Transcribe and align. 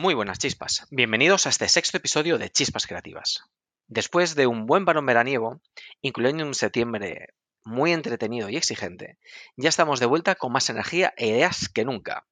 Muy 0.00 0.14
buenas 0.14 0.38
chispas. 0.38 0.86
Bienvenidos 0.90 1.44
a 1.44 1.50
este 1.50 1.68
sexto 1.68 1.98
episodio 1.98 2.38
de 2.38 2.48
Chispas 2.48 2.86
Creativas. 2.86 3.44
Después 3.86 4.34
de 4.34 4.46
un 4.46 4.64
buen 4.64 4.86
varón 4.86 5.04
veraniego, 5.04 5.60
incluyendo 6.00 6.46
un 6.46 6.54
septiembre 6.54 7.34
muy 7.64 7.92
entretenido 7.92 8.48
y 8.48 8.56
exigente, 8.56 9.18
ya 9.58 9.68
estamos 9.68 10.00
de 10.00 10.06
vuelta 10.06 10.36
con 10.36 10.52
más 10.52 10.70
energía 10.70 11.12
e 11.18 11.26
ideas 11.26 11.68
que 11.68 11.84
nunca. 11.84 12.26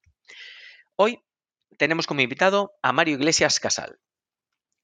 Hoy 0.95 1.21
tenemos 1.77 2.07
como 2.07 2.21
invitado 2.21 2.73
a 2.81 2.91
Mario 2.91 3.17
Iglesias 3.17 3.59
Casal. 3.59 3.99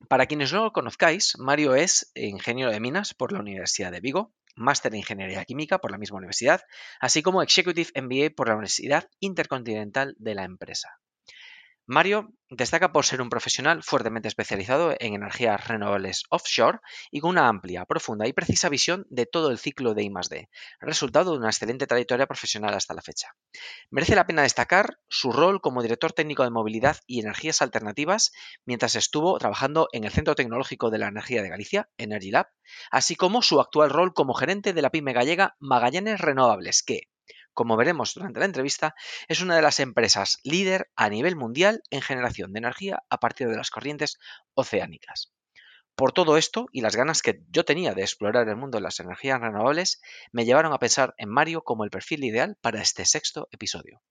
Para 0.08 0.28
quienes 0.28 0.54
no 0.54 0.66
lo 0.66 0.72
conozcáis, 0.72 1.40
Mario 1.40 1.74
es 1.74 2.12
ingeniero 2.14 2.70
de 2.70 2.80
minas 2.80 3.16
por 3.16 3.32
la 3.32 3.40
Universidad 3.40 3.92
de 3.92 4.00
Vigo, 4.00 4.32
máster 4.56 4.94
en 4.94 5.00
Ingeniería 5.00 5.44
Química 5.44 5.80
por 5.80 5.90
la 5.90 5.98
misma 5.98 6.20
universidad, 6.20 6.62
así 7.00 7.24
como 7.24 7.42
Executive 7.42 7.90
MBA 8.00 8.36
por 8.36 8.48
la 8.48 8.54
Universidad 8.54 9.10
Intercontinental 9.22 10.16
de 10.20 10.36
la 10.36 10.44
empresa. 10.44 11.00
Mario 11.88 12.34
destaca 12.50 12.92
por 12.92 13.06
ser 13.06 13.22
un 13.22 13.30
profesional 13.30 13.84
fuertemente 13.84 14.28
especializado 14.28 14.96
en 15.00 15.14
energías 15.14 15.68
renovables 15.68 16.24
offshore 16.30 16.80
y 17.12 17.20
con 17.20 17.32
una 17.32 17.48
amplia, 17.48 17.86
profunda 17.86 18.28
y 18.28 18.34
precisa 18.34 18.70
visión 18.70 19.06
de 19.10 19.28
todo 19.28 19.52
el 19.52 19.60
ciclo 19.60 19.94
de 19.94 20.04
I+D, 20.04 20.50
resultado 20.80 21.32
de 21.32 21.38
una 21.38 21.50
excelente 21.50 21.86
trayectoria 21.86 22.26
profesional 22.26 22.74
hasta 22.74 22.96
la 22.96 23.04
fecha. 23.04 23.36
Merece 23.92 24.16
la 24.16 24.26
pena 24.26 24.42
destacar 24.42 24.98
su 25.08 25.32
rol 25.32 25.62
como 25.62 25.84
director 25.84 26.12
técnico 26.12 26.44
de 26.44 26.50
movilidad 26.50 26.98
y 27.06 27.20
energías 27.20 27.62
alternativas 27.62 28.32
mientras 28.66 28.96
estuvo 28.96 29.38
trabajando 29.38 29.88
en 29.92 30.06
el 30.06 30.12
Centro 30.12 30.34
Tecnológico 30.34 30.90
de 30.90 30.98
la 30.98 31.10
Energía 31.10 31.44
de 31.44 31.50
Galicia, 31.50 31.90
Energy 31.98 32.32
Lab, 32.32 32.48
así 32.90 33.16
como 33.16 33.44
su 33.44 33.62
actual 33.62 33.92
rol 33.92 34.14
como 34.14 34.34
gerente 34.34 34.74
de 34.74 34.82
la 34.82 34.90
pyme 34.90 35.14
gallega 35.14 35.56
Magallanes 35.60 36.20
Renovables, 36.20 36.82
que, 36.82 37.10
como 37.56 37.78
veremos 37.78 38.14
durante 38.14 38.40
la 38.40 38.46
entrevista, 38.46 38.94
es 39.28 39.42
una 39.42 39.56
de 39.56 39.64
las 39.64 39.80
empresas 39.80 40.38
líder 40.44 40.92
a 40.96 41.10
nivel 41.10 41.36
mundial 41.36 41.82
en 41.90 42.04
generación 42.04 42.54
de 42.54 42.60
energía 42.60 43.04
a 43.10 43.20
partir 43.20 43.48
de 43.50 43.58
las 43.58 43.72
corrientes 43.72 44.20
oceánicas. 44.54 45.34
Por 45.96 46.12
todo 46.12 46.38
esto 46.38 46.68
y 46.72 46.82
las 46.82 46.98
ganas 46.98 47.22
que 47.22 47.42
yo 47.50 47.64
tenía 47.64 47.94
de 47.94 48.02
explorar 48.02 48.48
el 48.50 48.58
mundo 48.58 48.78
de 48.78 48.84
las 48.84 49.00
energías 49.00 49.40
renovables, 49.40 50.02
me 50.34 50.44
llevaron 50.44 50.74
a 50.74 50.80
pensar 50.80 51.16
en 51.18 51.30
Mario 51.30 51.64
como 51.64 51.86
el 51.86 51.90
perfil 51.90 52.26
ideal 52.26 52.58
para 52.62 52.82
este 52.82 53.06
sexto 53.06 53.48
episodio. 53.52 54.02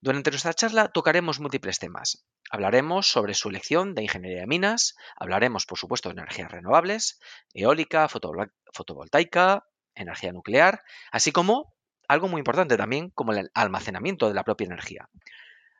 Durante 0.00 0.30
nuestra 0.30 0.54
charla 0.54 0.88
tocaremos 0.88 1.40
múltiples 1.40 1.78
temas. 1.78 2.24
Hablaremos 2.50 3.08
sobre 3.08 3.34
su 3.34 3.48
elección 3.48 3.94
de 3.94 4.02
ingeniería 4.02 4.40
de 4.40 4.46
minas, 4.46 4.94
hablaremos 5.16 5.66
por 5.66 5.78
supuesto 5.78 6.08
de 6.08 6.14
energías 6.14 6.50
renovables, 6.50 7.20
eólica, 7.52 8.08
fotovoltaica, 8.08 9.66
energía 9.94 10.32
nuclear, 10.32 10.82
así 11.10 11.32
como 11.32 11.74
algo 12.12 12.28
muy 12.28 12.40
importante 12.40 12.76
también 12.76 13.10
como 13.10 13.32
el 13.32 13.50
almacenamiento 13.54 14.28
de 14.28 14.34
la 14.34 14.44
propia 14.44 14.66
energía. 14.66 15.08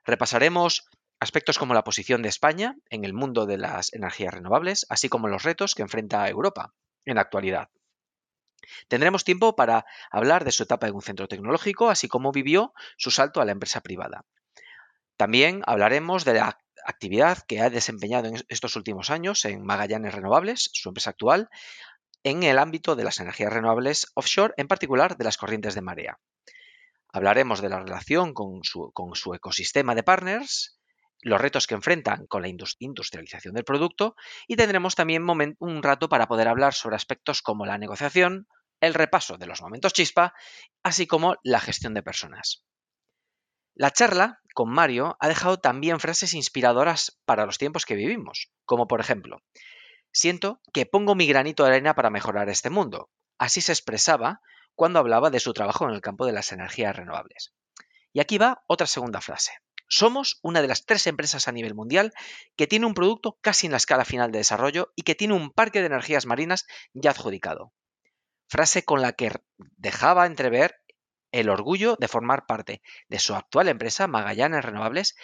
Repasaremos 0.04 0.88
aspectos 1.20 1.58
como 1.58 1.74
la 1.74 1.84
posición 1.84 2.22
de 2.22 2.28
España 2.28 2.76
en 2.90 3.04
el 3.04 3.12
mundo 3.12 3.46
de 3.46 3.58
las 3.58 3.92
energías 3.92 4.34
renovables, 4.34 4.86
así 4.88 5.08
como 5.08 5.28
los 5.28 5.44
retos 5.44 5.74
que 5.74 5.82
enfrenta 5.82 6.28
Europa 6.28 6.72
en 7.04 7.16
la 7.16 7.20
actualidad. 7.20 7.68
Tendremos 8.88 9.24
tiempo 9.24 9.54
para 9.54 9.84
hablar 10.10 10.44
de 10.44 10.52
su 10.52 10.64
etapa 10.64 10.88
en 10.88 10.94
un 10.94 11.02
centro 11.02 11.28
tecnológico, 11.28 11.90
así 11.90 12.08
como 12.08 12.32
vivió 12.32 12.72
su 12.96 13.10
salto 13.10 13.40
a 13.40 13.44
la 13.44 13.52
empresa 13.52 13.80
privada. 13.80 14.24
También 15.16 15.62
hablaremos 15.66 16.24
de 16.24 16.34
la 16.34 16.58
actividad 16.84 17.38
que 17.46 17.60
ha 17.60 17.70
desempeñado 17.70 18.28
en 18.28 18.42
estos 18.48 18.74
últimos 18.76 19.10
años 19.10 19.44
en 19.44 19.64
Magallanes 19.64 20.14
Renovables, 20.14 20.70
su 20.72 20.88
empresa 20.88 21.10
actual, 21.10 21.48
en 22.24 22.42
el 22.42 22.58
ámbito 22.58 22.96
de 22.96 23.04
las 23.04 23.20
energías 23.20 23.52
renovables 23.52 24.06
offshore, 24.14 24.54
en 24.56 24.68
particular 24.68 25.16
de 25.16 25.24
las 25.24 25.36
corrientes 25.36 25.74
de 25.74 25.82
marea. 25.82 26.18
Hablaremos 27.12 27.60
de 27.60 27.68
la 27.68 27.80
relación 27.80 28.32
con 28.32 28.62
su, 28.64 29.34
ecosistema 29.34 29.94
de 29.94 30.02
partners, 30.02 30.78
los 31.20 31.40
retos 31.40 31.66
que 31.66 31.74
enfrentan 31.74 32.26
con 32.26 32.42
la 32.42 32.48
industrialización 32.48 33.54
del 33.54 33.64
producto 33.64 34.16
y 34.48 34.56
tendremos 34.56 34.94
también 34.94 35.24
un 35.58 35.82
rato 35.82 36.08
para 36.08 36.26
poder 36.26 36.48
hablar 36.48 36.74
sobre 36.74 36.96
aspectos 36.96 37.42
como 37.42 37.66
la 37.66 37.78
negociación, 37.78 38.48
el 38.80 38.94
repaso 38.94 39.36
de 39.36 39.46
los 39.46 39.62
momentos 39.62 39.92
chispa, 39.92 40.34
así 40.82 41.06
como 41.06 41.36
la 41.44 41.60
gestión 41.60 41.94
de 41.94 42.02
personas. 42.02 42.64
La 43.74 43.90
charla 43.90 44.40
con 44.54 44.70
Mario 44.70 45.16
ha 45.20 45.28
dejado 45.28 45.58
también 45.58 46.00
frases 46.00 46.34
inspiradoras 46.34 47.20
para 47.24 47.46
los 47.46 47.58
tiempos 47.58 47.86
que 47.86 47.94
vivimos, 47.94 48.50
como 48.64 48.86
por 48.86 49.00
ejemplo, 49.00 49.42
Siento 50.12 50.60
que 50.72 50.86
pongo 50.86 51.14
mi 51.14 51.26
granito 51.26 51.64
de 51.64 51.70
arena 51.70 51.94
para 51.94 52.10
mejorar 52.10 52.48
este 52.48 52.70
mundo. 52.70 53.10
Así 53.38 53.60
se 53.60 53.72
expresaba 53.72 54.40
cuando 54.74 54.98
hablaba 54.98 55.30
de 55.30 55.40
su 55.40 55.52
trabajo 55.52 55.88
en 55.88 55.94
el 55.94 56.00
campo 56.00 56.26
de 56.26 56.32
las 56.32 56.52
energías 56.52 56.94
renovables. 56.94 57.54
Y 58.12 58.20
aquí 58.20 58.38
va 58.38 58.62
otra 58.66 58.86
segunda 58.86 59.20
frase. 59.20 59.52
Somos 59.88 60.38
una 60.42 60.62
de 60.62 60.68
las 60.68 60.86
tres 60.86 61.06
empresas 61.06 61.48
a 61.48 61.52
nivel 61.52 61.74
mundial 61.74 62.12
que 62.56 62.66
tiene 62.66 62.86
un 62.86 62.94
producto 62.94 63.38
casi 63.40 63.66
en 63.66 63.72
la 63.72 63.78
escala 63.78 64.04
final 64.04 64.32
de 64.32 64.38
desarrollo 64.38 64.92
y 64.96 65.02
que 65.02 65.14
tiene 65.14 65.34
un 65.34 65.50
parque 65.50 65.80
de 65.80 65.86
energías 65.86 66.26
marinas 66.26 66.66
ya 66.94 67.10
adjudicado. 67.10 67.72
Frase 68.48 68.84
con 68.84 69.02
la 69.02 69.12
que 69.12 69.32
dejaba 69.58 70.26
entrever 70.26 70.82
el 71.30 71.48
orgullo 71.48 71.96
de 71.98 72.08
formar 72.08 72.46
parte 72.46 72.82
de 73.08 73.18
su 73.18 73.34
actual 73.34 73.68
empresa, 73.68 74.06
Magallanes 74.06 74.64
Renovables, 74.64 75.16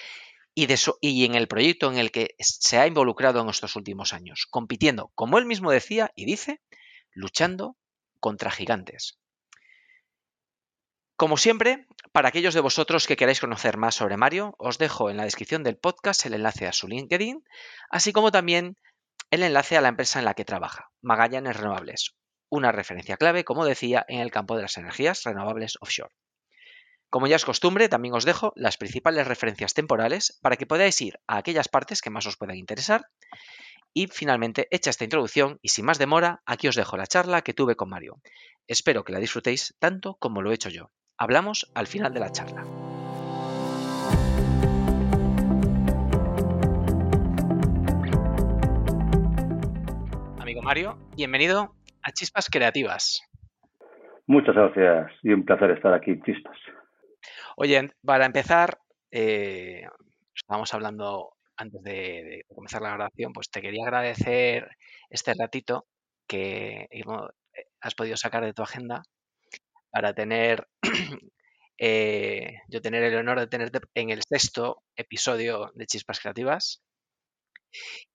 y, 1.01 1.25
en 1.25 1.35
el 1.35 1.49
proyecto 1.49 1.91
en 1.91 1.99
el 1.99 2.11
que 2.11 2.35
se 2.39 2.79
ha 2.79 2.87
involucrado 2.87 3.41
en 3.41 3.49
estos 3.49 3.77
últimos 3.77 4.13
años, 4.13 4.47
compitiendo, 4.51 5.13
como 5.15 5.39
él 5.39 5.47
mismo 5.47 5.71
decía 5.71 6.11
y 6.17 6.25
dice, 6.25 6.61
luchando 7.13 7.77
contra 8.21 8.51
gigantes. 8.51 9.19
Como 11.17 11.37
siempre, 11.37 11.87
para 12.13 12.29
aquellos 12.29 12.55
de 12.55 12.61
vosotros 12.61 13.07
que 13.07 13.17
queráis 13.17 13.41
conocer 13.41 13.77
más 13.77 13.97
sobre 13.97 14.17
Mario, 14.17 14.55
os 14.59 14.79
dejo 14.79 15.11
en 15.11 15.17
la 15.17 15.25
descripción 15.25 15.65
del 15.65 15.77
podcast 15.77 16.25
el 16.27 16.35
enlace 16.35 16.67
a 16.67 16.73
su 16.73 16.89
LinkedIn, 16.89 17.45
así 17.91 18.13
como 18.13 18.31
también 18.31 18.77
el 19.31 19.43
enlace 19.43 19.77
a 19.77 19.81
la 19.81 19.89
empresa 19.89 20.19
en 20.19 20.25
la 20.25 20.35
que 20.35 20.45
trabaja, 20.45 20.91
Magallanes 21.03 21.57
Renovables, 21.57 22.15
una 22.49 22.73
referencia 22.73 23.17
clave, 23.17 23.45
como 23.45 23.65
decía, 23.65 24.05
en 24.09 24.21
el 24.21 24.31
campo 24.31 24.57
de 24.57 24.63
las 24.63 24.77
energías 24.79 25.23
renovables 25.25 25.77
offshore. 25.81 26.15
Como 27.11 27.27
ya 27.27 27.37
es 27.37 27.47
costumbre, 27.47 27.89
también 27.89 28.15
os 28.15 28.27
dejo 28.27 28.53
las 28.55 28.77
principales 28.77 29.27
referencias 29.27 29.73
temporales 29.73 30.39
para 30.43 30.57
que 30.57 30.67
podáis 30.67 31.01
ir 31.01 31.19
a 31.27 31.39
aquellas 31.39 31.69
partes 31.69 32.03
que 32.03 32.11
más 32.11 32.27
os 32.27 32.37
puedan 32.37 32.57
interesar. 32.57 33.07
Y 33.95 34.09
finalmente, 34.09 34.69
hecha 34.71 34.91
esta 34.91 35.05
introducción 35.05 35.59
y 35.63 35.71
sin 35.71 35.87
más 35.87 35.99
demora, 35.99 36.43
aquí 36.45 36.69
os 36.69 36.77
dejo 36.77 36.99
la 36.99 37.07
charla 37.07 37.41
que 37.41 37.55
tuve 37.55 37.77
con 37.77 37.89
Mario. 37.89 38.21
Espero 38.67 39.05
que 39.05 39.13
la 39.13 39.21
disfrutéis 39.21 39.75
tanto 39.79 40.17
como 40.21 40.43
lo 40.43 40.51
he 40.51 40.55
hecho 40.55 40.69
yo. 40.69 40.91
Hablamos 41.17 41.71
al 41.75 41.87
final 41.87 42.13
de 42.13 42.21
la 42.21 42.31
charla. 42.31 42.67
Amigo 50.39 50.61
Mario, 50.61 50.99
bienvenido 51.17 51.75
a 52.03 52.13
Chispas 52.13 52.51
Creativas. 52.51 53.23
Muchas 54.27 54.55
gracias 54.55 55.11
y 55.23 55.33
un 55.33 55.47
placer 55.47 55.71
estar 55.71 55.95
aquí, 55.95 56.21
Chispas. 56.21 56.59
Oye, 57.61 57.91
para 58.05 58.25
empezar, 58.25 58.79
eh, 59.11 59.83
estábamos 60.33 60.73
hablando 60.75 61.35
antes 61.57 61.83
de, 61.83 62.45
comenzar 62.55 62.83
la 62.83 62.91
grabación, 62.95 63.33
pues 63.33 63.51
te 63.51 63.61
quería 63.61 63.83
agradecer 63.83 64.69
este 65.11 65.35
ratito 65.37 65.89
que 66.29 66.87
eh, 66.93 67.03
has 67.81 67.97
podido 67.97 68.17
sacar 68.17 68.45
de 68.45 68.53
tu 68.53 68.63
agenda 68.63 69.03
para 69.91 70.15
tener, 70.15 70.69
eh, 71.79 72.59
yo 72.69 72.81
tener 72.81 73.03
el 73.03 73.17
honor 73.17 73.41
de 73.41 73.49
tenerte 73.49 73.81
en 73.95 74.11
el 74.11 74.23
sexto 74.23 74.85
episodio 74.95 75.73
de 75.75 75.87
Chispas 75.87 76.21
Creativas. 76.21 76.81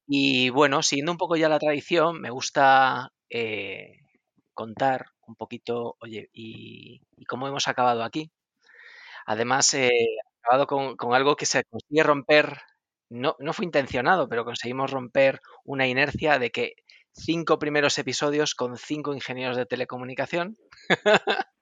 Y 0.08 0.52
bueno, 0.52 0.84
siguiendo 0.84 1.12
un 1.12 1.18
poco 1.18 1.36
ya 1.36 1.50
la 1.50 1.60
tradición, 1.60 2.22
me 2.22 2.30
gusta 2.30 3.12
contar 4.54 5.08
un 5.28 5.36
poquito, 5.36 5.98
oye, 6.00 6.30
y, 6.32 7.02
cómo 7.28 7.48
hemos 7.50 7.68
acabado 7.68 8.04
aquí. 8.04 8.32
Además, 9.26 9.74
eh, 9.74 9.90
acabado 10.42 10.68
con, 10.68 11.14
algo 11.14 11.36
que 11.36 11.46
se 11.46 11.64
consigue 11.66 12.04
romper, 12.04 12.58
no, 13.10 13.36
no 13.40 13.54
fue 13.54 13.66
intencionado, 13.66 14.28
pero 14.28 14.46
conseguimos 14.46 14.92
romper 14.92 15.40
una 15.64 15.88
inercia 15.88 16.40
de 16.40 16.52
que 16.52 16.74
cinco 17.14 17.60
primeros 17.60 17.98
episodios 18.00 18.56
con 18.56 18.78
cinco 18.78 19.14
ingenieros 19.14 19.58
de 19.58 19.66
telecomunicación. 19.66 20.58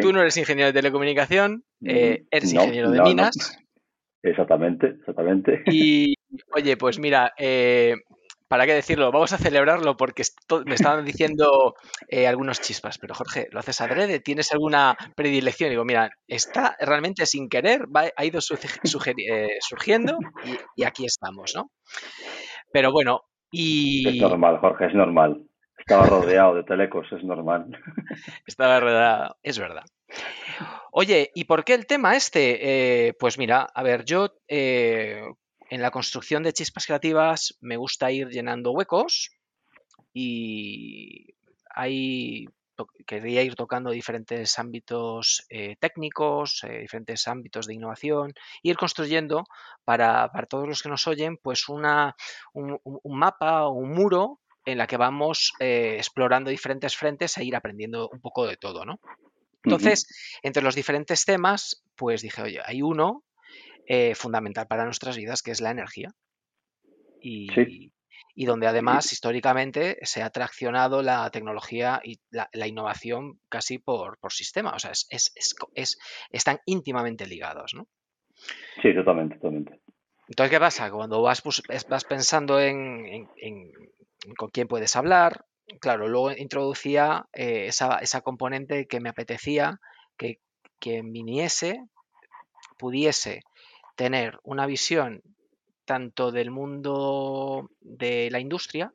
tú 0.00 0.12
no 0.12 0.20
eres 0.20 0.36
ingeniero 0.36 0.68
de 0.68 0.72
telecomunicación, 0.72 1.64
eh, 1.84 2.24
eres 2.30 2.52
ingeniero 2.52 2.90
de 2.90 3.02
minas. 3.02 3.58
Exactamente, 4.22 4.86
exactamente. 4.98 5.62
Y 5.66 6.14
oye, 6.54 6.76
pues 6.76 6.98
mira, 6.98 7.32
eh, 7.38 7.94
¿para 8.50 8.66
qué 8.66 8.74
decirlo? 8.74 9.12
Vamos 9.12 9.32
a 9.32 9.38
celebrarlo 9.38 9.96
porque 9.96 10.24
me 10.66 10.74
estaban 10.74 11.04
diciendo 11.04 11.76
eh, 12.08 12.26
algunos 12.26 12.60
chispas, 12.60 12.98
pero 12.98 13.14
Jorge, 13.14 13.46
¿lo 13.52 13.60
haces 13.60 13.80
adrede? 13.80 14.18
¿Tienes 14.18 14.50
alguna 14.50 14.96
predilección? 15.14 15.70
digo, 15.70 15.84
mira, 15.84 16.10
está 16.26 16.76
realmente 16.80 17.26
sin 17.26 17.48
querer, 17.48 17.86
ha 17.94 18.24
ido 18.24 18.40
eh, 18.40 19.58
surgiendo 19.60 20.18
y, 20.74 20.82
aquí 20.82 21.04
estamos, 21.04 21.52
¿no? 21.54 21.70
Pero 22.72 22.90
bueno, 22.90 23.22
y... 23.52 24.08
Es 24.08 24.20
normal, 24.20 24.58
Jorge, 24.58 24.86
es 24.86 24.94
normal. 24.94 25.44
Estaba 25.78 26.06
rodeado 26.06 26.56
de 26.56 26.64
telecos, 26.64 27.06
es 27.12 27.22
normal. 27.22 27.70
Estaba 28.46 28.80
rodeado, 28.80 29.36
es 29.44 29.60
verdad. 29.60 29.84
Oye, 30.90 31.30
¿y 31.36 31.44
por 31.44 31.64
qué 31.64 31.74
el 31.74 31.86
tema 31.86 32.16
este? 32.16 32.58
Eh, 33.06 33.14
pues 33.14 33.38
mira, 33.38 33.62
a 33.72 33.82
ver, 33.84 34.04
yo 34.04 34.34
eh, 34.48 35.22
en 35.70 35.80
la 35.80 35.92
construcción 35.92 36.42
de 36.42 36.52
chispas 36.52 36.84
creativas 36.84 37.56
me 37.60 37.76
gusta 37.76 38.10
ir 38.10 38.28
llenando 38.28 38.72
huecos 38.72 39.30
y 40.12 41.34
hay 41.72 42.46
quería 43.06 43.42
ir 43.42 43.54
tocando 43.54 43.90
diferentes 43.90 44.58
ámbitos 44.58 45.44
eh, 45.50 45.76
técnicos, 45.78 46.62
diferentes 46.66 47.28
ámbitos 47.28 47.66
de 47.66 47.74
innovación, 47.74 48.32
ir 48.62 48.76
construyendo 48.78 49.44
para, 49.84 50.30
todos 50.48 50.66
los 50.66 50.82
que 50.82 50.88
nos 50.88 51.06
oyen, 51.06 51.36
pues 51.36 51.68
una, 51.68 52.16
un, 52.54 52.80
mapa 53.04 53.66
o 53.66 53.72
un 53.72 53.90
muro 53.90 54.40
en 54.64 54.78
la 54.78 54.86
que 54.86 54.96
vamos 54.96 55.52
explorando 55.58 56.50
diferentes 56.50 56.96
frentes 56.96 57.36
e 57.36 57.44
ir 57.44 57.54
aprendiendo 57.54 58.08
un 58.10 58.20
poco 58.20 58.46
de 58.46 58.56
todo, 58.56 58.86
¿no? 58.86 58.98
Entonces, 59.62 60.06
entre 60.42 60.62
los 60.62 60.74
diferentes 60.74 61.26
temas, 61.26 61.84
pues 61.96 62.22
dije, 62.22 62.40
oye, 62.40 62.60
hay 62.64 62.80
uno 62.80 63.24
eh, 63.92 64.14
fundamental 64.14 64.68
para 64.68 64.84
nuestras 64.84 65.16
vidas 65.16 65.42
que 65.42 65.50
es 65.50 65.60
la 65.60 65.72
energía. 65.72 66.12
Y, 67.20 67.48
donde 68.36 68.68
además 68.68 69.12
históricamente 69.12 69.98
se 70.02 70.22
ha 70.22 70.30
traccionado 70.30 71.02
la 71.02 71.28
tecnología 71.30 72.00
y 72.04 72.20
la, 72.30 72.68
innovación 72.68 73.40
casi 73.48 73.78
por, 73.78 74.16
sistema. 74.28 74.70
O 74.74 74.78
sea, 74.78 74.92
es, 74.92 75.98
están 76.30 76.60
íntimamente 76.66 77.26
ligados, 77.26 77.74
¿no? 77.74 77.88
Sí, 78.80 78.94
totalmente, 78.94 79.34
totalmente. 79.34 79.80
Entonces, 80.28 80.50
¿qué 80.52 80.60
pasa? 80.60 80.88
Cuando 80.92 81.20
vas, 81.20 81.42
vas 81.88 82.04
pensando 82.04 82.60
en, 82.60 83.26
con 84.36 84.50
quién 84.50 84.68
puedes 84.68 84.94
hablar, 84.94 85.46
claro, 85.80 86.06
luego 86.06 86.30
introducía 86.30 87.26
eh, 87.32 87.66
esa, 87.66 88.20
componente 88.22 88.86
que 88.86 89.00
me 89.00 89.08
apetecía 89.08 89.80
que, 90.16 90.38
que 90.78 91.02
viniese, 91.02 91.88
pudiese 92.78 93.42
tener 94.00 94.38
una 94.44 94.64
visión 94.64 95.20
tanto 95.84 96.32
del 96.32 96.50
mundo 96.50 97.68
de 97.82 98.30
la 98.30 98.40
industria, 98.40 98.94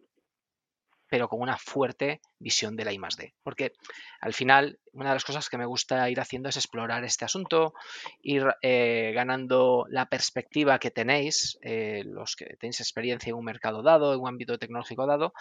pero 1.15 1.29
con 1.29 1.39
una 1.39 1.57
fuerte 1.57 2.19
visión 2.39 2.75
de 2.75 2.83
la 2.83 2.91
I. 2.91 2.99
Porque 3.41 3.71
al 4.19 4.33
final, 4.33 4.79
una 4.91 5.11
de 5.11 5.15
las 5.15 5.23
cosas 5.23 5.47
que 5.47 5.57
me 5.57 5.65
gusta 5.65 6.09
ir 6.09 6.19
haciendo 6.19 6.49
es 6.49 6.57
explorar 6.57 7.05
este 7.05 7.23
asunto, 7.23 7.73
ir 8.21 8.45
eh, 8.61 9.13
ganando 9.15 9.85
la 9.87 10.07
perspectiva 10.07 10.77
que 10.77 10.91
tenéis, 10.91 11.57
eh, 11.61 12.03
los 12.05 12.35
que 12.35 12.57
tenéis 12.59 12.81
experiencia 12.81 13.29
en 13.29 13.37
un 13.37 13.45
mercado 13.45 13.81
dado, 13.81 14.13
en 14.13 14.19
un 14.19 14.27
ámbito 14.27 14.57
tecnológico 14.57 15.07
dado, 15.07 15.31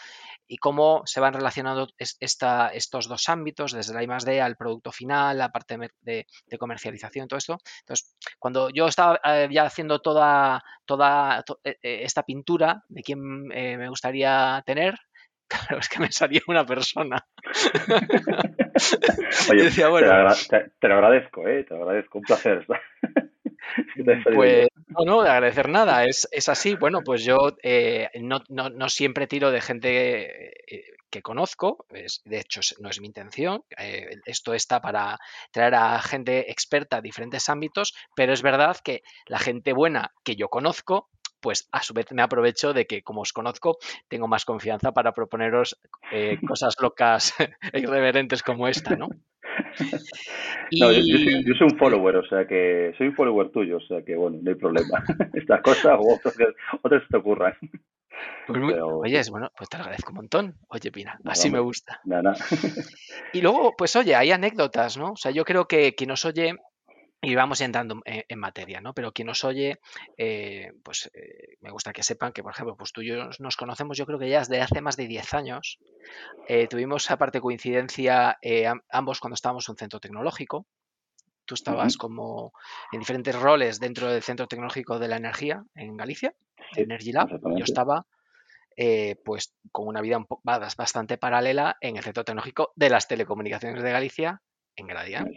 y 0.46 0.58
cómo 0.58 1.02
se 1.06 1.18
van 1.18 1.34
relacionando 1.34 1.88
esta, 1.98 2.68
estos 2.68 3.08
dos 3.08 3.28
ámbitos, 3.28 3.72
desde 3.72 3.94
la 3.94 4.04
I 4.04 4.38
al 4.38 4.56
producto 4.56 4.92
final, 4.92 5.38
la 5.38 5.48
parte 5.48 5.76
de, 6.02 6.26
comercialización, 6.56 7.26
todo 7.26 7.38
esto. 7.38 7.58
Entonces, 7.80 8.14
cuando 8.38 8.70
yo 8.70 8.86
estaba 8.86 9.18
eh, 9.24 9.48
ya 9.50 9.64
haciendo 9.64 9.98
toda, 9.98 10.62
toda 10.84 11.44
esta 11.82 12.22
pintura 12.22 12.84
de 12.88 13.02
quién 13.02 13.48
me 13.48 13.88
gustaría 13.88 14.62
tener, 14.64 14.94
Claro, 15.48 15.78
es 15.78 15.88
que 15.88 16.00
me 16.00 16.10
salía 16.10 16.40
una 16.48 16.64
persona. 16.64 17.26
Oye, 19.50 19.70
te, 19.70 20.88
lo 20.88 20.94
agradezco, 20.94 21.46
¿eh? 21.46 21.64
te 21.64 21.74
lo 21.74 21.82
agradezco, 21.82 22.18
un 22.18 22.24
placer. 22.24 22.66
pues 24.34 24.68
no, 24.88 25.04
no, 25.04 25.22
de 25.22 25.30
agradecer 25.30 25.68
nada, 25.68 26.04
es, 26.04 26.26
así. 26.48 26.74
Bueno, 26.74 27.02
pues 27.04 27.24
yo 27.24 27.56
eh, 27.62 28.08
no, 28.20 28.88
siempre 28.88 29.26
tiro 29.26 29.50
de 29.50 29.60
gente 29.60 30.74
eh, 30.74 30.84
que 31.10 31.22
conozco, 31.22 31.86
de 32.24 32.40
hecho 32.40 32.60
no 32.80 32.88
es 32.88 33.00
mi 33.00 33.06
intención, 33.06 33.62
eh, 33.78 34.16
esto 34.26 34.54
está 34.54 34.80
para 34.80 35.18
traer 35.52 35.76
a 35.76 36.00
gente 36.00 36.50
experta 36.50 36.96
en 36.96 37.04
diferentes 37.04 37.48
ámbitos, 37.48 37.94
pero 38.16 38.32
es 38.32 38.42
verdad 38.42 38.76
que 38.82 39.02
la 39.26 39.38
gente 39.38 39.72
buena 39.72 40.10
que 40.24 40.34
yo 40.34 40.48
conozco 40.48 41.08
pues 41.44 41.68
a 41.72 41.82
su 41.82 41.92
vez 41.92 42.10
me 42.12 42.22
aprovecho 42.22 42.72
de 42.72 42.86
que 42.86 43.02
como 43.02 43.20
os 43.20 43.34
conozco, 43.34 43.76
tengo 44.08 44.26
más 44.26 44.46
confianza 44.46 44.92
para 44.92 45.12
proponeros 45.12 45.78
eh, 46.10 46.38
cosas 46.48 46.74
locas 46.80 47.34
e 47.72 47.80
irreverentes 47.80 48.42
como 48.42 48.66
esta, 48.66 48.96
¿no? 48.96 49.08
yo, 50.70 50.90
soy, 50.90 51.68
un 51.68 51.78
follower, 51.78 52.16
o 52.16 52.26
sea 52.26 52.46
que 52.46 52.94
soy 52.96 53.08
un 53.08 53.14
follower 53.14 53.50
tuyo, 53.50 53.76
o 53.76 53.80
sea 53.82 54.02
que 54.02 54.16
bueno, 54.16 54.38
no 54.40 54.50
hay 54.50 54.54
problema. 54.56 55.04
Esta 55.34 55.60
cosa 55.60 55.96
o 55.96 56.14
otras, 56.14 56.34
otras 56.80 57.02
te 57.10 57.16
ocurran. 57.18 57.52
Pues 58.46 58.62
oye, 58.82 59.20
bueno, 59.30 59.50
pues 59.54 59.68
te 59.68 59.76
agradezco 59.76 60.12
un 60.12 60.16
montón. 60.16 60.54
Oye, 60.68 60.90
Pina, 60.90 61.18
así 61.26 61.50
me 61.50 61.60
gusta. 61.60 62.00
Y 63.34 63.42
luego, 63.42 63.74
pues 63.76 63.94
oye, 63.96 64.14
hay 64.14 64.30
anécdotas, 64.30 64.96
¿no? 64.96 65.12
O 65.12 65.16
sea, 65.16 65.30
yo 65.30 65.44
creo 65.44 65.66
que 65.66 65.94
quien 65.94 66.08
nos 66.08 66.24
oye 66.24 66.54
y 67.24 67.34
vamos 67.34 67.60
entrando 67.60 68.02
en, 68.04 68.38
materia, 68.38 68.80
¿no? 68.80 68.92
Pero 68.94 69.12
quien 69.12 69.26
nos 69.26 69.44
oye, 69.44 69.80
eh, 70.16 70.72
pues 70.82 71.10
eh, 71.14 71.56
me 71.60 71.70
gusta 71.70 71.92
que 71.92 72.02
sepan 72.02 72.32
que, 72.32 72.42
por 72.42 72.52
ejemplo, 72.52 72.76
pues 72.76 72.92
tú 72.92 73.00
y 73.00 73.08
yo 73.08 73.28
nos 73.38 73.56
conocemos, 73.56 73.96
yo 73.96 74.06
creo 74.06 74.18
que 74.18 74.28
ya 74.28 74.40
desde 74.40 74.60
hace 74.60 74.80
más 74.80 74.96
de 74.96 75.06
10 75.06 75.34
años. 75.34 75.78
Eh, 76.48 76.66
tuvimos 76.68 77.10
aparte 77.10 77.40
coincidencia 77.40 78.38
ambos 78.90 79.20
cuando 79.20 79.34
estábamos 79.34 79.68
en 79.68 79.72
un 79.72 79.78
centro 79.78 80.00
tecnológico. 80.00 80.66
Tú 81.46 81.54
estabas 81.54 81.96
como 81.96 82.52
en 82.92 83.00
diferentes 83.00 83.34
roles 83.38 83.78
dentro 83.78 84.10
del 84.10 84.22
Centro 84.22 84.46
Tecnológico 84.46 84.98
de 84.98 85.08
la 85.08 85.16
Energía 85.16 85.62
en 85.74 85.96
Galicia, 85.96 86.34
Energy 86.74 87.12
Lab. 87.12 87.38
Yo 87.56 87.64
estaba 87.64 88.06
pues 89.24 89.54
con 89.70 89.86
una 89.86 90.00
vida 90.00 90.16
un 90.16 90.26
bastante 90.42 91.18
paralela 91.18 91.76
en 91.80 91.98
el 91.98 92.02
Centro 92.02 92.24
Tecnológico 92.24 92.72
de 92.76 92.88
las 92.88 93.08
Telecomunicaciones 93.08 93.82
de 93.82 93.92
Galicia, 93.92 94.40
en 94.76 94.86
Gradian. 94.86 95.30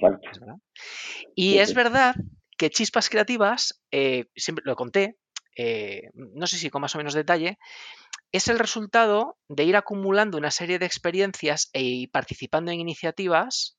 Y 1.35 1.57
es 1.59 1.73
verdad 1.73 2.15
que 2.57 2.69
Chispas 2.69 3.09
Creativas, 3.09 3.81
eh, 3.91 4.25
siempre 4.35 4.63
lo 4.65 4.75
conté, 4.75 5.17
eh, 5.55 6.09
no 6.13 6.47
sé 6.47 6.57
si 6.57 6.69
con 6.69 6.81
más 6.81 6.95
o 6.95 6.97
menos 6.97 7.13
detalle, 7.13 7.57
es 8.31 8.47
el 8.47 8.59
resultado 8.59 9.37
de 9.47 9.63
ir 9.63 9.75
acumulando 9.75 10.37
una 10.37 10.51
serie 10.51 10.79
de 10.79 10.85
experiencias 10.85 11.69
e 11.73 12.07
participando 12.11 12.71
en 12.71 12.79
iniciativas 12.79 13.77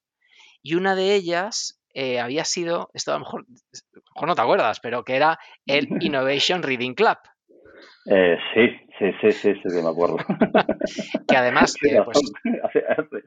y 0.63 0.75
una 0.75 0.95
de 0.95 1.15
ellas 1.15 1.81
eh, 1.95 2.21
había 2.21 2.45
sido, 2.45 2.91
esto 2.95 3.13
a 3.13 3.15
lo 3.15 3.21
mejor, 3.21 3.47
no 4.27 4.35
te 4.35 4.43
acuerdas, 4.43 4.81
pero 4.81 5.05
que 5.05 5.17
era 5.17 5.39
el 5.67 5.89
Innovation 6.01 6.63
Reading 6.63 6.95
Club. 6.95 7.19
Sí, 8.55 8.89
Sí, 8.99 9.13
sí, 9.21 9.31
sí, 9.31 9.55
sí, 9.55 9.83
me 9.83 9.89
acuerdo. 9.89 10.17
que 11.29 11.37
además... 11.37 11.77
Eh, 11.89 12.03
pues, 12.05 12.19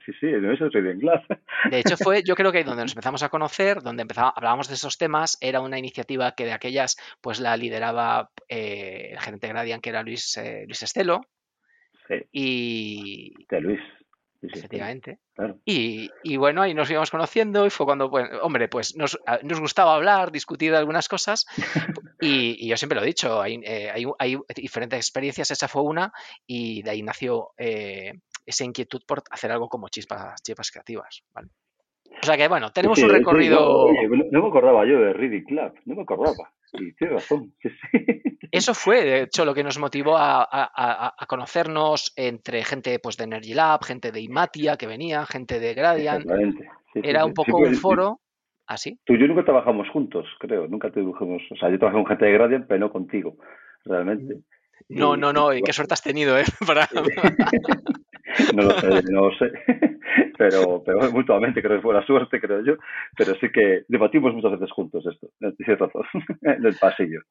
sí, 0.06 0.12
sí, 0.20 0.28
eso 0.28 0.66
es 0.66 0.84
bien 0.84 1.00
claro. 1.00 1.24
De 1.70 1.80
hecho, 1.80 1.96
fue, 1.96 2.24
yo 2.24 2.36
creo 2.36 2.52
que 2.52 2.64
donde 2.66 2.84
nos 2.84 2.92
empezamos 2.96 3.24
a 3.24 3.30
conocer, 3.30 3.82
donde 3.82 4.02
empezamos, 4.02 4.34
hablábamos 4.36 4.68
de 4.68 4.74
esos 4.74 4.98
temas, 4.98 5.38
era 5.40 5.62
una 5.62 5.80
iniciativa 5.80 6.34
que 6.34 6.46
de 6.46 6.52
aquellas, 6.52 6.98
pues 7.22 7.40
la 7.40 7.56
lideraba 7.56 8.32
eh, 8.50 9.12
el 9.14 9.20
gerente 9.20 9.48
Gradian, 9.48 9.80
que 9.80 9.92
era 9.92 10.04
Luis, 10.04 10.38
eh, 10.38 10.64
Luis 10.66 10.84
Estelo. 10.84 11.22
Sí. 12.10 12.16
Y... 12.34 13.46
De 13.50 13.62
Luis 13.62 13.82
efectivamente. 14.42 15.20
Y, 15.66 16.38
bueno, 16.38 16.62
ahí 16.62 16.74
nos 16.74 16.90
íbamos 16.90 17.12
conociendo 17.12 17.66
y 17.66 17.70
fue 17.70 17.86
cuando, 17.86 18.10
pues, 18.10 18.30
hombre, 18.42 18.68
pues 18.68 18.96
nos, 18.96 19.18
gustaba 19.60 19.96
hablar, 19.96 20.32
discutir 20.32 20.74
algunas 20.74 21.08
cosas 21.08 21.46
y, 22.22 22.68
yo 22.68 22.78
siempre 22.78 22.98
lo 22.98 23.04
he 23.04 23.08
dicho, 23.08 23.42
hay, 23.42 23.62
eh, 23.64 23.92
hay, 24.20 24.38
diferentes 24.56 25.00
experiencias, 25.00 25.52
esa 25.52 25.68
fue 25.68 25.84
una 25.84 26.12
y 26.46 26.82
de 26.84 26.92
ahí 26.92 27.04
nació 27.04 27.50
eh, 27.58 28.14
esa 28.46 28.64
inquietud 28.64 29.02
por 29.08 29.24
hacer 29.30 29.52
algo 29.52 29.70
como 29.70 29.90
chispas, 29.90 30.42
chispas 30.44 30.72
creativas. 30.72 31.24
O 31.36 32.26
sea 32.26 32.38
que 32.38 32.48
bueno, 32.48 32.72
tenemos 32.72 33.00
un 33.00 33.10
recorrido... 33.10 33.88
no, 34.32 34.42
me 34.42 34.48
acordaba 34.48 34.86
yo 34.86 35.00
de 35.00 35.14
Reading 35.14 35.44
Club, 35.44 35.74
no 35.86 35.96
me 35.96 36.02
acordaba. 36.04 36.52
Y 36.74 36.94
tienes 36.94 37.16
razón. 37.16 37.54
Eso 38.52 38.74
fue, 38.74 39.04
de 39.04 39.22
hecho, 39.24 39.46
lo 39.46 39.54
que 39.54 39.64
nos 39.64 39.80
motivó 39.80 40.18
a, 40.18 41.16
conocernos 41.28 42.14
entre 42.16 42.64
gente 42.64 43.00
pues, 43.00 43.18
de 43.18 43.24
Energy 43.24 43.54
Lab, 43.54 43.84
gente 43.84 44.12
de 44.12 44.22
Imatia 44.22 44.78
que 44.78 44.88
venía, 44.88 45.26
gente 45.26 45.60
de 45.60 45.74
Gradian. 45.74 46.24
Era 46.96 47.26
un 47.26 47.34
poco 47.34 47.58
un 47.58 47.76
foro 47.76 48.20
así. 48.68 49.00
Tú 49.06 49.14
y 49.14 49.20
yo 49.20 49.28
nunca 49.28 49.46
trabajamos 49.46 49.90
juntos, 49.90 50.26
creo. 50.40 50.68
Nunca 50.68 50.92
trabajamos. 50.92 51.42
O 51.52 51.56
sea, 51.56 51.70
yo 51.70 51.80
trabajé 51.80 51.98
con 51.98 52.08
gente 52.08 52.26
de 52.26 52.34
Gradian, 52.34 52.66
pero 52.68 52.80
no 52.80 52.92
contigo, 52.92 53.38
realmente. 53.86 54.42
No, 54.90 55.16
no, 55.16 55.32
no. 55.32 55.54
Y 55.54 55.62
qué 55.62 55.72
suerte 55.72 55.94
has 55.94 56.04
tenido, 56.04 56.38
¿eh? 56.38 56.44
no 58.56 58.64
lo 58.64 58.72
sé, 58.80 59.04
no 59.12 59.30
lo 59.30 59.36
sé. 59.38 59.52
Pero, 60.38 60.84
pero 60.84 61.12
mutuamente 61.12 61.62
creo 61.62 61.78
que 61.78 61.84
fue 61.84 61.94
la 61.94 62.06
suerte, 62.06 62.42
creo 62.42 62.64
yo. 62.64 62.74
Pero 63.16 63.36
sí 63.36 63.50
que 63.52 63.84
debatimos 63.88 64.34
muchas 64.34 64.52
veces 64.54 64.72
juntos 64.72 65.06
esto, 65.06 65.30
tienes 65.56 65.80
razón, 65.80 66.04
en 66.42 66.66
el 66.66 66.76
pasillo. 66.78 67.22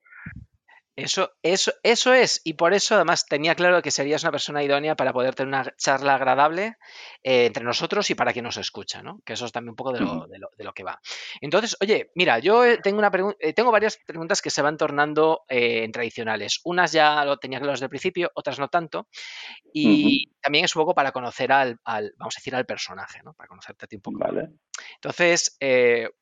Eso, 0.97 1.33
eso, 1.43 1.73
eso 1.83 2.13
es, 2.13 2.41
y 2.45 2.55
por 2.55 2.75
eso 2.75 2.97
además 2.97 3.25
tenía 3.27 3.55
claro 3.55 3.81
que 3.81 3.91
serías 3.91 4.23
una 4.23 4.33
persona 4.33 4.63
idónea 4.63 4.97
para 4.97 5.13
poder 5.13 5.35
tener 5.35 5.49
una 5.49 5.75
charla 5.77 6.17
agradable 6.17 6.77
eh, 7.23 7.47
entre 7.47 7.65
nosotros 7.65 8.11
y 8.11 8.15
para 8.15 8.33
quien 8.33 8.45
nos 8.45 8.57
escucha, 8.57 9.03
¿no? 9.03 9.21
Que 9.25 9.35
eso 9.35 9.47
es 9.47 9.53
también 9.53 9.71
un 9.71 9.77
poco 9.77 9.93
de 9.93 10.01
lo, 10.01 10.27
de 10.27 10.39
lo, 10.39 10.51
de 10.57 10.65
lo 10.65 10.73
que 10.73 10.83
va. 10.83 11.01
Entonces, 11.41 11.77
oye, 11.81 12.11
mira, 12.15 12.39
yo 12.39 12.65
eh, 12.65 12.79
tengo, 12.83 12.99
una 12.99 13.11
eh, 13.39 13.53
tengo 13.53 13.71
varias 13.71 13.99
preguntas 14.05 14.43
que 14.43 14.51
se 14.51 14.63
van 14.63 14.77
tornando 14.77 15.43
en 15.49 15.91
tradicionales. 15.93 16.61
Unas 16.65 16.93
ya 16.93 17.25
lo 17.25 17.39
tenía 17.39 17.59
claro 17.59 17.73
desde 17.73 17.87
el 17.87 17.91
principio, 17.91 18.31
otras 18.35 18.59
no 18.59 18.69
tanto. 18.69 19.09
Y 19.73 20.33
también 20.43 20.65
es 20.65 20.75
un 20.75 20.83
poco 20.83 20.95
para 20.95 21.13
conocer 21.13 21.53
al, 21.53 21.79
al, 21.85 22.13
vamos 22.19 22.37
a 22.37 22.41
decir, 22.41 22.55
al 22.55 22.67
personaje, 22.67 23.21
¿no? 23.25 23.33
Para 23.33 23.49
conocerte 23.49 23.85
a 23.85 23.89
ti 23.89 23.97
un 23.97 24.03
poco. 24.03 24.19
Vale. 24.19 24.51
Entonces, 24.97 25.57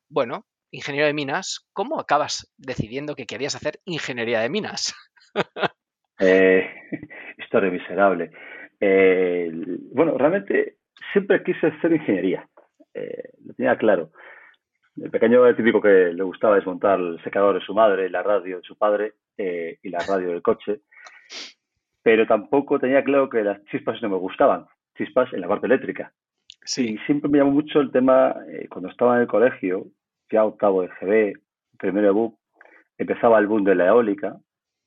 bueno, 0.07 0.45
ingeniero 0.71 1.07
de 1.07 1.13
minas, 1.13 1.67
¿cómo 1.73 1.99
acabas 1.99 2.53
decidiendo 2.57 3.15
que 3.15 3.25
querías 3.25 3.55
hacer 3.55 3.79
ingeniería 3.85 4.39
de 4.39 4.49
minas? 4.49 4.93
eh, 6.19 6.69
historia 7.37 7.71
miserable. 7.71 8.31
Eh, 8.79 9.51
bueno, 9.93 10.17
realmente 10.17 10.77
siempre 11.11 11.43
quise 11.43 11.67
hacer 11.67 11.93
ingeniería. 11.93 12.47
Eh, 12.93 13.31
lo 13.45 13.53
tenía 13.53 13.77
claro. 13.77 14.11
El 15.01 15.11
pequeño 15.11 15.55
típico 15.55 15.81
que 15.81 16.11
le 16.13 16.23
gustaba 16.23 16.55
desmontar 16.55 16.99
el 16.99 17.21
secador 17.23 17.55
de 17.55 17.65
su 17.65 17.73
madre, 17.73 18.09
la 18.09 18.23
radio 18.23 18.57
de 18.57 18.63
su 18.63 18.77
padre 18.77 19.13
eh, 19.37 19.77
y 19.81 19.89
la 19.89 19.99
radio 19.99 20.29
del 20.29 20.41
coche. 20.41 20.81
Pero 22.03 22.27
tampoco 22.27 22.79
tenía 22.79 23.03
claro 23.03 23.29
que 23.29 23.43
las 23.43 23.63
chispas 23.65 24.01
no 24.01 24.09
me 24.09 24.17
gustaban. 24.17 24.65
Chispas 24.97 25.31
en 25.33 25.41
la 25.41 25.47
parte 25.47 25.67
eléctrica. 25.67 26.11
Sí. 26.63 26.93
Y 26.93 26.97
siempre 27.05 27.29
me 27.29 27.37
llamó 27.37 27.51
mucho 27.51 27.79
el 27.79 27.91
tema, 27.91 28.35
eh, 28.51 28.67
cuando 28.69 28.89
estaba 28.89 29.15
en 29.15 29.21
el 29.21 29.27
colegio, 29.27 29.87
ya 30.31 30.45
octavo 30.45 30.81
de 30.81 30.89
GB, 30.99 31.39
primero 31.77 32.13
de 32.13 32.31
empezaba 32.97 33.39
el 33.39 33.47
boom 33.47 33.63
de 33.63 33.75
la 33.75 33.87
eólica, 33.87 34.37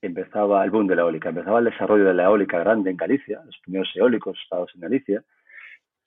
empezaba 0.03 0.65
el 0.65 0.71
boom 0.71 0.87
de 0.87 0.97
la 0.97 1.03
eólica, 1.03 1.31
empezaba 1.31 1.59
el 1.61 1.67
desarrollo 1.67 2.05
de 2.05 2.15
la 2.15 2.25
eólica 2.25 2.59
grande 2.59 2.91
en 2.91 2.97
Galicia, 2.97 3.43
los 3.45 3.59
primeros 3.59 3.91
eólicos 3.95 4.39
estados 4.43 4.71
en 4.75 4.83
Galicia, 4.83 5.25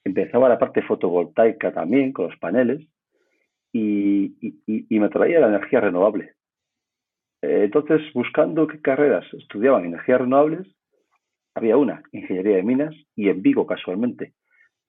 empezaba 0.04 0.50
la 0.50 0.60
parte 0.60 0.82
fotovoltaica 0.84 1.74
también 1.74 2.14
con 2.14 2.28
los 2.30 2.38
paneles 2.38 2.88
y, 3.74 4.36
me 4.90 5.10
traía 5.10 5.40
la 5.40 5.48
energía 5.48 5.82
renovable. 5.82 6.34
Eh, 7.42 7.64
entonces, 7.66 8.02
buscando 8.14 8.68
qué 8.68 8.80
carreras 8.80 9.26
estudiaban 9.34 9.86
energías 9.86 10.22
renovables, 10.22 10.68
había 11.56 11.76
una, 11.78 12.04
ingeniería 12.12 12.58
de 12.58 12.64
minas, 12.64 12.96
y 13.16 13.30
en 13.30 13.42
Vigo 13.42 13.66
casualmente. 13.66 14.34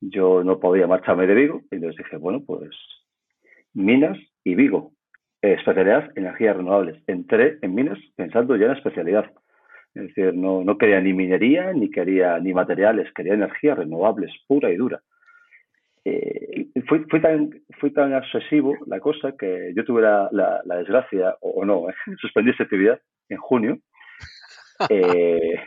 Yo 0.01 0.45
no 0.45 0.61
podía 0.61 0.87
marcharme 0.87 1.27
de 1.27 1.35
Vigo, 1.35 1.63
entonces 1.71 2.05
dije, 2.05 2.17
bueno, 2.17 2.43
pues 2.47 2.71
minas 3.73 4.19
y 4.47 4.55
Vigo. 4.55 4.93
Eh, 5.43 5.55
especialidad 5.55 6.09
energías 6.15 6.57
renovables. 6.57 7.03
Entré 7.09 7.59
en 7.63 7.75
minas 7.75 7.99
pensando 8.15 8.57
ya 8.57 8.67
en 8.67 8.77
especialidad. 8.77 9.31
Es 9.95 10.03
decir, 10.09 10.35
no, 10.35 10.63
no 10.63 10.79
quería 10.79 11.01
ni 11.01 11.13
minería, 11.13 11.73
ni 11.73 11.91
quería 11.91 12.39
ni 12.39 12.55
materiales, 12.55 13.13
quería 13.13 13.35
energías 13.35 13.77
renovables, 13.77 14.31
pura 14.47 14.71
y 14.71 14.77
dura. 14.77 15.01
Eh, 16.05 16.69
fui, 16.87 17.21
tan, 17.21 17.51
fui 17.81 17.91
tan 17.91 18.15
obsesivo 18.15 18.77
la 18.87 19.01
cosa 19.01 19.35
que 19.37 19.73
yo 19.75 19.85
tuve 19.85 20.03
la, 20.03 20.29
la, 20.31 20.77
desgracia, 20.77 21.35
o, 21.41 21.65
no, 21.65 21.91
eh, 21.91 21.95
suspendí 22.21 22.53
esa 22.53 22.63
actividad 22.63 23.01
en 23.29 23.39
junio, 23.39 23.79
eh, 24.89 25.63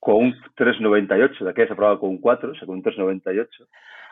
con 0.00 0.16
un 0.16 0.34
3.98, 0.56 1.44
de 1.44 1.50
aquella 1.50 1.66
se 1.66 1.72
aprobaba 1.72 2.00
con 2.00 2.10
un 2.10 2.20
4, 2.20 2.54
sacó 2.54 2.72
un 2.72 2.82
3.98. 2.82 3.48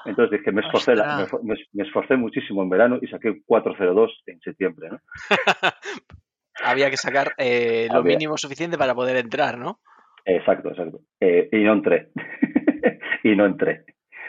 Entonces 0.07 0.39
dije, 0.39 0.53
me 0.53 0.61
esforcé, 0.61 0.95
la, 0.95 1.27
me, 1.43 1.55
me, 1.73 1.83
esforcé 1.83 2.17
muchísimo 2.17 2.63
en 2.63 2.69
verano 2.69 2.99
y 3.01 3.07
saqué 3.07 3.31
un 3.31 3.43
4.02 3.47 4.11
en 4.27 4.41
septiembre. 4.41 4.91
¿no? 4.91 5.01
Había 6.63 6.91
que 6.91 6.97
sacar 6.97 7.33
eh, 7.39 7.89
lo 7.91 7.99
Había. 7.99 8.17
mínimo 8.17 8.37
suficiente 8.37 8.79
para 8.79 8.95
poder 8.95 9.17
entrar, 9.17 9.59
¿no? 9.59 9.81
Exacto, 10.25 10.71
exacto. 10.71 11.01
Eh, 11.21 11.49
y 11.53 11.59
no 11.59 11.73
entré. 11.73 12.09
y 13.25 13.35
no 13.35 13.47
entré. 13.47 13.85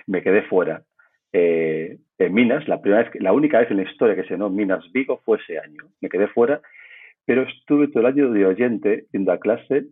Me 0.08 0.22
quedé 0.22 0.44
fuera. 0.44 0.84
Eh, 1.32 1.98
en 2.18 2.34
Minas, 2.34 2.68
la 2.68 2.82
primera 2.82 3.04
vez, 3.04 3.22
la 3.22 3.34
única 3.34 3.60
vez 3.60 3.70
en 3.70 3.78
la 3.78 3.84
historia 3.84 4.16
que 4.16 4.24
se 4.24 4.30
llenó 4.32 4.50
Minas 4.50 4.84
Vigo 4.94 5.22
fue 5.26 5.38
ese 5.38 5.60
año. 5.60 5.84
Me 6.02 6.10
quedé 6.10 6.28
fuera, 6.28 6.62
pero 7.26 7.44
estuve 7.44 7.88
todo 7.88 8.02
el 8.02 8.14
año 8.14 8.32
de 8.32 8.46
oyente 8.46 9.06
yendo 9.12 9.32
a 9.32 9.40
clase, 9.40 9.88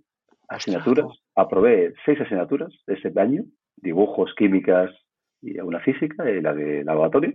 asignaturas, 0.47 1.07
aprobé 1.35 1.93
seis 2.05 2.19
asignaturas 2.21 2.73
ese 2.87 3.11
año, 3.19 3.43
dibujos, 3.77 4.33
químicas 4.35 4.91
y 5.41 5.59
una 5.59 5.79
física, 5.79 6.29
y 6.29 6.41
la 6.41 6.53
de 6.53 6.83
laboratorio, 6.83 7.33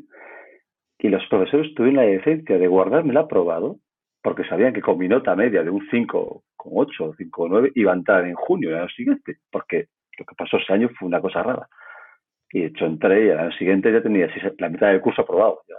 y 0.99 1.09
los 1.09 1.25
profesores 1.26 1.75
tuvieron 1.75 2.05
la 2.05 2.11
decencia 2.11 2.59
de 2.59 2.67
guardarme 2.67 3.11
el 3.11 3.19
aprobado, 3.19 3.76
porque 4.23 4.45
sabían 4.45 4.73
que 4.73 4.83
con 4.83 4.99
mi 4.99 5.09
nota 5.09 5.37
media 5.37 5.62
de 5.62 5.71
un 5.71 5.87
5,8 5.88 6.43
o 6.67 6.83
5,9 7.14 7.73
iba 7.75 7.93
a 7.93 7.97
entrar 7.97 8.26
en 8.26 8.35
junio 8.35 8.71
del 8.71 8.81
año 8.81 8.88
siguiente, 8.88 9.37
porque 9.50 9.87
lo 10.19 10.25
que 10.25 10.35
pasó 10.37 10.57
ese 10.57 10.73
año 10.73 10.88
fue 10.99 11.07
una 11.07 11.21
cosa 11.21 11.43
rara. 11.43 11.69
Y 12.50 12.61
de 12.61 12.67
hecho 12.67 12.87
entré 12.87 13.26
y 13.26 13.31
al 13.31 13.38
año 13.38 13.52
siguiente 13.52 13.93
ya 13.93 14.02
tenía 14.02 14.28
la 14.59 14.69
mitad 14.69 14.88
del 14.88 15.00
curso 15.00 15.23
aprobado. 15.23 15.62
Ya, 15.69 15.76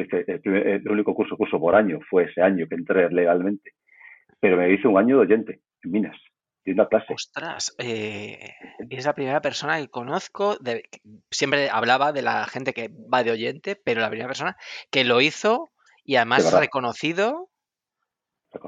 el, 0.00 0.40
primer, 0.40 0.66
el, 0.66 0.88
único 0.88 1.14
curso 1.14 1.36
curso 1.36 1.58
por 1.58 1.74
año 1.74 2.00
fue 2.08 2.24
ese 2.24 2.42
año 2.42 2.66
que 2.68 2.74
entré 2.74 3.08
legalmente. 3.10 3.72
Pero 4.40 4.56
me 4.56 4.72
hice 4.72 4.88
un 4.88 4.98
año 4.98 5.16
de 5.16 5.22
oyente 5.22 5.60
en 5.82 5.90
Minas, 5.90 6.16
de 6.64 6.72
una 6.72 6.88
clase. 6.88 7.14
Ostras, 7.14 7.74
eh, 7.78 8.50
es 8.90 9.06
la 9.06 9.14
primera 9.14 9.40
persona 9.40 9.78
que 9.78 9.88
conozco, 9.88 10.56
de, 10.58 10.84
siempre 11.30 11.70
hablaba 11.70 12.12
de 12.12 12.22
la 12.22 12.46
gente 12.46 12.72
que 12.72 12.90
va 13.12 13.22
de 13.22 13.32
oyente, 13.32 13.76
pero 13.76 14.00
la 14.00 14.08
primera 14.08 14.28
persona 14.28 14.56
que 14.90 15.04
lo 15.04 15.20
hizo 15.20 15.70
y 16.04 16.16
además 16.16 16.52
reconocido 16.58 17.48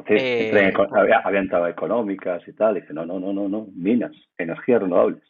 eh, 0.06 0.50
en, 0.50 0.96
había, 0.96 1.18
había, 1.18 1.40
entrado 1.40 1.66
económicas 1.66 2.42
y 2.48 2.52
tal, 2.54 2.76
y 2.76 2.80
dije, 2.80 2.94
no, 2.94 3.04
no, 3.04 3.20
no, 3.20 3.32
no, 3.32 3.48
no, 3.48 3.66
minas, 3.74 4.12
energías 4.38 4.80
renovables. 4.80 5.22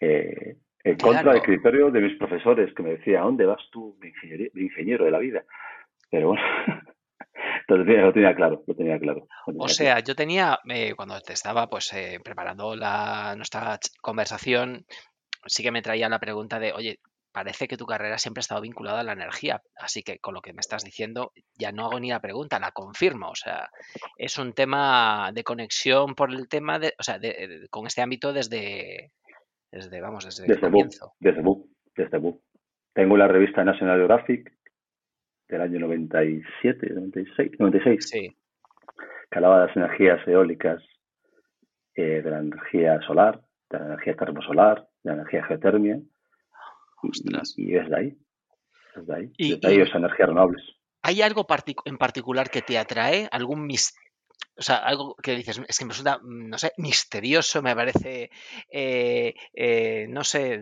Eh, 0.00 0.56
en 0.84 0.96
claro. 0.96 1.14
contra 1.14 1.32
del 1.32 1.42
criterio 1.42 1.90
de 1.90 2.00
mis 2.00 2.16
profesores 2.18 2.72
que 2.74 2.82
me 2.82 2.90
decían, 2.90 3.22
¿a 3.22 3.24
dónde 3.26 3.46
vas 3.46 3.62
tú, 3.70 3.96
mi, 4.00 4.12
mi 4.54 4.62
ingeniero 4.62 5.04
de 5.04 5.10
la 5.10 5.18
vida? 5.18 5.44
Pero 6.10 6.28
bueno, 6.28 6.42
entonces 7.68 7.96
lo 8.02 8.12
tenía 8.12 8.34
claro, 8.34 8.62
lo 8.66 8.74
tenía 8.74 8.98
claro. 8.98 9.26
Lo 9.46 9.52
tenía 9.52 9.64
o 9.64 9.68
sea, 9.68 9.94
claro. 9.94 10.06
yo 10.06 10.14
tenía, 10.14 10.58
eh, 10.68 10.94
cuando 10.94 11.20
te 11.20 11.32
estaba 11.32 11.68
pues 11.68 11.92
eh, 11.92 12.20
preparando 12.22 12.76
la, 12.76 13.34
nuestra 13.36 13.78
conversación, 14.00 14.86
sí 15.46 15.62
que 15.62 15.72
me 15.72 15.82
traía 15.82 16.08
la 16.08 16.20
pregunta 16.20 16.58
de, 16.58 16.72
oye, 16.72 17.00
parece 17.32 17.68
que 17.68 17.76
tu 17.76 17.86
carrera 17.86 18.18
siempre 18.18 18.40
ha 18.40 18.42
estado 18.42 18.62
vinculada 18.62 19.00
a 19.00 19.04
la 19.04 19.12
energía, 19.12 19.62
así 19.76 20.02
que 20.02 20.18
con 20.18 20.34
lo 20.34 20.40
que 20.40 20.52
me 20.52 20.60
estás 20.60 20.82
diciendo 20.82 21.32
ya 21.56 21.72
no 21.72 21.84
hago 21.84 22.00
ni 22.00 22.08
la 22.08 22.20
pregunta, 22.20 22.58
la 22.58 22.72
confirmo, 22.72 23.30
o 23.30 23.34
sea, 23.34 23.70
es 24.16 24.38
un 24.38 24.54
tema 24.54 25.30
de 25.32 25.44
conexión 25.44 26.14
por 26.14 26.32
el 26.32 26.48
tema 26.48 26.78
de, 26.78 26.94
o 26.98 27.02
sea, 27.02 27.18
de, 27.18 27.28
de, 27.28 27.68
con 27.68 27.86
este 27.86 28.02
ámbito 28.02 28.32
desde, 28.32 29.12
desde 29.70 30.00
vamos, 30.00 30.24
desde, 30.24 30.42
desde 30.42 30.54
el 30.54 30.60
comienzo. 30.60 31.06
Book, 31.06 31.16
desde 31.20 31.42
Book, 31.42 31.70
desde 31.96 32.18
Book. 32.18 32.42
Tengo 32.94 33.16
la 33.16 33.28
revista 33.28 33.64
National 33.64 33.98
Geographic 33.98 34.52
del 35.48 35.60
año 35.60 35.80
97, 35.80 36.90
96, 36.94 37.52
96 37.58 38.08
sí. 38.08 38.36
que 39.30 39.38
hablaba 39.38 39.60
de 39.60 39.66
las 39.66 39.76
energías 39.76 40.26
eólicas, 40.26 40.82
eh, 41.94 42.22
de 42.22 42.30
la 42.30 42.38
energía 42.38 43.00
solar, 43.06 43.40
de 43.70 43.78
la 43.78 43.86
energía 43.86 44.14
termosolar, 44.14 44.88
de 45.02 45.10
la 45.10 45.14
energía 45.14 45.44
geotermia, 45.44 46.00
y, 47.02 47.62
y, 47.62 47.72
desde 47.72 47.96
ahí, 47.96 48.18
desde 48.96 49.14
ahí, 49.14 49.32
y, 49.36 49.54
desde 49.54 49.68
ahí 49.68 49.80
esas 49.80 49.96
energías 49.96 50.28
renovables. 50.28 50.62
¿Hay 51.02 51.22
algo 51.22 51.46
partic 51.46 51.80
en 51.84 51.96
particular 51.96 52.50
que 52.50 52.60
te 52.60 52.76
atrae? 52.76 53.28
¿Algún 53.30 53.66
misterio? 53.66 54.07
O 54.58 54.62
sea, 54.62 54.76
algo 54.78 55.14
que 55.22 55.36
dices, 55.36 55.62
es 55.68 55.78
que 55.78 55.84
me 55.84 55.90
resulta, 55.90 56.20
no 56.22 56.58
sé, 56.58 56.72
misterioso, 56.78 57.62
me 57.62 57.74
parece, 57.74 58.30
eh, 58.70 59.34
eh, 59.54 60.06
no 60.08 60.24
sé, 60.24 60.60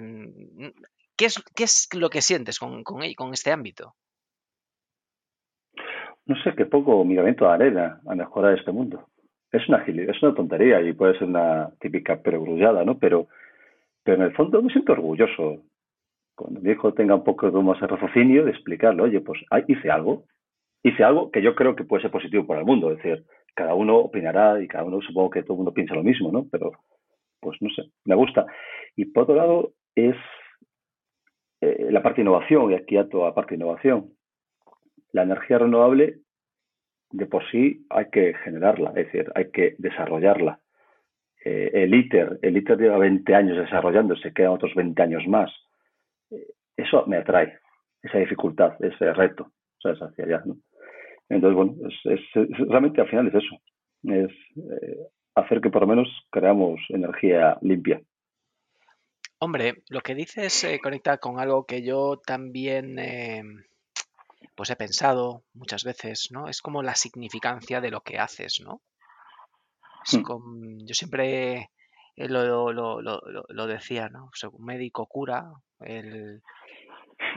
¿qué 1.16 1.24
es, 1.24 1.42
¿qué 1.54 1.64
es 1.64 1.88
lo 1.94 2.10
que 2.10 2.20
sientes 2.20 2.58
con, 2.58 2.84
con, 2.84 3.00
con 3.14 3.32
este 3.32 3.52
ámbito? 3.52 3.94
No 6.26 6.34
sé, 6.42 6.54
que 6.54 6.66
poco 6.66 7.04
miramiento 7.04 7.46
de 7.46 7.54
arena 7.54 8.00
a 8.06 8.14
mejorar 8.14 8.58
este 8.58 8.72
mundo. 8.72 9.08
Es 9.52 9.66
una 9.68 9.84
es 9.86 10.22
una 10.22 10.34
tontería 10.34 10.82
y 10.82 10.92
puede 10.92 11.18
ser 11.18 11.28
una 11.28 11.70
típica 11.80 12.20
perogrullada, 12.20 12.84
¿no? 12.84 12.98
Pero, 12.98 13.28
pero 14.02 14.18
en 14.18 14.24
el 14.24 14.34
fondo 14.34 14.60
me 14.60 14.72
siento 14.72 14.92
orgulloso 14.92 15.62
cuando 16.34 16.60
mi 16.60 16.70
hijo 16.70 16.92
tenga 16.92 17.14
un 17.14 17.24
poco 17.24 17.50
de 17.50 17.62
más 17.62 17.80
raciocinio 17.80 18.44
de 18.44 18.50
explicarle, 18.50 19.02
oye, 19.02 19.20
pues 19.20 19.40
hice 19.68 19.90
algo, 19.90 20.24
hice 20.82 21.02
algo 21.02 21.30
que 21.30 21.42
yo 21.42 21.54
creo 21.54 21.74
que 21.74 21.84
puede 21.84 22.02
ser 22.02 22.10
positivo 22.10 22.46
para 22.46 22.60
el 22.60 22.66
mundo, 22.66 22.90
es 22.90 22.98
decir, 22.98 23.24
cada 23.56 23.75
uno 23.75 23.96
opinará 23.96 24.62
y 24.62 24.68
cada 24.68 24.84
uno 24.84 25.00
supongo 25.00 25.30
que 25.30 25.42
todo 25.42 25.54
el 25.54 25.58
mundo 25.58 25.75
piensa 25.75 25.94
lo 25.94 26.04
mismo, 26.04 26.30
¿no? 26.30 26.46
Pero, 26.52 26.72
pues 27.40 27.56
no 27.62 27.70
sé, 27.70 27.90
me 28.04 28.14
gusta. 28.14 28.46
Y 28.94 29.06
por 29.06 29.25
otro 29.25 29.34
lado 29.34 29.72
es 29.94 30.14
eh, 31.62 31.88
la 31.90 32.02
parte 32.02 32.16
de 32.16 32.22
innovación, 32.28 32.70
y 32.70 32.75
aquí 32.75 32.98
a 32.98 33.08
toda 33.08 33.34
parte 33.34 33.50
de 33.50 33.56
innovación. 33.56 34.12
La 35.12 35.22
energía 35.22 35.58
renovable, 35.58 36.18
de 37.10 37.26
por 37.26 37.48
sí 37.50 37.86
hay 37.88 38.10
que 38.10 38.34
generarla, 38.44 38.90
es 38.90 39.06
decir, 39.06 39.32
hay 39.34 39.50
que 39.50 39.75
desarrollarla. 39.78 40.60
Eh, 41.42 41.70
el 41.72 41.94
ITER, 41.94 42.38
el 42.42 42.56
ITER 42.58 42.78
lleva 42.78 42.98
20 42.98 43.34
años 43.34 43.56
desarrollándose, 43.56 44.34
quedan 44.34 44.52
otros 44.52 44.75
20 44.75 45.00
años 45.02 45.26
más. 45.26 45.50
Eh, 46.30 46.46
eso 46.76 47.06
me 47.06 47.16
atrae, 47.16 47.58
esa 48.02 48.18
dificultad, 48.18 48.75
ese 48.84 49.14
reto, 49.14 49.44
o 49.44 49.80
sea, 49.80 49.92
es 49.92 50.02
hacia 50.02 50.25
allá, 50.25 50.42
¿no? 50.44 50.56
Entonces, 51.28 51.56
bueno, 51.56 51.75
es, 51.88 51.95
es, 52.04 52.21
es, 52.35 52.68
realmente 52.68 53.00
al 53.00 53.09
final 53.09 53.28
es 53.28 53.35
eso. 53.35 53.56
es 54.04 54.30
eh, 54.56 55.09
hacer 55.35 55.61
que 55.61 55.71
por 55.71 55.83
lo 55.83 55.88
menos 55.88 56.09
creamos 56.30 56.80
energía 56.88 57.59
limpia. 57.62 58.00
Hombre, 59.38 59.83
lo 59.90 60.00
que 60.00 60.14
dices 60.14 60.64
eh, 60.64 60.80
conecta 60.83 61.18
con 61.18 61.38
algo 61.38 61.66
que 61.66 61.83
yo 61.83 62.21
también 62.25 62.99
eh, 62.99 63.42
pues 64.54 64.71
he 64.71 64.76
pensado 64.76 65.42
muchas 65.52 65.85
veces, 65.85 66.28
¿no? 66.30 66.49
Es 66.49 66.62
como 66.62 66.83
la 66.83 66.95
significancia 66.95 67.80
de 67.80 67.90
lo 67.90 68.00
que 68.00 68.18
haces, 68.18 68.61
¿no? 68.64 68.80
Hmm. 70.11 70.78
yo 70.87 70.95
siempre 70.95 71.71
lo, 72.16 72.73
lo, 72.73 73.02
lo, 73.02 73.21
lo, 73.49 73.66
decía, 73.66 74.09
¿no? 74.09 74.30
un 74.52 74.64
médico 74.64 75.06
cura, 75.06 75.50
el, 75.80 76.42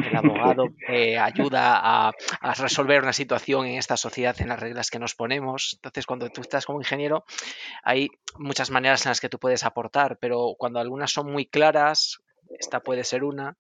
el 0.06 0.16
abogado 0.16 0.70
eh, 0.88 1.18
ayuda 1.18 2.08
a, 2.08 2.12
resolver 2.58 3.02
una 3.02 3.14
situación 3.14 3.66
en 3.66 3.78
esta 3.78 3.98
sociedad 3.98 4.36
en 4.40 4.50
las 4.50 4.60
reglas 4.60 4.90
que 4.90 5.00
nos 5.00 5.16
ponemos. 5.16 5.74
Entonces, 5.76 6.06
cuando 6.06 6.30
tú 6.30 6.42
estás 6.42 6.66
como 6.66 6.80
ingeniero, 6.80 7.26
hay 7.84 8.10
muchas 8.38 8.72
maneras 8.72 9.06
en 9.06 9.12
las 9.12 9.22
que 9.22 9.30
tú 9.30 9.40
puedes 9.40 9.64
aportar, 9.64 10.18
pero 10.20 10.56
cuando 10.58 10.80
algunas 10.80 11.12
son 11.12 11.32
muy 11.32 11.46
claras, 11.46 12.20
esta 12.60 12.80
puede 12.82 13.04
ser 13.04 13.24
una, 13.24 13.58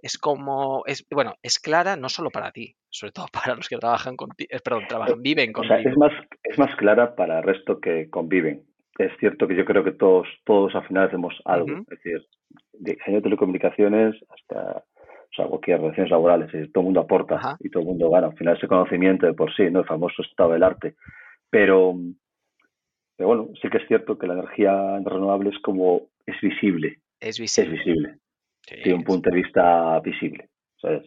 es 0.00 0.18
como, 0.18 0.84
es, 0.86 1.06
bueno, 1.10 1.34
es 1.42 1.58
clara 1.58 1.96
no 1.96 2.08
solo 2.08 2.30
para 2.30 2.52
ti, 2.52 2.76
sobre 2.88 3.12
todo 3.12 3.26
para 3.32 3.54
los 3.54 3.68
que 3.68 3.76
trabajan 3.76 4.16
contigo, 4.16 4.48
eh, 4.50 4.60
perdón, 4.62 4.84
trabajan, 4.88 5.22
viven 5.22 5.52
contigo. 5.52 5.76
es, 5.78 5.96
más, 5.96 6.12
es 6.44 6.58
más 6.58 6.74
clara 6.76 7.14
para 7.14 7.38
el 7.38 7.44
resto 7.44 7.80
que 7.80 8.08
conviven. 8.10 8.62
Es 8.98 9.12
cierto 9.20 9.46
que 9.46 9.54
yo 9.54 9.64
creo 9.64 9.84
que 9.84 9.92
todos, 9.92 10.26
todos 10.44 10.74
al 10.74 10.86
final 10.88 11.06
hacemos 11.06 11.34
algo. 11.44 11.68
Es 11.82 12.02
decir, 12.02 12.26
de 12.72 12.92
ingeniería 12.92 13.18
de 13.18 13.22
telecomunicaciones 13.22 14.16
hasta 14.28 14.84
o 15.30 15.34
sea, 15.34 15.46
cualquier 15.46 15.80
relaciones 15.80 16.10
laborales, 16.10 16.50
todo 16.72 16.82
el 16.82 16.84
mundo 16.84 17.00
aporta 17.00 17.56
y 17.60 17.70
todo 17.70 17.82
el 17.82 17.88
mundo 17.88 18.10
gana. 18.10 18.28
Al 18.28 18.36
final 18.36 18.56
ese 18.56 18.66
conocimiento 18.66 19.26
de 19.26 19.34
por 19.34 19.54
sí, 19.54 19.70
¿no? 19.70 19.80
El 19.80 19.86
famoso 19.86 20.22
estado 20.22 20.52
del 20.52 20.62
arte. 20.62 20.94
Pero, 21.50 21.94
pero 23.16 23.28
bueno, 23.28 23.48
sí 23.60 23.68
que 23.68 23.78
es 23.78 23.86
cierto 23.88 24.18
que 24.18 24.26
la 24.26 24.34
energía 24.34 24.98
renovable 25.04 25.50
es 25.50 25.58
como, 25.60 26.08
es 26.26 26.40
visible. 26.40 26.98
Es 27.20 27.38
visible. 27.38 27.74
Es 27.74 27.78
visible. 27.78 28.18
Tiene 28.82 28.98
un 28.98 29.04
punto 29.04 29.30
de 29.30 29.36
vista 29.36 30.00
visible. 30.00 30.48
¿sabes? 30.80 31.04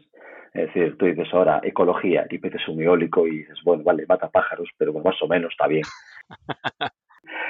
Es 0.53 0.67
decir, 0.67 0.97
tú 0.97 1.05
dices 1.05 1.27
ahora 1.33 1.61
ecología 1.63 2.25
y 2.29 2.37
metes 2.37 2.67
un 2.67 2.81
eólico 2.81 3.25
y 3.27 3.39
dices, 3.39 3.57
bueno, 3.63 3.83
vale, 3.83 4.05
mata 4.07 4.29
pájaros, 4.29 4.69
pero 4.77 4.93
más 4.93 5.15
o 5.21 5.27
menos 5.27 5.51
está 5.51 5.67
bien. 5.67 5.83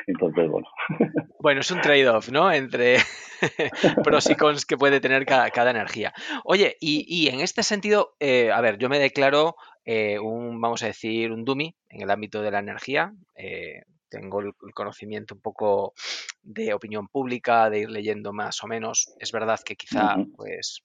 Entonces, 0.08 0.50
bueno. 0.50 0.68
Bueno, 1.42 1.62
es 1.62 1.72
un 1.72 1.82
trade-off, 1.82 2.30
¿no? 2.30 2.52
Entre 2.52 2.98
pros 4.04 4.30
y 4.30 4.36
cons 4.36 4.64
que 4.68 4.78
puede 4.78 5.00
tener 5.00 5.26
cada, 5.26 5.72
energía. 5.72 6.14
Oye, 6.44 6.78
y, 6.80 7.30
en 7.30 7.40
este 7.40 7.64
sentido, 7.64 8.16
eh, 8.20 8.52
a 8.52 8.62
ver, 8.62 8.78
yo 8.78 8.90
me 8.90 9.00
declaro 9.00 9.56
eh, 9.84 10.20
un, 10.20 10.62
vamos 10.62 10.84
a 10.84 10.86
decir, 10.86 11.32
un 11.32 11.44
dummy 11.44 11.76
en 11.90 12.02
el 12.04 12.12
ámbito 12.12 12.44
de 12.44 12.52
la 12.52 12.60
energía. 12.60 13.12
Eh, 13.36 13.82
tengo 14.08 14.42
el 14.42 14.54
conocimiento 14.76 15.34
un 15.34 15.42
poco 15.42 15.96
de 16.44 16.76
opinión 16.76 17.08
pública, 17.08 17.72
de 17.72 17.80
ir 17.80 17.90
leyendo 17.90 18.34
más 18.34 18.64
o 18.64 18.68
menos. 18.68 19.12
Es 19.18 19.32
verdad 19.32 19.60
que 19.66 19.76
quizá, 19.76 20.18
pues, 20.36 20.84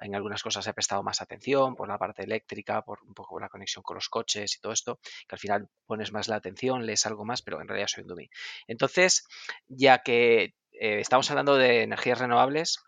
en 0.00 0.14
algunas 0.14 0.42
cosas 0.42 0.66
he 0.66 0.74
prestado 0.74 1.02
más 1.02 1.22
atención 1.22 1.76
por 1.76 1.88
la 1.88 1.98
parte 1.98 2.22
eléctrica, 2.22 2.82
por 2.82 3.02
un 3.02 3.14
poco 3.14 3.38
la 3.38 3.48
conexión 3.48 3.82
con 3.82 3.94
los 3.96 4.08
coches 4.08 4.56
y 4.56 4.60
todo 4.60 4.72
esto, 4.72 4.98
que 5.28 5.34
al 5.34 5.38
final 5.38 5.68
pones 5.86 6.12
más 6.12 6.28
la 6.28 6.36
atención, 6.36 6.86
lees 6.86 7.06
algo 7.06 7.24
más, 7.24 7.42
pero 7.42 7.60
en 7.60 7.68
realidad 7.68 7.88
soy 7.88 8.02
un 8.02 8.08
dummy. 8.08 8.30
Entonces, 8.66 9.26
ya 9.68 10.02
que 10.02 10.54
eh, 10.72 11.00
estamos 11.00 11.30
hablando 11.30 11.56
de 11.56 11.82
energías 11.82 12.18
renovables 12.18 12.82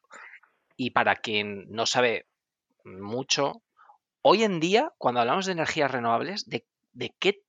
y 0.76 0.90
para 0.90 1.16
quien 1.16 1.66
no 1.70 1.86
sabe 1.86 2.26
mucho, 2.84 3.62
hoy 4.22 4.42
en 4.42 4.60
día, 4.60 4.92
cuando 4.98 5.20
hablamos 5.20 5.46
de 5.46 5.52
energías 5.52 5.90
renovables, 5.90 6.48
¿de, 6.48 6.66
de 6.92 7.14
qué 7.18 7.42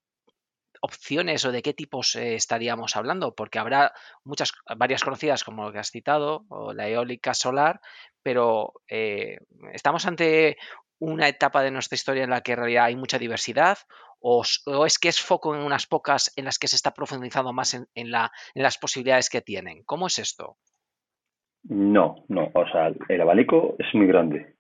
opciones 0.81 1.46
o 1.46 1.51
de 1.51 1.62
qué 1.62 1.74
tipos 1.74 2.15
eh, 2.15 2.36
estaríamos 2.36 2.96
hablando? 2.96 3.36
Porque 3.36 3.60
habrá 3.60 3.93
muchas, 4.24 4.51
varias 4.77 5.03
conocidas 5.03 5.43
como 5.43 5.65
lo 5.65 5.72
que 5.72 5.79
has 5.79 5.91
citado, 5.91 6.46
o 6.50 6.74
la 6.74 6.88
eólica 6.88 7.34
solar, 7.34 7.81
pero 8.24 8.74
eh, 8.88 9.39
¿estamos 9.74 10.05
ante 10.05 10.57
una 11.00 11.27
etapa 11.27 11.62
de 11.62 11.72
nuestra 11.72 11.96
historia 11.96 12.24
en 12.24 12.29
la 12.29 12.41
que 12.41 12.53
en 12.53 12.57
realidad 12.60 12.86
hay 12.86 12.96
mucha 12.96 13.17
diversidad? 13.17 13.77
¿O, 14.19 14.43
es 14.86 15.00
que 15.00 15.10
es 15.10 15.22
foco 15.22 15.55
en 15.55 15.62
unas 15.62 15.86
pocas 15.86 16.34
en 16.36 16.46
las 16.46 16.57
que 16.57 16.67
se 16.67 16.75
está 16.75 16.91
profundizando 16.91 17.53
más 17.53 17.74
en, 17.74 18.12
la, 18.12 18.31
en 18.55 18.63
las 18.63 18.77
posibilidades 18.77 19.29
que 19.29 19.41
tienen? 19.41 19.84
¿Cómo 19.84 20.07
es 20.07 20.19
esto? 20.19 20.57
No, 21.63 22.25
no, 22.27 22.50
o 22.53 22.67
sea, 22.69 22.91
el 23.10 23.22
abanico 23.22 23.75
es 23.77 23.93
muy 23.93 24.07
grande. 24.07 24.55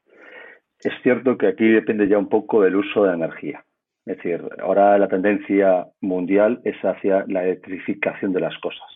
Es 0.79 0.93
cierto 1.01 1.37
que 1.37 1.47
aquí 1.47 1.67
depende 1.67 2.07
ya 2.07 2.17
un 2.17 2.29
poco 2.29 2.61
del 2.61 2.75
uso 2.75 3.03
de 3.03 3.09
la 3.09 3.15
energía. 3.15 3.65
Es 4.07 4.15
decir, 4.15 4.41
ahora 4.59 4.97
la 4.97 5.09
tendencia 5.09 5.85
mundial 5.99 6.61
es 6.63 6.77
hacia 6.77 7.25
la 7.27 7.43
electrificación 7.43 8.31
de 8.31 8.39
las 8.39 8.57
cosas. 8.59 8.87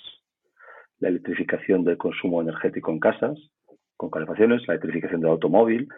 La 1.00 1.10
electrificación 1.10 1.84
del 1.84 1.98
consumo 1.98 2.42
energético 2.42 2.92
en 2.92 3.00
casas, 3.00 3.38
con 3.98 4.10
calefacciones, 4.10 4.66
la 4.68 4.76
electrificación 4.76 5.20
del 5.20 5.32
automóvil, 5.32 5.90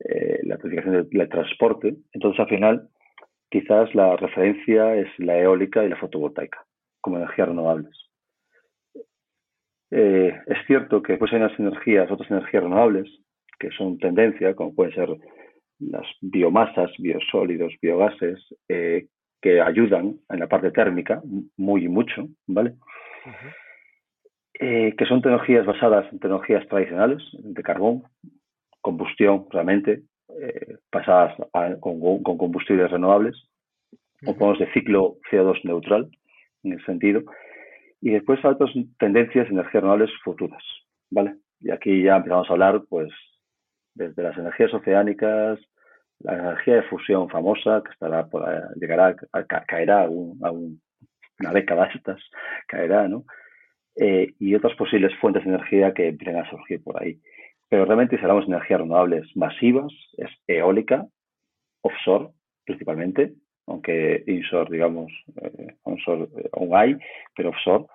eh, 0.00 0.40
la 0.42 0.56
electrificación 0.56 1.08
del, 1.08 1.28
transporte. 1.30 1.96
Entonces, 2.12 2.40
al 2.40 2.48
final, 2.48 2.88
quizás 3.48 3.94
la 3.94 4.14
referencia 4.16 4.96
es 4.96 5.08
la 5.18 5.38
eólica 5.38 5.82
y 5.82 5.88
la 5.88 5.96
fotovoltaica 5.96 6.62
como 7.00 7.16
energías 7.16 7.48
renovables. 7.48 7.96
Eh, 9.90 10.38
es 10.46 10.58
cierto 10.66 11.02
que 11.02 11.16
pues 11.16 11.32
hay 11.32 11.38
unas 11.38 11.58
energías, 11.58 12.10
otras 12.10 12.30
energías 12.30 12.64
renovables, 12.64 13.08
que 13.58 13.70
son 13.70 13.98
tendencia, 13.98 14.54
como 14.54 14.74
pueden 14.74 14.94
ser 14.94 15.08
las 15.80 16.06
biomasas, 16.20 16.90
biosólidos, 16.98 17.72
biogases, 17.80 18.38
eh, 18.68 19.06
que 19.40 19.60
ayudan 19.60 20.18
en 20.28 20.40
la 20.40 20.48
parte 20.48 20.70
térmica 20.70 21.22
muy 21.56 21.84
y 21.84 21.88
mucho, 21.88 22.26
¿vale? 22.46 22.74
Eh, 24.58 24.94
que 24.96 25.06
son 25.06 25.22
tecnologías 25.22 25.64
basadas 25.64 26.12
en 26.12 26.18
tecnologías 26.18 26.66
tradicionales 26.66 27.22
de 27.32 27.62
carbón, 27.62 28.02
combustión 28.80 29.46
realmente, 29.50 30.02
eh, 30.40 30.76
basadas 30.90 31.36
con, 31.80 32.22
combustibles 32.22 32.90
renovables, 32.90 33.36
o 34.26 34.34
podemos 34.34 34.58
de 34.58 34.72
ciclo 34.72 35.18
CO2 35.30 35.64
neutral, 35.64 36.10
en 36.64 36.72
el 36.72 36.84
sentido, 36.84 37.22
y 38.00 38.10
después 38.10 38.44
otras 38.44 38.70
tendencias 38.98 39.46
de 39.46 39.54
energías 39.54 39.82
renovables 39.82 40.10
futuras, 40.24 40.62
¿vale? 41.10 41.36
Y 41.60 41.70
aquí 41.70 42.02
ya 42.02 42.16
empezamos 42.16 42.48
a 42.50 42.52
hablar, 42.52 42.82
pues, 42.88 43.10
desde 43.98 44.22
las 44.22 44.38
energías 44.38 44.72
oceánicas, 44.72 45.58
la 46.20 46.34
energía 46.34 46.76
de 46.76 46.82
fusión 46.82 47.28
famosa, 47.28 47.82
que 47.84 47.92
estará 47.92 48.26
por, 48.26 48.44
llegará, 48.76 49.14
a, 49.32 49.44
caerá 49.44 50.04
a, 50.04 50.08
una 50.08 51.52
década 51.52 51.90
estas, 51.94 52.20
caerá, 52.66 53.08
¿no? 53.08 53.24
Eh, 53.96 54.34
y 54.38 54.54
otras 54.54 54.74
posibles 54.76 55.12
fuentes 55.20 55.44
de 55.44 55.50
energía 55.50 55.92
que 55.92 56.08
empiezan 56.08 56.44
a 56.44 56.50
surgir 56.50 56.82
por 56.82 57.02
ahí. 57.02 57.20
Pero 57.68 57.84
realmente 57.84 58.16
si 58.16 58.22
hablamos 58.22 58.46
de 58.46 58.54
energías 58.54 58.80
renovables 58.80 59.36
masivas, 59.36 59.92
es 60.16 60.30
eólica, 60.46 61.06
offshore 61.82 62.30
principalmente, 62.64 63.32
aunque 63.66 64.22
inshore, 64.26 64.70
digamos, 64.70 65.10
eh, 65.42 65.74
onshore 65.82 66.28
eh, 66.36 66.48
aún 66.52 66.74
hay, 66.74 66.96
pero 67.34 67.50
offshore, 67.50 67.86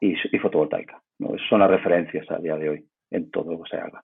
y, 0.00 0.38
fotovoltaica. 0.38 1.00
son 1.48 1.60
las 1.60 1.70
referencias 1.70 2.30
a 2.30 2.38
día 2.38 2.56
de 2.56 2.68
hoy 2.68 2.88
en 3.10 3.30
todo 3.30 3.52
lo 3.52 3.62
que 3.62 3.70
se 3.70 3.76
haga. 3.76 4.02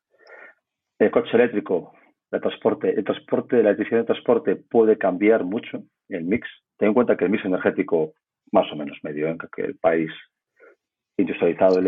El 1.00 1.10
coche 1.10 1.30
eléctrico, 1.32 1.94
el 2.30 2.40
transporte, 2.42 2.90
el 2.90 3.04
transporte, 3.04 3.56
la 3.56 3.70
electricidad 3.70 4.00
de 4.00 4.06
transporte 4.06 4.56
puede 4.56 4.98
cambiar 4.98 5.44
mucho 5.44 5.82
el 6.10 6.24
mix. 6.24 6.46
Ten 6.76 6.88
en 6.88 6.94
cuenta 6.94 7.16
que 7.16 7.24
el 7.24 7.30
mix 7.30 7.42
energético, 7.46 8.12
más 8.52 8.70
o 8.70 8.76
menos 8.76 8.98
medio, 9.02 9.28
en 9.28 9.38
que 9.38 9.62
el 9.62 9.78
país 9.78 10.10
industrializado, 11.16 11.78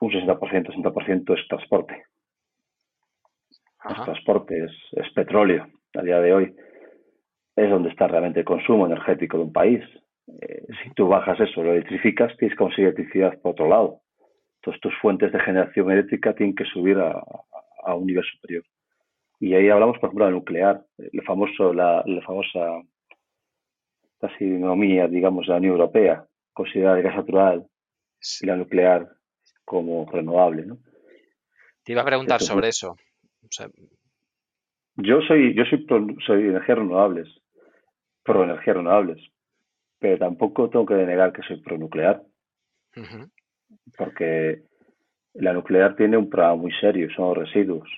un 0.00 0.10
60%, 0.10 0.38
60% 0.38 1.38
es 1.38 1.48
transporte. 1.48 2.04
El 3.90 4.04
transporte 4.04 4.64
es, 4.64 5.12
petróleo 5.12 5.66
a 5.94 6.02
día 6.02 6.20
de 6.20 6.32
hoy. 6.32 6.56
Es 7.56 7.68
donde 7.68 7.90
está 7.90 8.08
realmente 8.08 8.40
el 8.40 8.46
consumo 8.46 8.86
energético 8.86 9.36
de 9.36 9.44
un 9.44 9.52
país. 9.52 9.84
Eh, 10.40 10.64
si 10.82 10.90
tú 10.94 11.08
bajas 11.08 11.38
eso, 11.40 11.62
lo 11.62 11.72
electrificas, 11.72 12.34
tienes 12.38 12.56
que 12.56 12.64
conseguir 12.64 12.86
electricidad 12.86 13.38
por 13.42 13.52
otro 13.52 13.68
lado. 13.68 14.00
Entonces 14.64 14.80
tus 14.80 14.94
fuentes 15.02 15.30
de 15.30 15.40
generación 15.40 15.90
eléctrica 15.90 16.34
tienen 16.34 16.54
que 16.54 16.64
subir 16.64 16.96
a, 16.96 17.22
a 17.84 17.94
un 17.94 18.06
nivel 18.06 18.24
superior. 18.24 18.64
Y 19.38 19.54
ahí 19.54 19.68
hablamos, 19.68 19.98
por 19.98 20.08
ejemplo, 20.08 20.24
del 20.24 20.34
nuclear, 20.36 20.86
el 20.96 21.22
famoso, 21.22 21.74
la, 21.74 22.02
la 22.06 22.22
famosa 22.22 22.80
taxonomía, 24.18 25.06
digamos, 25.06 25.46
de 25.46 25.52
la 25.52 25.58
Unión 25.58 25.72
Europea, 25.72 26.26
considera 26.54 26.96
el 26.96 27.02
gas 27.02 27.14
natural 27.14 27.66
y 28.40 28.46
la 28.46 28.56
nuclear 28.56 29.06
como 29.66 30.10
renovable, 30.10 30.64
¿no? 30.64 30.78
Te 31.82 31.92
iba 31.92 32.00
a 32.00 32.06
preguntar 32.06 32.40
sobre 32.40 32.68
eso. 32.68 32.96
Yo 34.96 35.20
soy, 35.28 35.54
yo 35.54 35.64
soy 35.66 35.84
soy 36.24 36.42
energías 36.44 36.78
renovables, 36.78 37.28
pro 38.22 38.44
energías 38.44 38.76
renovables, 38.76 39.20
pero 39.98 40.16
tampoco 40.16 40.70
tengo 40.70 40.86
que 40.86 40.94
negar 40.94 41.34
que 41.34 41.42
soy 41.42 41.60
pro 41.60 41.76
nuclear, 41.76 42.22
porque 43.96 44.62
la 45.34 45.52
nuclear 45.52 45.96
tiene 45.96 46.16
un 46.16 46.30
problema 46.30 46.56
muy 46.56 46.72
serio, 46.80 47.08
son 47.14 47.28
los 47.28 47.38
residuos, 47.38 47.88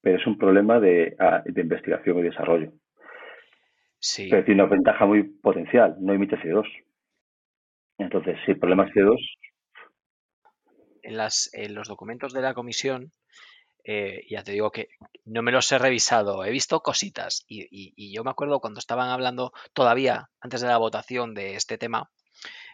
pero 0.00 0.18
es 0.18 0.26
un 0.26 0.38
problema 0.38 0.80
de, 0.80 1.16
ah, 1.18 1.42
investigación 1.46 2.18
y 2.18 2.22
desarrollo. 2.22 2.72
Sí. 3.98 4.28
Pero 4.30 4.44
tiene 4.44 4.62
una 4.62 4.72
ventaja 4.72 5.06
muy 5.06 5.22
potencial, 5.22 5.96
no 6.00 6.12
emite 6.12 6.36
CO2. 6.36 6.66
Entonces, 7.98 8.36
si 8.44 8.52
el 8.52 8.58
problema 8.58 8.86
es 8.86 8.94
CO2... 8.94 9.18
En, 11.02 11.16
las, 11.16 11.50
en 11.52 11.74
los 11.74 11.88
documentos 11.88 12.32
de 12.32 12.42
la 12.42 12.54
comisión, 12.54 13.12
eh, 13.84 14.24
ya 14.30 14.44
te 14.44 14.52
digo 14.52 14.70
que 14.70 14.88
no 15.24 15.42
me 15.42 15.50
los 15.50 15.70
he 15.72 15.78
revisado, 15.78 16.44
he 16.44 16.50
visto 16.50 16.80
cositas 16.80 17.44
y, 17.48 18.14
yo 18.14 18.22
me 18.22 18.30
acuerdo 18.30 18.60
cuando 18.60 18.78
estaban 18.78 19.08
hablando 19.08 19.52
todavía 19.72 20.30
antes 20.40 20.60
de 20.60 20.68
la 20.68 20.78
votación 20.78 21.34
de 21.34 21.56
este 21.56 21.78
tema, 21.78 22.10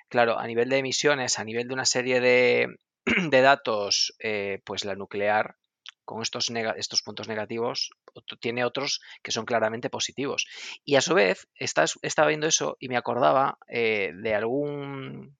claro, 0.09 0.39
a 0.39 0.47
nivel 0.47 0.69
de 0.69 0.79
emisiones, 0.79 1.39
a 1.39 1.45
nivel 1.45 1.69
de 1.69 1.75
una 1.75 1.85
serie 1.85 2.21
de, 2.21 2.69
datos, 3.43 4.15
eh, 4.19 4.61
pues 4.65 4.85
la 4.85 4.95
nuclear 4.95 5.57
con 6.05 6.23
estos, 6.23 6.51
estos 6.77 7.03
puntos 7.03 7.29
negativos 7.29 7.91
tiene 8.41 8.65
otros 8.65 9.03
que 9.23 9.31
son 9.31 9.45
claramente 9.45 9.91
positivos. 9.91 10.47
Y 10.85 10.97
a 10.97 11.03
su 11.03 11.15
vez, 11.15 11.49
estaba 11.55 12.29
viendo 12.29 12.47
eso 12.47 12.77
y 12.81 12.89
me 12.89 12.97
acordaba 12.97 13.59
eh, 13.69 14.13
de 14.15 14.35
algún 14.35 15.37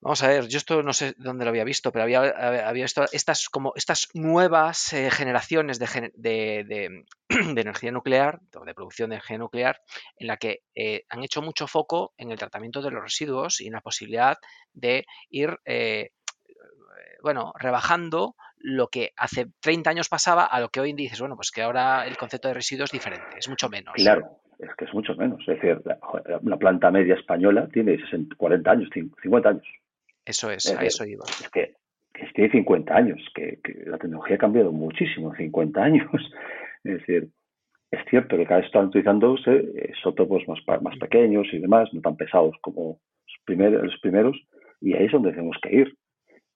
Vamos 0.00 0.22
a 0.22 0.28
ver, 0.28 0.46
yo 0.46 0.58
esto 0.58 0.82
no 0.84 0.92
sé 0.92 1.14
dónde 1.18 1.44
lo 1.44 1.50
había 1.50 1.64
visto, 1.64 1.90
pero 1.90 2.04
había, 2.04 2.20
había 2.20 2.84
visto 2.84 3.04
estas 3.10 3.48
como 3.48 3.72
estas 3.74 4.08
nuevas 4.14 4.92
eh, 4.92 5.10
generaciones 5.10 5.80
de, 5.80 7.04
energía 7.28 7.90
nuclear, 7.90 8.38
de 8.40 8.74
producción 8.74 9.10
de 9.10 9.16
energía 9.16 9.38
nuclear, 9.38 9.80
en 10.16 10.28
la 10.28 10.36
que 10.36 10.60
eh, 10.76 11.02
han 11.08 11.24
hecho 11.24 11.42
mucho 11.42 11.66
foco 11.66 12.12
en 12.16 12.30
el 12.30 12.38
tratamiento 12.38 12.80
de 12.80 12.92
los 12.92 13.02
residuos 13.02 13.60
y 13.60 13.66
en 13.66 13.72
la 13.72 13.80
posibilidad 13.80 14.36
de 14.72 15.04
ir 15.30 15.58
eh, 15.64 16.10
bueno, 17.20 17.52
rebajando 17.58 18.36
lo 18.58 18.88
que 18.88 19.10
hace 19.16 19.46
30 19.60 19.90
años 19.90 20.08
pasaba 20.08 20.44
a 20.44 20.60
lo 20.60 20.68
que 20.68 20.80
hoy 20.80 20.92
dices, 20.92 21.18
bueno, 21.18 21.34
pues 21.34 21.50
que 21.50 21.62
ahora 21.62 22.06
el 22.06 22.16
concepto 22.16 22.46
de 22.46 22.54
residuos 22.54 22.90
es 22.90 22.92
diferente, 22.92 23.36
es 23.36 23.48
mucho 23.48 23.68
menos. 23.68 23.94
Claro, 23.96 24.42
es 24.60 24.70
que 24.76 24.84
es 24.84 24.94
mucho 24.94 25.14
menos. 25.16 25.40
Es 25.40 25.60
decir, 25.60 25.82
una 26.42 26.56
planta 26.56 26.90
media 26.92 27.16
española 27.16 27.68
tiene 27.72 27.98
40 28.36 28.70
años, 28.70 28.88
50 28.92 29.48
años. 29.48 29.66
Eso 30.28 30.50
es, 30.50 30.70
a 30.76 30.84
eso 30.84 31.06
iba. 31.06 31.24
Es 31.24 31.48
que, 31.48 31.72
que 32.12 32.26
tiene 32.34 32.50
50 32.50 32.94
años, 32.94 33.18
que, 33.34 33.58
la 33.86 33.96
tecnología 33.96 34.36
ha 34.36 34.38
cambiado 34.38 34.72
muchísimo, 34.72 35.34
50 35.34 35.82
años. 35.82 36.06
Es 36.84 37.00
decir, 37.00 37.28
es 37.90 38.00
cierto 38.08 38.36
que 38.36 38.44
cada 38.44 38.58
vez 38.58 38.66
están 38.66 38.86
utilizándose 38.86 39.50
eh, 39.50 39.92
isótopos 39.98 40.46
más, 40.46 40.60
más 40.80 40.96
pequeños 40.98 41.46
y 41.52 41.58
demás, 41.58 41.92
no 41.92 42.00
tan 42.00 42.16
pesados 42.16 42.54
como 42.60 43.00
los 43.26 43.36
primeros, 43.44 43.82
los 43.82 44.00
primeros, 44.00 44.36
y 44.80 44.94
ahí 44.94 45.06
es 45.06 45.12
donde 45.12 45.32
tenemos 45.32 45.56
que 45.60 45.74
ir. 45.74 45.96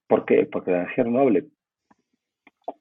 ¿Por 0.06 0.24
qué? 0.24 0.46
Porque 0.50 0.70
la 0.70 0.82
energía 0.82 1.04
renovable 1.04 1.46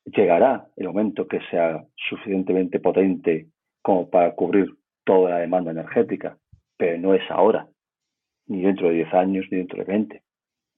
llegará 0.06 0.68
el 0.78 0.88
momento 0.88 1.28
que 1.28 1.40
sea 1.50 1.84
suficientemente 2.10 2.80
potente 2.80 3.48
como 3.82 4.10
para 4.10 4.36
cubrir 4.36 4.68
toda 5.04 5.32
la 5.32 5.38
demanda 5.40 5.72
energética, 5.72 6.38
pero 6.78 7.00
no 7.00 7.16
es 7.16 7.24
ahora, 7.32 7.68
ni 8.46 8.62
dentro 8.62 8.90
de 8.90 8.96
10 8.96 9.14
años, 9.16 9.46
ni 9.50 9.58
dentro 9.58 9.80
de 9.80 9.86
20 9.86 10.22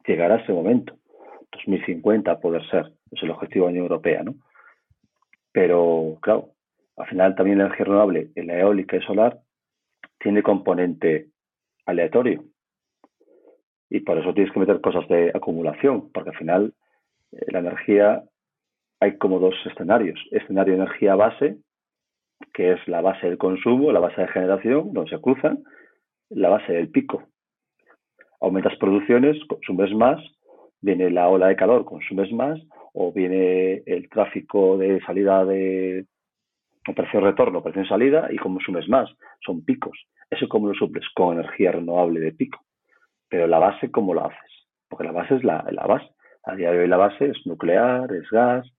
llegará 0.05 0.37
ese 0.37 0.53
momento. 0.53 0.95
2050 1.51 2.39
poder 2.39 2.67
ser, 2.69 2.91
es 3.11 3.21
el 3.23 3.31
objetivo 3.31 3.65
de 3.65 3.71
la 3.71 3.73
Unión 3.73 3.85
Europea, 3.91 4.23
¿no? 4.23 4.35
Pero, 5.51 6.17
claro, 6.21 6.49
al 6.97 7.07
final 7.07 7.35
también 7.35 7.59
la 7.59 7.65
energía 7.65 7.85
renovable, 7.85 8.29
la 8.35 8.59
eólica 8.59 8.97
y 8.97 9.01
solar, 9.01 9.39
tiene 10.19 10.41
componente 10.41 11.27
aleatorio. 11.85 12.43
Y 13.89 13.99
por 13.99 14.17
eso 14.17 14.33
tienes 14.33 14.51
que 14.51 14.59
meter 14.59 14.81
cosas 14.81 15.07
de 15.07 15.31
acumulación, 15.33 16.11
porque 16.11 16.31
al 16.31 16.37
final 16.37 16.73
eh, 17.31 17.45
la 17.51 17.59
energía 17.59 18.23
hay 18.99 19.17
como 19.17 19.39
dos 19.39 19.53
escenarios. 19.65 20.19
Escenario 20.31 20.73
energía 20.73 21.15
base, 21.15 21.57
que 22.53 22.73
es 22.73 22.87
la 22.87 23.01
base 23.01 23.27
del 23.27 23.37
consumo, 23.37 23.91
la 23.91 23.99
base 23.99 24.21
de 24.21 24.27
generación, 24.29 24.93
donde 24.93 25.11
se 25.11 25.21
cruzan, 25.21 25.63
la 26.29 26.49
base 26.49 26.73
del 26.73 26.89
pico, 26.89 27.23
aumentas 28.43 28.75
producciones, 28.77 29.37
consumes 29.47 29.93
más, 29.95 30.21
viene 30.81 31.09
la 31.09 31.29
ola 31.29 31.47
de 31.47 31.55
calor, 31.55 31.85
consumes 31.85 32.31
más, 32.33 32.59
o 32.93 33.11
viene 33.13 33.81
el 33.85 34.09
tráfico 34.09 34.77
de 34.77 34.99
salida 35.05 35.45
de 35.45 36.05
precio 36.95 37.21
de 37.21 37.27
retorno, 37.27 37.63
precio 37.63 37.83
de 37.83 37.87
salida 37.87 38.27
y 38.29 38.35
consumes 38.35 38.87
más. 38.89 39.09
Son 39.45 39.63
picos. 39.63 39.97
Eso 40.29 40.47
como 40.49 40.67
lo 40.67 40.73
suples 40.73 41.05
con 41.15 41.39
energía 41.39 41.71
renovable 41.71 42.19
de 42.19 42.33
pico. 42.33 42.59
Pero 43.29 43.47
la 43.47 43.59
base, 43.59 43.89
¿cómo 43.89 44.13
lo 44.13 44.25
haces? 44.25 44.51
Porque 44.89 45.05
la 45.05 45.13
base 45.13 45.35
es 45.35 45.43
la, 45.43 45.65
la 45.71 45.87
base. 45.87 46.09
A 46.43 46.55
día 46.55 46.71
de 46.71 46.79
hoy 46.79 46.87
la 46.87 46.97
base 46.97 47.27
es 47.27 47.37
nuclear, 47.45 48.11
es 48.11 48.29
gas, 48.29 48.69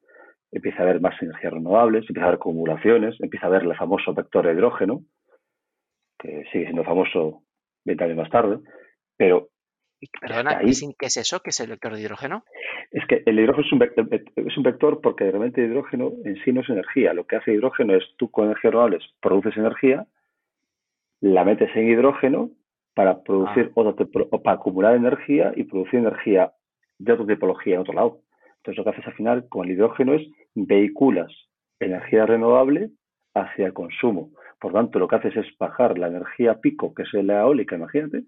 empieza 0.52 0.80
a 0.80 0.82
haber 0.82 1.00
más 1.00 1.20
energías 1.22 1.54
renovables, 1.54 2.02
empieza 2.02 2.26
a 2.26 2.28
haber 2.28 2.38
acumulaciones, 2.38 3.18
empieza 3.20 3.46
a 3.46 3.48
haber 3.48 3.62
el 3.62 3.74
famoso 3.74 4.12
vector 4.12 4.44
hidrógeno, 4.44 5.00
que 6.18 6.44
sigue 6.52 6.64
siendo 6.64 6.84
famoso 6.84 7.42
20 7.86 8.04
años 8.04 8.16
más 8.18 8.30
tarde, 8.30 8.58
pero 9.16 9.48
Perdona, 10.20 10.58
¿qué 10.58 11.06
es 11.06 11.16
eso? 11.16 11.40
¿Qué 11.40 11.50
es 11.50 11.60
el 11.60 11.70
vector 11.70 11.94
de 11.94 12.02
hidrógeno? 12.02 12.44
Es 12.90 13.06
que 13.06 13.22
el 13.26 13.38
hidrógeno 13.38 13.66
es 13.66 13.72
un, 13.72 13.78
vector, 13.78 14.08
es 14.12 14.56
un 14.56 14.62
vector 14.62 15.00
porque 15.00 15.24
realmente 15.24 15.64
el 15.64 15.70
hidrógeno 15.70 16.12
en 16.24 16.36
sí 16.44 16.52
no 16.52 16.60
es 16.60 16.68
energía. 16.68 17.14
Lo 17.14 17.26
que 17.26 17.36
hace 17.36 17.52
hidrógeno 17.52 17.94
es 17.94 18.04
tú 18.16 18.30
con 18.30 18.46
energías 18.46 18.72
renovables 18.72 19.04
produces 19.20 19.56
energía, 19.56 20.06
la 21.20 21.44
metes 21.44 21.74
en 21.74 21.88
hidrógeno 21.88 22.50
para 22.94 23.22
producir 23.22 23.72
ah. 23.76 23.80
otra, 23.80 24.06
para 24.42 24.56
acumular 24.56 24.94
energía 24.94 25.52
y 25.56 25.64
producir 25.64 26.00
energía 26.00 26.52
de 26.98 27.12
otra 27.12 27.26
tipología 27.26 27.74
en 27.74 27.80
otro 27.80 27.94
lado. 27.94 28.20
Entonces 28.58 28.78
lo 28.78 28.84
que 28.84 28.90
haces 28.90 29.06
al 29.06 29.14
final 29.14 29.48
con 29.48 29.66
el 29.66 29.72
hidrógeno 29.72 30.14
es 30.14 30.26
vehiculas 30.54 31.32
energía 31.80 32.26
renovable 32.26 32.90
hacia 33.34 33.66
el 33.66 33.72
consumo. 33.72 34.30
Por 34.60 34.72
tanto, 34.72 34.98
lo 34.98 35.08
que 35.08 35.16
haces 35.16 35.36
es 35.36 35.46
bajar 35.58 35.98
la 35.98 36.06
energía 36.06 36.60
pico, 36.60 36.94
que 36.94 37.02
es 37.02 37.12
la 37.12 37.40
eólica, 37.40 37.76
imagínate, 37.76 38.24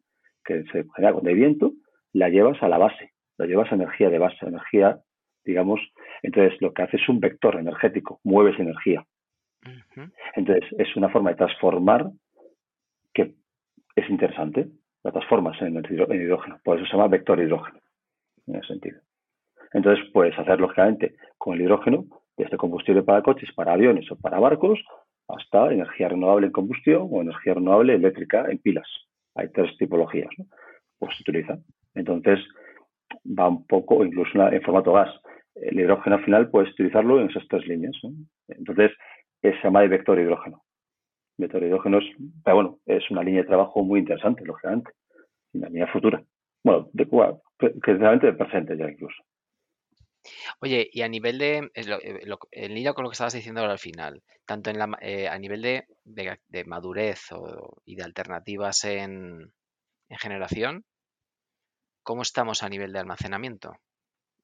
que 0.47 0.63
se 0.65 0.85
genera 0.95 1.13
cuando 1.13 1.29
hay 1.29 1.35
viento, 1.35 1.73
la 2.13 2.29
llevas 2.29 2.63
a 2.63 2.69
la 2.69 2.79
base, 2.79 3.13
la 3.37 3.47
llevas 3.47 3.71
a 3.71 3.75
energía 3.75 4.09
de 4.09 4.19
base, 4.19 4.47
energía, 4.47 4.99
digamos, 5.45 5.81
entonces 6.23 6.61
lo 6.61 6.73
que 6.73 6.83
hace 6.83 6.97
es 6.97 7.09
un 7.09 7.21
vector 7.21 7.57
energético, 7.57 8.21
mueves 8.25 8.59
energía. 8.59 9.05
Entonces 10.35 10.65
es 10.79 10.97
una 10.97 11.09
forma 11.09 11.31
de 11.31 11.37
transformar 11.37 12.11
que 13.13 13.35
es 13.97 14.11
interesante, 14.11 14.69
la 15.03 15.13
transformas 15.13 15.61
en, 15.61 15.77
en 15.77 16.23
hidrógeno, 16.23 16.59
por 16.65 16.77
eso 16.77 16.87
se 16.87 16.93
llama 16.93 17.09
vector 17.09 17.41
hidrógeno, 17.41 17.81
en 18.47 18.57
ese 18.57 18.69
sentido. 18.69 19.01
Entonces 19.73 20.05
puedes 20.13 20.39
hacer 20.39 20.61
lógicamente 20.61 21.17
con 21.37 21.55
el 21.55 21.63
hidrógeno 21.63 22.07
desde 22.37 22.57
combustible 22.57 23.03
para 23.03 23.23
coches, 23.23 23.51
para 23.55 23.73
aviones 23.73 24.11
o 24.11 24.17
para 24.17 24.39
barcos, 24.39 24.79
hasta 25.29 25.73
energía 25.73 26.09
renovable 26.09 26.47
en 26.47 26.53
combustión 26.53 27.09
o 27.11 27.21
energía 27.21 27.55
renovable 27.55 27.95
eléctrica 27.95 28.47
en 28.49 28.59
pilas 28.59 28.87
hay 29.37 29.49
tres 29.51 29.77
tipologías, 29.79 30.29
¿no? 30.39 30.47
pues 30.99 31.15
se 31.17 31.23
utilizan. 31.23 31.63
Entonces, 31.95 32.41
va 33.27 33.49
un 33.49 33.67
poco, 33.67 34.05
incluso 34.05 34.31
en 34.51 34.63
formato 34.63 34.93
gas. 34.93 35.11
El 35.55 35.81
hidrógeno 35.81 36.17
al 36.17 36.25
final 36.25 36.51
puedes 36.51 36.73
utilizarlo 36.73 37.21
en 37.21 37.31
esas 37.31 37.47
tres 37.49 37.67
líneas. 37.67 37.97
Entonces, 38.49 38.93
se 39.43 39.55
llama 39.63 39.83
de 39.83 39.89
vector 39.89 40.19
hidrógeno. 40.19 40.63
Vector 41.39 41.63
hidrógeno 41.63 41.99
es, 41.99 42.05
pero 42.45 42.57
bueno, 42.57 42.79
es 42.87 43.11
una 43.11 43.23
línea 43.23 43.43
de 43.43 43.49
trabajo 43.49 43.83
muy 43.83 44.01
interesante, 44.01 44.45
lógicamente, 44.45 44.91
una 45.53 45.69
línea 45.69 45.87
futura. 45.89 46.23
Bueno, 46.65 46.89
de, 46.93 47.07
que 47.83 47.95
realmente 47.95 48.27
de 48.27 48.33
presente 48.33 48.77
ya 48.77 48.91
incluso. 48.91 49.23
Oye, 50.61 50.89
y 50.93 51.03
a 51.03 51.09
nivel 51.09 51.39
de, 51.39 51.59
eh, 51.59 51.71
eh, 51.75 52.37
en 52.53 52.75
línea 52.75 52.93
con 52.93 53.05
lo 53.05 53.11
que 53.11 53.15
estabas 53.15 53.35
diciendo 53.35 53.61
ahora 53.61 53.73
al 53.73 53.79
final, 53.79 54.23
tanto 54.45 54.71
en 54.71 54.79
la, 54.79 54.97
eh, 55.01 55.29
a 55.29 55.39
nivel 55.39 55.63
de, 55.63 55.87
de, 56.05 56.65
madurez 56.65 57.29
y 57.85 57.97
de 57.97 58.03
alternativas 58.03 58.85
en, 58.85 59.53
en, 60.09 60.19
generación, 60.19 60.85
¿cómo 62.03 62.23
estamos 62.23 62.63
a 62.63 62.69
nivel 62.69 62.93
de 62.93 63.01
almacenamiento? 63.01 63.75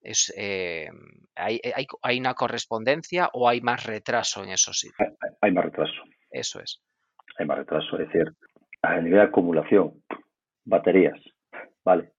Es, 0.00 0.34
¿hay, 0.36 1.60
hay, 1.74 1.86
hay, 2.02 2.18
una 2.18 2.34
correspondencia 2.34 3.30
o 3.32 3.48
hay 3.48 3.60
más 3.60 3.86
retraso 3.86 4.42
en 4.42 4.50
eso 4.50 4.72
sí? 4.72 4.88
Hay, 4.98 5.30
hay, 5.40 5.52
más 5.52 5.66
retraso. 5.66 6.02
Eso 6.30 6.60
es. 6.60 6.82
Hay 7.38 7.46
más 7.46 7.58
retraso, 7.58 7.98
es 7.98 8.08
decir, 8.08 8.34
a 8.82 8.96
nivel 8.96 9.20
de 9.20 9.26
acumulación, 9.26 10.02
baterías, 10.64 11.20
¿vale? 11.84 12.12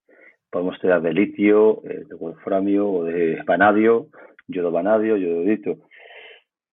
Podemos 0.53 0.79
tirar 0.79 1.01
de 1.01 1.11
litio, 1.13 1.81
eh, 1.83 2.05
de 2.07 2.13
wolframio 2.13 2.87
o 2.87 3.03
de 3.05 3.41
vanadio, 3.43 4.09
yodo 4.47 4.71
vanadio, 4.71 5.17
yododito. 5.17 5.77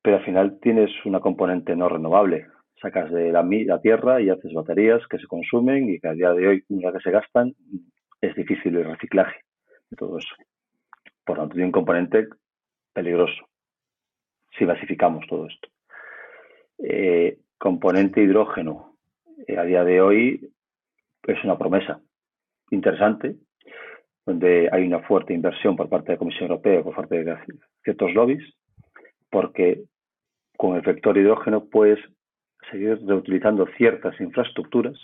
Pero 0.03 0.19
al 0.19 0.25
final 0.25 0.59
tienes 0.61 0.91
una 1.07 1.21
componente 1.21 1.75
no 1.75 1.89
renovable. 1.89 2.47
Sacas 2.81 3.11
de 3.11 3.33
la, 3.33 3.43
la, 3.43 3.81
tierra 3.81 4.21
y 4.21 4.29
haces 4.29 4.53
baterías 4.53 5.01
que 5.09 5.19
se 5.19 5.27
consumen 5.27 5.89
y 5.89 5.99
que 5.99 6.09
a 6.09 6.13
día 6.13 6.33
de 6.33 6.47
hoy, 6.47 6.65
una 6.69 6.93
que 6.93 7.01
se 7.01 7.11
gastan, 7.11 7.55
es 8.21 8.35
difícil 8.35 8.77
el 8.77 8.85
reciclaje 8.85 9.41
de 9.91 9.97
todo 9.97 10.19
eso. 10.19 10.35
Por 11.25 11.37
lo 11.37 11.43
tanto, 11.43 11.55
tiene 11.55 11.67
un 11.67 11.73
componente 11.73 12.29
peligroso 12.93 13.49
si 14.59 14.67
basificamos 14.67 15.27
todo 15.27 15.47
esto. 15.47 15.69
Eh, 16.79 17.39
componente 17.57 18.23
hidrógeno, 18.23 18.97
eh, 19.47 19.57
a 19.57 19.65
día 19.65 19.85
de 19.85 20.03
hoy 20.03 20.53
es 21.27 21.45
una 21.45 21.57
promesa 21.57 22.01
interesante, 22.71 23.37
donde 24.31 24.69
hay 24.71 24.87
una 24.87 25.01
fuerte 25.01 25.35
inversión 25.35 25.75
por 25.75 25.89
parte 25.89 26.07
de 26.07 26.13
la 26.13 26.19
Comisión 26.19 26.51
Europea, 26.51 26.85
por 26.85 26.95
parte 26.95 27.25
de 27.25 27.37
ciertos 27.83 28.15
lobbies, 28.15 28.45
porque 29.29 29.83
con 30.57 30.77
el 30.77 30.83
vector 30.83 31.19
hidrógeno 31.19 31.65
puedes 31.65 31.99
seguir 32.71 33.01
reutilizando 33.05 33.67
ciertas 33.77 34.19
infraestructuras 34.21 34.97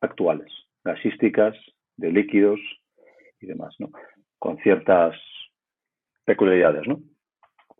actuales. 0.00 0.52
gasísticas, 0.84 1.56
de 1.96 2.12
líquidos 2.12 2.60
y 3.40 3.46
demás, 3.46 3.74
¿no? 3.78 3.88
Con 4.38 4.58
ciertas 4.58 5.16
peculiaridades, 6.26 6.86
¿no? 6.86 7.00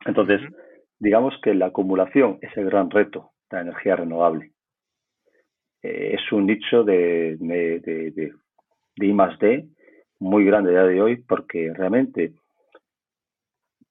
Entonces, 0.07 0.41
digamos 0.99 1.35
que 1.43 1.53
la 1.53 1.67
acumulación 1.67 2.39
es 2.41 2.57
el 2.57 2.65
gran 2.65 2.89
reto 2.91 3.33
de 3.51 3.57
la 3.59 3.63
energía 3.65 3.97
renovable. 3.97 4.53
Eh, 5.83 6.15
es 6.15 6.33
un 6.33 6.47
nicho 6.47 6.85
de, 6.85 7.37
de, 7.39 7.81
de, 7.81 8.11
de, 8.13 8.33
I 8.97 9.13
más 9.13 9.39
D 9.39 9.69
muy 10.25 10.45
grande 10.45 10.71
a 10.71 10.73
día 10.73 10.95
de 10.95 11.03
hoy 11.03 11.17
porque 11.17 11.73
realmente, 11.75 12.33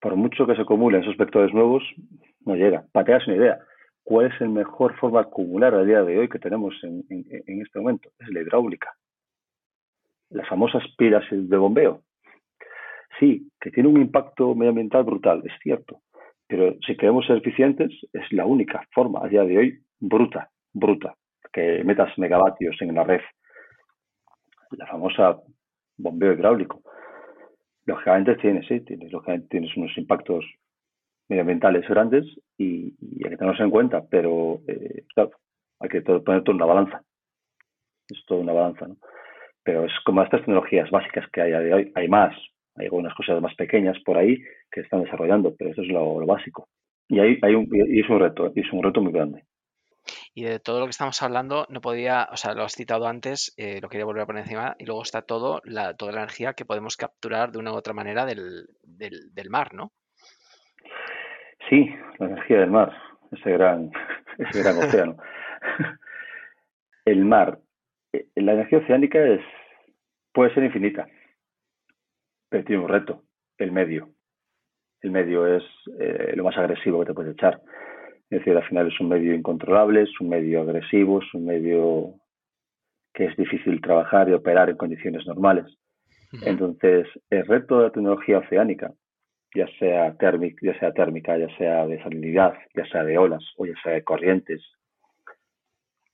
por 0.02 0.16
mucho 0.16 0.48
que 0.48 0.56
se 0.56 0.62
acumulen 0.62 1.04
esos 1.04 1.16
vectores 1.16 1.54
nuevos, 1.54 1.84
no 2.46 2.56
llega. 2.56 2.86
Para 2.92 3.06
que 3.06 3.14
hagas 3.14 3.28
una 3.28 3.38
idea, 3.38 3.60
¿cuál 4.04 4.28
es 4.28 4.42
la 4.42 4.50
mejor 4.50 4.98
forma 4.98 5.22
de 5.22 5.28
acumular 5.28 5.76
a 5.76 5.84
día 5.84 6.04
de 6.04 6.18
hoy 6.18 6.28
que 6.28 6.40
tenemos 6.40 6.74
en, 6.84 7.04
en 7.10 7.62
este 7.62 7.80
momento? 7.80 8.10
Es 8.20 8.30
la 8.30 8.42
hidráulica. 8.42 8.92
Las 10.32 10.48
famosas 10.50 10.84
pilas 10.98 11.24
de 11.30 11.58
bombeo. 11.58 12.02
Sí, 13.20 13.52
que 13.62 13.70
tiene 13.70 13.90
un 13.90 14.02
impacto 14.02 14.56
medioambiental 14.56 15.04
brutal, 15.04 15.44
es 15.46 15.54
cierto, 15.62 16.02
pero 16.48 16.76
si 16.86 16.98
queremos 16.98 17.28
ser 17.28 17.38
eficientes, 17.38 17.92
es 18.12 18.32
la 18.32 18.46
única 18.46 18.84
forma 18.92 19.24
a 19.24 19.28
día 19.30 19.44
de 19.44 19.58
hoy 19.58 19.80
bruta, 20.00 20.50
bruta, 20.74 21.16
que 21.52 21.84
metas 21.84 22.18
megavatios 22.18 22.76
en 22.82 22.96
la 22.96 23.04
red. 23.04 23.22
La 24.72 24.88
famosa 24.88 25.40
bombeo 25.98 26.34
hidráulico. 26.34 26.82
Lógicamente 27.86 28.36
tiene, 28.36 28.66
sí, 28.68 28.80
tienes, 28.82 29.12
lógicamente 29.12 29.48
tienes 29.50 29.76
unos 29.76 29.98
impactos 29.98 30.46
medioambientales 31.28 31.88
grandes 31.88 32.26
y, 32.58 32.96
hay 33.24 33.32
que 33.32 33.38
tenerlos 33.38 33.60
en 33.60 33.72
cuenta, 33.72 34.04
pero 34.10 34.62
eh, 34.68 35.04
claro, 35.14 35.32
hay 35.80 35.90
que 35.90 36.02
poner 36.02 36.44
todo 36.44 36.52
en 36.52 36.56
una 36.56 36.66
balanza. 36.66 37.04
Es 38.10 38.24
todo 38.26 38.40
una 38.40 38.54
balanza, 38.54 38.88
¿no? 38.88 38.98
Pero 39.64 39.86
es 39.86 39.94
como 40.06 40.22
estas 40.22 40.42
tecnologías 40.42 40.92
básicas 40.92 41.26
que 41.32 41.42
hay 41.42 41.54
hoy. 41.54 41.92
Hay 41.96 42.08
más, 42.10 42.36
hay 42.76 42.86
algunas 42.86 43.14
cosas 43.16 43.42
más 43.42 43.56
pequeñas 43.56 43.98
por 44.04 44.18
ahí 44.18 44.38
que 44.70 44.82
están 44.82 45.04
desarrollando, 45.04 45.56
pero 45.56 45.72
eso 45.72 45.82
es 45.82 45.88
lo, 45.88 46.26
básico. 46.26 46.68
Y, 47.08 47.20
hay, 47.20 47.38
hay 47.42 47.56
un, 47.56 47.70
y 47.72 48.00
es 48.02 48.10
un 48.10 48.20
reto, 48.20 48.52
es 48.56 48.72
un 48.74 48.84
reto 48.84 49.02
muy 49.02 49.14
grande. 49.14 49.44
Y 50.34 50.44
de 50.44 50.60
todo 50.60 50.80
lo 50.80 50.86
que 50.86 50.92
estamos 50.92 51.22
hablando, 51.22 51.66
no 51.70 51.82
podía, 51.82 52.28
o 52.32 52.38
sea, 52.38 52.54
lo 52.54 52.64
has 52.64 52.74
citado 52.74 53.08
antes, 53.08 53.54
eh, 53.58 53.80
lo 53.82 53.90
quería 53.90 54.06
volver 54.06 54.24
a 54.24 54.26
poner 54.26 54.44
encima, 54.44 54.76
y 54.80 54.86
luego 54.86 55.02
está 55.02 55.22
todo, 55.22 55.62
la, 55.64 55.96
toda 55.96 56.12
la 56.12 56.20
energía 56.20 56.54
que 56.54 56.66
podemos 56.66 56.98
capturar 56.98 57.52
de 57.52 57.60
una 57.60 57.72
u 57.72 57.76
otra 57.76 57.94
manera 57.94 58.26
del, 58.26 58.68
del, 58.84 59.50
mar, 59.50 59.74
¿no? 59.74 59.92
Sí, 61.70 61.90
la 62.20 62.28
energía 62.28 62.60
del 62.60 62.72
mar, 62.72 62.92
ese 63.32 63.52
gran, 63.52 63.92
ese 64.38 64.64
gran 64.64 64.78
océano. 64.78 65.18
El 67.06 67.26
mar, 67.26 67.60
eh, 68.14 68.28
la 68.36 68.54
energía 68.54 68.80
oceánica 68.80 69.20
es, 69.22 69.42
puede 70.32 70.54
ser 70.54 70.64
infinita 70.64 71.06
pero 72.54 72.66
tiene 72.66 72.84
un 72.84 72.88
reto, 72.88 73.24
el 73.58 73.72
medio. 73.72 74.10
El 75.02 75.10
medio 75.10 75.48
es 75.48 75.64
eh, 76.00 76.34
lo 76.36 76.44
más 76.44 76.56
agresivo 76.56 77.00
que 77.00 77.08
te 77.08 77.14
puedes 77.16 77.34
echar. 77.34 77.60
Es 78.34 78.40
decir, 78.40 78.58
al 78.58 78.68
final 78.68 78.88
es 78.88 79.00
un 79.00 79.10
medio 79.10 79.36
incontrolable, 79.36 80.02
es 80.02 80.20
un 80.20 80.30
medio 80.30 80.62
agresivo, 80.62 81.22
es 81.22 81.34
un 81.36 81.46
medio 81.46 82.16
que 83.14 83.26
es 83.26 83.38
difícil 83.38 83.80
trabajar 83.80 84.28
y 84.28 84.34
operar 84.34 84.72
en 84.72 84.76
condiciones 84.76 85.28
normales. 85.28 85.66
Entonces, 86.44 87.06
el 87.30 87.46
reto 87.46 87.78
de 87.78 87.84
la 87.84 87.92
tecnología 87.92 88.40
oceánica, 88.40 88.92
ya 89.54 89.68
sea, 89.78 90.18
térmica, 90.18 90.58
ya 90.64 90.80
sea 90.80 90.92
térmica, 90.94 91.38
ya 91.38 91.56
sea 91.60 91.86
de 91.86 92.02
salinidad, 92.02 92.56
ya 92.74 92.84
sea 92.88 93.04
de 93.04 93.20
olas 93.20 93.44
o 93.56 93.68
ya 93.68 93.76
sea 93.84 93.94
de 93.94 94.04
corrientes, 94.04 94.64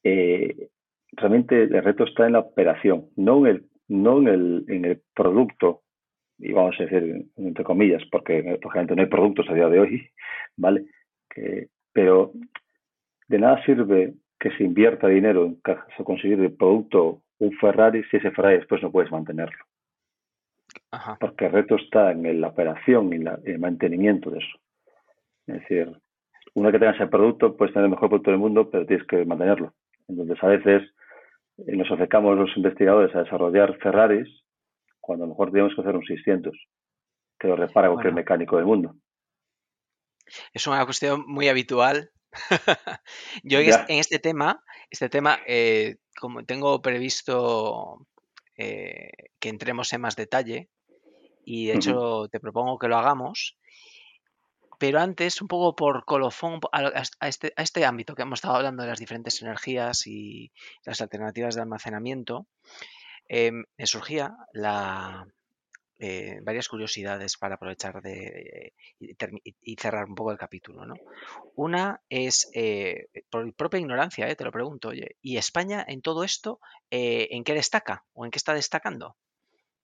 eh, 0.04 0.68
realmente 1.14 1.64
el 1.64 1.84
reto 1.84 2.04
está 2.04 2.28
en 2.28 2.34
la 2.34 2.40
operación, 2.40 3.08
no 3.16 3.48
en 3.48 3.56
el, 3.56 3.66
no 3.88 4.18
en 4.18 4.28
el, 4.28 4.66
en 4.68 4.84
el 4.84 5.02
producto 5.16 5.84
y 6.38 6.52
vamos 6.52 6.76
a 6.82 6.84
decir 6.84 7.28
entre 7.38 7.64
comillas, 7.64 8.04
porque 8.12 8.42
lógicamente 8.62 8.94
no 8.94 9.04
hay 9.04 9.08
productos 9.08 9.50
a 9.50 9.54
día 9.54 9.70
de 9.70 9.80
hoy, 9.80 10.10
¿vale? 10.58 10.86
Que, 11.30 11.70
pero 12.00 12.32
de 13.28 13.40
nada 13.40 13.62
sirve 13.66 14.14
que 14.40 14.52
se 14.52 14.64
invierta 14.64 15.10
dinero 15.10 15.44
en 15.44 15.60
conseguir 16.06 16.40
el 16.40 16.54
producto, 16.54 17.24
un 17.40 17.52
Ferrari, 17.58 18.06
si 18.06 18.16
ese 18.16 18.32
Ferrari 18.32 18.60
después 18.60 18.82
no 18.82 18.90
puedes 18.90 19.12
mantenerlo. 19.12 19.66
Porque 21.20 21.48
el 21.48 21.52
reto 21.52 21.76
está 21.76 22.12
en 22.14 22.40
la 22.40 22.48
operación 22.48 23.12
y 23.12 23.18
el 23.52 23.60
mantenimiento 23.60 24.32
de 24.32 24.40
eso. 24.40 24.58
Es 25.48 25.56
decir, 25.56 25.92
una 26.54 26.70
vez 26.70 26.76
que 26.76 26.86
tengas 26.86 27.02
el 27.02 27.10
producto, 27.10 27.58
puedes 27.58 27.74
tener 27.74 27.88
el 27.88 27.92
mejor 27.92 28.08
producto 28.08 28.32
del 28.32 28.40
mundo, 28.40 28.70
pero 28.70 28.86
tienes 28.86 29.06
que 29.06 29.26
mantenerlo. 29.26 29.74
Entonces, 30.08 30.42
a 30.42 30.48
veces 30.48 30.84
eh, 31.58 31.76
nos 31.76 31.92
acercamos 31.92 32.38
los 32.38 32.56
investigadores 32.56 33.14
a 33.14 33.24
desarrollar 33.24 33.78
Ferraris 33.80 34.30
cuando 35.02 35.26
a 35.26 35.28
lo 35.28 35.34
mejor 35.34 35.52
tenemos 35.52 35.76
que 35.76 35.82
hacer 35.82 35.98
un 35.98 36.06
600, 36.06 36.56
que 37.38 37.48
lo 37.50 37.58
repara 37.58 37.90
cualquier 37.90 38.14
mecánico 38.14 38.56
del 38.56 38.68
mundo. 38.68 38.96
Es 40.54 40.68
una 40.68 40.86
cuestión 40.86 41.24
muy 41.28 41.48
habitual. 41.48 42.12
Yo 43.44 43.60
en 43.60 43.86
este 43.88 44.20
tema, 44.20 44.64
este 44.90 45.10
tema, 45.10 45.40
eh, 45.48 45.98
como 46.20 46.44
tengo 46.44 46.82
previsto 46.82 48.06
eh, 48.56 49.10
que 49.40 49.50
entremos 49.50 49.92
en 49.94 50.02
más 50.02 50.16
detalle, 50.16 50.70
y 51.46 51.68
de 51.68 51.76
hecho 51.76 52.28
te 52.32 52.40
propongo 52.40 52.78
que 52.78 52.88
lo 52.88 52.98
hagamos, 52.98 53.58
pero 54.78 55.00
antes, 55.00 55.42
un 55.42 55.48
poco 55.48 55.76
por 55.76 56.06
colofón 56.06 56.60
a 56.72 57.28
este, 57.28 57.52
a 57.56 57.64
este 57.64 57.86
ámbito 57.86 58.16
que 58.16 58.22
hemos 58.22 58.38
estado 58.38 58.56
hablando 58.56 58.84
de 58.84 58.90
las 58.90 59.00
diferentes 59.00 59.42
energías 59.42 60.06
y 60.06 60.52
las 60.86 61.02
alternativas 61.02 61.56
de 61.56 61.62
almacenamiento, 61.62 62.48
Em, 63.30 63.64
me 63.78 63.86
surgía 63.86 64.36
la, 64.54 65.28
eh, 66.02 66.40
varias 66.44 66.70
curiosidades 66.70 67.38
para 67.38 67.56
aprovechar 67.56 68.02
de, 68.02 68.72
y, 69.00 69.76
cerrar 69.76 70.06
un 70.06 70.16
poco 70.16 70.32
el 70.32 70.38
capítulo. 70.38 70.86
¿no? 70.86 70.96
Una 71.56 72.00
es, 72.08 72.50
eh, 72.56 73.08
por 73.30 73.54
propia 73.54 73.82
ignorancia, 73.82 74.30
eh, 74.30 74.36
te 74.38 74.46
lo 74.46 74.52
pregunto, 74.52 74.90
oye, 74.90 75.18
¿y 75.22 75.36
España 75.36 75.84
en 75.86 76.02
todo 76.02 76.24
esto, 76.24 76.62
en 76.90 77.44
qué 77.44 77.54
destaca? 77.54 78.06
¿O 78.14 78.24
en 78.24 78.32
qué 78.32 78.38
está 78.38 78.54
destacando? 78.54 79.18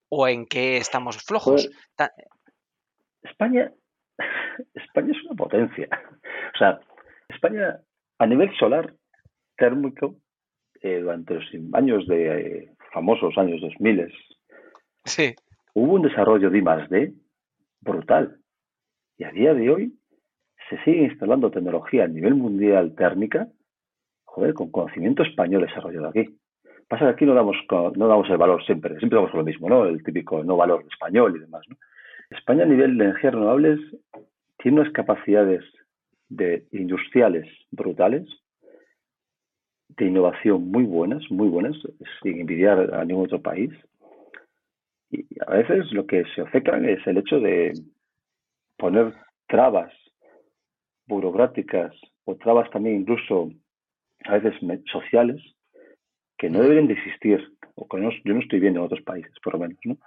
¿O 0.07 0.25
en 0.29 0.45
qué 0.45 0.77
estamos 0.77 1.21
flojos? 1.21 1.69
Pues 1.97 2.11
España, 3.23 3.73
España 4.73 5.11
es 5.11 5.25
una 5.25 5.35
potencia. 5.35 5.89
O 6.55 6.57
sea, 6.57 6.79
España 7.27 7.81
a 8.17 8.25
nivel 8.25 8.49
solar 8.57 8.95
térmico, 9.57 10.15
durante 10.81 11.33
los 11.33 11.43
años 11.73 12.07
de 12.07 12.71
famosos 12.93 13.37
años 13.37 13.59
2000, 13.59 14.09
sí. 15.05 15.35
Hubo 15.75 15.93
un 15.93 16.01
desarrollo 16.01 16.49
de 16.49 16.57
I+D 16.57 17.13
brutal. 17.81 18.37
Y 19.17 19.25
a 19.25 19.31
día 19.31 19.53
de 19.53 19.69
hoy 19.69 19.93
se 20.69 20.83
sigue 20.83 21.03
instalando 21.03 21.51
tecnología 21.51 22.05
a 22.05 22.07
nivel 22.07 22.33
mundial 22.33 22.95
térmica, 22.95 23.47
joder, 24.23 24.53
con 24.53 24.71
conocimiento 24.71 25.21
español 25.23 25.61
desarrollado 25.61 26.07
aquí. 26.07 26.37
Pasa 26.87 27.05
que 27.05 27.11
aquí 27.11 27.25
no 27.25 27.33
damos, 27.33 27.57
el 28.29 28.37
valor 28.37 28.63
siempre, 28.65 28.97
siempre 28.99 29.17
damos 29.17 29.33
lo 29.33 29.43
mismo, 29.43 29.69
¿no? 29.69 29.85
El 29.85 30.03
típico 30.03 30.43
no 30.43 30.57
valor 30.57 30.85
español 30.91 31.35
y 31.35 31.39
demás. 31.39 31.65
España 32.29 32.63
a 32.63 32.67
nivel 32.67 32.97
de 32.97 33.05
energías 33.05 33.33
renovables 33.33 33.79
tiene 34.57 34.81
unas 34.81 34.93
capacidades 34.93 35.63
de 36.29 36.65
industriales 36.71 37.45
brutales 37.71 38.27
de 39.89 40.05
innovación 40.05 40.69
muy 40.71 40.83
buenas, 40.83 41.23
muy 41.29 41.47
buenas, 41.47 41.75
sin 42.21 42.39
envidiar 42.39 42.93
a 42.93 43.05
ningún 43.05 43.25
otro 43.25 43.41
país. 43.41 43.71
Y 45.15 45.27
a 45.47 45.55
veces 45.55 45.91
lo 45.91 46.05
que 46.05 46.23
se 46.35 46.41
ofecan 46.41 46.85
es 46.85 47.05
el 47.07 47.17
hecho 47.17 47.39
de 47.39 47.73
poner 48.77 49.13
trabas 49.47 49.93
burocráticas 51.07 51.93
o 52.25 52.35
trabas 52.35 52.69
también 52.71 53.01
incluso 53.01 53.49
a 54.25 54.37
veces 54.37 54.59
sociales 54.91 55.41
que 56.37 56.49
no 56.49 56.61
deberían 56.61 56.87
de 56.87 56.93
existir 56.95 57.39
o 57.75 57.87
que 57.87 58.01
yo 58.01 58.33
no 58.33 58.39
estoy 58.39 58.59
viendo 58.59 58.79
en 58.79 58.85
otros 58.85 59.01
países, 59.01 59.31
por 59.43 59.53
lo 59.53 59.59
menos. 59.59 59.77
¿no? 59.85 59.97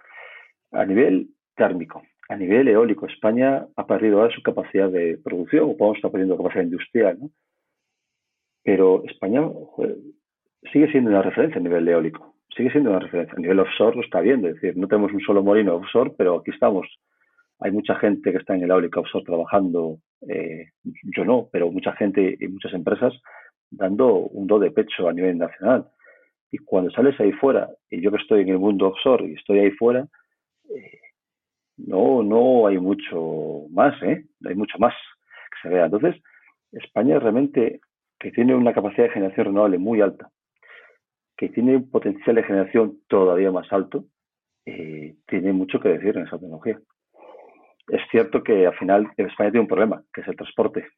A 0.73 0.85
nivel 0.85 1.29
térmico, 1.57 2.03
a 2.29 2.37
nivel 2.37 2.69
eólico, 2.69 3.07
España 3.07 3.67
ha 3.77 3.87
perdido 3.87 4.21
ahora 4.21 4.35
su 4.35 4.43
capacidad 4.43 4.91
de 4.91 5.19
producción 5.23 5.71
o 5.71 5.77
podemos 5.77 5.99
estar 5.99 6.11
perdiendo 6.11 6.37
capacidad 6.37 6.65
industrial. 6.65 7.19
¿no? 7.21 7.31
Pero 8.63 9.05
España 9.07 9.43
sigue 10.73 10.91
siendo 10.91 11.11
una 11.11 11.23
referencia 11.23 11.61
a 11.61 11.63
nivel 11.63 11.89
eólico, 11.89 12.35
sigue 12.57 12.71
siendo 12.71 12.91
una 12.91 13.01
referencia. 13.01 13.35
A 13.37 13.41
nivel 13.41 13.61
offshore 13.61 13.97
lo 13.97 14.03
está 14.03 14.21
viendo, 14.21 14.49
es 14.49 14.55
decir, 14.55 14.77
no 14.77 14.89
tenemos 14.89 15.13
un 15.13 15.21
solo 15.21 15.43
molino 15.43 15.77
offshore, 15.77 16.13
pero 16.17 16.37
aquí 16.37 16.51
estamos. 16.51 16.87
Hay 17.61 17.73
mucha 17.73 17.95
gente 17.97 18.31
que 18.31 18.39
está 18.39 18.55
en 18.55 18.63
el 18.63 18.71
eólico 18.71 19.01
offshore 19.01 19.25
trabajando, 19.25 19.99
eh, 20.29 20.67
yo 20.85 21.25
no, 21.25 21.49
pero 21.53 21.71
mucha 21.71 21.93
gente 21.93 22.37
y 22.39 22.49
muchas 22.49 22.73
empresas 22.73 23.13
dando 23.71 24.15
un 24.15 24.47
do 24.47 24.59
de 24.59 24.71
pecho 24.71 25.09
a 25.09 25.13
nivel 25.13 25.39
nacional. 25.39 25.87
Y 26.51 26.59
cuando 26.59 26.91
sales 26.91 27.19
ahí 27.21 27.33
fuera, 27.33 27.69
y 27.91 28.01
yo 28.01 28.11
que 28.11 28.17
estoy 28.17 28.43
en 28.43 28.49
el 28.51 28.59
mundo 28.59 28.89
offshore 28.89 29.27
y 29.27 29.35
estoy 29.35 29.59
ahí 29.59 29.71
fuera, 29.73 30.07
eh, 30.75 30.99
no, 31.77 32.23
no 32.23 32.67
hay 32.67 32.79
mucho 32.79 33.67
más, 33.71 34.01
¿eh? 34.03 34.25
No 34.41 34.51
hay 34.51 34.57
mucho 34.57 34.79
más 34.79 34.95
que 35.51 35.69
se 35.69 35.75
vea. 35.75 35.85
Entonces, 35.85 36.17
España 36.73 37.19
realmente 37.19 37.81
que 38.19 38.33
tiene 38.33 38.55
una 38.55 38.73
capacidad 38.73 39.05
de 39.05 39.13
generación 39.13 39.47
renovable 39.47 39.79
muy 39.79 40.01
alta. 40.01 40.31
Que 41.39 41.49
tiene 41.49 41.77
un 41.77 41.89
potencial 41.89 42.35
de 42.37 42.43
generación 42.43 42.99
todavía 43.07 43.53
más 43.53 43.73
alto, 43.73 44.05
eh, 44.67 45.15
tiene 45.27 45.53
mucho 45.53 45.79
que 45.79 45.89
decir 45.89 46.17
en 46.17 46.27
esa 46.27 46.37
tecnología. 46.37 46.79
Es 47.89 48.03
cierto 48.11 48.43
que 48.43 48.67
al 48.67 48.77
final 48.77 49.09
España 49.17 49.53
tiene 49.53 49.61
un 49.61 49.69
problema, 49.69 50.03
que 50.13 50.21
es 50.21 50.29
el 50.29 50.37
transporte. 50.37 50.89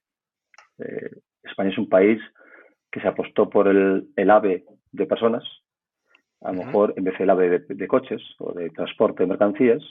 Eh, 0.78 1.10
España 1.44 1.68
es 1.68 1.78
un 1.78 1.90
país 1.90 2.18
que 2.90 3.00
se 3.00 3.06
apostó 3.06 3.50
por 3.50 3.68
el, 3.68 4.08
AVE 4.16 4.64
de 4.90 5.06
personas, 5.06 5.44
a 6.40 6.52
lo 6.52 6.64
mejor 6.64 6.94
en 6.96 7.04
vez 7.04 7.18
del 7.18 7.30
AVE 7.30 7.60
de, 7.68 7.86
coches 7.86 8.22
o 8.38 8.52
de 8.52 8.70
transporte 8.70 9.22
de 9.22 9.28
mercancías, 9.28 9.82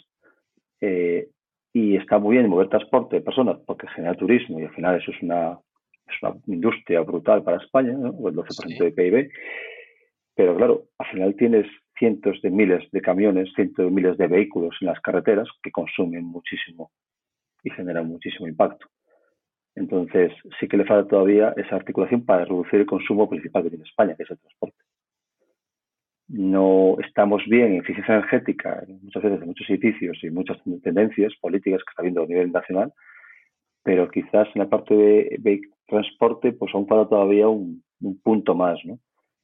eh, 0.82 1.30
y 1.72 1.96
está 1.96 2.18
muy 2.18 2.38
bien 2.38 2.50
mover 2.50 2.70
transporte 2.70 3.18
de 3.18 3.22
personas 3.22 3.60
porque 3.68 3.88
genera 3.90 4.16
turismo 4.16 4.60
y 4.60 4.64
al 4.64 4.74
final 4.74 5.00
eso 5.00 5.12
es 5.12 5.22
una, 5.22 5.60
es 6.08 6.24
una 6.24 6.36
industria 6.48 7.02
brutal 7.02 7.44
para 7.44 7.58
España, 7.58 7.94
¿no? 7.94 8.08
el 8.28 8.36
12% 8.36 8.84
de 8.84 8.92
PIB, 8.92 9.32
pero 10.40 10.56
claro, 10.56 10.86
al 10.98 11.08
final 11.08 11.36
tienes 11.36 11.68
cientos 11.98 12.42
de 12.42 12.50
miles 12.50 12.90
de 12.94 13.02
camiones, 13.02 13.52
cientos 13.56 13.84
de 13.84 13.92
miles 13.92 14.18
de 14.18 14.28
vehículos 14.28 14.74
en 14.80 14.88
las 14.88 15.02
carreteras 15.02 15.50
que 15.62 15.70
consumen 15.70 16.24
muchísimo 16.24 16.92
y 17.62 17.70
generan 17.72 18.08
muchísimo 18.08 18.48
impacto. 18.48 18.88
Entonces, 19.76 20.32
sí 20.58 20.70
que 20.70 20.78
le 20.78 20.86
falta 20.86 21.10
todavía 21.10 21.54
esa 21.58 21.76
articulación 21.76 22.24
para 22.24 22.46
reducir 22.46 22.80
el 22.80 22.86
consumo 22.86 23.30
principal 23.30 23.64
que 23.64 23.70
tiene 23.72 23.84
España, 23.84 24.16
que 24.16 24.24
es 24.24 24.32
el 24.32 24.40
transporte. 24.40 24.78
No 26.30 26.96
estamos 27.06 27.44
bien 27.46 27.74
en 27.74 27.82
eficiencia 27.82 28.16
energética, 28.16 28.82
muchas 29.02 29.24
veces 29.24 29.42
en 29.42 29.48
muchos 29.48 29.70
edificios 29.70 30.24
y 30.24 30.30
muchas 30.30 30.58
tendencias 30.82 31.34
políticas 31.42 31.82
que 31.84 31.90
está 31.90 32.02
habiendo 32.02 32.24
a 32.24 32.28
nivel 32.28 32.50
nacional, 32.54 32.94
pero 33.84 34.10
quizás 34.10 34.48
en 34.56 34.60
la 34.62 34.70
parte 34.70 34.96
de, 34.96 35.60
transporte, 35.86 36.54
pues 36.54 36.74
aún 36.74 36.88
falta 36.88 37.10
todavía 37.10 37.50
un, 37.50 37.84
un 38.00 38.22
punto 38.22 38.56
más, 38.56 38.80
¿no? 38.86 39.00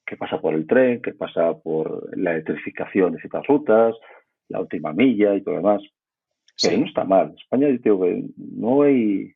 Que 0.06 0.18
pasa 0.18 0.40
por 0.40 0.54
el 0.54 0.68
tren, 0.68 1.02
que 1.02 1.14
pasa 1.14 1.54
por 1.58 2.18
la 2.18 2.32
electrificación 2.32 3.14
de 3.14 3.20
ciertas 3.20 3.46
rutas, 3.48 3.96
la 4.50 4.60
última 4.60 4.94
milla 4.94 5.34
y 5.34 5.42
todo 5.42 5.56
lo 5.56 5.62
demás. 5.62 5.82
Pero 6.62 6.78
no 6.78 6.86
está 6.86 7.04
mal. 7.04 7.34
España, 7.38 7.68
yo 7.68 7.78
digo 7.78 8.02
que 8.04 8.24
no 8.38 8.84
hay. 8.84 9.34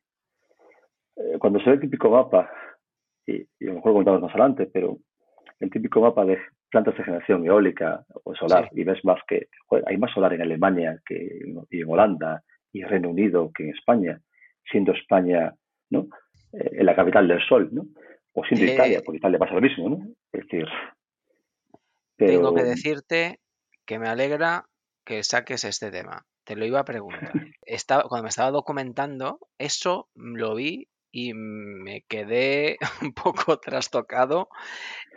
Eh, 1.16 1.38
cuando 1.38 1.58
se 1.60 1.66
ve 1.66 1.74
el 1.74 1.80
típico 1.80 2.10
mapa, 2.10 2.50
y, 3.26 3.42
a 3.42 3.46
lo 3.60 3.74
mejor 3.74 3.92
comentamos 3.92 4.22
más 4.22 4.30
adelante, 4.30 4.66
pero 4.72 4.98
el 5.58 5.70
típico 5.70 6.00
mapa 6.00 6.24
de 6.24 6.38
plantas 6.70 6.96
de 6.96 7.04
generación 7.04 7.44
eólica 7.44 8.04
o 8.24 8.34
solar, 8.34 8.70
y 8.72 8.84
ves 8.84 9.04
más 9.04 9.20
que 9.28 9.48
hay 9.86 9.98
más 9.98 10.12
solar 10.12 10.32
en 10.32 10.42
Alemania 10.42 10.98
que 11.04 11.42
y 11.70 11.80
en 11.80 11.90
Holanda 11.90 12.42
y 12.72 12.84
Reino 12.84 13.10
Unido 13.10 13.50
que 13.54 13.64
en 13.64 13.70
España, 13.70 14.20
siendo 14.70 14.92
España 14.92 15.52
¿no? 15.90 16.06
Eh, 16.52 16.82
la 16.82 16.94
capital 16.94 17.28
del 17.28 17.40
sol, 17.46 17.68
¿no? 17.72 17.86
O 18.32 18.44
siendo 18.44 18.66
eh, 18.66 18.74
Italia, 18.74 19.02
porque 19.04 19.18
Italia 19.18 19.38
pasa 19.38 19.54
lo 19.54 19.60
mismo, 19.60 19.88
¿no? 19.88 20.14
Es 20.32 20.42
decir, 20.42 20.66
Tengo 22.16 22.54
que 22.54 22.64
decirte 22.64 23.40
que 23.86 23.98
me 23.98 24.08
alegra 24.08 24.66
que 25.04 25.24
saques 25.24 25.64
este 25.64 25.90
tema. 25.90 26.26
Te 26.44 26.56
lo 26.56 26.64
iba 26.64 26.80
a 26.80 26.84
preguntar. 26.84 27.32
Estaba, 27.62 28.04
cuando 28.04 28.24
me 28.24 28.28
estaba 28.28 28.50
documentando, 28.50 29.38
eso 29.58 30.08
lo 30.14 30.54
vi 30.54 30.88
y 31.12 31.34
me 31.34 32.02
quedé 32.02 32.78
un 33.02 33.12
poco 33.12 33.58
trastocado, 33.58 34.48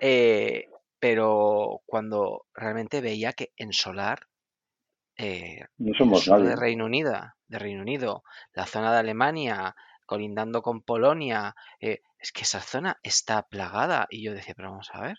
eh, 0.02 0.68
pero 1.00 1.82
cuando 1.86 2.46
realmente 2.54 3.02
veía 3.02 3.34
que 3.34 3.52
en 3.58 3.74
solar, 3.74 4.28
eh, 5.18 5.66
no 5.78 5.94
somos 5.94 6.26
de 6.26 6.56
Reino 6.56 6.86
Unido, 6.86 7.14
de 7.48 7.60
Reino 7.60 7.82
Unido, 7.82 8.24
la 8.54 8.66
zona 8.66 8.92
de 8.92 9.00
Alemania, 9.00 9.76
colindando 10.06 10.62
con 10.62 10.82
Polonia, 10.82 11.56
eh, 11.80 12.02
es 12.24 12.32
que 12.32 12.44
esa 12.44 12.62
zona 12.62 12.98
está 13.04 13.44
plagada. 13.44 14.08
Y 14.10 14.24
yo 14.24 14.34
decía, 14.34 14.54
pero 14.56 14.70
vamos 14.72 14.90
a 14.94 15.02
ver, 15.02 15.18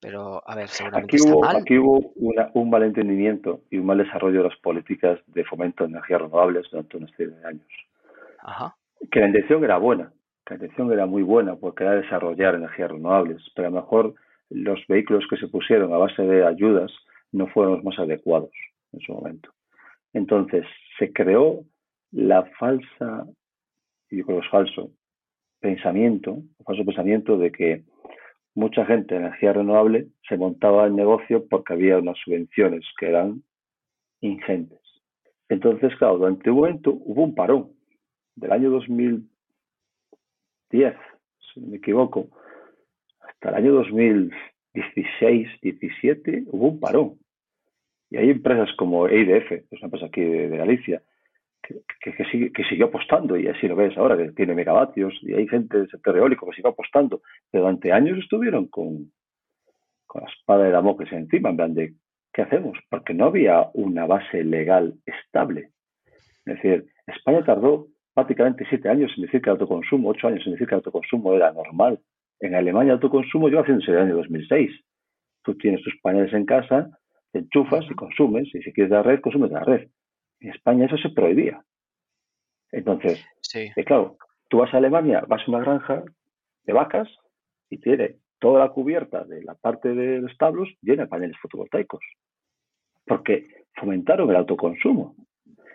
pero 0.00 0.42
a 0.48 0.54
ver, 0.56 0.68
seguramente 0.68 1.16
aquí 1.16 1.28
hubo, 1.28 1.44
está 1.44 1.52
mal. 1.52 1.62
Aquí 1.62 1.78
hubo 1.78 2.12
un 2.54 2.70
mal 2.70 2.82
entendimiento 2.82 3.60
y 3.70 3.76
un 3.76 3.86
mal 3.86 3.98
desarrollo 3.98 4.42
de 4.42 4.48
las 4.48 4.58
políticas 4.60 5.20
de 5.26 5.44
fomento 5.44 5.84
de 5.84 5.90
energías 5.90 6.22
renovables 6.22 6.66
durante 6.70 6.96
una 6.96 7.08
serie 7.08 7.34
de 7.34 7.46
años. 7.46 7.68
Ajá. 8.40 8.74
Que 9.10 9.20
la 9.20 9.26
intención 9.26 9.62
era 9.64 9.76
buena, 9.76 10.12
que 10.46 10.54
la 10.54 10.64
intención 10.64 10.90
era 10.92 11.04
muy 11.04 11.22
buena 11.22 11.56
porque 11.56 11.84
era 11.84 11.94
desarrollar 11.94 12.54
energías 12.54 12.90
renovables, 12.90 13.42
pero 13.54 13.68
a 13.68 13.70
lo 13.70 13.82
mejor 13.82 14.14
los 14.48 14.80
vehículos 14.88 15.26
que 15.28 15.36
se 15.36 15.48
pusieron 15.48 15.92
a 15.92 15.98
base 15.98 16.22
de 16.22 16.46
ayudas 16.46 16.90
no 17.32 17.48
fueron 17.48 17.74
los 17.74 17.84
más 17.84 17.98
adecuados 17.98 18.52
en 18.92 19.00
su 19.00 19.12
momento. 19.12 19.50
Entonces, 20.14 20.64
se 20.98 21.12
creó 21.12 21.64
la 22.12 22.44
falsa 22.58 23.26
y 24.08 24.18
yo 24.18 24.24
creo 24.24 24.40
que 24.40 24.46
es 24.46 24.50
falso, 24.50 24.90
pensamiento, 25.60 26.42
falso 26.64 26.84
pensamiento 26.84 27.38
de 27.38 27.52
que 27.52 27.84
mucha 28.54 28.84
gente 28.86 29.14
de 29.14 29.20
energía 29.20 29.52
renovable 29.52 30.08
se 30.28 30.36
montaba 30.36 30.86
el 30.86 30.96
negocio 30.96 31.46
porque 31.48 31.74
había 31.74 31.98
unas 31.98 32.18
subvenciones 32.18 32.84
que 32.98 33.08
eran 33.08 33.42
ingentes. 34.20 34.80
Entonces, 35.48 35.94
claro, 35.96 36.18
durante 36.18 36.50
un 36.50 36.56
momento 36.56 36.92
hubo 36.92 37.22
un 37.22 37.34
parón. 37.34 37.70
Del 38.34 38.52
año 38.52 38.70
2010, 38.70 39.28
si 41.52 41.60
no 41.60 41.68
me 41.68 41.76
equivoco, 41.76 42.28
hasta 43.20 43.50
el 43.50 43.54
año 43.54 43.72
2016, 43.72 45.48
17, 45.62 46.44
hubo 46.48 46.68
un 46.68 46.80
parón. 46.80 47.18
Y 48.10 48.16
hay 48.18 48.30
empresas 48.30 48.68
como 48.76 49.06
EIDF, 49.08 49.48
que 49.48 49.64
es 49.70 49.78
una 49.80 49.86
empresa 49.86 50.06
aquí 50.06 50.22
de 50.22 50.56
Galicia, 50.56 51.02
que, 51.66 52.12
que, 52.12 52.24
sigue, 52.26 52.52
que 52.52 52.64
siguió 52.64 52.86
apostando, 52.86 53.36
y 53.36 53.48
así 53.48 53.66
lo 53.66 53.76
ves 53.76 53.96
ahora, 53.96 54.16
que 54.16 54.32
tiene 54.32 54.54
megavatios, 54.54 55.14
y 55.22 55.34
hay 55.34 55.48
gente 55.48 55.78
del 55.78 55.90
sector 55.90 56.16
eólico 56.16 56.46
que 56.46 56.56
sigue 56.56 56.68
apostando, 56.68 57.22
pero 57.50 57.64
durante 57.64 57.92
años 57.92 58.18
estuvieron 58.18 58.68
con, 58.68 59.10
con 60.06 60.22
la 60.22 60.30
espada 60.30 60.64
de 60.64 60.70
Damocles 60.70 61.12
encima, 61.12 61.50
en 61.50 61.56
plan 61.56 61.74
de, 61.74 61.94
¿qué 62.32 62.42
hacemos? 62.42 62.78
Porque 62.88 63.14
no 63.14 63.26
había 63.26 63.68
una 63.74 64.06
base 64.06 64.44
legal 64.44 64.94
estable. 65.04 65.70
Es 66.44 66.56
decir, 66.56 66.86
España 67.06 67.44
tardó 67.44 67.88
prácticamente 68.14 68.64
siete 68.68 68.88
años 68.88 69.12
en 69.16 69.24
decir 69.24 69.42
que 69.42 69.50
el 69.50 69.56
autoconsumo, 69.56 70.10
ocho 70.10 70.28
años 70.28 70.46
en 70.46 70.52
decir 70.52 70.66
que 70.66 70.74
el 70.74 70.78
autoconsumo 70.78 71.34
era 71.34 71.52
normal. 71.52 71.98
En 72.40 72.54
Alemania 72.54 72.92
el 72.92 72.98
autoconsumo 72.98 73.48
lleva 73.48 73.62
haciéndose 73.62 73.90
desde 73.90 74.02
el 74.04 74.08
año 74.08 74.16
2006. 74.18 74.70
Tú 75.42 75.56
tienes 75.56 75.82
tus 75.82 75.94
paneles 76.00 76.32
en 76.32 76.46
casa, 76.46 76.90
te 77.32 77.40
enchufas 77.40 77.84
y 77.90 77.94
consumes, 77.94 78.48
y 78.54 78.62
si 78.62 78.72
quieres 78.72 78.90
la 78.90 79.02
red, 79.02 79.20
consumes 79.20 79.50
la 79.50 79.64
red. 79.64 79.88
En 80.40 80.50
España 80.50 80.86
eso 80.86 80.96
se 80.98 81.10
prohibía. 81.10 81.62
Entonces, 82.72 83.24
sí. 83.40 83.70
Eh, 83.74 83.84
claro, 83.84 84.16
tú 84.48 84.58
vas 84.58 84.72
a 84.74 84.78
Alemania, 84.78 85.24
vas 85.26 85.42
a 85.46 85.50
una 85.50 85.60
granja 85.60 86.02
de 86.64 86.72
vacas 86.72 87.08
y 87.70 87.78
tiene 87.78 88.16
toda 88.38 88.60
la 88.60 88.70
cubierta 88.70 89.24
de 89.24 89.42
la 89.42 89.54
parte 89.54 89.94
de 89.94 90.20
los 90.20 90.30
establos 90.30 90.68
llena 90.82 91.04
de 91.04 91.08
paneles 91.08 91.36
fotovoltaicos. 91.40 92.00
Porque 93.06 93.46
fomentaron 93.74 94.30
el 94.30 94.36
autoconsumo. 94.36 95.14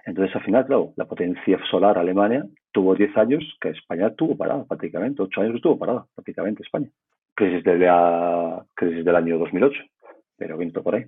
Entonces, 0.06 0.36
al 0.36 0.44
final, 0.44 0.66
claro, 0.66 0.94
la 0.96 1.06
potencia 1.06 1.60
solar 1.70 1.98
Alemania 1.98 2.46
tuvo 2.72 2.96
10 2.96 3.16
años 3.18 3.58
que 3.62 3.70
España 3.70 4.14
tuvo 4.16 4.36
parada 4.36 4.66
prácticamente, 4.66 5.22
8 5.22 5.42
años 5.42 5.56
estuvo 5.56 5.78
parada 5.78 6.06
prácticamente 6.16 6.64
España. 6.64 6.90
Crisis, 7.36 7.64
de 7.64 7.78
la, 7.78 8.66
crisis 8.76 9.06
del 9.06 9.16
año 9.16 9.38
2008, 9.38 9.84
pero 10.38 10.58
viento 10.58 10.84
por 10.84 10.96
ahí. 10.96 11.06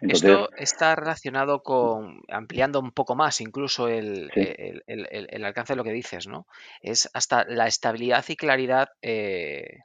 Esto 0.00 0.50
está 0.56 0.96
relacionado 0.96 1.62
con, 1.62 2.22
ampliando 2.28 2.80
un 2.80 2.92
poco 2.92 3.14
más 3.14 3.40
incluso 3.40 3.88
el, 3.88 4.30
alcance 5.44 5.72
de 5.72 5.76
lo 5.76 5.84
que 5.84 5.92
dices, 5.92 6.26
¿no? 6.26 6.46
Es 6.80 7.08
hasta 7.14 7.44
la 7.44 7.66
estabilidad 7.66 8.24
y 8.28 8.36
claridad, 8.36 8.88
eh, 9.00 9.78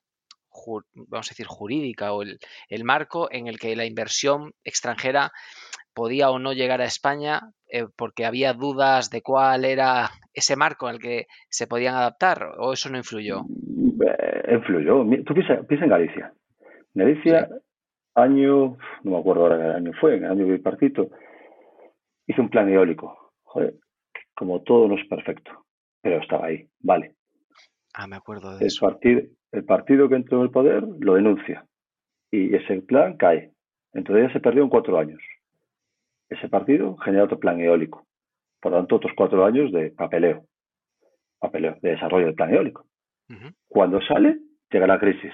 vamos 0.93 1.27
a 1.27 1.31
decir, 1.31 1.45
jurídica 1.45 2.13
o 2.13 2.23
el, 2.23 2.83
marco 2.83 3.27
en 3.31 3.47
el 3.47 3.59
que 3.59 3.75
la 3.75 3.85
inversión 3.85 4.53
extranjera 4.63 5.31
podía 5.93 6.29
o 6.29 6.39
no 6.39 6.53
llegar 6.53 6.81
a 6.81 6.85
España 6.85 7.41
eh, 7.71 7.85
porque 7.95 8.25
había 8.25 8.53
dudas 8.53 9.09
de 9.09 9.21
cuál 9.21 9.65
era 9.65 10.09
ese 10.33 10.55
marco 10.55 10.87
al 10.87 10.99
que 10.99 11.25
se 11.49 11.67
podían 11.67 11.95
adaptar 11.95 12.53
o 12.59 12.73
eso 12.73 12.89
no 12.89 12.97
influyó. 12.97 13.41
Eh, 14.05 14.53
influyó. 14.53 15.03
Tú 15.25 15.33
piensas 15.33 15.65
piensa 15.67 15.85
en 15.85 15.91
Galicia. 15.91 16.33
Galicia 16.93 17.49
año, 18.17 18.77
no 19.03 19.11
me 19.11 19.17
acuerdo 19.17 19.43
ahora 19.43 19.57
qué 19.57 19.77
año 19.77 19.91
fue, 19.99 20.17
en 20.17 20.25
el 20.25 20.31
año 20.31 20.45
bipartito, 20.47 21.09
hice 22.25 22.41
un 22.41 22.49
plan 22.49 22.69
eólico. 22.69 23.31
Joder, 23.43 23.75
como 24.35 24.61
todo 24.63 24.87
no 24.87 24.95
es 24.95 25.07
perfecto, 25.07 25.51
pero 26.01 26.19
estaba 26.19 26.47
ahí, 26.47 26.67
vale. 26.79 27.15
Ah, 27.93 28.07
me 28.07 28.15
acuerdo 28.15 28.51
de 28.51 28.61
el 28.61 28.67
eso. 28.67 28.85
Partido, 28.85 29.21
el 29.51 29.65
partido 29.65 30.09
que 30.09 30.15
entró 30.15 30.39
en 30.39 30.43
el 30.43 30.51
poder 30.51 30.83
lo 30.99 31.15
denuncia 31.15 31.65
y 32.31 32.55
ese 32.55 32.81
plan 32.81 33.17
cae. 33.17 33.51
Entonces 33.93 34.27
ya 34.27 34.33
se 34.33 34.39
perdió 34.39 34.63
en 34.63 34.69
cuatro 34.69 34.97
años. 34.97 35.21
Ese 36.29 36.49
partido 36.49 36.97
genera 36.97 37.23
otro 37.23 37.39
plan 37.39 37.59
eólico. 37.59 38.05
Por 38.59 38.71
lo 38.71 38.79
tanto, 38.79 38.97
otros 38.97 39.13
cuatro 39.15 39.45
años 39.45 39.71
de 39.71 39.91
papeleo. 39.91 40.45
Papeleo, 41.39 41.77
de 41.81 41.91
desarrollo 41.91 42.25
del 42.25 42.35
plan 42.35 42.53
eólico. 42.53 42.85
Cuando 43.67 44.01
sale, 44.01 44.39
llega 44.69 44.87
la 44.87 44.99
crisis. 44.99 45.33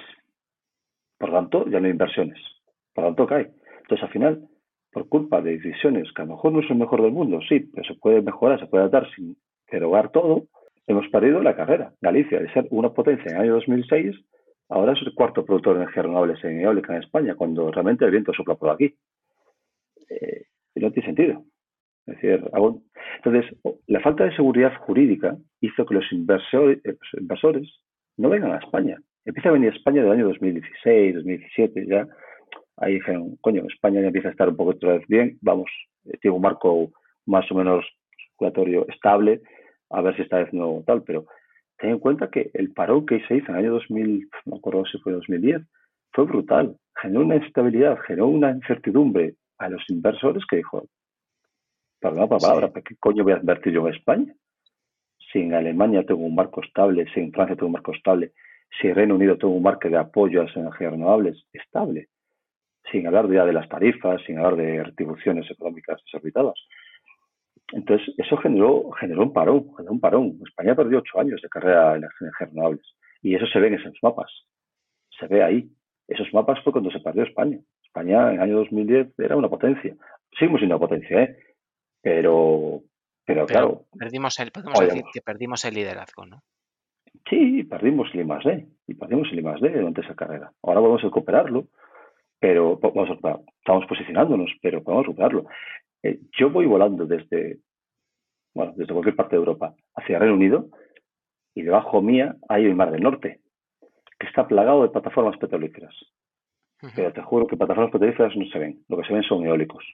Por 1.18 1.30
lo 1.30 1.36
tanto, 1.36 1.68
ya 1.68 1.80
no 1.80 1.86
hay 1.86 1.92
inversiones 1.92 2.40
lo 3.02 3.08
tanto 3.08 3.28
cae. 3.28 3.52
Entonces, 3.82 4.04
al 4.04 4.12
final, 4.12 4.48
por 4.92 5.10
culpa 5.10 5.42
de 5.42 5.58
decisiones 5.58 6.12
que 6.14 6.22
a 6.22 6.26
lo 6.26 6.36
mejor 6.36 6.54
no 6.54 6.62
son 6.62 6.74
el 6.74 6.78
mejor 6.78 7.02
del 7.02 7.12
mundo, 7.12 7.40
sí, 7.48 7.60
pero 7.74 7.84
se 7.86 7.96
puede 7.96 8.22
mejorar, 8.22 8.60
se 8.60 8.68
puede 8.68 8.84
adaptar 8.84 9.10
sin 9.16 9.36
derogar 9.72 10.12
todo, 10.12 10.48
hemos 10.88 11.08
perdido 11.10 11.42
la 11.42 11.56
carrera. 11.56 11.94
Galicia, 12.02 12.40
de 12.40 12.52
ser 12.54 12.68
una 12.70 12.94
potencia 12.94 13.32
en 13.32 13.38
el 13.38 13.42
año 13.44 13.54
2006, 13.56 14.16
ahora 14.70 14.94
es 14.94 15.02
el 15.02 15.14
cuarto 15.14 15.46
productor 15.46 15.76
de 15.76 15.84
energías 15.84 16.06
renovables 16.06 16.44
en 16.44 16.62
eólica 16.62 16.96
en 16.96 17.04
España, 17.04 17.36
cuando 17.36 17.72
realmente 17.72 18.06
el 18.06 18.12
viento 18.12 18.34
sopla 18.34 18.56
por 18.56 18.70
aquí. 18.70 18.96
Eh, 20.10 20.46
no 20.76 20.92
tiene 20.92 21.08
sentido. 21.08 21.44
Es 22.06 22.16
decir, 22.16 22.44
entonces, 23.24 23.58
la 23.88 24.02
falta 24.02 24.26
de 24.26 24.36
seguridad 24.36 24.76
jurídica 24.80 25.38
hizo 25.62 25.86
que 25.86 25.94
los 25.94 26.12
inversores, 26.12 26.80
eh, 26.84 26.98
inversores 27.20 27.70
no 28.18 28.30
vengan 28.30 28.52
a 28.52 28.58
España. 28.58 28.98
Empieza 29.26 29.50
a 29.50 29.54
venir 29.54 29.72
a 29.72 29.76
España 29.76 30.04
del 30.04 30.12
año 30.12 30.28
2016, 30.28 31.16
2017, 31.16 31.86
ya. 31.88 32.08
Ahí 32.78 32.96
dijeron, 32.96 33.38
coño, 33.42 33.64
España 33.68 34.02
ya 34.02 34.08
empieza 34.08 34.30
a 34.30 34.32
estar 34.32 34.50
un 34.50 34.56
poco 34.56 34.72
otra 34.72 34.94
vez 34.94 35.08
bien, 35.08 35.38
vamos, 35.42 35.70
eh, 36.06 36.18
tiene 36.22 36.36
un 36.36 36.42
marco 36.42 36.92
más 37.26 37.50
o 37.52 37.56
menos 37.56 37.86
regulatorio 38.40 38.88
estable, 38.90 39.42
a 39.90 40.02
ver 40.02 40.16
si 40.16 40.24
esta 40.24 40.38
vez 40.38 40.52
no 40.54 40.84
tal, 40.86 41.04
pero 41.04 41.26
ten 41.78 41.92
en 41.92 42.00
cuenta 42.00 42.30
que 42.30 42.50
el 42.54 42.74
parón 42.74 43.06
que 43.06 43.22
se 43.28 43.36
hizo 43.36 43.48
en 43.52 43.58
el 43.58 43.66
año 43.66 43.74
2000, 43.74 44.30
no 44.46 44.56
acuerdo 44.56 44.86
si 44.86 44.98
fue 45.00 45.14
2010, 45.14 45.62
fue 46.12 46.26
brutal, 46.26 46.76
generó 47.02 47.22
una 47.22 47.36
inestabilidad, 47.36 47.98
generó 48.06 48.28
una 48.28 48.52
incertidumbre 48.52 49.36
a 49.58 49.70
los 49.70 49.84
inversores 49.90 50.44
que 50.46 50.58
dijo, 50.58 50.88
perdón 52.00 52.22
la 52.22 52.28
palabra, 52.28 52.72
¿para 52.72 52.84
qué 52.84 52.96
coño 53.00 53.24
voy 53.24 53.34
a 53.34 53.38
invertir 53.38 53.74
yo 53.74 53.88
en 53.88 53.94
España? 53.94 54.36
Si 55.32 55.40
en 55.40 55.54
Alemania 55.54 56.06
tengo 56.06 56.22
un 56.22 56.36
marco 56.36 56.62
estable, 56.64 57.06
si 57.14 57.20
en 57.20 57.32
Francia 57.32 57.56
tengo 57.56 57.68
un 57.68 57.74
marco 57.74 57.94
estable, 57.94 58.34
si 58.80 58.88
en 58.88 58.96
Reino 58.96 59.16
Unido 59.16 59.38
tengo 59.38 59.54
un 59.54 59.64
marco 59.64 59.90
de 59.90 59.98
apoyo 59.98 60.42
a 60.42 60.46
las 60.46 60.56
energías 60.56 60.92
renovables 60.92 61.46
estable, 61.54 62.10
sin 62.92 63.08
hablar 63.08 63.32
ya 63.32 63.46
de 63.46 63.54
las 63.54 63.70
tarifas, 63.70 64.22
sin 64.26 64.38
hablar 64.38 64.56
de 64.56 64.84
retribuciones 64.84 65.50
económicas 65.50 66.02
desorbitadas. 66.06 66.56
Entonces, 67.72 68.14
eso 68.18 68.38
generó, 68.38 68.92
generó 68.92 69.24
un 69.24 69.34
parón, 69.34 69.74
generó 69.76 69.94
un 69.94 70.00
parón. 70.00 70.40
España 70.46 70.76
perdió 70.76 71.00
ocho 71.00 71.20
años 71.20 71.42
de 71.42 71.50
carrera 71.50 71.92
en 71.92 71.98
energías 72.04 72.34
renovables. 72.40 72.96
Y 73.22 73.36
eso 73.36 73.48
se 73.48 73.60
ve 73.60 73.68
en 73.68 73.76
esos 73.76 73.94
mapas. 74.02 74.32
Se 75.20 75.28
ve 75.28 75.44
ahí. 75.44 75.70
Esos 76.08 76.32
mapas 76.34 76.62
fue 76.64 76.72
cuando 76.72 76.92
se 76.92 77.00
perdió 77.00 77.24
España. 77.24 77.58
España 77.84 78.30
en 78.30 78.36
el 78.36 78.42
año 78.42 78.58
2010 78.58 79.20
era 79.20 79.36
una 79.36 79.50
potencia. 79.50 79.96
Seguimos 80.38 80.60
siendo 80.60 80.76
una 80.76 80.86
potencia, 80.86 81.24
¿eh? 81.24 81.38
Pero, 82.02 82.82
pero, 83.26 83.46
claro. 83.46 83.86
Perdimos 83.98 84.38
el, 84.40 84.52
podemos 84.52 84.80
decir 84.80 85.04
que 85.14 85.22
perdimos 85.22 85.64
el 85.64 85.74
liderazgo, 85.76 86.26
¿no? 86.26 86.42
Sí, 87.30 87.64
perdimos 87.64 88.10
el 88.14 88.22
I+D. 88.22 88.68
Y 88.88 88.96
perdimos 88.96 89.30
el 89.32 89.40
I+D 89.40 89.80
durante 89.80 90.02
esa 90.02 90.16
carrera. 90.16 90.52
Ahora 90.62 90.82
vamos 90.82 91.02
a 91.02 91.06
recuperarlo, 91.06 91.68
pero 92.44 92.78
vamos 92.78 93.10
a, 93.10 93.40
estamos 93.60 93.86
posicionándonos, 93.88 94.52
pero 94.62 94.84
podemos 94.84 95.06
recuperarlo. 95.06 95.46
Eh, 96.04 96.20
yo 96.38 96.50
voy 96.50 96.66
volando 96.66 97.06
desde, 97.06 97.60
bueno, 98.54 98.74
desde 98.76 98.92
cualquier 98.92 99.16
parte 99.16 99.38
de 99.38 99.40
Europa 99.40 99.74
hacia 99.96 100.20
Reino 100.20 100.36
Unido 100.36 100.68
y 101.56 101.62
debajo 101.62 102.02
mía 102.02 102.36
hay 102.50 102.66
el 102.66 102.76
Mar 102.76 102.92
del 102.92 103.02
Norte, 103.02 103.40
que 104.20 104.28
está 104.28 104.46
plagado 104.46 104.82
de 104.82 104.90
plataformas 104.90 105.38
petrolíferas. 105.38 105.96
Pero 106.94 107.14
te 107.14 107.22
juro 107.22 107.48
que 107.48 107.56
plataformas 107.56 107.94
petrolíferas 107.94 108.36
no 108.36 108.46
se 108.48 108.60
ven. 108.60 108.84
Lo 108.90 108.98
que 108.98 109.08
se 109.08 109.14
ven 109.14 109.24
son 109.24 109.46
eólicos. 109.46 109.86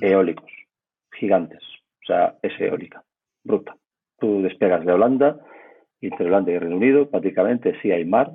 Eólicos. 0.00 0.50
Gigantes. 1.12 1.62
O 2.02 2.06
sea, 2.06 2.38
es 2.40 2.58
eólica. 2.58 3.04
Bruta. 3.44 3.76
Tú 4.18 4.40
despegas 4.40 4.86
de 4.86 4.92
Holanda 4.94 5.38
entre 6.00 6.26
Holanda 6.26 6.52
y 6.52 6.58
Reino 6.58 6.76
Unido 6.76 7.10
prácticamente 7.10 7.78
sí 7.80 7.90
hay 7.90 8.04
mar, 8.04 8.32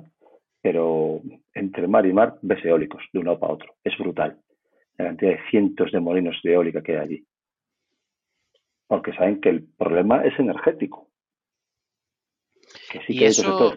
pero 0.62 1.20
entre 1.54 1.88
mar 1.88 2.06
y 2.06 2.12
mar 2.12 2.38
ves 2.40 2.64
eólicos 2.64 3.02
de 3.12 3.18
un 3.18 3.26
lado 3.26 3.40
para 3.40 3.54
otro. 3.54 3.74
Es 3.84 3.98
brutal 3.98 4.40
la 4.98 5.06
cantidad 5.06 5.32
de 5.32 5.50
cientos 5.50 5.90
de 5.92 6.00
molinos 6.00 6.38
de 6.42 6.52
eólica 6.52 6.82
que 6.82 6.92
hay 6.92 6.98
allí. 6.98 7.26
Porque 8.86 9.12
saben 9.14 9.40
que 9.40 9.48
el 9.48 9.64
problema 9.64 10.24
es 10.24 10.38
energético. 10.38 11.10
Que 12.90 13.00
sí 13.06 13.18
que 13.18 13.26
eso... 13.26 13.74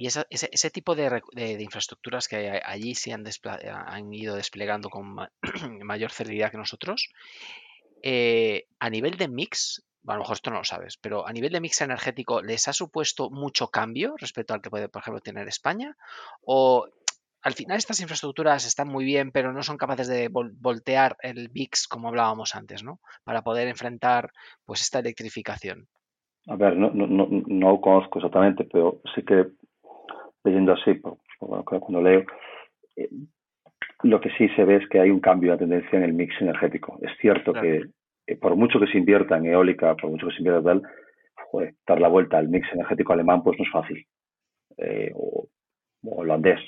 Y 0.00 0.06
ese, 0.06 0.70
tipo 0.70 0.94
de, 0.94 1.20
infraestructuras 1.58 2.28
que 2.28 2.60
allí 2.64 2.94
se 2.94 3.12
han, 3.12 3.24
han 3.64 4.14
ido 4.14 4.36
desplegando 4.36 4.90
con 4.90 5.16
mayor 5.82 6.12
celeridad 6.12 6.52
que 6.52 6.56
nosotros, 6.56 7.08
eh, 8.02 8.66
a 8.78 8.90
nivel 8.90 9.16
de 9.16 9.26
mix, 9.26 9.87
a 10.06 10.14
lo 10.14 10.20
mejor 10.20 10.34
esto 10.34 10.50
no 10.50 10.58
lo 10.58 10.64
sabes, 10.64 10.96
pero 10.96 11.26
a 11.26 11.32
nivel 11.32 11.52
de 11.52 11.60
mix 11.60 11.80
energético, 11.80 12.42
¿les 12.42 12.68
ha 12.68 12.72
supuesto 12.72 13.30
mucho 13.30 13.68
cambio 13.68 14.14
respecto 14.18 14.54
al 14.54 14.60
que 14.60 14.70
puede, 14.70 14.88
por 14.88 15.02
ejemplo, 15.02 15.20
tener 15.20 15.48
España? 15.48 15.96
¿O 16.42 16.86
al 17.42 17.52
final 17.52 17.76
estas 17.76 18.00
infraestructuras 18.00 18.66
están 18.66 18.88
muy 18.88 19.04
bien, 19.04 19.30
pero 19.30 19.52
no 19.52 19.62
son 19.62 19.76
capaces 19.76 20.08
de 20.08 20.28
voltear 20.28 21.16
el 21.22 21.48
VIX 21.48 21.86
como 21.88 22.08
hablábamos 22.08 22.54
antes, 22.54 22.82
¿no? 22.82 23.00
Para 23.24 23.42
poder 23.42 23.68
enfrentar 23.68 24.30
pues 24.64 24.80
esta 24.80 24.98
electrificación. 24.98 25.86
A 26.48 26.56
ver, 26.56 26.76
no, 26.76 26.90
no, 26.90 27.06
no, 27.06 27.28
no 27.30 27.80
conozco 27.80 28.18
exactamente, 28.18 28.64
pero 28.64 29.00
sí 29.14 29.22
que 29.22 29.46
leyendo 30.44 30.72
así, 30.72 31.00
cuando 31.38 32.02
leo, 32.02 32.24
eh, 32.96 33.08
lo 34.02 34.20
que 34.20 34.30
sí 34.30 34.48
se 34.50 34.64
ve 34.64 34.76
es 34.76 34.88
que 34.88 35.00
hay 35.00 35.10
un 35.10 35.20
cambio 35.20 35.52
de 35.52 35.58
tendencia 35.58 35.98
en 35.98 36.04
el 36.04 36.14
mix 36.14 36.34
energético. 36.40 36.98
Es 37.02 37.12
cierto 37.20 37.52
que 37.52 37.82
eh, 38.28 38.36
por 38.36 38.54
mucho 38.56 38.78
que 38.78 38.86
se 38.86 38.98
invierta 38.98 39.36
en 39.36 39.46
eólica, 39.46 39.94
por 39.96 40.10
mucho 40.10 40.26
que 40.26 40.34
se 40.34 40.38
invierta 40.38 40.72
en 40.72 40.82
tal, 40.82 41.74
dar 41.86 42.00
la 42.00 42.08
vuelta 42.08 42.38
al 42.38 42.48
mix 42.48 42.68
energético 42.72 43.12
alemán 43.12 43.42
pues 43.42 43.58
no 43.58 43.64
es 43.64 43.70
fácil. 43.70 44.06
Eh, 44.76 45.10
o, 45.14 45.48
holandés. 46.02 46.60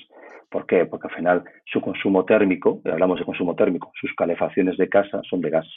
¿Por 0.50 0.66
qué? 0.66 0.86
Porque 0.86 1.06
al 1.08 1.14
final 1.14 1.44
su 1.66 1.80
consumo 1.80 2.24
térmico, 2.24 2.80
hablamos 2.84 3.20
de 3.20 3.24
consumo 3.24 3.54
térmico, 3.54 3.92
sus 4.00 4.12
calefacciones 4.14 4.76
de 4.76 4.88
casa 4.88 5.20
son 5.28 5.40
de 5.40 5.50
gas. 5.50 5.68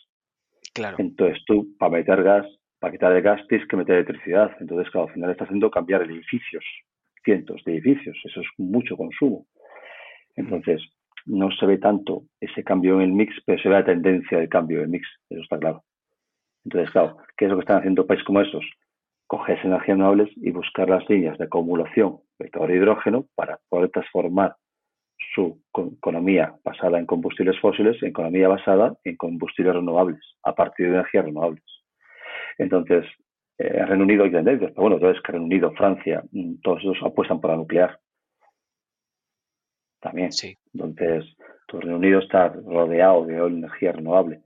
Claro. 0.74 0.98
Entonces 0.98 1.44
tú, 1.46 1.76
para 1.78 1.92
meter 1.92 2.24
gas, 2.24 2.48
para 2.80 2.92
quitar 2.92 3.12
el 3.12 3.22
gas, 3.22 3.42
tienes 3.48 3.68
que 3.68 3.78
meter 3.78 3.96
electricidad. 3.96 4.52
Entonces, 4.60 4.92
claro, 4.92 5.08
al 5.08 5.14
final 5.14 5.30
está 5.30 5.44
haciendo 5.44 5.70
cambiar 5.70 6.02
edificios 6.02 6.66
cientos 7.24 7.64
de 7.66 7.74
edificios, 7.74 8.18
eso 8.24 8.42
es 8.42 8.48
mucho 8.58 8.98
consumo. 8.98 9.46
Entonces, 10.36 10.82
no 11.26 11.52
se 11.52 11.66
ve 11.66 11.78
tanto 11.78 12.24
ese 12.40 12.64
cambio 12.64 12.96
en 12.96 13.02
el 13.02 13.14
mix, 13.14 13.36
pero 13.46 13.62
se 13.62 13.70
ve 13.70 13.76
la 13.76 13.86
tendencia 13.86 14.38
del 14.38 14.50
cambio 14.50 14.80
del 14.80 14.90
mix, 14.90 15.08
eso 15.30 15.42
está 15.42 15.58
claro. 15.58 15.84
Entonces, 16.66 16.92
claro, 16.92 17.18
¿qué 17.38 17.46
es 17.46 17.52
lo 17.52 17.58
que 17.58 17.62
están 17.62 17.80
haciendo 17.80 18.08
países 18.08 18.26
como 18.26 18.42
estos? 18.42 18.66
Coger 19.28 19.60
energías 19.64 19.98
renovables 19.98 20.30
y 20.38 20.52
buscar 20.52 20.90
las 20.90 21.08
líneas 21.10 21.38
de 21.38 21.46
acumulación 21.46 22.20
de 22.40 22.76
hidrógeno 22.76 23.26
para 23.36 23.60
poder 23.70 23.90
transformar 23.90 24.56
su 25.34 25.62
economía 25.98 26.56
basada 26.64 27.00
en 27.00 27.06
combustibles 27.06 27.60
fósiles 27.60 28.02
en 28.02 28.10
economía 28.10 28.48
basada 28.48 28.96
en 29.04 29.16
combustibles 29.16 29.76
renovables, 29.76 30.20
a 30.44 30.54
partir 30.54 30.88
de 30.88 30.94
energías 30.94 31.26
renovables. 31.26 31.64
Entonces, 32.58 33.06
en 33.58 33.76
eh, 33.76 33.86
Reino 33.86 34.04
Unido 34.04 34.24
hay 34.24 34.32
tendencias, 34.32 34.72
pero 34.72 34.82
bueno, 34.82 34.98
entonces 34.98 35.22
que 35.24 35.32
Reino 35.32 35.46
Unido, 35.46 35.72
Francia, 35.72 36.24
mm, 36.32 36.56
todos 36.62 36.80
esos 36.82 36.98
apuestan 37.04 37.40
por 37.40 37.52
la 37.52 37.58
nuclear. 37.58 38.00
También. 40.04 40.32
Sí. 40.34 40.58
Entonces, 40.74 41.26
todo 41.68 41.82
Reino 41.82 41.98
Unido 41.98 42.20
está 42.20 42.50
rodeado 42.50 43.26
de 43.26 43.38
energía 43.38 43.94
renovable, 43.94 44.42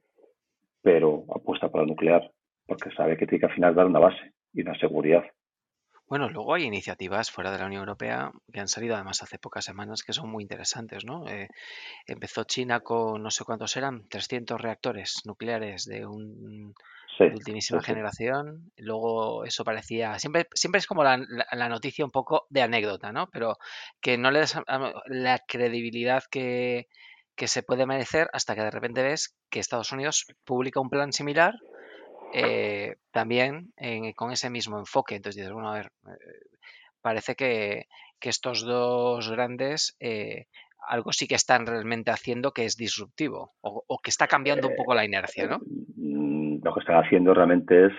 pero 0.81 1.25
apuesta 1.35 1.67
por 1.69 1.81
la 1.81 1.87
nuclear 1.87 2.31
porque 2.67 2.91
sabe 2.91 3.17
que 3.17 3.25
tiene 3.25 3.39
que 3.39 3.45
al 3.47 3.53
final 3.53 3.75
dar 3.75 3.87
una 3.87 3.99
base 3.99 4.33
y 4.53 4.61
una 4.61 4.77
seguridad. 4.77 5.23
Bueno, 6.09 6.29
luego 6.29 6.53
hay 6.53 6.63
iniciativas 6.63 7.31
fuera 7.31 7.51
de 7.51 7.59
la 7.59 7.65
Unión 7.65 7.81
Europea 7.81 8.31
que 8.53 8.59
han 8.61 8.69
salido 8.69 8.95
además 8.95 9.21
hace 9.23 9.37
pocas 9.39 9.65
semanas 9.65 10.03
que 10.03 10.13
son 10.13 10.29
muy 10.29 10.43
interesantes, 10.43 11.03
¿no? 11.03 11.27
Eh, 11.27 11.49
empezó 12.05 12.45
China 12.45 12.79
con 12.79 13.21
no 13.21 13.29
sé 13.29 13.43
cuántos 13.43 13.75
eran, 13.75 14.07
300 14.07 14.59
reactores 14.59 15.21
nucleares 15.25 15.85
de 15.85 16.05
un 16.05 16.73
de 17.19 17.33
ultimísima 17.33 17.81
generación. 17.81 18.71
Luego 18.77 19.43
eso 19.45 19.63
parecía, 19.63 20.17
siempre, 20.19 20.47
siempre 20.53 20.79
es 20.79 20.87
como 20.87 21.03
la, 21.03 21.17
noticia 21.69 22.05
un 22.05 22.11
poco 22.11 22.47
de 22.49 22.61
anécdota, 22.61 23.11
¿no? 23.11 23.29
Pero 23.29 23.57
que 24.01 24.17
no 24.17 24.31
le 24.31 24.39
das 24.39 24.57
la 25.07 25.39
credibilidad 25.39 26.23
que, 26.29 26.87
se 27.35 27.63
puede 27.63 27.85
merecer 27.85 28.29
hasta 28.33 28.55
que 28.55 28.61
de 28.61 28.71
repente 28.71 29.03
ves 29.03 29.35
que 29.49 29.59
Estados 29.59 29.91
Unidos 29.91 30.25
publica 30.43 30.79
un 30.79 30.89
plan 30.89 31.13
similar 31.13 31.55
eh, 32.33 32.95
también 33.11 33.73
con 34.15 34.31
ese 34.31 34.49
mismo 34.49 34.77
enfoque. 34.79 35.15
Entonces 35.15 35.37
dices, 35.41 35.53
bueno, 35.53 35.69
a 35.69 35.75
ver, 35.75 35.91
eh, 36.07 36.57
parece 37.01 37.35
que, 37.35 37.87
estos 38.21 38.65
dos 38.65 39.29
grandes 39.31 39.95
eh, 40.01 40.47
algo 40.89 41.13
sí 41.13 41.27
que 41.27 41.35
están 41.35 41.65
realmente 41.65 42.11
haciendo 42.11 42.51
que 42.51 42.65
es 42.65 42.75
disruptivo 42.75 43.53
o, 43.61 43.83
o 43.87 43.99
que 43.99 44.09
está 44.09 44.27
cambiando 44.27 44.67
un 44.67 44.75
poco 44.75 44.93
la 44.93 45.05
inercia, 45.05 45.47
¿no? 45.47 45.59
lo 46.67 46.73
que 46.73 46.79
están 46.81 47.03
haciendo 47.03 47.33
realmente 47.33 47.85
es 47.85 47.93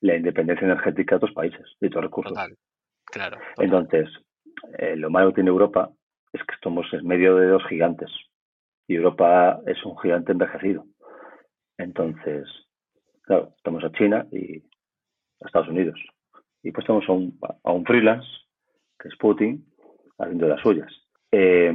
la 0.00 0.16
independencia 0.16 0.64
energética 0.64 1.14
de 1.14 1.16
otros 1.16 1.32
países, 1.32 1.64
de 1.80 1.86
otros 1.88 2.04
recursos. 2.04 2.38
Claro. 3.04 3.38
Entonces, 3.58 4.08
eh, 4.78 4.96
lo 4.96 5.10
malo 5.10 5.28
que 5.28 5.36
tiene 5.36 5.50
Europa 5.50 5.90
es 6.32 6.42
que 6.42 6.54
estamos 6.54 6.86
en 6.92 7.06
medio 7.06 7.36
de 7.36 7.46
dos 7.46 7.62
gigantes 7.68 8.10
y 8.86 8.96
Europa 8.96 9.60
es 9.66 9.82
un 9.84 9.96
gigante 9.98 10.32
envejecido. 10.32 10.84
Entonces, 11.78 12.46
claro, 13.28 13.52
estamos 13.56 13.84
a 13.84 13.92
China 13.92 14.26
y 14.32 14.56
a 15.40 15.46
Estados 15.46 15.68
Unidos. 15.68 16.00
Y 16.62 16.72
pues 16.72 16.82
estamos 16.82 17.08
a 17.08 17.12
un, 17.12 17.38
a 17.62 17.72
un 17.72 17.84
freelance, 17.84 18.26
que 18.98 19.08
es 19.08 19.16
Putin, 19.16 19.64
haciendo 20.18 20.48
las 20.48 20.60
suyas. 20.60 20.90
Eh, 21.30 21.72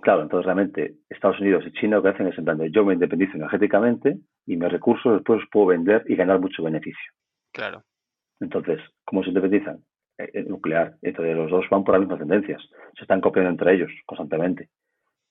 Claro, 0.00 0.22
entonces 0.22 0.46
realmente 0.46 0.94
Estados 1.10 1.40
Unidos 1.40 1.64
y 1.66 1.72
China 1.72 1.96
lo 1.96 2.02
que 2.02 2.08
hacen 2.08 2.26
es 2.26 2.38
en 2.38 2.44
plan 2.44 2.58
yo 2.72 2.84
me 2.86 2.94
independizo 2.94 3.36
energéticamente 3.36 4.16
y 4.46 4.56
mis 4.56 4.72
recursos 4.72 5.14
después 5.14 5.40
los 5.40 5.48
puedo 5.50 5.66
vender 5.66 6.04
y 6.08 6.16
ganar 6.16 6.40
mucho 6.40 6.62
beneficio. 6.62 7.12
Claro. 7.52 7.82
Entonces, 8.40 8.80
¿cómo 9.04 9.22
se 9.22 9.28
independizan? 9.28 9.84
eh, 10.18 10.44
nuclear. 10.44 10.96
Entonces 11.02 11.36
los 11.36 11.50
dos 11.50 11.66
van 11.70 11.84
por 11.84 11.94
las 11.94 12.00
mismas 12.00 12.20
tendencias. 12.20 12.62
Se 12.96 13.02
están 13.02 13.20
copiando 13.20 13.50
entre 13.50 13.74
ellos 13.74 13.90
constantemente. 14.06 14.68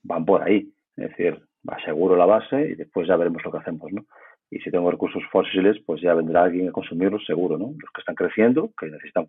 Van 0.04 0.26
por 0.26 0.44
ahí. 0.44 0.72
Es 0.96 1.10
decir, 1.10 1.42
aseguro 1.68 2.16
la 2.16 2.26
base 2.26 2.70
y 2.72 2.76
después 2.76 3.08
ya 3.08 3.16
veremos 3.16 3.44
lo 3.44 3.52
que 3.52 3.58
hacemos, 3.58 3.92
¿no? 3.92 4.06
Y 4.54 4.60
si 4.60 4.70
tengo 4.70 4.92
recursos 4.92 5.24
fósiles, 5.32 5.80
pues 5.84 6.00
ya 6.00 6.14
vendrá 6.14 6.44
alguien 6.44 6.70
a 6.70 6.72
consumirlos 6.72 7.26
seguro, 7.26 7.58
¿no? 7.58 7.70
Los 7.70 7.90
que 7.92 8.02
están 8.02 8.14
creciendo, 8.14 8.70
que 8.80 8.86
necesitan 8.86 9.28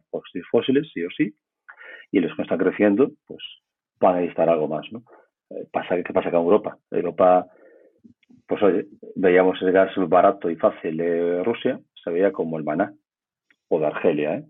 fósiles, 0.50 0.90
sí 0.92 1.02
o 1.02 1.08
sí, 1.16 1.34
y 2.12 2.20
los 2.20 2.36
que 2.36 2.42
están 2.42 2.58
creciendo, 2.58 3.10
pues 3.26 3.42
van 4.00 4.16
a 4.16 4.20
necesitar 4.20 4.50
algo 4.50 4.68
más, 4.68 4.84
¿no? 4.92 5.02
Eh, 5.48 5.66
¿Qué 6.04 6.12
pasa 6.12 6.30
con 6.30 6.42
Europa? 6.42 6.76
Europa, 6.90 7.46
pues 8.46 8.62
oye, 8.62 8.84
veíamos 9.16 9.62
el 9.62 9.72
gas 9.72 9.92
barato 9.96 10.50
y 10.50 10.56
fácil 10.56 10.98
de 10.98 11.42
Rusia, 11.42 11.80
se 12.02 12.10
veía 12.10 12.30
como 12.30 12.58
el 12.58 12.64
maná, 12.64 12.92
o 13.68 13.80
de 13.80 13.86
Argelia, 13.86 14.34
¿eh? 14.36 14.44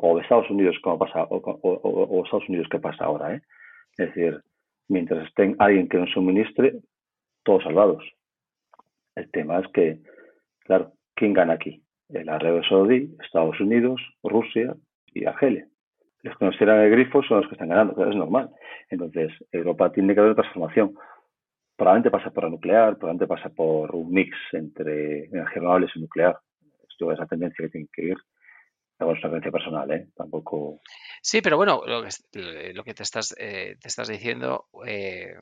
O 0.00 0.16
de 0.16 0.22
Estados 0.22 0.50
Unidos, 0.50 0.76
como 0.82 0.98
pasa, 0.98 1.22
o, 1.22 1.36
o 1.38 2.24
Estados 2.24 2.48
Unidos, 2.50 2.68
que 2.70 2.78
pasa 2.78 3.06
ahora, 3.06 3.36
¿eh? 3.36 3.40
Es 3.96 4.08
decir, 4.08 4.38
mientras 4.86 5.26
estén 5.26 5.56
alguien 5.58 5.88
que 5.88 5.96
nos 5.96 6.10
suministre, 6.10 6.74
todos 7.42 7.62
salvados. 7.62 8.04
El 9.14 9.30
tema 9.30 9.60
es 9.60 9.68
que, 9.72 10.00
claro, 10.60 10.92
¿quién 11.14 11.32
gana 11.32 11.54
aquí? 11.54 11.82
El 12.08 12.28
Arabia 12.28 12.62
Saudí, 12.68 13.16
Estados 13.24 13.58
Unidos, 13.60 14.00
Rusia 14.22 14.74
y 15.06 15.24
Argelia. 15.24 15.66
Los 16.22 16.36
que 16.38 16.44
nos 16.44 16.58
tiran 16.58 16.80
el 16.80 16.90
grifo 16.90 17.22
son 17.22 17.38
los 17.38 17.48
que 17.48 17.54
están 17.54 17.68
ganando, 17.68 18.08
es 18.08 18.16
normal. 18.16 18.50
Entonces, 18.90 19.30
Europa 19.52 19.92
tiene 19.92 20.14
que 20.14 20.20
haber 20.20 20.34
transformación. 20.34 20.94
Probablemente 21.76 22.10
pasa 22.10 22.30
por 22.30 22.44
la 22.44 22.50
nuclear, 22.50 22.96
probablemente 22.96 23.26
pasa 23.26 23.48
por 23.50 23.94
un 23.94 24.10
mix 24.10 24.36
entre 24.52 25.24
energías 25.24 25.54
renovables 25.54 25.90
y 25.94 26.00
nuclear. 26.00 26.38
Esto 26.88 27.12
es 27.12 27.28
tendencia 27.28 27.64
que 27.64 27.70
tiene 27.70 27.88
que 27.92 28.02
ir. 28.02 28.16
Es 28.98 29.24
una 29.24 29.40
personal, 29.40 29.90
¿eh? 29.90 30.06
Tampoco. 30.14 30.80
Sí, 31.20 31.40
pero 31.42 31.56
bueno, 31.56 31.82
lo 31.84 32.02
que, 32.02 32.72
lo 32.72 32.84
que 32.84 32.94
te, 32.94 33.02
estás, 33.02 33.34
eh, 33.38 33.76
te 33.80 33.88
estás 33.88 34.08
diciendo, 34.08 34.66
eh, 34.86 35.34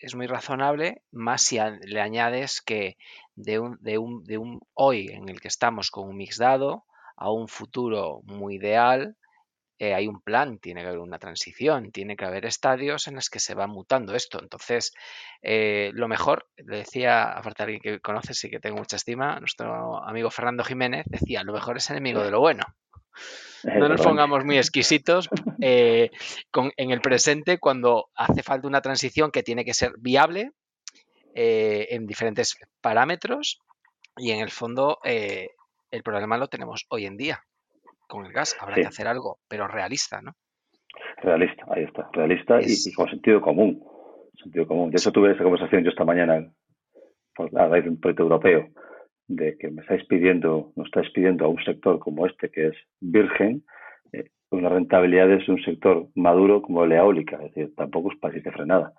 es 0.00 0.14
muy 0.14 0.26
razonable, 0.26 1.02
más 1.12 1.42
si 1.42 1.58
le 1.58 2.00
añades 2.00 2.62
que 2.62 2.96
de 3.34 3.58
un, 3.58 3.78
de, 3.80 3.98
un, 3.98 4.24
de 4.24 4.38
un 4.38 4.60
hoy 4.74 5.08
en 5.08 5.28
el 5.28 5.40
que 5.40 5.48
estamos 5.48 5.90
con 5.90 6.08
un 6.08 6.16
mix 6.16 6.38
dado 6.38 6.84
a 7.16 7.30
un 7.30 7.48
futuro 7.48 8.22
muy 8.24 8.56
ideal, 8.56 9.16
eh, 9.78 9.94
hay 9.94 10.08
un 10.08 10.20
plan, 10.20 10.58
tiene 10.58 10.82
que 10.82 10.88
haber 10.88 10.98
una 10.98 11.18
transición, 11.18 11.90
tiene 11.90 12.16
que 12.16 12.24
haber 12.24 12.44
estadios 12.44 13.08
en 13.08 13.14
los 13.14 13.30
que 13.30 13.40
se 13.40 13.54
va 13.54 13.66
mutando 13.66 14.14
esto. 14.14 14.38
Entonces, 14.38 14.92
eh, 15.42 15.90
lo 15.94 16.06
mejor, 16.08 16.48
le 16.56 16.78
decía, 16.78 17.32
aparte 17.32 17.62
alguien 17.62 17.80
que 17.80 18.00
conoces 18.00 18.44
y 18.44 18.50
que 18.50 18.60
tengo 18.60 18.76
mucha 18.76 18.96
estima, 18.96 19.38
nuestro 19.40 20.02
amigo 20.04 20.30
Fernando 20.30 20.64
Jiménez 20.64 21.06
decía, 21.06 21.44
lo 21.44 21.54
mejor 21.54 21.78
es 21.78 21.88
enemigo 21.90 22.22
de 22.22 22.30
lo 22.30 22.40
bueno. 22.40 22.64
No 23.64 23.88
nos 23.88 24.02
pongamos 24.02 24.44
muy 24.44 24.56
exquisitos 24.56 25.28
eh, 25.60 26.10
en 26.76 26.90
el 26.90 27.00
presente 27.00 27.58
cuando 27.58 28.08
hace 28.14 28.42
falta 28.42 28.68
una 28.68 28.80
transición 28.80 29.30
que 29.30 29.42
tiene 29.42 29.64
que 29.64 29.74
ser 29.74 29.92
viable 29.98 30.52
eh, 31.34 31.88
en 31.90 32.06
diferentes 32.06 32.56
parámetros 32.80 33.60
y 34.16 34.32
en 34.32 34.40
el 34.40 34.50
fondo 34.50 34.98
eh, 35.04 35.50
el 35.90 36.02
problema 36.02 36.38
lo 36.38 36.48
tenemos 36.48 36.86
hoy 36.88 37.06
en 37.06 37.16
día 37.16 37.42
con 38.06 38.26
el 38.26 38.32
gas. 38.32 38.56
Habrá 38.60 38.76
que 38.76 38.86
hacer 38.86 39.06
algo, 39.06 39.38
pero 39.48 39.68
realista, 39.68 40.20
¿no? 40.20 40.32
Realista, 41.18 41.64
ahí 41.70 41.84
está, 41.84 42.08
realista 42.12 42.58
y, 42.60 42.92
con 42.92 43.08
sentido 43.08 43.40
común. 43.40 43.82
Sentido 44.42 44.66
común. 44.66 44.90
De 44.90 44.96
eso 44.96 45.12
tuve 45.12 45.32
esa 45.32 45.44
conversación 45.44 45.84
yo 45.84 45.90
esta 45.90 46.04
mañana 46.04 46.50
por 47.34 47.52
la 47.52 47.68
raíz 47.68 47.84
de 47.84 47.90
un 47.90 48.00
proyecto 48.00 48.24
europeo 48.24 48.68
de 49.30 49.56
que 49.56 49.70
me 49.70 49.82
estáis 49.82 50.04
pidiendo, 50.06 50.72
nos 50.74 50.86
estáis 50.88 51.08
pidiendo 51.10 51.44
a 51.44 51.48
un 51.48 51.62
sector 51.62 52.00
como 52.00 52.26
este, 52.26 52.50
que 52.50 52.68
es 52.68 52.76
virgen, 53.00 53.62
eh, 54.12 54.28
una 54.50 54.68
rentabilidad 54.68 55.28
de 55.28 55.44
un 55.48 55.62
sector 55.62 56.08
maduro 56.16 56.60
como 56.60 56.84
la 56.84 56.96
eólica, 56.96 57.36
es 57.36 57.54
decir, 57.54 57.74
tampoco 57.76 58.12
es 58.12 58.18
país 58.18 58.42
de 58.42 58.50
frenada. 58.50 58.92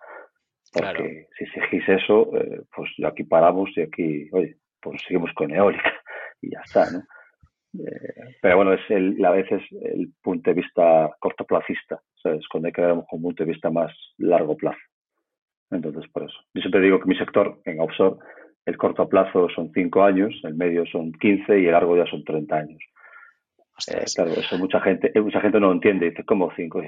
Porque 0.74 1.28
si 1.38 1.44
exigís 1.44 1.90
eso, 1.90 2.34
eh, 2.38 2.62
pues 2.74 2.90
aquí 3.06 3.26
paramos 3.26 3.70
y 3.76 3.82
aquí, 3.82 4.30
oye, 4.32 4.56
pues 4.82 5.02
seguimos 5.06 5.32
con 5.34 5.52
eólica 5.54 5.92
y 6.42 6.52
ya 6.52 6.62
está, 6.64 6.90
¿no? 6.92 7.00
Eh, 7.84 8.36
pero 8.42 8.56
bueno, 8.56 8.74
es 8.74 8.90
el, 8.90 9.24
a 9.26 9.32
veces 9.32 9.62
el 9.82 10.14
punto 10.22 10.50
de 10.50 10.62
vista 10.62 11.12
cortoplacista, 11.20 12.00
¿sabes? 12.24 12.48
Cuando 12.48 12.68
hay 12.68 12.74
que 12.74 12.82
ver 12.82 12.94
un 12.94 13.06
punto 13.22 13.44
de 13.44 13.52
vista 13.52 13.70
más 13.70 13.92
largo 14.18 14.56
plazo. 14.56 14.80
Entonces, 15.72 16.10
por 16.12 16.24
eso. 16.24 16.38
Yo 16.54 16.62
siempre 16.62 16.82
digo 16.82 17.00
que 17.00 17.08
mi 17.08 17.18
sector 17.18 17.60
en 17.66 17.82
offshore 17.82 18.18
el 18.66 18.78
corto 18.78 19.08
plazo 19.10 19.50
son 19.50 19.72
5 19.74 20.04
años, 20.04 20.34
el 20.44 20.56
medio 20.56 20.86
son 20.86 21.12
15 21.14 21.60
y 21.60 21.66
el 21.66 21.72
largo 21.72 21.98
ya 21.98 22.06
son 22.06 22.24
30 22.24 22.56
años. 22.56 22.82
Eh, 23.88 24.06
claro, 24.14 24.32
eso 24.32 24.58
mucha 24.60 24.80
gente, 24.82 25.12
mucha 25.22 25.42
gente 25.42 25.60
no 25.60 25.68
lo 25.68 25.74
entiende, 25.74 26.10
dice, 26.10 26.24
¿cómo 26.24 26.52
5? 26.56 26.82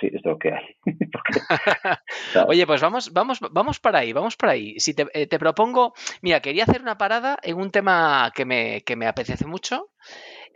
Sí, 0.00 0.10
es 0.12 0.24
lo 0.24 0.38
que 0.38 0.52
hay. 0.52 0.64
Oye, 2.46 2.66
pues 2.66 2.80
vamos, 2.80 3.12
vamos, 3.12 3.40
vamos 3.50 3.80
para 3.80 4.00
ahí, 4.00 4.12
vamos 4.12 4.36
para 4.36 4.52
ahí. 4.52 4.78
Si 4.78 4.94
te, 4.94 5.06
eh, 5.12 5.26
te, 5.26 5.38
propongo, 5.38 5.94
mira, 6.22 6.40
quería 6.40 6.64
hacer 6.64 6.82
una 6.82 6.98
parada 6.98 7.36
en 7.42 7.56
un 7.56 7.70
tema 7.70 8.30
que 8.34 8.44
me, 8.44 8.82
que 8.82 8.94
me 8.94 9.08
apetece 9.08 9.46
mucho, 9.46 9.90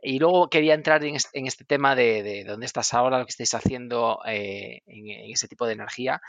y 0.02 0.18
luego 0.18 0.48
quería 0.48 0.74
entrar 0.74 1.04
en 1.04 1.16
este, 1.16 1.64
tema 1.64 1.94
de, 1.94 2.44
dónde 2.46 2.66
estás 2.66 2.94
ahora, 2.94 3.18
lo 3.18 3.24
que 3.24 3.30
estáis 3.30 3.54
haciendo 3.54 4.20
eh, 4.26 4.82
en, 4.86 5.30
ese 5.30 5.48
tipo 5.48 5.66
de 5.66 5.74
energía. 5.74 6.20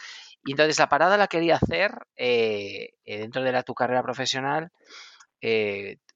Y 0.44 0.52
entonces 0.52 0.80
la 0.80 0.90
parada 0.90 1.18
la 1.18 1.28
quería 1.28 1.56
hacer 1.56 1.92
eh, 2.16 2.94
eh, 3.06 3.20
dentro 3.20 3.44
de 3.44 3.52
la, 3.52 3.64
tu 3.64 3.74
carrera 3.74 4.02
profesional, 4.02 4.72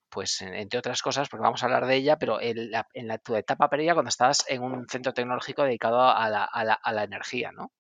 pues 0.09 0.41
entre 0.41 0.79
otras 0.79 1.01
cosas, 1.01 1.29
porque 1.29 1.43
vamos 1.43 1.61
a 1.61 1.65
hablar 1.65 1.85
de 1.85 1.95
ella, 1.95 2.17
pero 2.17 2.39
en, 2.41 2.71
la, 2.71 3.17
tu 3.17 3.35
etapa 3.35 3.69
previa 3.69 3.93
cuando 3.93 4.09
estabas 4.09 4.45
en 4.47 4.63
un 4.63 4.87
centro 4.87 5.13
tecnológico 5.13 5.63
dedicado 5.63 6.01
a 6.01 6.29
la, 6.29 7.03
energía, 7.03 7.51
¿no? 7.51 7.71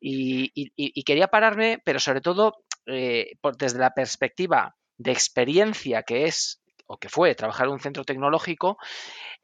Y, 0.00 1.02
quería 1.02 1.28
pararme, 1.28 1.80
pero 1.84 1.98
sobre 1.98 2.20
todo 2.20 2.64
desde 2.86 3.78
la 3.78 3.94
perspectiva 3.94 4.76
de 4.96 5.12
experiencia 5.12 6.02
que 6.02 6.24
es 6.26 6.59
o 6.90 6.98
que 6.98 7.08
fue 7.08 7.36
trabajar 7.36 7.68
en 7.68 7.74
un 7.74 7.78
centro 7.78 8.04
tecnológico, 8.04 8.76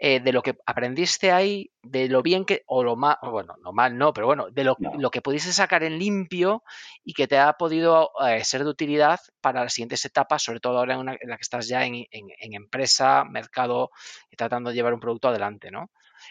eh, 0.00 0.18
de 0.18 0.32
lo 0.32 0.42
que 0.42 0.56
aprendiste 0.66 1.30
ahí, 1.30 1.70
de 1.80 2.08
lo 2.08 2.20
bien 2.20 2.44
que, 2.44 2.62
o 2.66 2.82
lo 2.82 2.96
mal, 2.96 3.16
bueno, 3.22 3.54
no 3.62 3.72
mal 3.72 3.96
no, 3.96 4.12
pero 4.12 4.26
bueno, 4.26 4.50
de 4.50 4.64
lo, 4.64 4.76
lo 4.98 5.10
que 5.10 5.22
pudiste 5.22 5.52
sacar 5.52 5.84
en 5.84 5.96
limpio 5.96 6.64
y 7.04 7.14
que 7.14 7.28
te 7.28 7.38
ha 7.38 7.52
podido 7.52 8.10
eh, 8.28 8.42
ser 8.42 8.64
de 8.64 8.70
utilidad 8.70 9.20
para 9.40 9.62
las 9.62 9.72
siguientes 9.72 10.04
etapas, 10.04 10.42
sobre 10.42 10.58
todo 10.58 10.78
ahora 10.78 10.94
en, 10.94 11.06
la 11.06 11.36
que 11.36 11.42
estás 11.42 11.68
ya 11.68 11.86
en, 11.86 12.04
empresa, 12.40 13.24
mercado, 13.24 13.90
tratando 14.36 14.70
de 14.70 14.76
llevar 14.76 14.92
un 14.92 15.00
producto 15.00 15.28
adelante, 15.28 15.70
¿no? 15.70 15.90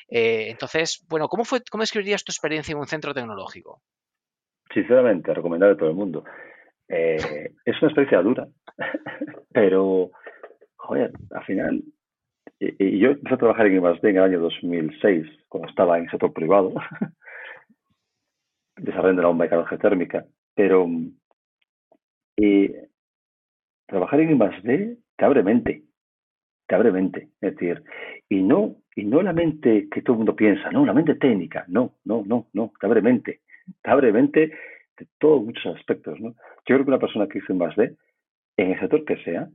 Eh, 0.10 0.50
entonces, 0.50 1.06
bueno, 1.10 1.30
¿cómo, 1.30 1.46
fue, 1.46 1.62
¿cómo 1.72 1.82
describirías 1.82 2.26
tu 2.26 2.34
experiencia 2.34 2.74
en 2.74 2.80
un 2.80 2.88
centro 2.88 3.14
tecnológico? 3.14 3.82
Sinceramente, 4.74 5.34
recomendable 5.34 5.76
a 5.76 5.78
todo 5.78 5.90
el 5.90 5.96
mundo. 5.96 6.26
es 6.90 7.82
una 7.82 7.88
experiencia 7.88 8.22
dura, 8.22 8.48
pero 9.54 10.12
joder, 10.86 11.12
al 11.32 11.44
final, 11.46 11.84
y, 12.60 13.00
yo 13.00 13.12
empecé 13.12 13.36
a 13.36 13.38
trabajar 13.38 13.68
en 13.68 13.76
I+.D. 13.76 14.10
en 14.10 14.18
el 14.18 14.24
año 14.24 14.40
2006, 14.40 15.26
cuando 15.50 15.70
estaba 15.70 15.98
en 15.98 16.06
el 16.06 16.12
sector 16.12 16.34
privado, 16.34 16.74
desarrollando 18.78 19.22
la 19.22 19.28
bomba 19.30 19.46
de 19.46 19.50
calor 19.50 19.80
térmica, 19.80 20.26
pero 20.54 20.88
y 22.38 22.70
trabajar 23.88 24.20
en 24.20 24.32
I+.D. 24.32 24.98
te 25.16 25.26
abre 25.26 25.44
mente, 25.44 25.84
te 26.68 26.76
abre 26.76 26.92
mente, 26.92 27.30
es 27.42 27.56
decir, 27.56 27.84
y 28.30 28.42
no, 28.42 28.76
y 28.96 29.06
no 29.06 29.22
la 29.22 29.34
mente 29.34 29.88
que 29.90 30.02
todo 30.02 30.14
el 30.14 30.20
mundo 30.20 30.36
piensa, 30.36 30.72
no, 30.72 30.86
la 30.86 30.94
mente 30.94 31.16
técnica, 31.16 31.66
no, 31.68 31.96
no, 32.04 32.24
no, 32.26 32.48
no, 32.54 32.74
te 32.80 32.86
abre 32.86 33.02
mente, 33.02 33.42
te 33.82 33.92
abre 33.92 34.12
mente 34.12 34.52
de 34.98 35.08
todos 35.20 35.44
muchos 35.44 35.76
aspectos, 35.76 36.20
¿no? 36.20 36.32
Yo 36.68 36.76
creo 36.76 36.84
que 36.84 36.92
una 36.92 37.00
persona 37.00 37.28
que 37.28 37.40
hizo 37.40 37.54
I+.D., 37.54 37.96
en 38.58 38.72
el 38.72 38.80
sector 38.80 39.04
que 39.04 39.18
sea, 39.24 39.50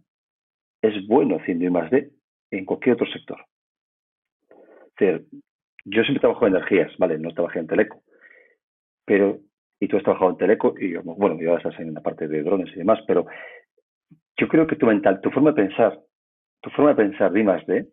es 0.82 1.06
bueno 1.06 1.36
haciendo 1.36 1.64
I 1.64 1.70
más 1.70 1.90
D 1.90 2.10
en 2.50 2.64
cualquier 2.64 2.94
otro 2.94 3.06
sector. 3.06 3.44
yo 4.98 6.02
siempre 6.02 6.20
trabajo 6.20 6.46
en 6.46 6.54
energías, 6.56 6.92
¿vale? 6.98 7.18
No 7.18 7.32
trabajé 7.32 7.60
en 7.60 7.66
Teleco. 7.66 8.02
Pero, 9.04 9.38
y 9.78 9.88
tú 9.88 9.96
has 9.96 10.02
trabajado 10.02 10.30
en 10.30 10.36
Teleco, 10.36 10.74
y 10.78 10.94
bueno, 10.96 11.40
y 11.40 11.46
ahora 11.46 11.58
estás 11.58 11.80
en 11.80 11.94
la 11.94 12.02
parte 12.02 12.28
de 12.28 12.42
drones 12.42 12.70
y 12.74 12.78
demás, 12.78 13.00
pero 13.06 13.26
yo 14.36 14.48
creo 14.48 14.66
que 14.66 14.76
tu 14.76 14.86
mental, 14.86 15.20
tu 15.20 15.30
forma 15.30 15.52
de 15.52 15.62
pensar, 15.66 15.98
tu 16.60 16.70
forma 16.70 16.90
de 16.90 16.96
pensar 16.96 17.32
de 17.32 17.40
I 17.40 17.44
más 17.44 17.66
D 17.66 17.88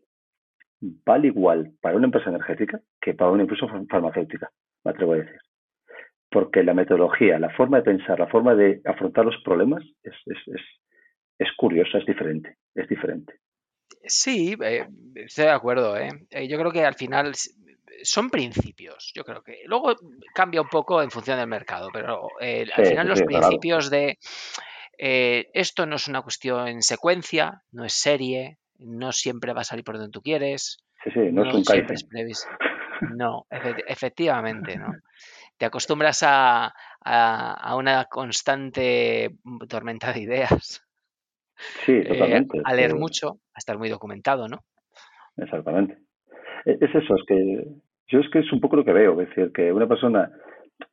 vale 1.05 1.27
igual 1.27 1.71
para 1.81 1.95
una 1.95 2.05
empresa 2.05 2.29
energética 2.29 2.81
que 3.01 3.13
para 3.13 3.31
una 3.31 3.43
empresa 3.43 3.67
farmacéutica, 3.89 4.51
me 4.83 4.91
atrevo 4.91 5.13
a 5.13 5.17
decir. 5.17 5.39
Porque 6.29 6.63
la 6.63 6.73
metodología, 6.73 7.39
la 7.39 7.49
forma 7.51 7.77
de 7.77 7.83
pensar, 7.83 8.19
la 8.19 8.27
forma 8.27 8.53
de 8.53 8.81
afrontar 8.85 9.25
los 9.25 9.41
problemas 9.43 9.83
es, 10.03 10.15
es 10.25 10.61
curiosa, 11.57 11.97
es 11.97 12.05
diferente, 12.05 12.57
es 12.73 12.87
diferente. 12.87 13.39
Sí, 14.03 14.55
eh, 14.61 14.87
estoy 15.15 15.45
de 15.45 15.51
acuerdo. 15.51 15.97
¿eh? 15.97 16.09
¿eh? 16.31 16.47
Yo 16.47 16.57
creo 16.57 16.71
que 16.71 16.85
al 16.85 16.95
final 16.95 17.33
son 18.03 18.29
principios. 18.29 19.11
Yo 19.13 19.23
creo 19.23 19.41
que 19.43 19.61
luego 19.65 19.95
cambia 20.33 20.61
un 20.61 20.69
poco 20.69 21.01
en 21.01 21.11
función 21.11 21.37
del 21.37 21.47
mercado, 21.47 21.89
pero 21.91 22.29
eh, 22.39 22.67
al 22.73 22.85
final 22.85 23.07
los 23.07 23.21
principios 23.21 23.89
de 23.89 24.17
esto 24.99 25.85
no 25.85 25.97
es 25.97 26.07
una 26.07 26.23
cuestión 26.23 26.67
en 26.67 26.81
secuencia, 26.81 27.61
no 27.71 27.85
es 27.85 27.93
serie, 27.93 28.57
no 28.79 29.11
siempre 29.11 29.53
va 29.53 29.61
a 29.61 29.65
salir 29.65 29.83
por 29.83 29.97
donde 29.97 30.11
tú 30.11 30.21
quieres. 30.21 30.79
Sí, 31.03 31.11
sí, 31.11 31.19
no, 31.31 31.47
es 31.47 31.53
un 31.53 31.63
No, 33.15 33.45
efectivamente, 33.51 34.77
¿no? 34.77 34.87
Te 35.57 35.65
acostumbras 35.65 36.21
a, 36.21 36.73
a, 37.01 37.75
una 37.75 38.05
constante 38.05 39.35
tormenta 39.67 40.13
de 40.13 40.19
ideas. 40.19 40.86
Sí, 41.85 41.91
eh, 41.97 42.05
totalmente. 42.05 42.61
a 42.63 42.73
leer 42.73 42.95
mucho, 42.95 43.39
a 43.53 43.57
estar 43.57 43.77
muy 43.77 43.89
documentado, 43.89 44.47
¿no? 44.47 44.63
Exactamente. 45.37 45.97
E, 46.65 46.77
es 46.79 46.95
eso, 46.95 47.15
es 47.15 47.23
que 47.27 47.67
yo 48.07 48.19
es 48.19 48.29
que 48.29 48.39
es 48.39 48.51
un 48.51 48.61
poco 48.61 48.77
lo 48.77 48.85
que 48.85 48.93
veo, 48.93 49.19
es 49.21 49.29
decir, 49.29 49.51
que 49.51 49.71
una 49.71 49.87
persona, 49.87 50.31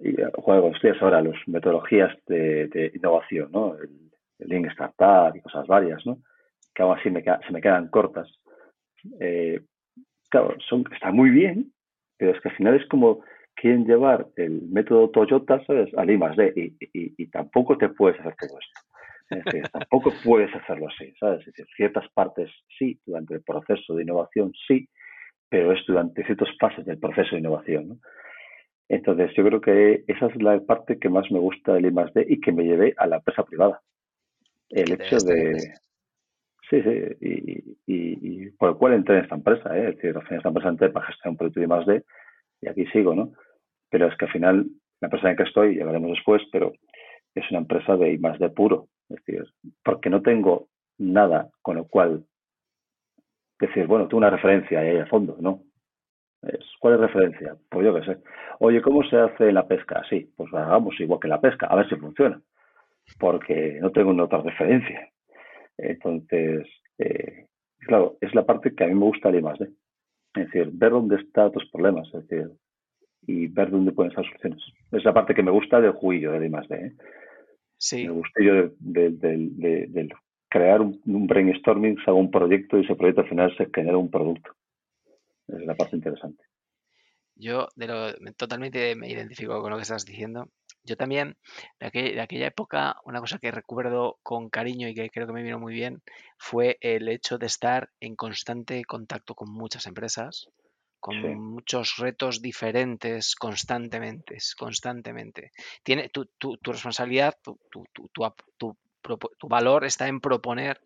y 0.00 0.16
juego 0.34 0.70
estudias 0.70 1.00
ahora 1.00 1.22
las 1.22 1.36
metodologías 1.46 2.12
de, 2.26 2.92
innovación, 2.94 3.50
¿no? 3.52 3.76
El, 3.78 3.90
el 4.38 4.48
Lean 4.48 4.64
Startup 4.66 5.34
y 5.34 5.40
cosas 5.40 5.66
varias, 5.66 6.04
¿no? 6.06 6.18
Que 6.74 6.82
aún 6.82 6.98
así 6.98 7.10
me, 7.10 7.22
se 7.22 7.52
me 7.52 7.60
quedan 7.60 7.88
cortas. 7.88 8.28
Eh, 9.20 9.60
claro, 10.28 10.56
son, 10.68 10.84
está 10.92 11.12
muy 11.12 11.30
bien, 11.30 11.72
pero 12.16 12.32
es 12.32 12.40
que 12.40 12.48
al 12.48 12.56
final 12.56 12.74
es 12.74 12.86
como 12.88 13.22
quieren 13.54 13.86
llevar 13.86 14.26
el 14.36 14.62
método 14.62 15.10
Toyota, 15.10 15.64
¿sabes? 15.66 15.92
Al 15.96 16.10
I 16.10 16.18
más 16.18 16.36
D, 16.36 16.52
y, 16.56 17.14
y, 17.16 17.26
tampoco 17.28 17.78
te 17.78 17.88
puedes 17.88 18.18
hacer 18.20 18.34
todo 18.36 18.58
esto. 18.58 18.80
Es 19.30 19.44
decir, 19.44 19.68
tampoco 19.68 20.12
puedes 20.22 20.54
hacerlo 20.54 20.88
así, 20.88 21.12
¿sabes? 21.18 21.40
Es 21.40 21.46
decir, 21.46 21.66
ciertas 21.76 22.08
partes 22.12 22.50
sí, 22.78 23.00
durante 23.06 23.34
el 23.34 23.42
proceso 23.42 23.94
de 23.94 24.02
innovación 24.02 24.52
sí, 24.68 24.88
pero 25.48 25.72
es 25.72 25.84
durante 25.86 26.24
ciertas 26.24 26.48
fases 26.58 26.84
del 26.84 26.98
proceso 26.98 27.34
de 27.34 27.40
innovación, 27.40 27.88
¿no? 27.88 27.98
Entonces, 28.86 29.32
yo 29.34 29.44
creo 29.44 29.60
que 29.62 30.04
esa 30.06 30.26
es 30.26 30.42
la 30.42 30.60
parte 30.60 30.98
que 30.98 31.08
más 31.08 31.30
me 31.30 31.38
gusta 31.38 31.72
del 31.72 31.86
I 31.86 31.90
D 32.14 32.26
y 32.28 32.40
que 32.40 32.52
me 32.52 32.64
llevé 32.64 32.92
a 32.98 33.06
la 33.06 33.16
empresa 33.16 33.42
privada. 33.42 33.80
El 34.68 34.92
hecho 34.92 35.16
de... 35.16 35.74
Sí, 36.68 36.82
sí, 36.82 37.16
y, 37.20 37.76
y, 37.86 38.50
por 38.50 38.70
el 38.70 38.76
cual 38.76 38.94
entré 38.94 39.16
en 39.16 39.24
esta 39.24 39.36
empresa, 39.36 39.76
¿eh? 39.76 39.88
es 39.88 39.96
decir, 39.96 40.16
al 40.16 40.22
final 40.22 40.38
esta 40.38 40.48
empresa 40.48 40.68
entré 40.68 40.90
para 40.90 41.06
gestionar 41.06 41.32
un 41.32 41.36
proyecto 41.38 41.60
de 41.60 41.66
I 41.66 41.84
D 41.86 42.04
y 42.60 42.68
aquí 42.68 42.86
sigo, 42.86 43.14
¿no? 43.14 43.32
Pero 43.90 44.08
es 44.08 44.16
que 44.16 44.26
al 44.26 44.32
final, 44.32 44.66
la 45.00 45.06
empresa 45.06 45.28
en 45.28 45.32
la 45.32 45.36
que 45.36 45.48
estoy, 45.48 45.76
ya 45.76 45.86
veremos 45.86 46.10
después, 46.10 46.42
pero 46.52 46.72
es 47.34 47.50
una 47.50 47.60
empresa 47.60 47.96
de 47.96 48.12
I 48.12 48.18
D 48.18 48.48
puro, 48.50 48.88
es 49.08 49.24
decir, 49.24 49.44
porque 49.84 50.10
no 50.10 50.22
tengo 50.22 50.68
nada 50.98 51.50
con 51.62 51.76
lo 51.76 51.86
cual 51.86 52.24
decir, 53.58 53.86
bueno, 53.86 54.08
tú 54.08 54.16
una 54.16 54.30
referencia 54.30 54.80
ahí 54.80 54.98
a 54.98 55.06
fondo, 55.06 55.36
¿no? 55.40 55.62
¿Cuál 56.78 56.94
es 56.94 57.00
referencia? 57.00 57.56
Pues 57.70 57.86
yo 57.86 57.94
qué 57.94 58.04
sé. 58.04 58.18
Oye, 58.58 58.82
¿cómo 58.82 59.02
se 59.04 59.16
hace 59.16 59.50
la 59.52 59.66
pesca? 59.66 60.02
Sí, 60.08 60.30
pues 60.36 60.52
hagamos 60.52 60.98
igual 61.00 61.20
que 61.20 61.28
la 61.28 61.40
pesca, 61.40 61.66
a 61.66 61.76
ver 61.76 61.88
si 61.88 61.96
funciona. 61.96 62.40
Porque 63.18 63.78
no 63.80 63.90
tengo 63.90 64.22
otra 64.22 64.42
referencia. 64.42 65.08
Entonces, 65.78 66.66
eh, 66.98 67.46
claro, 67.78 68.16
es 68.20 68.34
la 68.34 68.44
parte 68.44 68.74
que 68.74 68.84
a 68.84 68.86
mí 68.86 68.94
me 68.94 69.06
gusta 69.06 69.30
de 69.30 69.42
más 69.42 69.60
Es 69.60 69.70
decir, 70.34 70.70
ver 70.72 70.90
dónde 70.90 71.16
están 71.16 71.52
tus 71.52 71.68
problemas, 71.70 72.06
es 72.12 72.28
decir, 72.28 72.50
y 73.26 73.46
ver 73.48 73.70
dónde 73.70 73.92
pueden 73.92 74.10
estar 74.10 74.24
soluciones. 74.24 74.62
Es 74.92 75.04
la 75.04 75.14
parte 75.14 75.34
que 75.34 75.42
me 75.42 75.50
gusta 75.50 75.80
del 75.80 75.92
juillo 75.92 76.32
de 76.32 76.46
I 76.46 76.50
¿eh? 76.74 76.92
Sí. 77.84 78.06
Me 78.06 78.12
gustillo 78.12 78.74
de, 78.78 80.08
crear 80.48 80.80
un, 80.80 81.26
brainstorming, 81.26 81.96
se 81.96 82.04
haga 82.10 82.14
un 82.14 82.30
proyecto 82.30 82.78
y 82.78 82.84
ese 82.84 82.94
proyecto 82.94 83.20
al 83.20 83.28
final 83.28 83.54
se 83.58 83.68
genera 83.74 83.98
un 83.98 84.10
producto. 84.10 84.54
Es 85.48 85.66
la 85.66 85.74
parte 85.74 85.94
interesante. 85.94 86.42
Yo 87.34 87.68
de 87.76 87.86
lo, 87.86 88.14
totalmente 88.38 88.96
me 88.96 89.10
identifico 89.10 89.60
con 89.60 89.70
lo 89.70 89.76
que 89.76 89.82
estás 89.82 90.06
diciendo. 90.06 90.48
Yo 90.82 90.96
también, 90.96 91.36
de, 91.78 91.90
de, 91.90 92.20
aquella 92.22 92.46
época, 92.46 92.96
una 93.04 93.20
cosa 93.20 93.38
que 93.38 93.50
recuerdo 93.50 94.16
con 94.22 94.48
cariño 94.48 94.88
y 94.88 94.94
que 94.94 95.10
creo 95.10 95.26
que 95.26 95.34
me 95.34 95.42
vino 95.42 95.58
muy 95.58 95.74
bien 95.74 96.00
fue 96.38 96.78
el 96.80 97.06
hecho 97.10 97.36
de 97.36 97.46
estar 97.46 97.90
en 98.00 98.16
constante 98.16 98.82
contacto 98.86 99.34
con 99.34 99.52
muchas 99.52 99.86
empresas, 99.86 100.48
con 101.04 101.38
muchos 101.38 101.98
retos 101.98 102.40
diferentes 102.40 103.36
constantemente, 103.36 104.38
constantemente. 104.56 105.50
Tiene, 105.82 106.08
tu, 106.08 106.24
tu, 106.38 106.56
tu 106.56 106.72
responsabilidad, 106.72 107.34
tu, 107.42 107.58
tu, 107.70 109.46
valor 109.46 109.84
está 109.84 110.08
en 110.08 110.20
proponer 110.20 110.80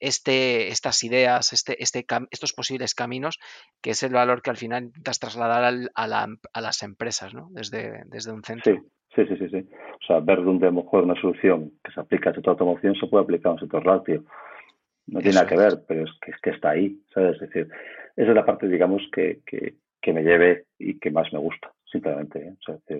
este, 0.00 0.72
estas 0.72 1.04
ideas, 1.04 1.52
este, 1.52 1.80
este, 1.80 2.04
estos 2.32 2.52
posibles 2.52 2.96
caminos, 2.96 3.38
que 3.80 3.90
es 3.90 4.02
el 4.02 4.12
valor 4.12 4.42
que 4.42 4.50
al 4.50 4.56
final 4.56 4.82
intentas 4.86 5.20
trasladar 5.20 5.62
a, 5.62 6.06
la, 6.08 6.28
a, 6.52 6.60
las 6.60 6.82
empresas, 6.82 7.32
¿no? 7.32 7.46
Desde, 7.52 8.02
desde 8.06 8.32
un 8.32 8.42
centro. 8.42 8.74
Sí, 9.14 9.24
sí, 9.28 9.36
sí, 9.36 9.48
sí, 9.50 9.68
O 10.02 10.04
sea, 10.04 10.18
ver 10.18 10.42
dónde 10.42 10.66
a 10.66 10.70
lo 10.72 10.82
mejor 10.82 11.04
una 11.04 11.20
solución 11.20 11.74
que 11.84 11.92
se 11.92 12.00
aplica 12.00 12.30
a 12.30 12.34
sector 12.34 12.54
automoción 12.54 12.96
se 12.96 13.06
puede 13.06 13.22
aplicar 13.22 13.50
a 13.50 13.52
un 13.52 13.60
sector 13.60 13.86
lácteo. 13.86 14.24
No 15.06 15.20
tiene 15.20 15.36
nada 15.36 15.46
que 15.46 15.56
ver, 15.56 15.84
pero 15.86 16.02
es 16.02 16.10
que, 16.20 16.32
es 16.32 16.40
que 16.40 16.50
está 16.50 16.70
ahí, 16.70 17.00
¿sabes? 17.14 17.34
Es 17.34 17.40
decir, 17.48 17.68
esa 18.16 18.30
es 18.30 18.34
la 18.34 18.46
parte, 18.46 18.68
digamos, 18.68 19.02
que, 19.12 19.40
que, 19.46 19.74
que 20.00 20.12
me 20.12 20.22
lleve 20.22 20.66
y 20.78 20.98
que 20.98 21.10
más 21.10 21.32
me 21.32 21.38
gusta, 21.38 21.72
simplemente. 21.84 22.38
¿eh? 22.40 22.54
O 22.58 22.62
sea, 22.62 22.98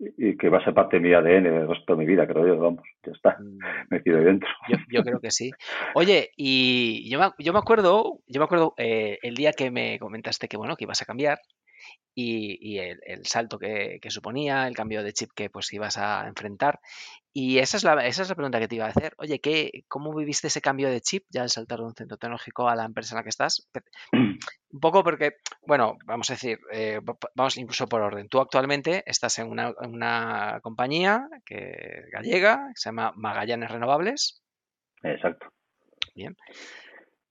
y 0.00 0.36
que 0.36 0.48
va 0.48 0.58
a 0.58 0.64
ser 0.64 0.74
parte 0.74 0.96
de 0.96 1.02
mi 1.02 1.12
ADN 1.12 1.46
el 1.46 1.68
resto 1.68 1.94
de 1.94 1.98
mi 1.98 2.06
vida, 2.06 2.26
creo 2.26 2.46
yo, 2.46 2.56
vamos, 2.58 2.84
ya 3.04 3.12
está, 3.12 3.36
mm. 3.40 3.58
metido 3.90 4.18
ahí 4.18 4.24
dentro. 4.24 4.48
Yo, 4.88 5.02
creo 5.02 5.20
que 5.20 5.30
sí. 5.30 5.50
Oye, 5.94 6.30
y 6.36 7.10
yo 7.10 7.18
me, 7.18 7.30
yo 7.38 7.52
me 7.52 7.58
acuerdo, 7.58 8.20
yo 8.26 8.40
me 8.40 8.44
acuerdo 8.44 8.74
eh, 8.76 9.18
el 9.22 9.34
día 9.34 9.52
que 9.52 9.70
me 9.70 9.98
comentaste 9.98 10.48
que 10.48 10.56
bueno, 10.56 10.76
que 10.76 10.84
ibas 10.84 11.02
a 11.02 11.06
cambiar, 11.06 11.38
y, 12.14 12.78
el, 12.78 13.26
salto 13.26 13.58
que, 13.58 14.00
suponía, 14.08 14.66
el 14.66 14.74
cambio 14.74 15.02
de 15.02 15.12
chip 15.12 15.30
que 15.34 15.50
pues 15.50 15.72
ibas 15.72 15.98
a 15.98 16.26
enfrentar. 16.26 16.80
Y 17.32 17.58
esa 17.58 17.76
es 17.76 17.84
la, 17.84 18.04
esa 18.04 18.22
es 18.22 18.28
la 18.28 18.34
pregunta 18.34 18.58
que 18.58 18.66
te 18.66 18.74
iba 18.74 18.86
a 18.86 18.88
hacer. 18.88 19.14
Oye, 19.18 19.40
¿qué, 19.40 19.84
¿cómo 19.86 20.12
viviste 20.14 20.48
ese 20.48 20.60
cambio 20.60 20.90
de 20.90 21.00
chip 21.00 21.24
ya 21.30 21.42
al 21.42 21.50
saltar 21.50 21.78
de 21.78 21.84
un 21.84 21.94
centro 21.94 22.16
tecnológico 22.16 22.68
a 22.68 22.74
la 22.74 22.84
empresa 22.84 23.14
en 23.14 23.18
la 23.18 23.22
que 23.22 23.28
estás? 23.28 23.70
Un 24.12 24.80
poco 24.80 25.04
porque, 25.04 25.36
bueno, 25.66 25.96
vamos 26.04 26.28
a 26.30 26.32
decir, 26.32 26.58
eh, 26.72 27.00
vamos 27.36 27.56
incluso 27.56 27.86
por 27.86 28.00
orden. 28.00 28.28
Tú 28.28 28.40
actualmente 28.40 29.04
estás 29.06 29.38
en 29.38 29.48
una, 29.50 29.72
una 29.86 30.58
compañía 30.62 31.28
que, 31.46 32.06
gallega 32.10 32.66
que 32.68 32.80
se 32.80 32.88
llama 32.88 33.12
Magallanes 33.14 33.70
Renovables. 33.70 34.42
Exacto. 35.04 35.46
Bien. 36.14 36.36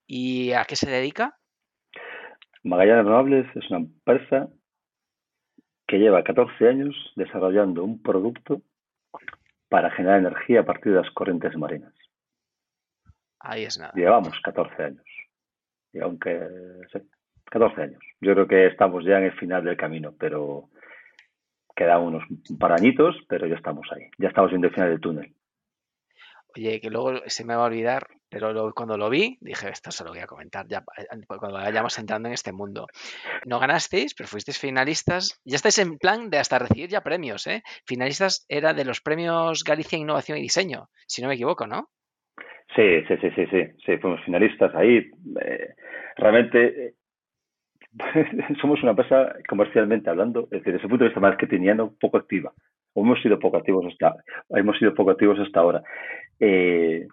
¿Y 0.06 0.54
a 0.54 0.64
qué 0.64 0.78
se 0.78 0.90
dedica? 0.90 1.38
Magallanes 2.64 3.04
Renovables 3.04 3.46
es 3.56 3.70
una 3.70 3.80
empresa 3.80 4.48
que 5.88 5.98
lleva 5.98 6.24
14 6.24 6.68
años 6.68 7.14
desarrollando 7.16 7.84
un 7.84 8.02
producto 8.02 8.62
para 9.70 9.90
generar 9.92 10.20
energía 10.20 10.62
a 10.62 10.66
partir 10.66 10.92
de 10.94 11.02
las 11.02 11.12
corrientes 11.12 11.56
marinas. 11.58 11.94
Ahí 13.40 13.64
es 13.64 13.80
nada. 13.80 13.94
Llevamos 13.96 14.40
14 14.42 14.84
años. 14.84 15.06
Y 15.94 16.00
aunque 16.00 16.42
14 17.46 17.82
años. 17.82 18.04
Yo 18.20 18.34
creo 18.34 18.48
que 18.48 18.68
estamos 18.68 19.06
ya 19.06 19.18
en 19.20 19.26
el 19.26 19.34
final 19.34 19.64
del 19.64 19.78
camino, 19.78 20.14
pero 20.18 20.70
quedan 21.76 22.02
unos 22.02 22.24
parañitos, 22.60 23.16
pero 23.30 23.48
ya 23.48 23.56
estamos 23.56 23.88
ahí. 23.92 24.10
Ya 24.18 24.28
estamos 24.30 24.52
viendo 24.52 24.68
el 24.68 24.74
final 24.74 24.90
del 24.90 25.00
túnel. 25.00 25.34
Oye, 26.58 26.82
que 26.82 26.90
luego 26.90 27.22
se 27.28 27.46
me 27.46 27.56
va 27.56 27.64
a 27.64 27.68
olvidar, 27.68 28.08
pero 28.30 28.74
cuando 28.74 28.98
lo 28.98 29.12
vi, 29.12 29.38
dije, 29.42 29.70
esto 29.70 29.92
se 29.92 30.04
lo 30.04 30.10
voy 30.10 30.20
a 30.20 30.26
comentar 30.26 30.66
ya 30.68 30.80
eh, 30.98 31.06
cuando 31.28 31.54
vayamos 31.54 32.00
entrando 32.00 32.30
en 32.30 32.34
este 32.34 32.52
mundo. 32.52 32.88
No 33.46 33.60
ganasteis, 33.60 34.16
pero 34.16 34.28
fuisteis 34.28 34.58
finalistas. 34.58 35.40
Ya 35.46 35.58
estáis 35.58 35.78
en 35.78 36.00
plan 36.00 36.32
de 36.32 36.40
hasta 36.40 36.58
recibir 36.58 36.90
ya 36.90 37.02
premios, 37.02 37.46
¿eh? 37.46 37.62
Finalistas 37.86 38.46
era 38.50 38.74
de 38.74 38.86
los 38.86 39.02
premios 39.02 39.64
Galicia 39.64 40.00
Innovación 40.00 40.40
y 40.40 40.42
Diseño, 40.42 40.88
si 41.06 41.22
no 41.22 41.28
me 41.28 41.36
equivoco, 41.36 41.68
¿no? 41.68 41.90
Sí, 42.76 43.04
sí, 43.08 43.16
sí, 43.22 43.30
sí, 43.36 43.62
sí, 43.86 43.98
fuimos 43.98 44.24
finalistas 44.26 44.74
ahí. 44.74 45.12
Eh, 45.42 45.76
realmente 46.16 46.96
somos 48.62 48.82
una 48.82 48.92
empresa 48.92 49.36
comercialmente 49.48 50.10
hablando, 50.10 50.48
desde 50.50 50.72
el 50.72 50.82
punto 50.82 51.04
de 51.04 51.10
vista 51.10 51.20
marketingiano, 51.20 51.94
poco 52.00 52.18
activa 52.18 52.52
hemos 53.02 53.22
sido 53.22 53.40
poco 53.40 53.58
activos 53.58 53.86
hasta, 53.86 54.16
hemos 54.50 54.78
sido 54.78 54.94
poco 54.94 55.12
activos 55.12 55.40
hasta 55.40 55.60
ahora. 55.60 55.84
Eh, 56.40 57.08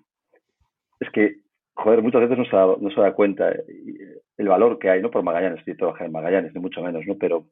es 1.00 1.10
que, 1.10 1.36
joder, 1.74 2.02
muchas 2.02 2.22
veces 2.22 2.38
no 2.38 2.44
se, 2.44 2.56
da, 2.56 2.66
no 2.78 2.90
se 2.90 3.00
da 3.00 3.14
cuenta 3.14 3.50
eh, 3.50 4.20
el 4.36 4.48
valor 4.48 4.78
que 4.78 4.90
hay, 4.90 5.02
no 5.02 5.10
por 5.10 5.22
Magallanes, 5.22 5.60
estoy 5.60 5.76
trabajando 5.76 6.06
en 6.06 6.12
Magallanes, 6.12 6.54
ni 6.54 6.60
mucho 6.60 6.82
menos, 6.82 7.04
¿no? 7.06 7.16
Pero 7.18 7.46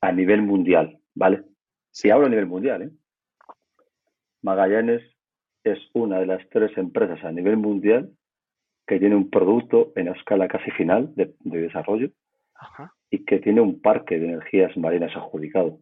a 0.00 0.12
nivel 0.12 0.42
mundial, 0.42 0.98
¿vale? 1.14 1.42
Si 1.90 2.10
hablo 2.10 2.26
a 2.26 2.30
nivel 2.30 2.46
mundial, 2.46 2.82
¿eh? 2.82 2.90
Magallanes 4.42 5.02
es 5.64 5.78
una 5.94 6.18
de 6.20 6.26
las 6.26 6.46
tres 6.50 6.76
empresas 6.76 7.24
a 7.24 7.32
nivel 7.32 7.56
mundial 7.56 8.10
que 8.86 8.98
tiene 8.98 9.16
un 9.16 9.30
producto 9.30 9.92
en 9.96 10.06
la 10.06 10.12
escala 10.12 10.48
casi 10.48 10.70
final 10.72 11.14
de, 11.14 11.34
desarrollo 11.40 12.10
y 13.10 13.24
que 13.24 13.38
tiene 13.38 13.62
un 13.62 13.80
parque 13.80 14.18
de 14.18 14.26
energías 14.26 14.76
marinas 14.76 15.16
adjudicado. 15.16 15.78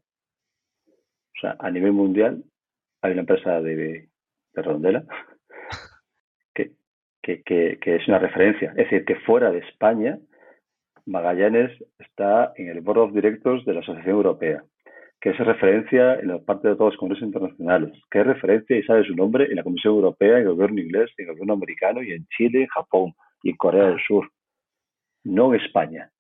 O 0.87 1.41
sea, 1.41 1.57
a 1.59 1.71
nivel 1.71 1.93
mundial 1.93 2.45
hay 3.01 3.13
una 3.13 3.23
empresa 3.23 3.61
de, 3.61 4.09
de 4.55 4.63
Redondela 4.63 5.05
que, 7.23 7.43
que, 7.45 7.79
que, 7.79 7.97
es 7.97 8.09
una 8.09 8.19
referencia. 8.19 8.71
Es 8.71 8.91
decir, 8.91 9.05
que 9.05 9.17
fuera 9.17 9.51
de 9.51 9.59
España, 9.59 10.19
Magallanes 11.07 11.73
está 11.99 12.53
en 12.57 12.69
el 12.69 12.81
Board 12.81 12.99
of 12.99 13.13
Directors 13.13 13.65
de 13.65 13.75
la 13.75 13.81
Asociación 13.81 14.17
Europea, 14.17 14.65
que 15.21 15.31
es 15.31 15.39
referencia 15.39 16.15
en 16.15 16.29
la 16.29 16.39
parte 16.41 16.69
de 16.69 16.75
todos 16.75 16.93
los 16.93 17.01
congresos 17.01 17.27
internacionales, 17.27 17.93
que 18.11 18.21
es 18.21 18.27
referencia 18.27 18.77
y 18.77 18.83
sabe 18.83 19.05
su 19.05 19.15
nombre 19.15 19.47
en 19.47 19.57
la 19.57 19.63
Comisión 19.63 19.95
Europea, 19.95 20.39
en 20.39 20.43
el 20.43 20.55
gobierno 20.55 20.81
inglés, 20.81 21.11
en 21.17 21.27
el 21.29 21.33
gobierno 21.33 21.55
americano 21.55 22.03
y 22.03 22.13
en 22.13 22.27
Chile, 22.37 22.63
en 22.63 22.69
Japón 22.69 23.15
y 23.43 23.51
en 23.51 23.57
Corea 23.57 23.87
del 23.87 24.01
Sur, 24.07 24.31
no 25.25 25.55
en 25.55 25.61
España. 25.61 26.11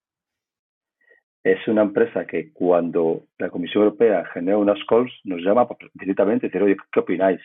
es 1.44 1.66
una 1.66 1.82
empresa 1.82 2.24
que 2.24 2.52
cuando 2.52 3.24
la 3.38 3.50
Comisión 3.50 3.82
Europea 3.82 4.24
genera 4.32 4.58
unas 4.58 4.78
calls 4.88 5.12
nos 5.24 5.40
llama 5.42 5.66
directamente 5.94 6.46
y 6.46 6.48
decir, 6.48 6.62
oye, 6.62 6.76
¿qué 6.92 7.00
opináis? 7.00 7.40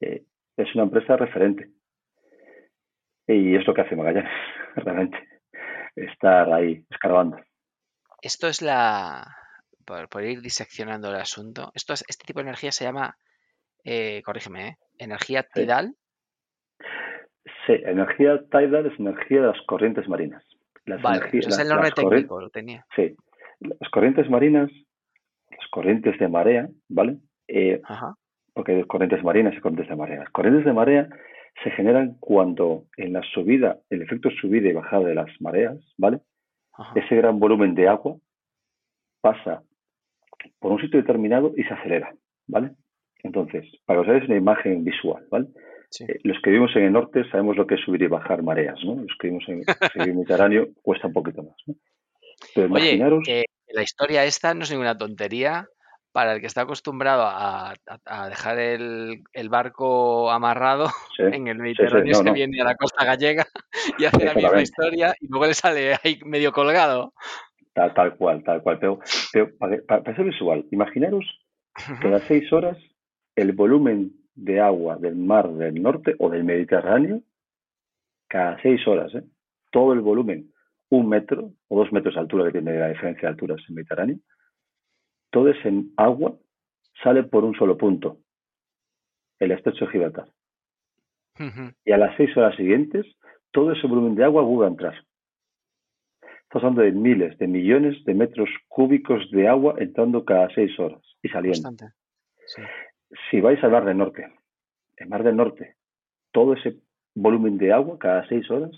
Eh, 0.00 0.24
es 0.56 0.74
una 0.74 0.84
empresa 0.84 1.16
referente. 1.16 1.70
Y 3.26 3.56
es 3.56 3.66
lo 3.66 3.74
que 3.74 3.82
hace 3.82 3.96
Magallanes, 3.96 4.30
realmente. 4.76 5.18
Estar 5.94 6.52
ahí 6.52 6.84
escarbando. 6.90 7.38
Esto 8.22 8.48
es 8.48 8.62
la. 8.62 9.36
Por, 9.84 10.24
ir 10.24 10.40
diseccionando 10.40 11.10
el 11.10 11.16
asunto, 11.16 11.70
esto 11.72 11.92
es, 11.92 12.04
este 12.08 12.24
tipo 12.26 12.40
de 12.40 12.48
energía 12.48 12.72
se 12.72 12.84
llama, 12.84 13.16
eh, 13.84 14.20
corrígeme, 14.24 14.68
¿eh? 14.68 14.76
energía 14.98 15.44
tidal. 15.44 15.94
Sí. 17.66 17.74
energía 17.84 18.42
tidal 18.50 18.86
es 18.86 18.98
energía 18.98 19.42
de 19.42 19.46
las 19.46 19.62
corrientes 19.66 20.08
marinas. 20.08 20.44
Las 20.86 21.00
vale, 21.02 21.30
es 21.32 21.58
el 21.60 21.68
nombre 21.68 21.92
técnico, 21.92 22.40
lo 22.40 22.50
tenía. 22.50 22.84
Sí, 22.96 23.14
las 23.60 23.88
corrientes 23.90 24.28
marinas, 24.28 24.72
las 25.50 25.68
corrientes 25.70 26.18
de 26.18 26.28
marea, 26.28 26.68
¿vale? 26.88 27.18
Eh, 27.46 27.80
Ajá 27.84 28.16
porque 28.66 28.80
hay 28.80 28.84
corrientes 28.84 29.22
marinas 29.22 29.54
y 29.54 29.60
corrientes 29.60 29.88
de 29.88 29.96
marea. 29.96 30.18
Las 30.18 30.30
corrientes 30.30 30.64
de 30.64 30.72
marea 30.72 31.08
se 31.62 31.70
generan 31.70 32.16
cuando 32.18 32.86
en 32.96 33.12
la 33.12 33.22
subida, 33.22 33.78
el 33.90 34.02
efecto 34.02 34.28
subida 34.40 34.68
y 34.68 34.72
bajada 34.72 35.06
de 35.06 35.14
las 35.14 35.30
mareas, 35.40 35.78
¿vale? 35.96 36.20
Ese 36.94 37.14
gran 37.16 37.38
volumen 37.38 37.74
de 37.74 37.88
agua 37.88 38.16
pasa 39.20 39.62
por 40.58 40.72
un 40.72 40.80
sitio 40.80 41.00
determinado 41.00 41.52
y 41.56 41.62
se 41.62 41.74
acelera, 41.74 42.14
¿vale? 42.48 42.72
Entonces, 43.22 43.64
para 43.86 43.98
que 43.98 44.02
os 44.02 44.08
hagáis 44.08 44.28
una 44.28 44.36
imagen 44.36 44.84
visual, 44.84 45.24
¿vale? 45.30 45.46
Eh, 46.00 46.18
los 46.24 46.36
que 46.42 46.50
vivimos 46.50 46.74
en 46.74 46.82
el 46.82 46.92
norte 46.92 47.22
sabemos 47.30 47.56
lo 47.56 47.66
que 47.66 47.76
es 47.76 47.80
subir 47.80 48.02
y 48.02 48.08
bajar 48.08 48.42
mareas, 48.42 48.78
¿no? 48.84 48.96
Los 48.96 49.16
que 49.18 49.28
vivimos 49.28 49.48
en, 49.48 49.62
el 50.08 50.14
Mediterráneo 50.14 50.68
cuesta 50.82 51.06
un 51.06 51.12
poquito 51.12 51.42
más, 51.44 51.56
¿no? 51.66 51.74
Pero 52.54 52.66
imaginaros... 52.66 53.20
Oye, 53.26 53.44
la 53.68 53.82
historia 53.82 54.24
esta 54.24 54.54
no 54.54 54.62
es 54.64 54.70
ninguna 54.70 54.98
tontería 54.98 55.68
para 56.16 56.32
el 56.32 56.40
que 56.40 56.46
está 56.46 56.62
acostumbrado 56.62 57.24
a, 57.26 57.74
dejar 58.30 58.58
el, 58.58 59.20
barco 59.50 60.30
amarrado 60.30 60.88
en 61.18 61.46
el 61.46 61.58
Mediterráneo, 61.58 62.14
se 62.14 62.32
viene 62.32 62.62
a 62.62 62.64
la 62.64 62.74
costa 62.74 63.04
gallega 63.04 63.44
y 63.98 64.06
hace 64.06 64.24
la 64.24 64.32
misma 64.32 64.62
historia 64.62 65.14
y 65.20 65.28
luego 65.28 65.44
le 65.44 65.52
sale 65.52 65.94
ahí 66.02 66.18
medio 66.24 66.52
colgado. 66.52 67.12
Tal, 67.74 67.92
tal 67.92 68.16
cual, 68.16 68.42
tal 68.44 68.62
cual. 68.62 68.78
Pero, 68.78 68.98
para, 69.58 70.16
ser 70.16 70.24
visual, 70.24 70.64
imaginaros 70.70 71.26
que 72.00 72.08
a 72.08 72.12
las 72.12 72.22
seis 72.22 72.50
horas 72.50 72.78
el 73.34 73.52
volumen 73.52 74.12
de 74.34 74.62
agua 74.62 74.96
del 74.96 75.16
mar 75.16 75.50
del 75.50 75.82
norte 75.82 76.14
o 76.18 76.30
del 76.30 76.44
Mediterráneo, 76.44 77.20
cada 78.26 78.58
seis 78.62 78.88
horas, 78.88 79.14
¿eh? 79.14 79.22
todo 79.70 79.92
el 79.92 80.00
volumen, 80.00 80.50
un 80.88 81.10
metro 81.10 81.52
o 81.68 81.78
dos 81.78 81.92
metros 81.92 82.14
de 82.14 82.20
altura, 82.20 82.46
que 82.46 82.52
tiene 82.52 82.78
la 82.78 82.88
diferencia 82.88 83.28
de 83.28 83.32
alturas 83.34 83.58
en 83.58 83.66
el 83.68 83.74
Mediterráneo, 83.74 84.16
todo 85.36 85.50
ese 85.50 85.70
agua 85.98 86.34
sale 87.04 87.22
por 87.24 87.44
un 87.44 87.54
solo 87.54 87.76
punto, 87.76 88.20
el 89.38 89.50
estrecho 89.50 89.84
de 89.84 89.90
Gibraltar. 89.90 90.28
Y 91.84 91.92
a 91.92 91.98
las 91.98 92.16
seis 92.16 92.34
horas 92.38 92.56
siguientes, 92.56 93.04
todo 93.50 93.72
ese 93.72 93.86
volumen 93.86 94.14
de 94.14 94.24
agua 94.24 94.40
vuelve 94.40 94.64
a 94.64 94.68
entrar. 94.68 94.94
Estamos 96.22 96.64
hablando 96.64 96.80
de 96.80 96.92
miles, 96.92 97.36
de 97.36 97.48
millones 97.48 98.02
de 98.06 98.14
metros 98.14 98.48
cúbicos 98.68 99.30
de 99.30 99.46
agua 99.46 99.74
entrando 99.76 100.24
cada 100.24 100.48
seis 100.54 100.72
horas 100.80 101.02
y 101.22 101.28
saliendo. 101.28 101.68
Si 103.30 103.38
vais 103.42 103.62
al 103.62 103.72
Mar 103.72 103.84
del 103.84 103.98
Norte, 103.98 104.32
el 104.96 105.08
Mar 105.10 105.22
del 105.22 105.36
Norte, 105.36 105.76
todo 106.32 106.54
ese 106.54 106.78
volumen 107.14 107.58
de 107.58 107.74
agua 107.74 107.98
cada 107.98 108.26
seis 108.26 108.50
horas 108.50 108.70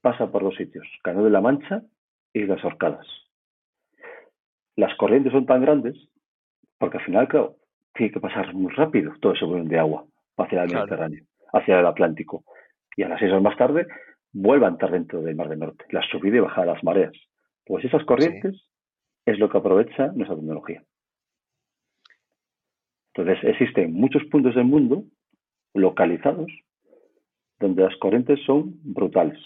pasa 0.00 0.30
por 0.30 0.44
dos 0.44 0.54
sitios, 0.54 0.86
Canal 1.02 1.24
de 1.24 1.30
la 1.30 1.40
Mancha 1.40 1.82
y 2.32 2.44
las 2.44 2.64
Orcadas 2.64 3.08
las 4.76 4.94
corrientes 4.96 5.32
son 5.32 5.46
tan 5.46 5.60
grandes 5.62 5.96
porque 6.78 6.98
al 6.98 7.04
final, 7.04 7.28
claro, 7.28 7.56
tiene 7.94 8.12
que 8.12 8.20
pasar 8.20 8.52
muy 8.54 8.72
rápido 8.72 9.12
todo 9.20 9.34
ese 9.34 9.44
volumen 9.44 9.68
de 9.68 9.78
agua 9.78 10.04
hacia 10.36 10.64
el 10.64 10.74
Mediterráneo, 10.74 11.24
hacia 11.52 11.78
el 11.78 11.86
Atlántico. 11.86 12.44
Y 12.96 13.04
a 13.04 13.08
las 13.08 13.20
seis 13.20 13.30
horas 13.30 13.44
más 13.44 13.56
tarde 13.56 13.86
vuelva 14.32 14.66
a 14.66 14.70
entrar 14.70 14.90
dentro 14.90 15.22
del 15.22 15.36
Mar 15.36 15.48
del 15.48 15.60
Norte, 15.60 15.84
la 15.90 16.02
subida 16.02 16.38
y 16.38 16.40
bajada 16.40 16.66
de 16.66 16.72
las 16.72 16.84
mareas. 16.84 17.12
Pues 17.64 17.84
esas 17.84 18.04
corrientes 18.04 18.66
es 19.26 19.38
lo 19.38 19.48
que 19.48 19.58
aprovecha 19.58 20.08
nuestra 20.08 20.36
tecnología. 20.36 20.82
Entonces, 23.14 23.44
existen 23.44 23.92
muchos 23.92 24.24
puntos 24.24 24.54
del 24.54 24.64
mundo 24.64 25.04
localizados 25.74 26.50
donde 27.60 27.84
las 27.84 27.96
corrientes 27.98 28.40
son 28.44 28.74
brutales. 28.82 29.38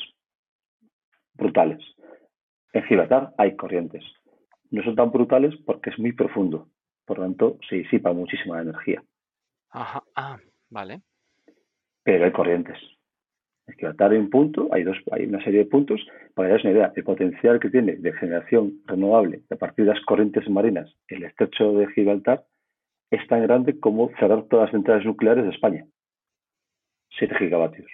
Brutales. 1.34 1.84
En 2.72 2.82
Gibraltar 2.84 3.34
hay 3.36 3.56
corrientes 3.56 4.02
no 4.70 4.82
son 4.82 4.96
tan 4.96 5.10
brutales 5.10 5.54
porque 5.64 5.90
es 5.90 5.98
muy 5.98 6.12
profundo. 6.12 6.68
Por 7.04 7.18
lo 7.18 7.24
tanto, 7.24 7.58
se 7.68 7.76
disipa 7.76 8.12
muchísima 8.12 8.60
energía. 8.60 9.02
Ajá, 9.70 10.02
ah, 10.14 10.38
vale. 10.70 11.02
Pero 12.02 12.24
hay 12.24 12.32
corrientes. 12.32 12.78
Es 13.66 13.76
que 13.76 13.86
hay 13.86 14.16
un 14.16 14.30
punto, 14.30 14.68
hay 14.72 14.84
dos, 14.84 14.96
hay 15.10 15.26
una 15.26 15.42
serie 15.42 15.60
de 15.60 15.66
puntos, 15.66 16.00
para 16.34 16.56
que 16.56 16.62
una 16.62 16.72
idea, 16.72 16.92
el 16.94 17.04
potencial 17.04 17.58
que 17.58 17.70
tiene 17.70 17.96
de 17.96 18.12
generación 18.12 18.80
renovable 18.86 19.42
a 19.50 19.56
partir 19.56 19.84
de 19.84 19.94
las 19.94 20.04
corrientes 20.04 20.48
marinas 20.48 20.94
el 21.08 21.24
estrecho 21.24 21.72
de 21.72 21.88
Gibraltar 21.88 22.44
es 23.10 23.26
tan 23.28 23.42
grande 23.42 23.80
como 23.80 24.10
cerrar 24.18 24.44
todas 24.44 24.66
las 24.66 24.72
centrales 24.72 25.04
nucleares 25.04 25.44
de 25.44 25.50
España. 25.50 25.86
7 27.18 27.34
gigavatios. 27.38 27.90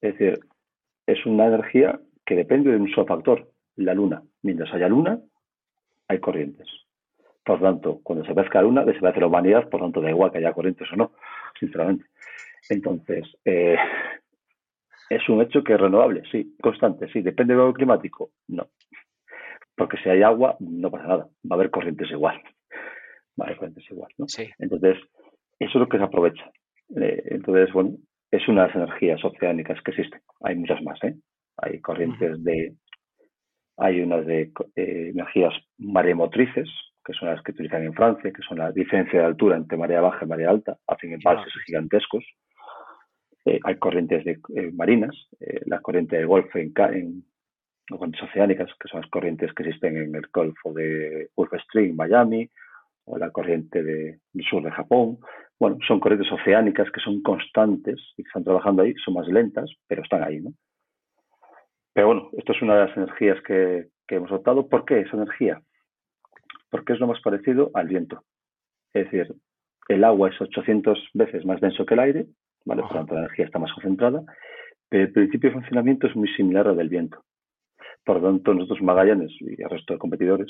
Es 0.00 0.12
decir, 0.12 0.40
es 1.06 1.24
una 1.26 1.46
energía 1.46 2.00
que 2.24 2.34
depende 2.34 2.70
de 2.70 2.76
un 2.76 2.90
solo 2.90 3.06
factor, 3.06 3.49
la 3.84 3.94
luna. 3.94 4.22
Mientras 4.42 4.72
haya 4.72 4.88
luna, 4.88 5.20
hay 6.08 6.18
corrientes. 6.18 6.66
Por 7.44 7.60
tanto, 7.60 8.00
cuando 8.02 8.24
se 8.24 8.34
la 8.34 8.62
luna, 8.62 8.84
desaparece 8.84 9.20
la 9.20 9.26
humanidad, 9.26 9.68
por 9.68 9.80
tanto, 9.80 10.00
da 10.00 10.10
igual 10.10 10.30
que 10.30 10.38
haya 10.38 10.52
corrientes 10.52 10.86
o 10.92 10.96
no, 10.96 11.12
sinceramente. 11.58 12.04
Entonces, 12.68 13.24
eh, 13.44 13.76
es 15.08 15.28
un 15.28 15.42
hecho 15.42 15.64
que 15.64 15.74
es 15.74 15.80
renovable, 15.80 16.22
sí, 16.30 16.56
constante, 16.62 17.08
sí. 17.12 17.22
Depende 17.22 17.56
del 17.56 17.72
climático, 17.72 18.30
no. 18.48 18.68
Porque 19.74 19.96
si 19.98 20.08
hay 20.08 20.22
agua, 20.22 20.56
no 20.60 20.90
pasa 20.90 21.06
nada, 21.06 21.24
va 21.44 21.50
a 21.50 21.54
haber 21.54 21.70
corrientes 21.70 22.10
igual. 22.10 22.40
Va 23.40 23.44
a 23.44 23.46
haber 23.46 23.56
corrientes 23.56 23.90
igual, 23.90 24.12
¿no? 24.18 24.26
Entonces, 24.58 24.98
eso 25.58 25.70
es 25.70 25.74
lo 25.74 25.88
que 25.88 25.98
se 25.98 26.04
aprovecha. 26.04 26.50
Eh, 26.96 27.22
entonces, 27.26 27.72
bueno, 27.72 27.96
es 28.30 28.46
una 28.48 28.62
de 28.62 28.66
las 28.68 28.76
energías 28.76 29.24
oceánicas 29.24 29.80
que 29.82 29.90
existen. 29.90 30.20
Hay 30.42 30.56
muchas 30.56 30.82
más, 30.82 31.02
¿eh? 31.04 31.16
Hay 31.56 31.80
corrientes 31.80 32.42
de 32.44 32.74
hay 33.76 34.00
unas 34.00 34.26
de 34.26 34.52
eh, 34.76 35.10
energías 35.14 35.54
maremotrices, 35.78 36.68
que 37.04 37.12
son 37.14 37.28
las 37.28 37.42
que 37.42 37.52
utilizan 37.52 37.82
en 37.82 37.94
Francia, 37.94 38.32
que 38.32 38.42
son 38.42 38.58
la 38.58 38.70
diferencia 38.72 39.20
de 39.20 39.26
altura 39.26 39.56
entre 39.56 39.78
marea 39.78 40.00
baja 40.00 40.24
y 40.24 40.28
marea 40.28 40.50
alta, 40.50 40.76
hacen 40.86 41.12
embalses 41.12 41.52
gigantescos. 41.66 42.24
Eh, 43.46 43.58
hay 43.64 43.76
corrientes 43.76 44.24
de, 44.24 44.38
eh, 44.54 44.70
marinas, 44.72 45.16
la 45.64 45.80
corriente 45.80 46.16
del 46.16 46.26
Golfo 46.26 46.58
en, 46.58 46.72
en 46.92 47.24
corrientes 47.88 48.22
oceánicas, 48.22 48.70
que 48.78 48.88
son 48.88 49.00
las 49.00 49.10
corrientes 49.10 49.52
que 49.54 49.62
existen 49.62 49.96
en 49.96 50.14
el 50.14 50.26
Golfo 50.32 50.72
de 50.74 51.30
Gulf 51.34 51.52
Stream, 51.64 51.96
Miami, 51.96 52.50
o 53.06 53.18
la 53.18 53.30
corriente 53.30 53.82
del 53.82 54.20
sur 54.48 54.62
de 54.62 54.70
Japón. 54.70 55.18
Bueno, 55.58 55.78
son 55.86 56.00
corrientes 56.00 56.30
oceánicas 56.32 56.90
que 56.90 57.00
son 57.00 57.22
constantes 57.22 57.98
y 58.16 58.22
que 58.22 58.28
están 58.28 58.44
trabajando 58.44 58.82
ahí, 58.82 58.94
son 59.04 59.14
más 59.14 59.26
lentas, 59.26 59.70
pero 59.86 60.02
están 60.02 60.22
ahí, 60.22 60.40
¿no? 60.40 60.52
Pero 61.92 62.06
bueno, 62.06 62.30
esto 62.36 62.52
es 62.52 62.62
una 62.62 62.76
de 62.76 62.86
las 62.86 62.96
energías 62.96 63.42
que, 63.42 63.88
hemos 64.08 64.32
optado. 64.32 64.68
¿Por 64.68 64.84
qué 64.84 65.00
esa 65.00 65.16
energía? 65.16 65.62
Porque 66.68 66.94
es 66.94 67.00
lo 67.00 67.06
más 67.06 67.20
parecido 67.20 67.70
al 67.74 67.86
viento. 67.86 68.24
Es 68.92 69.04
decir, 69.04 69.34
el 69.88 70.02
agua 70.02 70.30
es 70.30 70.40
800 70.40 71.10
veces 71.14 71.44
más 71.44 71.60
denso 71.60 71.86
que 71.86 71.94
el 71.94 72.00
aire, 72.00 72.26
¿vale? 72.64 72.82
por 72.82 72.92
lo 72.92 72.98
tanto 72.98 73.14
la 73.14 73.20
energía 73.20 73.44
está 73.44 73.60
más 73.60 73.72
concentrada, 73.72 74.24
pero 74.88 75.04
el 75.04 75.12
principio 75.12 75.50
de 75.50 75.54
funcionamiento 75.54 76.08
es 76.08 76.16
muy 76.16 76.28
similar 76.34 76.66
al 76.66 76.76
del 76.76 76.88
viento. 76.88 77.22
Por 78.04 78.20
lo 78.20 78.28
tanto, 78.28 78.54
nosotros 78.54 78.82
Magallanes 78.82 79.30
y 79.40 79.62
el 79.62 79.70
resto 79.70 79.92
de 79.92 79.98
competidores, 79.98 80.48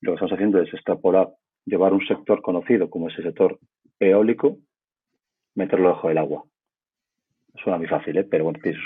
lo 0.00 0.12
que 0.12 0.14
estamos 0.14 0.32
haciendo 0.32 0.62
es 0.62 0.72
extrapolar, 0.72 1.28
llevar 1.66 1.92
un 1.92 2.06
sector 2.06 2.40
conocido 2.40 2.88
como 2.88 3.08
ese 3.08 3.22
sector 3.22 3.58
eólico, 4.00 4.56
meterlo 5.54 5.88
debajo 5.88 6.08
del 6.08 6.18
agua. 6.18 6.44
Suena 7.54 7.78
muy 7.78 7.86
fácil, 7.86 8.16
¿eh? 8.16 8.24
pero 8.24 8.44
bueno, 8.44 8.58
tiene 8.62 8.78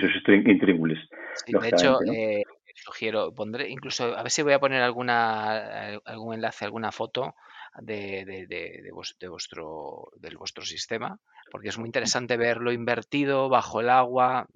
sus, 0.00 0.28
intríngulis. 0.28 0.98
de 1.46 1.68
hecho, 1.68 1.98
eh, 2.02 2.42
sugiero, 2.74 3.32
pondré 3.34 3.68
incluso, 3.68 4.16
a 4.16 4.22
ver 4.22 4.30
si 4.30 4.42
voy 4.42 4.52
a 4.52 4.58
poner 4.58 4.82
alguna 4.82 5.98
algún 6.04 6.34
enlace, 6.34 6.64
alguna 6.64 6.92
foto 6.92 7.34
de, 7.80 8.24
de, 8.24 8.46
de, 8.46 9.28
vuestro, 9.28 10.10
del 10.16 10.36
vuestro 10.36 10.64
sistema, 10.64 11.18
porque 11.50 11.68
es 11.68 11.78
muy 11.78 11.86
interesante 11.86 12.36
verlo 12.36 12.72
invertido 12.72 13.48
bajo 13.48 13.80
el 13.80 13.90
agua, 13.90 14.46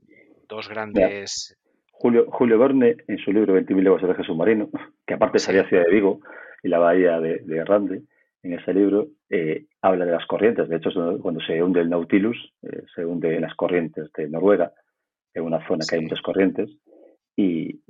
dos 0.49 0.69
grandes... 0.69 1.57
Julio, 1.93 2.27
Julio 2.31 2.59
Verne, 2.59 2.97
en 3.07 3.19
su 3.19 3.33
libro 3.33 3.57
20.000 3.57 3.81
leguas 3.81 4.03
de 4.03 4.09
viaje 4.09 4.25
submarino, 4.25 4.71
que 5.07 5.15
aparte 5.15 5.39
salía 5.39 5.69
Ciudad 5.69 5.85
de 5.85 5.93
Vigo 5.93 6.21
y 6.65 6.69
la 6.69 6.79
bahía 6.79 7.21
de, 7.21 7.39
de 7.45 7.65
Rande, 7.65 8.03
en 8.43 8.55
ese 8.55 8.75
libro 8.75 9.07
eh, 9.33 9.65
habla 9.81 10.05
de 10.05 10.13
las 10.13 10.27
corrientes. 10.27 10.69
De 10.69 10.77
hecho, 10.77 10.91
cuando 11.23 11.41
se 11.41 11.63
hunde 11.63 11.81
el 11.81 11.89
Nautilus, 11.89 12.37
eh, 12.63 12.83
se 12.95 13.07
hunde 13.07 13.35
en 13.35 13.41
las 13.41 13.55
corrientes 13.55 14.13
de 14.13 14.29
Noruega, 14.29 14.73
en 15.33 15.45
una 15.45 15.67
zona 15.67 15.87
que 15.89 15.97
hay 15.97 16.03
muchas 16.03 16.21
corrientes. 16.21 16.71
y, 17.35 17.81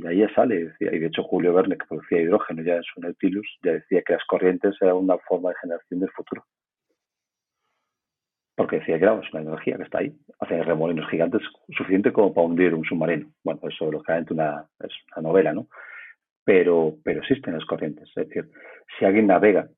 de 0.00 0.08
ahí 0.08 0.18
ya 0.20 0.34
sale. 0.34 0.72
Y 0.80 0.84
de 0.86 1.06
hecho 1.06 1.22
Julio 1.24 1.52
Verne, 1.52 1.76
que 1.76 1.84
producía 1.86 2.22
hidrógeno 2.22 2.62
ya 2.62 2.76
en 2.76 2.82
su 2.82 2.98
Nautilus, 2.98 3.46
ya 3.62 3.72
decía 3.72 4.00
que 4.00 4.14
las 4.14 4.24
corrientes 4.24 4.74
eran 4.80 4.96
una 4.96 5.18
forma 5.18 5.50
de 5.50 5.56
generación 5.60 6.00
del 6.00 6.10
futuro. 6.12 6.46
Porque 8.56 8.78
decía 8.78 8.96
que 8.98 9.04
era 9.04 9.12
una 9.12 9.40
energía 9.40 9.76
que 9.76 9.82
está 9.82 9.98
ahí, 9.98 10.16
hace 10.38 10.62
remolinos 10.62 11.10
gigantes 11.10 11.42
suficiente 11.76 12.10
como 12.10 12.32
para 12.32 12.46
hundir 12.46 12.72
un 12.72 12.84
submarino. 12.84 13.30
Bueno, 13.44 13.60
eso 13.68 13.92
lógicamente 13.92 14.32
una, 14.32 14.64
es 14.82 14.92
una 15.14 15.28
novela, 15.28 15.52
¿no? 15.52 15.68
Pero, 16.42 16.96
pero 17.04 17.20
existen 17.20 17.52
las 17.52 17.66
corrientes. 17.66 18.08
Es 18.16 18.28
decir, 18.28 18.50
si 18.98 19.04
alguien 19.04 19.26
navega 19.26 19.68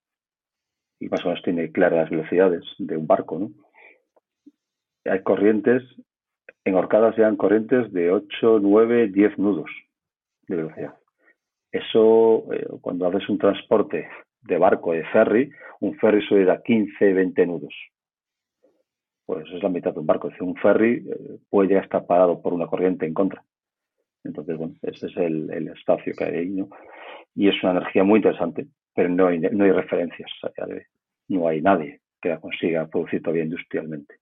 y 1.02 1.08
más 1.08 1.24
o 1.24 1.28
menos 1.28 1.42
tiene 1.42 1.72
claras 1.72 2.00
las 2.02 2.10
velocidades 2.10 2.64
de 2.78 2.96
un 2.96 3.06
barco, 3.06 3.38
¿no? 3.38 3.50
Hay 5.04 5.22
corrientes 5.22 5.82
en 6.64 6.74
Orcadas 6.74 7.16
sean 7.16 7.36
corrientes 7.36 7.92
de 7.92 8.10
8, 8.12 8.60
9, 8.60 9.08
10 9.08 9.38
nudos 9.38 9.70
de 10.46 10.56
velocidad. 10.56 10.94
Eso, 11.72 12.52
eh, 12.52 12.66
cuando 12.80 13.06
haces 13.08 13.28
un 13.28 13.38
transporte 13.38 14.08
de 14.42 14.58
barco, 14.58 14.92
de 14.92 15.04
ferry, 15.06 15.50
un 15.80 15.94
ferry 15.96 16.24
suele 16.26 16.44
dar 16.44 16.62
15, 16.62 17.12
20 17.12 17.46
nudos. 17.46 17.74
Pues 19.26 19.46
es 19.52 19.62
la 19.62 19.70
mitad 19.70 19.92
de 19.92 20.00
un 20.00 20.06
barco. 20.06 20.28
Es 20.28 20.34
decir, 20.34 20.46
un 20.46 20.56
ferry 20.56 21.04
eh, 21.08 21.38
puede 21.48 21.78
a 21.78 21.80
estar 21.80 22.06
parado 22.06 22.40
por 22.40 22.52
una 22.52 22.66
corriente 22.66 23.06
en 23.06 23.14
contra. 23.14 23.42
Entonces, 24.24 24.56
bueno, 24.56 24.74
ese 24.82 25.06
es 25.06 25.16
el, 25.16 25.68
espacio 25.68 26.12
que 26.16 26.24
hay 26.24 26.34
ahí, 26.36 26.50
¿no? 26.50 26.68
Y 27.34 27.48
es 27.48 27.60
una 27.62 27.72
energía 27.72 28.04
muy 28.04 28.18
interesante, 28.18 28.66
pero 28.94 29.08
no 29.08 29.28
hay, 29.28 29.38
no 29.38 29.64
hay 29.64 29.72
referencias. 29.72 30.30
No 31.28 31.48
hay 31.48 31.60
nadie 31.60 32.00
que 32.20 32.28
la 32.28 32.40
consiga 32.40 32.86
producir 32.86 33.22
todavía 33.22 33.44
industrialmente. 33.44 34.16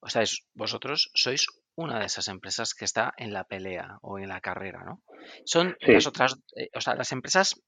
O 0.00 0.08
sea, 0.08 0.22
vosotros 0.54 1.10
sois 1.14 1.46
una 1.76 2.00
de 2.00 2.06
esas 2.06 2.28
empresas 2.28 2.74
que 2.74 2.84
está 2.84 3.14
en 3.16 3.32
la 3.32 3.44
pelea 3.44 3.98
o 4.02 4.18
en 4.18 4.28
la 4.28 4.40
carrera, 4.40 4.82
¿no? 4.84 5.00
Son 5.44 5.76
las 5.80 6.06
otras, 6.06 6.42
eh, 6.56 6.68
o 6.74 6.80
sea, 6.80 6.94
las 6.94 7.12
empresas 7.12 7.62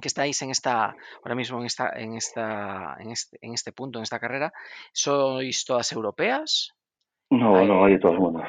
que 0.00 0.08
estáis 0.08 0.40
en 0.42 0.50
esta, 0.50 0.96
ahora 1.22 1.34
mismo 1.34 1.60
en 1.60 1.66
esta, 1.66 1.90
en 1.94 2.14
esta, 2.14 2.96
en 2.98 3.10
este, 3.10 3.38
en 3.40 3.52
este 3.52 3.72
punto, 3.72 3.98
en 3.98 4.02
esta 4.02 4.18
carrera, 4.18 4.52
¿sois 4.92 5.64
todas 5.64 5.92
europeas? 5.92 6.74
No, 7.30 7.64
no, 7.64 7.84
hay 7.84 7.94
de 7.94 7.98
todo 8.00 8.12
el 8.12 8.18
mundo. 8.18 8.42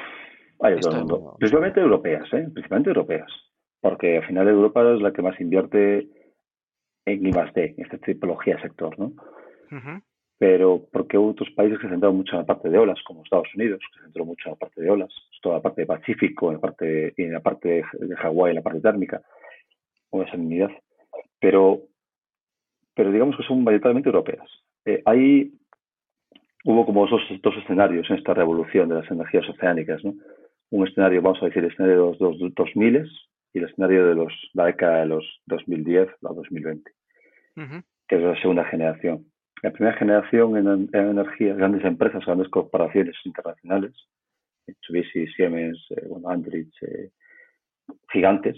Hay 0.61 0.75
de 0.75 0.79
todo 0.79 0.93
el 0.93 1.05
mundo. 1.05 1.35
Principalmente 1.37 1.81
europeas, 1.81 2.33
¿eh? 2.33 2.47
Principalmente 2.51 2.89
europeas. 2.89 3.31
Porque 3.81 4.17
al 4.17 4.25
final 4.25 4.47
Europa 4.47 4.81
es 4.93 5.01
la 5.01 5.13
que 5.13 5.21
más 5.21 5.39
invierte 5.39 6.07
en 7.05 7.25
I 7.25 7.31
en 7.31 7.75
esta 7.77 7.97
tipología 7.97 8.55
de 8.55 8.63
sector, 8.63 8.97
¿no? 8.99 9.13
pero 10.37 10.85
porque 10.91 11.17
hubo 11.17 11.31
otros 11.31 11.49
países 11.51 11.77
que 11.79 11.87
se 11.87 11.91
centraron 11.91 12.17
mucho 12.17 12.33
en 12.33 12.39
la 12.39 12.45
parte 12.45 12.69
de 12.69 12.77
olas, 12.77 13.01
como 13.03 13.23
Estados 13.23 13.53
Unidos, 13.55 13.79
que 13.79 13.97
se 13.97 14.03
centró 14.03 14.25
mucho 14.25 14.49
en 14.49 14.51
la 14.51 14.57
parte 14.57 14.81
de 14.81 14.89
olas, 14.89 15.09
toda 15.41 15.55
la 15.55 15.61
parte 15.61 15.81
de 15.81 15.87
Pacífico, 15.87 16.47
en 16.47 16.55
la 16.55 16.59
parte, 16.59 17.13
en 17.17 17.33
la 17.33 17.39
parte 17.39 17.83
de 17.93 18.15
Hawái, 18.17 18.49
en 18.49 18.55
la 18.55 18.61
parte 18.61 18.81
térmica, 18.81 19.21
o 20.09 20.21
esa 20.21 20.31
salinidad. 20.31 20.71
Pero, 21.39 21.81
pero 22.93 23.11
digamos 23.11 23.37
que 23.37 23.43
son 23.43 23.63
mayoritariamente 23.63 24.09
europeas. 24.09 24.47
Eh, 24.85 25.01
ahí 25.05 25.53
hubo 26.65 26.85
como 26.85 27.07
dos, 27.07 27.21
dos 27.41 27.55
escenarios 27.57 28.09
en 28.09 28.17
esta 28.17 28.33
revolución 28.33 28.89
de 28.89 28.95
las 28.95 29.09
energías 29.09 29.47
oceánicas, 29.47 30.03
¿no? 30.03 30.15
Un 30.71 30.87
escenario, 30.87 31.21
vamos 31.21 31.41
a 31.41 31.45
decir, 31.45 31.63
el 31.63 31.71
escenario 31.71 32.11
de 32.11 32.17
los 32.19 32.53
2000 32.55 33.09
y 33.55 33.59
el 33.59 33.65
escenario 33.65 34.05
de 34.05 34.15
los, 34.15 34.33
la 34.53 34.65
década 34.65 34.99
de 34.99 35.05
los 35.07 35.41
2010 35.47 36.09
a 36.09 36.33
2020, 36.33 36.91
que 38.07 38.15
es 38.15 38.21
la 38.21 38.39
segunda 38.39 38.65
generación 38.65 39.25
la 39.65 39.71
primera 39.71 39.97
generación 39.97 40.57
en, 40.57 40.89
energía, 40.93 41.55
grandes 41.55 41.83
empresas, 41.83 42.23
grandes 42.23 42.49
corporaciones 42.49 43.15
internacionales, 43.25 43.93
Mitsubishi, 44.67 45.27
Siemens, 45.29 45.83
eh, 45.89 46.05
bueno, 46.07 46.29
Andritz, 46.29 46.71
eh, 46.83 47.09
gigantes, 48.11 48.57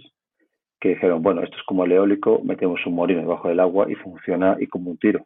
que 0.81 0.89
dijeron, 0.89 1.21
bueno, 1.23 1.43
esto 1.43 1.55
es 1.55 1.63
como 1.63 1.85
el 1.85 1.93
eólico, 1.93 2.41
metemos 2.43 2.85
un 2.85 2.95
molino 2.95 3.21
debajo 3.21 3.47
del 3.47 3.61
agua 3.61 3.89
y 3.89 3.95
funciona 3.95 4.57
y 4.59 4.67
como 4.67 4.91
un 4.91 4.97
tiro. 4.97 5.25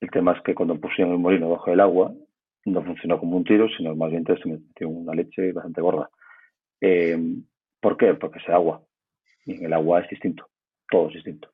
El 0.00 0.10
tema 0.10 0.32
es 0.32 0.42
que 0.42 0.54
cuando 0.54 0.80
pusieron 0.80 1.12
el 1.12 1.20
molino 1.20 1.46
debajo 1.46 1.70
del 1.70 1.80
agua, 1.80 2.14
no 2.64 2.82
funcionó 2.82 3.18
como 3.18 3.36
un 3.36 3.44
tiro, 3.44 3.68
sino 3.76 3.94
más 3.94 4.10
bien 4.10 4.24
se 4.24 4.48
metió 4.48 4.88
una 4.88 5.14
leche 5.14 5.52
bastante 5.52 5.82
gorda. 5.82 6.08
Eh, 6.80 7.18
¿Por 7.80 7.96
qué? 7.96 8.14
Porque 8.14 8.38
es 8.38 8.48
agua. 8.48 8.82
Y 9.44 9.54
en 9.54 9.64
el 9.66 9.72
agua 9.72 10.00
es 10.00 10.08
distinto. 10.08 10.46
Todo 10.88 11.08
es 11.08 11.14
distinto 11.14 11.50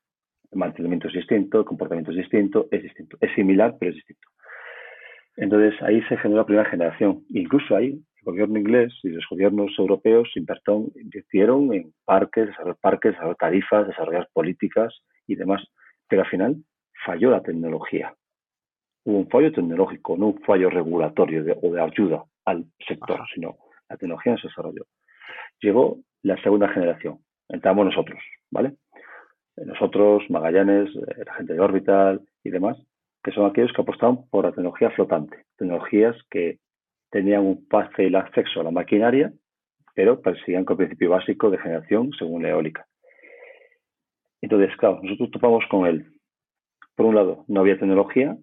el 0.51 0.59
mantenimiento 0.59 1.07
es 1.07 1.13
distinto, 1.13 1.59
el 1.59 1.65
comportamiento 1.65 2.11
es 2.11 2.17
distinto, 2.17 2.67
es 2.71 2.83
distinto. 2.83 3.17
Es 3.19 3.33
similar, 3.35 3.75
pero 3.79 3.91
es 3.91 3.95
distinto. 3.95 4.27
Entonces 5.35 5.79
ahí 5.81 6.01
se 6.03 6.17
generó 6.17 6.41
la 6.41 6.45
primera 6.45 6.69
generación. 6.69 7.23
Incluso 7.29 7.75
ahí 7.75 7.91
el 7.91 8.23
gobierno 8.23 8.57
inglés 8.57 8.93
y 9.03 9.09
los 9.09 9.25
gobiernos 9.29 9.71
europeos 9.77 10.29
invirtieron 10.35 11.73
en 11.73 11.93
parques, 12.05 12.47
desarrollar 12.47 12.77
parques, 12.81 13.11
desarrollar 13.11 13.37
tarifas, 13.37 13.87
desarrollar 13.87 14.29
políticas 14.33 15.01
y 15.27 15.35
demás. 15.35 15.63
Pero 16.07 16.23
al 16.23 16.29
final 16.29 16.55
falló 17.05 17.29
la 17.29 17.43
tecnología. 17.43 18.13
Hubo 19.03 19.19
un 19.19 19.29
fallo 19.29 19.51
tecnológico, 19.51 20.17
no 20.17 20.27
un 20.27 20.41
fallo 20.41 20.69
regulatorio 20.69 21.45
o 21.61 21.71
de 21.71 21.81
ayuda 21.81 22.23
al 22.45 22.65
sector, 22.85 23.21
sino 23.33 23.57
la 23.89 23.97
tecnología 23.97 24.33
no 24.33 24.37
se 24.39 24.47
desarrolló. 24.47 24.85
Llegó 25.61 25.99
la 26.23 26.41
segunda 26.41 26.69
generación. 26.69 27.19
Entramos 27.49 27.85
nosotros, 27.85 28.19
¿vale? 28.51 28.75
nosotros, 29.65 30.23
Magallanes, 30.29 30.89
eh, 30.95 31.23
la 31.25 31.33
gente 31.33 31.53
de 31.53 31.59
Orbital 31.59 32.21
y 32.43 32.49
demás, 32.49 32.77
que 33.23 33.31
son 33.31 33.45
aquellos 33.45 33.73
que 33.73 33.81
apostaban 33.81 34.27
por 34.29 34.45
la 34.45 34.51
tecnología 34.51 34.91
flotante, 34.91 35.45
tecnologías 35.57 36.15
que 36.29 36.59
tenían 37.09 37.45
un 37.45 37.65
fácil 37.69 38.15
acceso 38.15 38.61
a 38.61 38.63
la 38.63 38.71
maquinaria, 38.71 39.33
pero 39.95 40.21
perseguían 40.21 40.65
con 40.65 40.75
el 40.75 40.87
principio 40.87 41.09
básico 41.11 41.49
de 41.49 41.57
generación 41.57 42.11
según 42.17 42.43
la 42.43 42.49
eólica. 42.49 42.85
Entonces, 44.41 44.75
claro, 44.77 44.99
nosotros 45.01 45.31
topamos 45.31 45.65
con 45.69 45.87
él. 45.87 46.05
Por 46.95 47.07
un 47.07 47.15
lado, 47.15 47.45
no 47.47 47.61
había 47.61 47.79
tecnología 47.79 48.37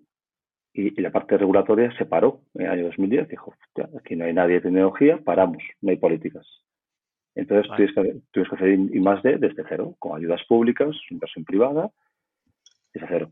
y, 0.72 1.01
la 1.01 1.12
parte 1.12 1.39
regulatoria 1.39 1.97
se 1.97 2.05
paró 2.05 2.41
en 2.55 2.66
el 2.66 2.72
año 2.72 2.85
2010. 2.87 3.29
Dijo, 3.29 3.55
aquí 3.97 4.16
no 4.16 4.25
hay 4.25 4.33
nadie 4.33 4.55
de 4.55 4.62
tecnología, 4.62 5.18
paramos, 5.18 5.62
no 5.81 5.91
hay 5.91 5.97
políticas. 5.97 6.47
Entonces 7.35 7.70
tienes, 7.76 7.95
que, 8.32 8.41
hacer 8.41 8.68
I 8.68 9.01
más 9.01 9.22
D 9.22 9.39
desde 9.39 9.64
cero, 9.68 9.95
con 9.99 10.16
ayudas 10.16 10.43
públicas, 10.49 10.95
inversión 11.11 11.45
privada, 11.45 11.91
desde 12.93 13.09
cero. 13.09 13.30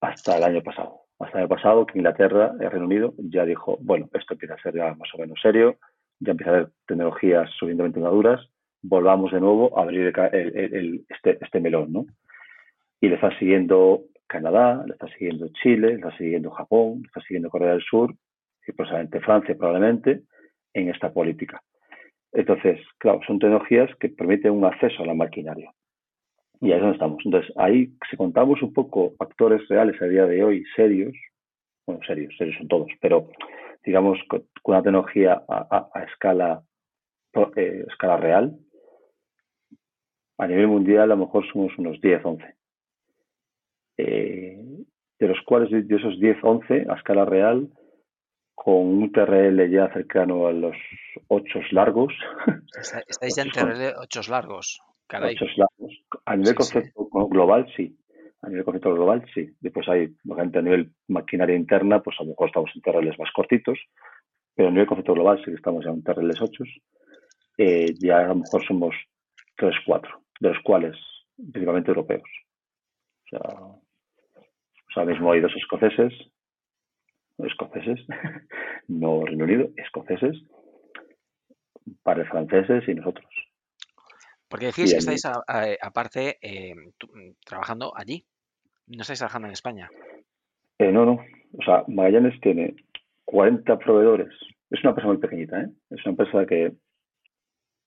Hasta 0.00 0.38
el 0.38 0.44
año 0.44 0.62
pasado. 0.62 1.00
Hasta 1.18 1.38
el 1.38 1.44
año 1.44 1.54
pasado 1.54 1.86
que 1.86 1.98
Inglaterra, 1.98 2.52
el 2.58 2.70
Reino 2.70 2.86
Unido, 2.86 3.14
ya 3.18 3.44
dijo, 3.44 3.78
bueno, 3.80 4.08
esto 4.14 4.34
empieza 4.34 4.54
a 4.54 4.62
ser 4.62 4.74
ya 4.74 4.94
más 4.94 5.08
o 5.14 5.18
menos 5.18 5.38
serio, 5.40 5.76
ya 6.20 6.32
empieza 6.32 6.50
a 6.50 6.54
haber 6.54 6.70
tecnologías 6.86 7.50
suficientemente 7.50 8.00
maduras, 8.00 8.40
volvamos 8.82 9.32
de 9.32 9.40
nuevo 9.40 9.78
a 9.78 9.82
abrir 9.82 10.12
este, 11.08 11.38
este 11.40 11.60
melón, 11.60 11.92
¿no? 11.92 12.06
Y 13.00 13.08
le 13.08 13.16
está 13.16 13.36
siguiendo 13.38 14.04
Canadá, 14.26 14.84
le 14.86 14.92
está 14.94 15.08
siguiendo 15.08 15.48
Chile, 15.62 15.88
le 15.88 15.94
está 15.94 16.16
siguiendo 16.16 16.50
Japón, 16.50 17.00
le 17.02 17.06
está 17.06 17.20
siguiendo 17.20 17.50
Corea 17.50 17.72
del 17.72 17.82
Sur 17.82 18.14
y 18.66 18.72
posiblemente 18.72 19.20
Francia 19.20 19.54
probablemente 19.56 20.22
en 20.72 20.88
esta 20.88 21.12
política. 21.12 21.62
Entonces, 22.34 22.80
claro, 22.98 23.20
son 23.26 23.38
tecnologías 23.38 23.94
que 24.00 24.08
permiten 24.08 24.52
un 24.52 24.64
acceso 24.64 25.02
a 25.02 25.06
la 25.06 25.14
maquinaria. 25.14 25.72
Y 26.60 26.72
ahí 26.72 26.74
es 26.74 26.80
donde 26.80 26.94
estamos. 26.94 27.22
Entonces, 27.24 27.52
ahí, 27.56 27.92
si 28.10 28.16
contamos 28.16 28.60
un 28.60 28.72
poco 28.72 29.14
actores 29.20 29.66
reales 29.68 30.00
a 30.02 30.06
día 30.06 30.26
de 30.26 30.42
hoy, 30.42 30.64
serios, 30.74 31.14
bueno, 31.86 32.00
serios, 32.06 32.34
serios 32.36 32.56
son 32.58 32.68
todos, 32.68 32.90
pero 33.00 33.28
digamos 33.84 34.18
con 34.28 34.44
una 34.64 34.82
tecnología 34.82 35.42
a, 35.48 36.04
escala, 36.08 36.62
eh, 37.56 37.84
escala 37.88 38.16
real, 38.16 38.58
a 40.38 40.46
nivel 40.46 40.66
mundial 40.66 41.02
a 41.02 41.14
lo 41.14 41.18
mejor 41.18 41.46
somos 41.52 41.76
unos 41.78 42.00
10, 42.00 42.24
11. 42.24 42.56
Eh, 43.98 44.64
de 45.20 45.28
los 45.28 45.40
cuales 45.42 45.70
de 45.70 45.96
esos 45.96 46.18
10, 46.18 46.38
11 46.42 46.86
a 46.88 46.94
escala 46.94 47.24
real, 47.24 47.68
con 48.54 48.86
un 48.86 49.12
TRL 49.12 49.70
ya 49.70 49.92
cercano 49.92 50.46
a 50.46 50.52
los 50.52 50.76
8 51.28 51.58
largos. 51.72 52.12
Estáis 53.08 53.36
ya 53.36 53.42
en 53.42 53.50
TRL 53.50 53.94
8 53.98 54.20
largos. 54.28 54.80
Caray. 55.06 55.36
largos. 55.56 56.04
A 56.24 56.36
nivel 56.36 56.54
concepto 56.54 57.06
global, 57.28 57.66
sí. 57.76 57.96
A 58.42 58.48
nivel 58.48 58.64
concepto 58.64 58.94
global, 58.94 59.24
sí. 59.34 59.50
Después 59.60 59.88
hay, 59.88 60.14
a 60.30 60.62
nivel 60.62 60.92
maquinaria 61.08 61.56
interna, 61.56 62.00
pues 62.00 62.16
a 62.18 62.24
lo 62.24 62.30
mejor 62.30 62.48
estamos 62.48 62.70
en 62.74 62.82
TRLs 62.82 63.18
más 63.18 63.30
cortitos, 63.32 63.78
pero 64.54 64.68
a 64.68 64.70
nivel 64.70 64.86
concepto 64.86 65.14
global 65.14 65.38
sí 65.38 65.46
que 65.46 65.54
estamos 65.56 65.84
ya 65.84 65.90
en 65.90 66.02
TRLs 66.02 66.40
8. 66.40 66.64
Eh, 67.58 67.94
ya 68.00 68.18
a 68.18 68.28
lo 68.28 68.36
mejor 68.36 68.64
somos 68.66 68.94
3, 69.56 69.74
4, 69.86 70.10
de 70.40 70.48
los 70.48 70.62
cuales 70.62 70.96
principalmente 71.36 71.90
europeos. 71.90 72.28
O 73.24 73.28
sea, 73.28 73.40
o 73.40 74.92
sea 74.92 75.04
mismo 75.04 75.32
hay 75.32 75.40
dos 75.40 75.54
escoceses, 75.56 76.12
escoceses, 77.38 78.00
no 78.88 79.24
Reino 79.24 79.44
Unido, 79.44 79.68
escoceses, 79.76 80.36
para 82.02 82.24
franceses 82.26 82.88
y 82.88 82.94
nosotros. 82.94 83.26
Porque 84.48 84.66
decís 84.66 84.92
que 84.92 84.98
estáis 84.98 85.24
aparte 85.26 86.38
eh, 86.40 86.74
trabajando 87.44 87.92
allí, 87.96 88.24
no 88.86 89.02
estáis 89.02 89.18
trabajando 89.18 89.48
en 89.48 89.52
España. 89.52 89.90
Eh, 90.78 90.92
no, 90.92 91.04
no. 91.04 91.24
O 91.58 91.62
sea, 91.64 91.84
Magallanes 91.88 92.38
tiene 92.40 92.74
40 93.24 93.78
proveedores. 93.78 94.32
Es 94.70 94.80
una 94.80 94.90
empresa 94.90 95.08
muy 95.08 95.18
pequeñita, 95.18 95.60
¿eh? 95.60 95.68
Es 95.90 96.04
una 96.04 96.12
empresa 96.12 96.46
que 96.46 96.72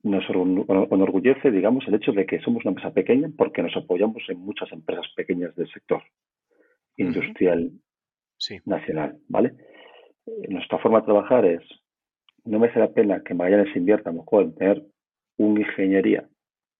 nos 0.03 0.23
enorgullece, 0.29 1.51
digamos, 1.51 1.85
el 1.87 1.95
hecho 1.95 2.11
de 2.11 2.25
que 2.25 2.39
somos 2.39 2.63
una 2.63 2.71
empresa 2.71 2.93
pequeña 2.93 3.29
porque 3.37 3.61
nos 3.61 3.75
apoyamos 3.75 4.23
en 4.29 4.39
muchas 4.39 4.71
empresas 4.71 5.05
pequeñas 5.15 5.55
del 5.55 5.69
sector 5.71 6.01
industrial 6.97 7.71
nacional, 8.65 9.17
¿vale? 9.27 9.53
Eh, 10.25 10.47
nuestra 10.49 10.77
forma 10.79 10.99
de 10.99 11.05
trabajar 11.05 11.45
es, 11.45 11.61
no 12.45 12.59
merece 12.59 12.79
la 12.79 12.91
pena 12.91 13.21
que 13.23 13.33
Magallanes 13.33 13.75
invierta 13.75 14.11
mejor 14.11 14.43
en 14.43 14.55
tener 14.55 14.83
una 15.37 15.61
ingeniería 15.61 16.27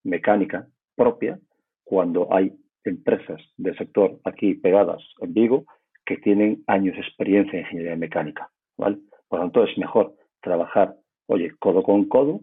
mecánica 0.04 0.68
propia 0.96 1.40
cuando 1.84 2.34
hay 2.34 2.54
empresas 2.84 3.42
del 3.58 3.78
sector 3.78 4.20
aquí 4.24 4.56
pegadas 4.56 5.04
en 5.22 5.34
Vigo 5.34 5.66
que 6.06 6.18
tienen 6.18 6.64
años 6.68 6.96
de 6.96 7.02
experiencia 7.02 7.60
en 7.60 7.66
ingeniería 7.66 7.96
mecánica, 7.96 8.50
¿vale? 8.78 8.98
Por 9.28 9.40
lo 9.40 9.46
tanto, 9.46 9.64
es 9.64 9.78
mejor 9.78 10.16
trabajar, 10.42 10.96
oye, 11.28 11.52
codo 11.60 11.84
con 11.84 12.06
codo, 12.08 12.42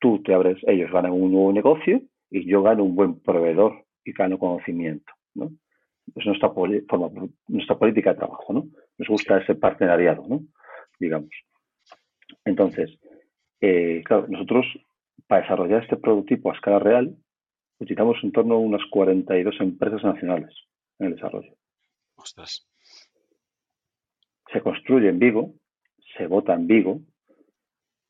tú 0.00 0.22
te 0.22 0.34
abres, 0.34 0.58
ellos 0.66 0.90
ganan 0.90 1.12
un 1.12 1.32
nuevo 1.32 1.52
negocio 1.52 2.02
y 2.30 2.46
yo 2.46 2.62
gano 2.62 2.84
un 2.84 2.96
buen 2.96 3.20
proveedor 3.20 3.84
y 4.04 4.12
gano 4.12 4.38
conocimiento, 4.38 5.12
¿no? 5.34 5.50
Es 6.14 6.24
nuestra, 6.26 6.52
nuestra 7.48 7.78
política 7.78 8.12
de 8.12 8.18
trabajo, 8.18 8.52
¿no? 8.52 8.66
Nos 8.98 9.08
gusta 9.08 9.38
ese 9.38 9.54
partenariado, 9.54 10.24
¿no? 10.28 10.42
Digamos. 10.98 11.30
Entonces, 12.44 12.98
eh, 13.60 14.02
claro, 14.04 14.26
nosotros 14.28 14.66
para 15.26 15.42
desarrollar 15.42 15.82
este 15.82 15.96
prototipo 15.96 16.50
a 16.50 16.54
escala 16.54 16.78
real 16.78 17.16
utilizamos 17.78 18.16
en 18.22 18.32
torno 18.32 18.54
a 18.54 18.58
unas 18.58 18.82
42 18.90 19.60
empresas 19.60 20.02
nacionales 20.02 20.54
en 20.98 21.06
el 21.06 21.14
desarrollo. 21.14 21.52
Ostras. 22.16 22.66
Se 24.52 24.60
construye 24.60 25.08
en 25.08 25.18
Vigo, 25.18 25.54
se 26.16 26.26
vota 26.26 26.54
en 26.54 26.66
Vigo 26.66 27.00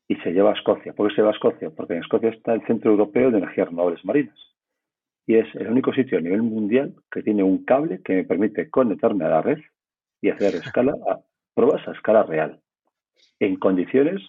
y 0.07 0.15
se 0.17 0.31
lleva 0.31 0.51
a 0.51 0.53
Escocia. 0.53 0.93
¿Por 0.93 1.07
qué 1.07 1.15
se 1.15 1.21
lleva 1.21 1.31
a 1.31 1.33
Escocia? 1.33 1.69
Porque 1.71 1.93
en 1.93 2.01
Escocia 2.01 2.29
está 2.29 2.53
el 2.53 2.65
Centro 2.65 2.91
Europeo 2.91 3.31
de 3.31 3.39
Energías 3.39 3.67
Renovables 3.67 4.05
Marinas. 4.05 4.39
Y 5.27 5.35
es 5.35 5.53
el 5.55 5.67
único 5.67 5.93
sitio 5.93 6.17
a 6.17 6.21
nivel 6.21 6.41
mundial 6.41 6.95
que 7.11 7.21
tiene 7.21 7.43
un 7.43 7.65
cable 7.65 8.01
que 8.01 8.13
me 8.13 8.23
permite 8.23 8.69
conectarme 8.69 9.25
a 9.25 9.29
la 9.29 9.41
red 9.41 9.59
y 10.21 10.29
hacer 10.29 10.55
escala 10.55 10.93
a, 11.09 11.19
pruebas 11.53 11.85
a 11.85 11.91
escala 11.91 12.23
real. 12.23 12.61
En 13.39 13.57
condiciones, 13.57 14.21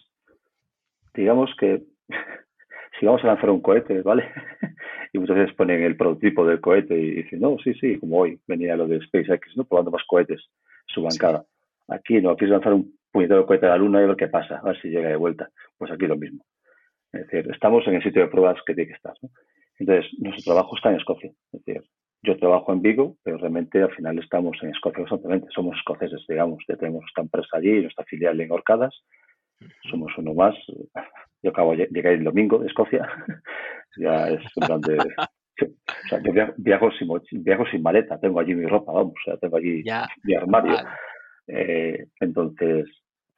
digamos 1.14 1.54
que 1.58 1.84
si 2.98 3.06
vamos 3.06 3.22
a 3.22 3.28
lanzar 3.28 3.50
un 3.50 3.62
cohete, 3.62 4.02
¿vale? 4.02 4.28
y 5.12 5.20
muchas 5.20 5.36
veces 5.36 5.54
ponen 5.54 5.84
el 5.84 5.96
prototipo 5.96 6.44
del 6.44 6.60
cohete 6.60 6.98
y 6.98 7.22
dicen, 7.22 7.40
no, 7.40 7.56
sí, 7.62 7.74
sí, 7.74 7.96
como 8.00 8.18
hoy 8.18 8.40
venía 8.48 8.76
lo 8.76 8.88
de 8.88 9.00
SpaceX, 9.00 9.56
¿no? 9.56 9.64
Probando 9.64 9.92
más 9.92 10.02
cohetes, 10.04 10.50
su 10.86 11.02
bancada. 11.02 11.44
Aquí 11.86 12.20
no, 12.20 12.30
aquí 12.30 12.44
es 12.44 12.50
lanzar 12.50 12.74
un 12.74 12.98
puñetero 13.12 13.46
cohete 13.46 13.66
a 13.66 13.70
la 13.70 13.76
luna 13.76 14.02
y 14.02 14.06
ver 14.06 14.16
qué 14.16 14.26
pasa, 14.26 14.56
a 14.58 14.62
ver 14.64 14.82
si 14.82 14.88
llega 14.88 15.10
de 15.10 15.16
vuelta. 15.16 15.48
Pues 15.78 15.92
aquí 15.92 16.08
lo 16.08 16.16
mismo. 16.16 16.44
Es 17.12 17.26
decir, 17.26 17.48
estamos 17.52 17.86
en 17.86 17.94
el 17.94 18.02
sitio 18.02 18.22
de 18.22 18.28
pruebas 18.28 18.60
que 18.66 18.74
tiene 18.74 18.88
que 18.88 18.96
estar. 18.96 19.14
¿no? 19.22 19.30
Entonces, 19.78 20.10
nuestro 20.18 20.52
trabajo 20.52 20.76
está 20.76 20.90
en 20.90 20.96
Escocia. 20.96 21.30
Es 21.52 21.64
decir, 21.64 21.82
yo 22.22 22.36
trabajo 22.36 22.72
en 22.72 22.82
Vigo, 22.82 23.16
pero 23.22 23.38
realmente 23.38 23.80
al 23.82 23.94
final 23.94 24.18
estamos 24.18 24.56
en 24.62 24.70
Escocia 24.70 25.00
constantemente. 25.00 25.48
Somos 25.54 25.76
escoceses, 25.76 26.24
digamos. 26.28 26.62
Ya 26.68 26.76
tenemos 26.76 27.04
esta 27.06 27.22
empresa 27.22 27.56
allí, 27.56 27.82
nuestra 27.82 28.04
filial 28.04 28.40
en 28.40 28.50
Orcadas. 28.50 28.94
Somos 29.90 30.12
uno 30.18 30.34
más. 30.34 30.54
Yo 31.42 31.50
acabo 31.50 31.76
de 31.76 31.88
llegar 31.90 32.14
el 32.14 32.24
domingo 32.24 32.58
de 32.58 32.66
Escocia. 32.66 33.08
ya 33.96 34.28
es 34.28 34.40
un 34.56 34.66
plan 34.66 34.80
de... 34.80 34.98
O 35.60 36.08
sea, 36.08 36.22
yo 36.22 36.32
viajo 36.56 36.88
sin, 36.92 37.08
viajo 37.42 37.66
sin 37.66 37.82
maleta, 37.82 38.20
tengo 38.20 38.38
allí 38.38 38.54
mi 38.54 38.64
ropa, 38.64 38.92
vamos, 38.92 39.14
o 39.14 39.24
sea, 39.24 39.36
tengo 39.38 39.56
allí 39.56 39.82
mi 40.22 40.34
armario. 40.36 40.76
Eh, 41.48 42.06
entonces, 42.20 42.86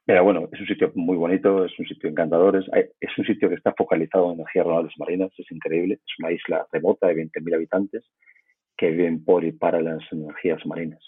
pero 0.05 0.23
bueno, 0.23 0.49
es 0.51 0.59
un 0.59 0.67
sitio 0.67 0.91
muy 0.95 1.15
bonito, 1.15 1.63
es 1.63 1.77
un 1.77 1.85
sitio 1.85 2.09
encantador, 2.09 2.57
es, 2.57 3.17
un 3.17 3.25
sitio 3.25 3.49
que 3.49 3.55
está 3.55 3.73
focalizado 3.77 4.27
en 4.27 4.39
energías 4.39 4.65
renovables 4.65 4.97
marinas, 4.97 5.31
es 5.37 5.51
increíble, 5.51 5.95
es 5.95 6.19
una 6.19 6.31
isla 6.31 6.67
remota 6.71 7.07
de 7.07 7.15
20.000 7.15 7.55
habitantes 7.55 8.03
que 8.75 8.89
viven 8.89 9.23
por 9.23 9.43
y 9.45 9.51
para 9.51 9.79
las 9.79 10.01
energías 10.11 10.65
marinas. 10.65 11.03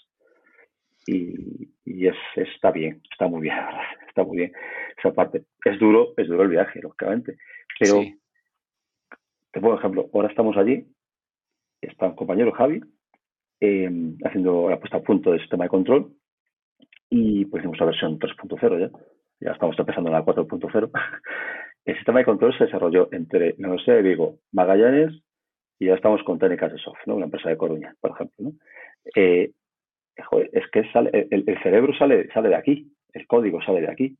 Y, 1.06 1.68
es, 1.84 2.16
está 2.36 2.70
bien, 2.70 3.02
está 3.10 3.26
muy 3.26 3.42
bien, 3.42 3.56
está 4.08 4.22
muy 4.22 4.38
bien 4.38 4.52
esa 4.96 5.12
parte. 5.12 5.44
Es 5.64 5.78
duro, 5.78 6.14
es 6.16 6.28
duro 6.28 6.44
el 6.44 6.50
viaje, 6.50 6.80
lógicamente, 6.80 7.36
pero 7.78 8.00
te 9.50 9.60
pongo 9.60 9.76
ejemplo, 9.76 10.08
ahora 10.14 10.28
estamos 10.28 10.56
allí, 10.56 10.86
está 11.80 12.06
un 12.06 12.16
compañero 12.16 12.52
Javi 12.52 12.80
eh, 13.60 13.90
haciendo 14.24 14.70
la 14.70 14.78
puesta 14.78 14.98
a 14.98 15.02
punto 15.02 15.32
del 15.32 15.40
sistema 15.40 15.64
de 15.64 15.70
control 15.70 16.14
y 17.16 17.44
pues 17.44 17.62
tenemos 17.62 17.78
la 17.78 17.86
versión 17.86 18.18
3.0 18.18 18.80
ya. 18.80 18.90
Ya 19.40 19.52
estamos 19.52 19.78
empezando 19.78 20.08
en 20.08 20.14
la 20.14 20.24
4.0. 20.24 20.90
El 21.84 21.94
sistema 21.96 22.18
de 22.18 22.24
control 22.24 22.56
se 22.58 22.64
desarrolló 22.64 23.08
entre 23.12 23.54
la 23.58 23.68
Universidad 23.68 23.96
de 23.96 24.02
Vigo, 24.02 24.38
Magallanes 24.52 25.12
y 25.78 25.86
ya 25.86 25.94
estamos 25.94 26.22
con 26.24 26.38
Técnicas 26.38 26.72
de 26.72 26.78
Soft, 26.78 26.98
¿no? 27.06 27.14
una 27.14 27.26
empresa 27.26 27.50
de 27.50 27.56
Coruña, 27.56 27.94
por 28.00 28.12
ejemplo. 28.12 28.52
Eh, 29.14 29.52
es 30.52 30.70
que 30.72 30.90
sale, 30.90 31.28
el, 31.30 31.44
cerebro 31.62 31.92
sale, 31.96 32.28
sale 32.32 32.48
de 32.48 32.56
aquí, 32.56 32.92
el 33.12 33.26
código 33.28 33.62
sale 33.62 33.82
de 33.82 33.90
aquí. 33.90 34.16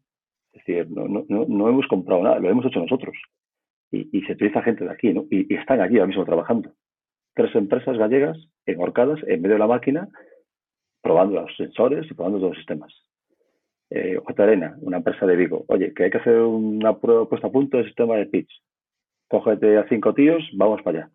Es 0.52 0.64
decir, 0.64 0.88
no, 0.88 1.08
no, 1.08 1.24
no 1.28 1.68
hemos 1.68 1.88
comprado 1.88 2.22
nada, 2.22 2.38
lo 2.38 2.48
hemos 2.48 2.66
hecho 2.66 2.78
nosotros. 2.78 3.16
Y, 3.90 4.22
se 4.22 4.32
utiliza 4.32 4.62
gente 4.62 4.84
de 4.84 4.90
aquí, 4.90 5.12
¿no? 5.12 5.24
Y, 5.30 5.52
y, 5.52 5.56
están 5.56 5.80
aquí 5.80 5.94
ahora 5.94 6.08
mismo 6.08 6.24
trabajando. 6.24 6.72
Tres 7.34 7.54
empresas 7.54 7.96
gallegas 7.96 8.36
enhorcadas 8.66 9.20
en 9.26 9.40
medio 9.40 9.54
de 9.54 9.60
la 9.60 9.68
máquina 9.68 10.08
probando 11.04 11.42
los 11.42 11.54
sensores 11.54 12.10
y 12.10 12.14
probando 12.14 12.38
todos 12.38 12.52
los 12.52 12.58
sistemas. 12.58 12.92
Eh, 13.90 14.18
Arena, 14.38 14.74
una 14.80 14.96
empresa 14.96 15.26
de 15.26 15.36
Vigo, 15.36 15.66
oye, 15.68 15.92
que 15.92 16.04
hay 16.04 16.10
que 16.10 16.16
hacer 16.16 16.38
una 16.38 16.98
prueba 16.98 17.28
puesta 17.28 17.46
a 17.46 17.52
punto 17.52 17.76
del 17.76 17.86
sistema 17.86 18.16
de 18.16 18.26
pitch. 18.26 18.50
Cógete 19.28 19.76
a 19.76 19.86
cinco 19.86 20.14
tíos, 20.14 20.42
vamos 20.54 20.80
para 20.82 20.98
allá. 20.98 21.10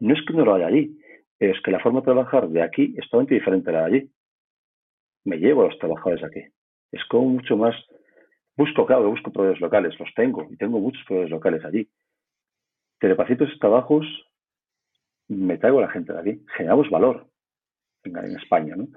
No 0.00 0.14
es 0.14 0.20
que 0.26 0.32
no 0.32 0.46
lo 0.46 0.54
haya 0.54 0.66
allí, 0.66 0.98
es 1.38 1.60
que 1.62 1.70
la 1.70 1.78
forma 1.80 2.00
de 2.00 2.06
trabajar 2.06 2.48
de 2.48 2.62
aquí 2.62 2.94
es 2.96 3.04
totalmente 3.04 3.34
diferente 3.34 3.68
a 3.68 3.72
la 3.74 3.80
de 3.80 3.84
allí. 3.86 4.10
Me 5.24 5.36
llevo 5.36 5.62
a 5.62 5.66
los 5.66 5.78
trabajadores 5.78 6.24
aquí. 6.24 6.40
Es 6.90 7.04
como 7.04 7.28
mucho 7.28 7.56
más. 7.56 7.76
Busco, 8.56 8.86
claro, 8.86 9.10
busco 9.10 9.30
proveedores 9.30 9.60
locales, 9.60 10.00
los 10.00 10.12
tengo, 10.14 10.48
y 10.50 10.56
tengo 10.56 10.80
muchos 10.80 11.04
proveedores 11.04 11.30
locales 11.30 11.64
allí. 11.66 11.86
Telepacitos 12.98 13.50
y 13.54 13.58
trabajos, 13.58 14.06
me 15.28 15.58
traigo 15.58 15.78
a 15.80 15.82
la 15.82 15.90
gente 15.90 16.14
de 16.14 16.20
aquí. 16.20 16.44
Generamos 16.56 16.88
valor 16.88 17.26
en, 18.04 18.16
en 18.16 18.36
España, 18.38 18.74
¿no? 18.74 18.88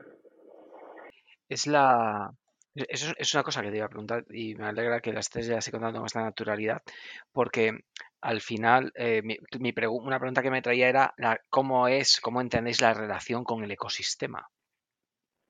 Es 1.55 1.67
la. 1.67 2.31
Eso 2.73 3.13
es 3.17 3.33
una 3.33 3.43
cosa 3.43 3.61
que 3.61 3.69
te 3.69 3.77
iba 3.77 3.85
a 3.85 3.89
preguntar 3.89 4.23
y 4.29 4.55
me 4.55 4.65
alegra 4.65 5.01
que 5.01 5.11
la 5.11 5.19
estés 5.19 5.47
ya 5.47 5.57
así 5.57 5.69
contando 5.71 5.99
con 5.99 6.05
esta 6.05 6.21
naturalidad, 6.21 6.81
porque 7.33 7.77
al 8.21 8.39
final 8.39 8.93
eh, 8.95 9.21
mi, 9.21 9.37
una 9.89 10.19
pregunta 10.19 10.41
que 10.41 10.49
me 10.49 10.61
traía 10.61 10.87
era 10.87 11.13
cómo 11.49 11.89
es, 11.89 12.21
cómo 12.21 12.39
entendéis 12.39 12.79
la 12.79 12.93
relación 12.93 13.43
con 13.43 13.65
el 13.65 13.71
ecosistema, 13.71 14.47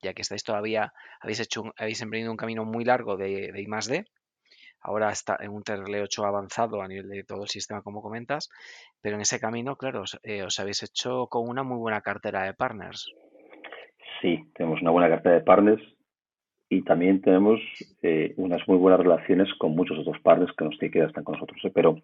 ya 0.02 0.14
que 0.16 0.24
estáis 0.24 0.43
todavía, 0.43 0.91
habéis 1.20 1.41
hecho, 1.41 1.64
habéis 1.78 2.02
emprendido 2.02 2.32
un 2.32 2.38
camino 2.38 2.66
muy 2.66 2.84
largo 2.84 3.16
de, 3.16 3.52
de 3.52 3.62
I 3.62 3.68
más 3.68 3.86
D, 3.86 4.06
ahora 4.82 5.12
está 5.12 5.38
en 5.39 5.52
un 5.52 5.64
TRL 5.64 6.02
8 6.02 6.26
avanzado 6.26 6.82
a 6.82 6.88
nivel 6.88 7.10
de 7.10 7.24
todo 7.24 7.43
el 7.43 7.49
sistema, 7.49 7.84
como 7.84 8.02
comentas, 8.02 8.49
pero 9.02 9.18
en 9.18 9.22
ese 9.22 9.39
camino, 9.39 9.76
claro, 9.76 10.02
os, 10.02 10.20
eh, 10.24 10.41
os 10.43 10.60
habéis 10.60 10.82
hecho 10.82 11.28
con 11.28 11.47
una 11.47 11.62
muy 11.62 11.78
buena 11.78 12.02
cartera 12.02 12.43
de 12.43 12.56
partners. 12.56 13.14
Sí, 14.22 14.43
tenemos 14.53 14.82
una 14.82 14.91
buena 14.91 15.09
cartera 15.09 15.36
de 15.36 15.41
partners 15.41 15.82
y 16.69 16.84
también 16.84 17.22
tenemos 17.22 17.59
eh, 18.01 18.34
unas 18.38 18.65
muy 18.67 18.78
buenas 18.78 18.99
relaciones 18.99 19.51
con 19.55 19.76
muchos 19.76 19.97
otros 19.99 20.19
partners 20.22 20.53
que 20.55 20.63
nos 20.63 20.78
que 20.78 21.03
están 21.03 21.24
con 21.24 21.34
nosotros. 21.34 21.59
¿eh? 21.63 21.72
Pero 21.74 21.97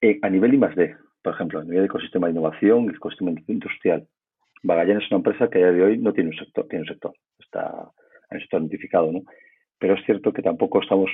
eh, 0.00 0.18
a 0.22 0.28
nivel 0.28 0.54
I+D, 0.54 0.96
por 1.22 1.34
ejemplo, 1.34 1.60
a 1.60 1.64
nivel 1.64 1.80
de 1.80 1.86
ecosistema 1.86 2.26
de 2.26 2.34
innovación 2.34 2.84
y 2.84 2.88
ecosistema 2.90 3.32
industrial, 3.46 4.06
Magallanes 4.62 5.04
es 5.04 5.10
una 5.10 5.18
empresa 5.18 5.48
que 5.48 5.58
a 5.58 5.70
día 5.70 5.72
de 5.72 5.82
hoy 5.82 5.98
no 5.98 6.12
tiene 6.12 6.30
un 6.30 6.36
sector, 6.36 6.66
tiene 6.68 6.82
un 6.82 6.88
sector, 6.88 7.14
está 7.38 7.90
en 8.30 8.36
un 8.36 8.40
sector 8.40 8.60
identificado, 8.60 9.12
¿no? 9.12 9.22
Pero 9.78 9.94
es 9.94 10.04
cierto 10.04 10.32
que 10.32 10.42
tampoco 10.42 10.82
estamos, 10.82 11.10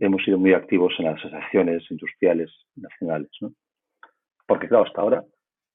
hemos 0.00 0.22
sido 0.24 0.38
muy 0.38 0.52
activos 0.52 0.92
en 0.98 1.06
las 1.06 1.16
asociaciones 1.16 1.90
industriales 1.90 2.50
nacionales, 2.76 3.30
¿no? 3.40 3.52
Porque 4.46 4.68
claro, 4.68 4.84
hasta 4.84 5.00
ahora, 5.00 5.24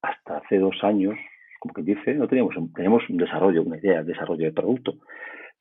hasta 0.04 0.38
hace 0.38 0.60
dos 0.60 0.84
años, 0.84 1.18
como 1.60 1.74
que 1.74 1.82
dice, 1.82 2.14
no 2.14 2.28
teníamos 2.28 2.56
teníamos 2.74 3.10
un 3.10 3.18
desarrollo, 3.18 3.64
una 3.64 3.78
idea 3.78 4.04
de 4.04 4.14
desarrollo 4.14 4.46
de 4.46 4.54
producto, 4.54 4.96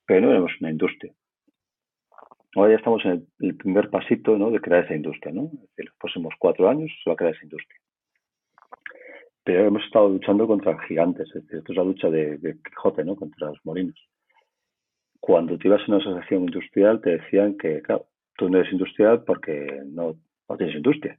pero 0.06 0.20
no 0.20 0.28
tenemos 0.28 0.52
una 0.60 0.70
industria. 0.70 1.12
Ahora 2.56 2.70
ya 2.70 2.76
estamos 2.78 3.04
en 3.04 3.26
el, 3.40 3.56
primer 3.56 3.90
pasito 3.90 4.38
¿no? 4.38 4.50
de 4.50 4.60
crear 4.60 4.84
esa 4.84 4.94
industria. 4.94 5.32
¿no? 5.32 5.50
En 5.76 5.84
los 5.84 5.94
próximos 5.96 6.34
cuatro 6.38 6.68
años 6.68 6.90
se 7.04 7.10
va 7.10 7.14
a 7.14 7.16
crear 7.16 7.34
esa 7.34 7.44
industria. 7.44 7.78
Pero 9.44 9.66
hemos 9.66 9.84
estado 9.84 10.08
luchando 10.08 10.46
contra 10.46 10.78
gigantes. 10.84 11.28
esto 11.34 11.72
es 11.72 11.76
la 11.76 11.84
lucha 11.84 12.08
de, 12.08 12.56
Quijote, 12.64 13.04
¿no? 13.04 13.14
contra 13.14 13.48
los 13.48 13.58
molinos. 13.64 14.00
Cuando 15.20 15.58
te 15.58 15.68
ibas 15.68 15.82
a 15.82 15.84
una 15.88 15.98
asociación 15.98 16.44
industrial 16.44 17.00
te 17.02 17.18
decían 17.18 17.58
que, 17.58 17.82
claro, 17.82 18.06
tú 18.38 18.48
no 18.48 18.58
eres 18.58 18.72
industrial 18.72 19.22
porque 19.24 19.82
no, 19.84 20.14
no 20.48 20.56
tienes 20.56 20.76
industria. 20.76 21.18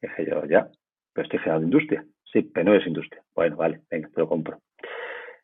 Dije 0.00 0.26
yo, 0.30 0.44
ya, 0.46 0.68
pero 1.12 1.24
estoy 1.24 1.40
generando 1.40 1.66
industria. 1.66 2.04
Sí, 2.32 2.42
pero 2.42 2.70
no 2.70 2.76
es 2.76 2.86
industria. 2.86 3.22
Bueno, 3.34 3.56
vale, 3.56 3.80
venga, 3.90 4.08
te 4.08 4.20
lo 4.20 4.28
compro. 4.28 4.58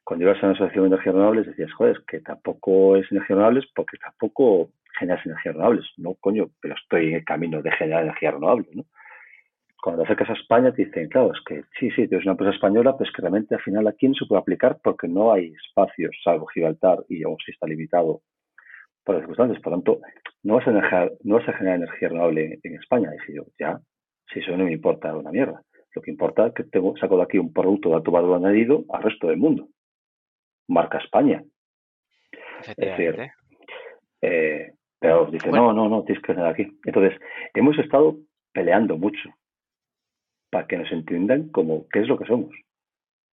Cuando 0.05 0.25
ibas 0.25 0.43
a 0.43 0.47
una 0.47 0.55
asociación 0.55 0.85
de 0.85 0.89
energías 0.89 1.15
renovables 1.15 1.47
decías, 1.47 1.73
joder, 1.73 2.03
que 2.09 2.21
tampoco 2.21 2.97
es 2.97 3.11
energías 3.13 3.37
renovables 3.37 3.67
porque 3.75 3.99
tampoco 3.99 4.71
generas 4.99 5.25
energías 5.27 5.55
renovables. 5.55 5.87
No, 5.99 6.15
coño, 6.15 6.49
pero 6.61 6.75
estoy 6.75 7.09
en 7.09 7.15
el 7.17 7.25
camino 7.25 7.61
de 7.61 7.71
generar 7.73 8.05
energías 8.05 8.35
renovables, 8.35 8.75
¿no? 8.75 8.85
Cuando 9.83 10.03
te 10.03 10.07
acercas 10.07 10.31
a 10.31 10.41
España 10.41 10.73
te 10.73 10.87
dicen, 10.87 11.09
claro, 11.09 11.33
es 11.33 11.41
que 11.47 11.63
sí, 11.79 11.91
sí, 11.91 12.09
tienes 12.09 12.25
una 12.25 12.33
empresa 12.33 12.55
española, 12.55 12.97
pero 12.97 13.09
es 13.09 13.15
que 13.15 13.23
realmente 13.23 13.55
al 13.55 13.61
final 13.61 13.87
aquí 13.87 14.09
no 14.09 14.15
se 14.15 14.27
puede 14.27 14.41
aplicar 14.41 14.79
porque 14.83 15.07
no 15.07 15.33
hay 15.33 15.53
espacios, 15.53 16.17
salvo 16.25 16.47
Gibraltar, 16.47 17.05
y 17.09 17.23
aún 17.23 17.37
si 17.45 17.53
está 17.53 17.67
limitado 17.67 18.23
por 19.05 19.15
las 19.15 19.23
circunstancias. 19.23 19.63
Por 19.63 19.73
lo 19.73 19.79
tanto, 19.79 20.01
no 20.43 20.55
vas 20.55 20.67
a 20.67 20.73
generar, 20.73 21.13
no 21.23 21.37
vas 21.37 21.49
a 21.49 21.53
generar 21.53 21.77
energía 21.77 22.09
renovable 22.09 22.59
en 22.63 22.75
España. 22.75 23.11
Y 23.29 23.35
yo, 23.35 23.45
ya, 23.59 23.79
si 24.33 24.41
eso 24.41 24.57
no 24.57 24.65
me 24.65 24.73
importa 24.73 25.15
una 25.15 25.31
mierda. 25.31 25.63
Lo 25.99 26.03
que 26.03 26.13
importa 26.13 26.47
es 26.47 26.55
que 26.55 26.63
tengo, 26.63 26.97
saco 26.97 27.17
de 27.17 27.25
aquí 27.25 27.39
un 27.39 27.53
producto 27.53 27.89
de 27.89 27.97
alto 27.97 28.13
valor 28.13 28.37
añadido 28.37 28.85
al 28.91 29.03
resto 29.03 29.27
del 29.27 29.37
mundo. 29.37 29.67
Marca 30.69 30.99
España. 30.99 31.43
Es 32.61 32.77
decir, 32.77 33.19
eh, 34.23 34.75
pero 35.01 35.27
dice, 35.27 35.51
no, 35.51 35.73
no, 35.73 35.89
no, 35.89 36.05
tienes 36.05 36.23
que 36.23 36.35
venir 36.35 36.47
aquí. 36.47 36.69
Entonces, 36.85 37.19
hemos 37.53 37.77
estado 37.81 38.17
peleando 38.53 38.97
mucho 38.97 39.29
para 40.53 40.69
que 40.69 40.77
nos 40.79 40.93
entiendan 40.93 41.49
como 41.49 41.89
qué 41.89 41.99
es 41.99 42.07
lo 42.07 42.17
que 42.17 42.27
somos. 42.27 42.55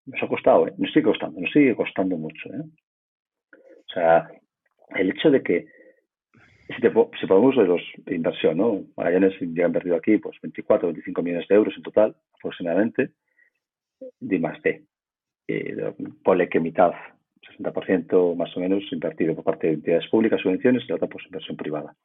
Nos 0.08 0.24
ha 0.24 0.28
costado, 0.28 0.68
¿eh? 0.68 0.74
nos 0.80 0.92
sigue 0.92 1.04
costando, 1.04 1.40
nos 1.40 1.52
sigue 1.52 1.76
costando 1.76 2.18
mucho. 2.18 2.50
¿eh? 2.50 2.64
O 3.54 3.94
sea, 3.94 4.28
el 4.96 5.12
hecho 5.12 5.30
de 5.30 5.44
que, 5.44 5.68
si, 6.68 6.82
te, 6.82 6.92
si 7.20 7.28
ponemos 7.28 7.56
de 7.56 7.66
los 7.66 7.82
de 7.98 8.16
inversión, 8.16 8.58
¿no? 8.58 8.84
Magallanes 8.98 9.34
ya 9.40 9.66
han 9.66 9.74
perdido 9.74 9.96
aquí 9.96 10.18
pues 10.18 10.38
24, 10.42 10.88
25 10.90 11.22
millones 11.22 11.48
de 11.48 11.56
euros 11.56 11.74
en 11.78 11.84
total, 11.84 12.16
aproximadamente, 12.34 13.12
de 14.20 14.40
más 14.40 14.62
de. 14.62 14.84
Eh, 15.48 15.76
que 16.50 16.60
mitad 16.60 16.94
60% 17.60 18.36
más 18.36 18.56
o 18.58 18.60
menos 18.60 18.84
invertido 18.92 19.36
por 19.36 19.44
parte 19.44 19.68
de 19.68 19.74
entidades 19.74 20.08
públicas, 20.10 20.42
subvenciones 20.42 20.84
y 20.84 20.88
la 20.88 20.96
otra 20.96 21.08
pues 21.08 21.26
inversión 21.26 21.58
privada. 21.58 21.96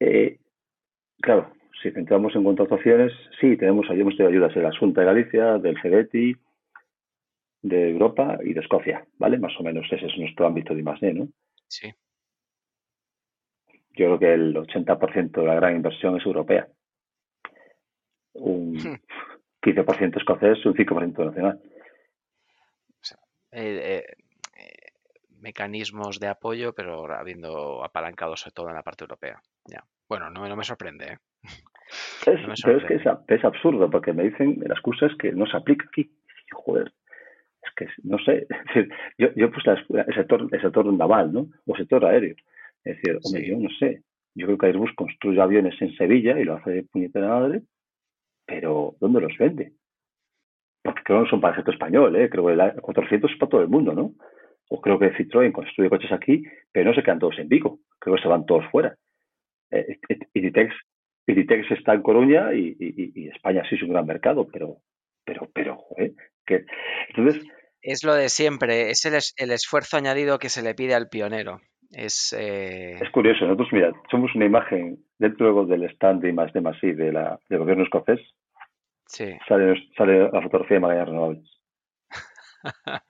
Eh, 0.00 0.38
claro, 1.20 1.52
si 1.82 1.90
centramos 1.92 2.34
en 2.34 2.46
actuaciones, 2.46 3.12
sí, 3.40 3.56
tenemos, 3.56 3.86
hemos 3.90 4.16
tenido 4.16 4.28
ayudas 4.28 4.54
de 4.54 4.62
la 4.62 4.76
Junta 4.76 5.00
de 5.02 5.06
Galicia, 5.06 5.58
del 5.58 5.80
CEDETI, 5.80 6.36
de 7.62 7.90
Europa 7.90 8.38
y 8.42 8.54
de 8.54 8.60
Escocia, 8.60 9.06
¿vale? 9.18 9.38
Más 9.38 9.52
o 9.58 9.62
menos 9.62 9.86
ese 9.90 10.06
es 10.06 10.18
nuestro 10.18 10.46
ámbito 10.46 10.74
de 10.74 10.80
I+.D., 10.80 11.14
¿no? 11.14 11.28
Sí. 11.68 11.92
Yo 14.00 14.06
creo 14.06 14.18
que 14.18 14.32
el 14.32 14.56
80% 14.56 15.30
de 15.30 15.46
la 15.46 15.56
gran 15.56 15.76
inversión 15.76 16.16
es 16.16 16.24
europea. 16.24 16.66
Un 18.32 18.74
15% 19.62 20.16
escocés 20.16 20.58
y 20.64 20.68
un 20.68 20.74
5% 20.74 21.26
nacional. 21.26 21.60
Eh, 23.52 24.02
eh, 24.06 24.74
mecanismos 25.38 26.18
de 26.18 26.28
apoyo, 26.28 26.72
pero 26.72 27.12
habiendo 27.12 27.84
apalancado 27.84 28.38
sobre 28.38 28.54
todo 28.54 28.68
en 28.70 28.76
la 28.76 28.82
parte 28.82 29.04
europea. 29.04 29.42
Ya. 29.66 29.84
Bueno, 30.08 30.30
no, 30.30 30.48
no 30.48 30.56
me 30.56 30.64
sorprende. 30.64 31.04
¿eh? 31.04 31.18
Es, 32.26 32.62
Pero 32.64 32.78
es 32.78 32.84
que 32.86 33.34
es, 33.34 33.44
absurdo, 33.44 33.90
porque 33.90 34.14
me 34.14 34.22
dicen 34.22 34.62
la 34.66 34.72
excusa 34.72 35.06
es 35.06 35.16
que 35.18 35.32
no 35.32 35.44
se 35.44 35.58
aplica 35.58 35.84
aquí. 35.88 36.10
Joder, 36.52 36.90
es 37.62 37.70
que 37.76 37.86
no 38.04 38.16
sé. 38.18 38.46
yo, 39.18 39.28
yo 39.36 39.50
pues 39.50 39.66
el 39.66 40.14
sector, 40.14 40.48
el 40.50 40.62
sector 40.62 40.90
naval, 40.90 41.34
¿no? 41.34 41.48
O 41.66 41.76
sector 41.76 42.06
aéreo. 42.06 42.34
Es 42.84 42.96
decir, 42.96 43.18
hombre, 43.22 43.46
yo 43.46 43.58
no 43.58 43.68
sé. 43.78 44.02
Yo 44.34 44.46
creo 44.46 44.58
que 44.58 44.66
Airbus 44.66 44.92
construye 44.94 45.40
aviones 45.40 45.80
en 45.82 45.94
Sevilla 45.96 46.38
y 46.38 46.44
lo 46.44 46.54
hace 46.54 46.70
de 46.70 46.82
puñetera 46.84 47.28
madre, 47.28 47.62
pero 48.46 48.96
¿dónde 49.00 49.20
los 49.20 49.36
vende? 49.38 49.72
porque 50.82 51.02
creo 51.04 51.18
que 51.18 51.24
no 51.24 51.30
son 51.30 51.40
para 51.40 51.52
el 51.52 51.58
sector 51.58 51.74
español, 51.74 52.16
¿eh? 52.16 52.30
creo 52.30 52.46
que 52.46 52.52
el 52.52 52.80
400 52.80 53.30
es 53.30 53.38
para 53.38 53.50
todo 53.50 53.62
el 53.62 53.68
mundo, 53.68 53.92
¿no? 53.92 54.14
O 54.68 54.80
creo 54.80 54.98
que 54.98 55.12
Citroën 55.12 55.52
construye 55.52 55.90
coches 55.90 56.12
aquí, 56.12 56.44
pero 56.72 56.90
no 56.90 56.94
se 56.94 57.02
quedan 57.02 57.18
todos 57.18 57.38
en 57.38 57.48
Vigo, 57.48 57.80
creo 57.98 58.16
que 58.16 58.22
se 58.22 58.28
van 58.28 58.46
todos 58.46 58.64
fuera. 58.70 58.96
Eh, 59.70 59.98
Iditex, 60.34 60.72
está 61.70 61.94
en 61.94 62.02
Coruña 62.02 62.54
y, 62.54 62.76
y, 62.78 63.28
España 63.28 63.62
sí 63.68 63.76
es 63.76 63.82
un 63.82 63.90
gran 63.90 64.06
mercado, 64.06 64.48
pero, 64.48 64.78
pero, 65.24 65.48
pero, 65.52 65.76
joder, 65.76 66.12
que 66.46 66.64
entonces... 67.08 67.44
Es 67.82 68.04
lo 68.04 68.14
de 68.14 68.28
siempre, 68.28 68.90
es 68.90 69.04
el, 69.06 69.18
el 69.36 69.52
esfuerzo 69.52 69.96
añadido 69.96 70.38
que 70.38 70.48
se 70.48 70.62
le 70.62 70.74
pide 70.74 70.94
al 70.94 71.08
pionero. 71.08 71.60
Es, 71.90 72.32
eh... 72.38 72.98
es 73.00 73.10
curioso, 73.10 73.44
nosotros, 73.44 73.68
mira, 73.72 73.92
somos 74.10 74.34
una 74.34 74.44
imagen 74.44 74.98
dentro 75.18 75.66
del 75.66 75.84
stand 75.90 76.22
de 76.22 76.32
más 76.32 76.52
de 76.52 76.60
más 76.60 76.80
de 76.80 77.12
la, 77.12 77.38
del 77.48 77.58
gobierno 77.58 77.84
escocés, 77.84 78.20
Sale, 79.48 79.90
sale 79.96 80.30
la 80.30 80.42
fotografía 80.42 80.76
de 80.76 80.80
Magallanes 80.80 81.08
Renovables. 81.08 81.60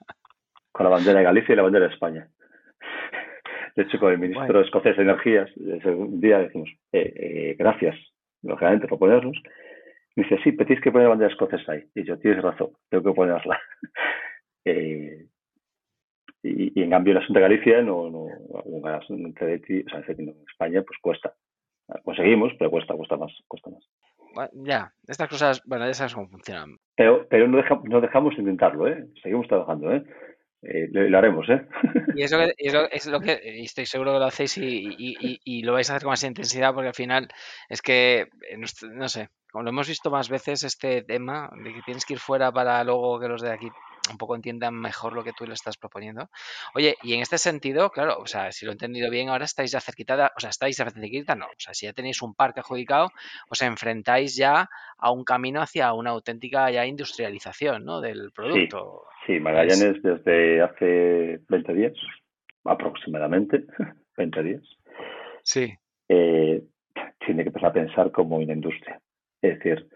con 0.73 0.85
la 0.85 0.91
bandera 0.91 1.19
de 1.19 1.25
Galicia 1.25 1.53
y 1.53 1.57
la 1.57 1.63
bandera 1.63 1.89
de 1.89 1.93
España. 1.93 2.29
De 3.77 3.83
hecho, 3.83 3.99
con 3.99 4.13
el 4.13 4.19
ministro 4.19 4.61
escocés 4.61 4.97
de 4.97 5.03
Energías, 5.03 5.51
un 5.57 6.21
día 6.21 6.39
decimos, 6.39 6.71
eh, 6.93 7.13
eh, 7.17 7.57
gracias, 7.59 7.97
lógicamente, 8.43 8.89
por 8.89 8.99
ponernos. 8.99 9.37
Me 10.17 10.25
dice, 10.25 10.39
sí, 10.43 10.53
pero 10.53 10.67
tienes 10.67 10.83
que 10.83 10.91
poner 10.91 11.05
la 11.05 11.11
bandera 11.11 11.31
escocesa 11.31 11.73
ahí. 11.73 11.85
Y 11.95 12.05
yo, 12.05 12.19
tienes 12.19 12.43
razón, 12.43 12.71
tengo 12.89 13.05
que 13.05 13.17
ponerla. 13.17 13.61
eh, 14.65 15.27
y, 16.43 16.83
en 16.83 16.91
cambio, 16.91 17.13
el 17.13 17.19
asunto 17.19 17.39
de 17.39 17.49
Galicia, 17.49 17.83
no, 17.83 18.11
no, 18.11 18.25
o 18.25 18.81
sea, 18.83 19.01
en 20.09 20.35
España, 20.49 20.83
pues 20.83 20.99
cuesta. 21.01 21.35
Conseguimos, 22.05 22.53
pero 22.59 22.71
cuesta, 22.71 22.95
cuesta 22.95 23.17
más, 23.17 23.33
cuesta 23.49 23.71
más 23.71 23.85
ya, 24.53 24.93
estas 25.07 25.29
cosas, 25.29 25.63
bueno, 25.65 25.87
ya 25.87 25.95
sabes 25.95 26.15
cómo 26.15 26.29
funcionan. 26.29 26.79
Pero, 26.97 27.27
pero 27.29 27.49
no, 27.49 27.63
no 27.85 28.01
dejamos 28.01 28.35
de 28.35 28.43
intentarlo, 28.43 28.89
¿eh? 28.89 29.07
Seguimos 29.23 29.49
trabajando, 29.49 29.93
¿eh? 29.93 30.05
eh 30.63 30.89
lo, 30.91 31.19
haremos, 31.19 31.49
¿eh? 31.49 31.67
Y 32.15 32.23
eso, 32.23 32.39
es 32.91 33.07
lo 33.07 33.21
que 33.21 33.41
estoy 33.63 33.87
seguro 33.87 34.13
que 34.13 34.19
lo 34.19 34.27
hacéis 34.27 34.57
y, 34.59 35.63
lo 35.63 35.73
vais 35.73 35.91
a 35.91 35.95
hacer 35.95 36.05
con 36.05 36.13
más 36.13 36.25
intensidad 36.25 36.75
porque 36.75 36.89
al 36.89 36.95
final 36.95 37.29
es 37.69 37.83
que, 37.83 38.29
eh, 38.49 38.57
no 38.93 39.09
sé, 39.09 39.29
como 39.51 39.65
lo 39.65 39.71
hemos 39.71 39.89
visto 39.89 40.11
más 40.11 40.29
veces, 40.29 40.65
este 40.65 41.03
tema 41.03 41.51
de 41.63 41.75
que 41.75 41.83
tienes 41.83 42.05
que 42.05 42.15
ir 42.15 42.21
fuera 42.21 42.53
para 42.53 42.83
luego 42.85 43.19
que 43.19 43.29
los 43.29 43.43
de 43.43 43.53
aquí 43.53 43.69
un 44.11 44.19
poco 44.19 44.35
entiendan 44.35 44.75
mejor 44.75 45.13
lo 45.13 45.25
que 45.25 45.33
tú 45.33 45.47
le 45.47 45.55
estás 45.55 45.77
proponiendo. 45.77 46.29
Oye, 46.75 46.97
y 47.03 47.15
en 47.15 47.21
este 47.21 47.39
sentido, 47.39 47.91
claro, 47.91 48.19
o 48.19 48.27
sea, 48.27 48.53
si 48.53 48.65
lo 48.65 48.73
he 48.73 48.75
entendido 48.75 49.11
bien, 49.11 49.29
ahora 49.29 49.45
estáis 49.45 49.73
ya 49.73 49.81
cerquita, 49.81 50.33
o 50.37 50.41
sea, 50.41 50.51
estáis 50.51 50.77
ya 50.77 50.89
cerquita, 50.91 51.35
no, 51.35 51.47
o 51.47 51.59
sea, 51.59 51.75
si 51.75 51.87
ya 51.87 51.93
tenéis 51.93 52.23
un 52.23 52.35
parque 52.35 52.61
adjudicado, 52.61 53.11
os 53.49 53.63
enfrentáis 53.63 54.37
ya 54.37 54.69
a 54.99 55.11
un 55.11 55.25
camino 55.25 55.61
hacia 55.61 55.93
una 55.93 56.11
auténtica 56.11 56.71
ya 56.71 56.87
industrialización, 56.87 57.85
¿no? 57.85 58.01
Del 58.01 58.33
producto. 58.33 59.07
Sí, 59.27 59.35
sí 59.35 59.41
Magallanes 59.41 60.03
desde 60.03 60.63
hace 60.63 61.41
20 61.49 61.75
días, 61.75 61.95
aproximadamente, 62.65 63.65
20 64.17 64.43
días. 64.43 64.63
Sí. 65.43 65.73
Eh, 66.09 66.63
tiene 67.25 67.43
que 67.43 67.49
empezar 67.49 67.71
a 67.71 67.73
pensar 67.73 68.11
como 68.11 68.37
una 68.37 68.53
industria. 68.53 69.01
Es 69.43 69.59
decir, 69.59 69.89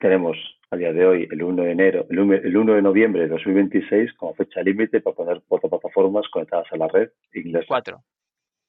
tenemos 0.00 0.36
a 0.70 0.76
día 0.76 0.92
de 0.92 1.06
hoy, 1.06 1.28
el 1.30 1.42
1 1.42 1.62
de 1.62 1.70
enero, 1.70 2.06
el 2.10 2.18
1, 2.18 2.74
de 2.74 2.82
noviembre 2.82 3.22
de 3.22 3.28
2026 3.28 4.12
como 4.14 4.34
fecha 4.34 4.62
límite 4.62 5.00
para 5.00 5.16
poner 5.16 5.42
cuatro 5.48 5.70
plataformas 5.70 6.28
conectadas 6.28 6.66
a 6.72 6.76
la 6.76 6.88
red 6.88 7.10
inglesa. 7.32 7.66
Cuatro. 7.68 8.02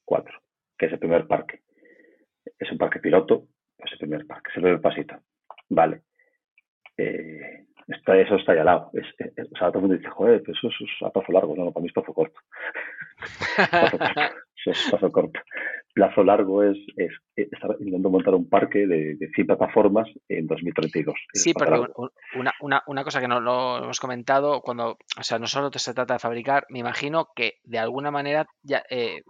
Cuatro, 0.05 0.39
que 0.77 0.85
es 0.85 0.93
el 0.93 0.99
primer 0.99 1.27
parque. 1.27 1.61
Es 2.57 2.71
un 2.71 2.77
parque 2.77 2.99
piloto, 2.99 3.47
es 3.77 3.91
el 3.91 3.97
primer 3.97 4.25
parque, 4.25 4.49
es 4.49 4.57
el 4.57 4.63
primer 4.63 4.81
pasito. 4.81 5.15
Vale. 5.69 6.01
Eh, 6.97 7.65
está, 7.87 8.17
eso 8.17 8.35
está 8.35 8.53
ahí 8.53 8.59
al 8.59 8.65
lado. 8.65 8.91
Es, 8.93 9.05
o 9.51 9.57
sea, 9.57 9.67
todo 9.67 9.79
el 9.79 9.81
mundo 9.81 9.97
dice, 9.97 10.09
joder, 10.09 10.41
pero 10.41 10.57
eso, 10.57 10.67
es 10.67 11.05
a 11.05 11.09
paso 11.11 11.31
largo. 11.31 11.55
No, 11.55 11.65
no, 11.65 11.71
para 11.71 11.81
mí 11.81 11.87
es 11.89 11.93
paso 11.93 12.13
corto. 12.13 12.39
Eso 14.65 14.71
es 14.71 14.91
paso 14.91 15.11
corto. 15.11 15.39
Plazo 15.93 16.23
largo 16.23 16.63
es, 16.63 16.77
es, 16.95 17.11
estar 17.35 17.71
intentando 17.79 18.09
montar 18.09 18.35
un 18.35 18.47
parque 18.47 18.87
de, 18.87 19.15
de 19.15 19.29
100 19.33 19.47
plataformas 19.47 20.07
en 20.27 20.47
2032. 20.47 21.15
Sí, 21.33 21.53
pero 21.53 21.87
una, 22.35 22.53
una, 22.61 22.83
una, 22.87 23.03
cosa 23.03 23.19
que 23.19 23.27
no 23.27 23.39
lo 23.39 23.83
hemos 23.83 23.99
comentado, 23.99 24.61
cuando, 24.61 24.97
o 25.17 25.23
sea, 25.23 25.39
no 25.39 25.47
solo 25.47 25.71
se 25.73 25.93
trata 25.93 26.13
de 26.13 26.19
fabricar, 26.19 26.65
me 26.69 26.79
imagino 26.79 27.29
que 27.35 27.59
de 27.63 27.79
alguna 27.79 28.11
manera 28.11 28.47
ya 28.61 28.83
eh, 28.89 29.23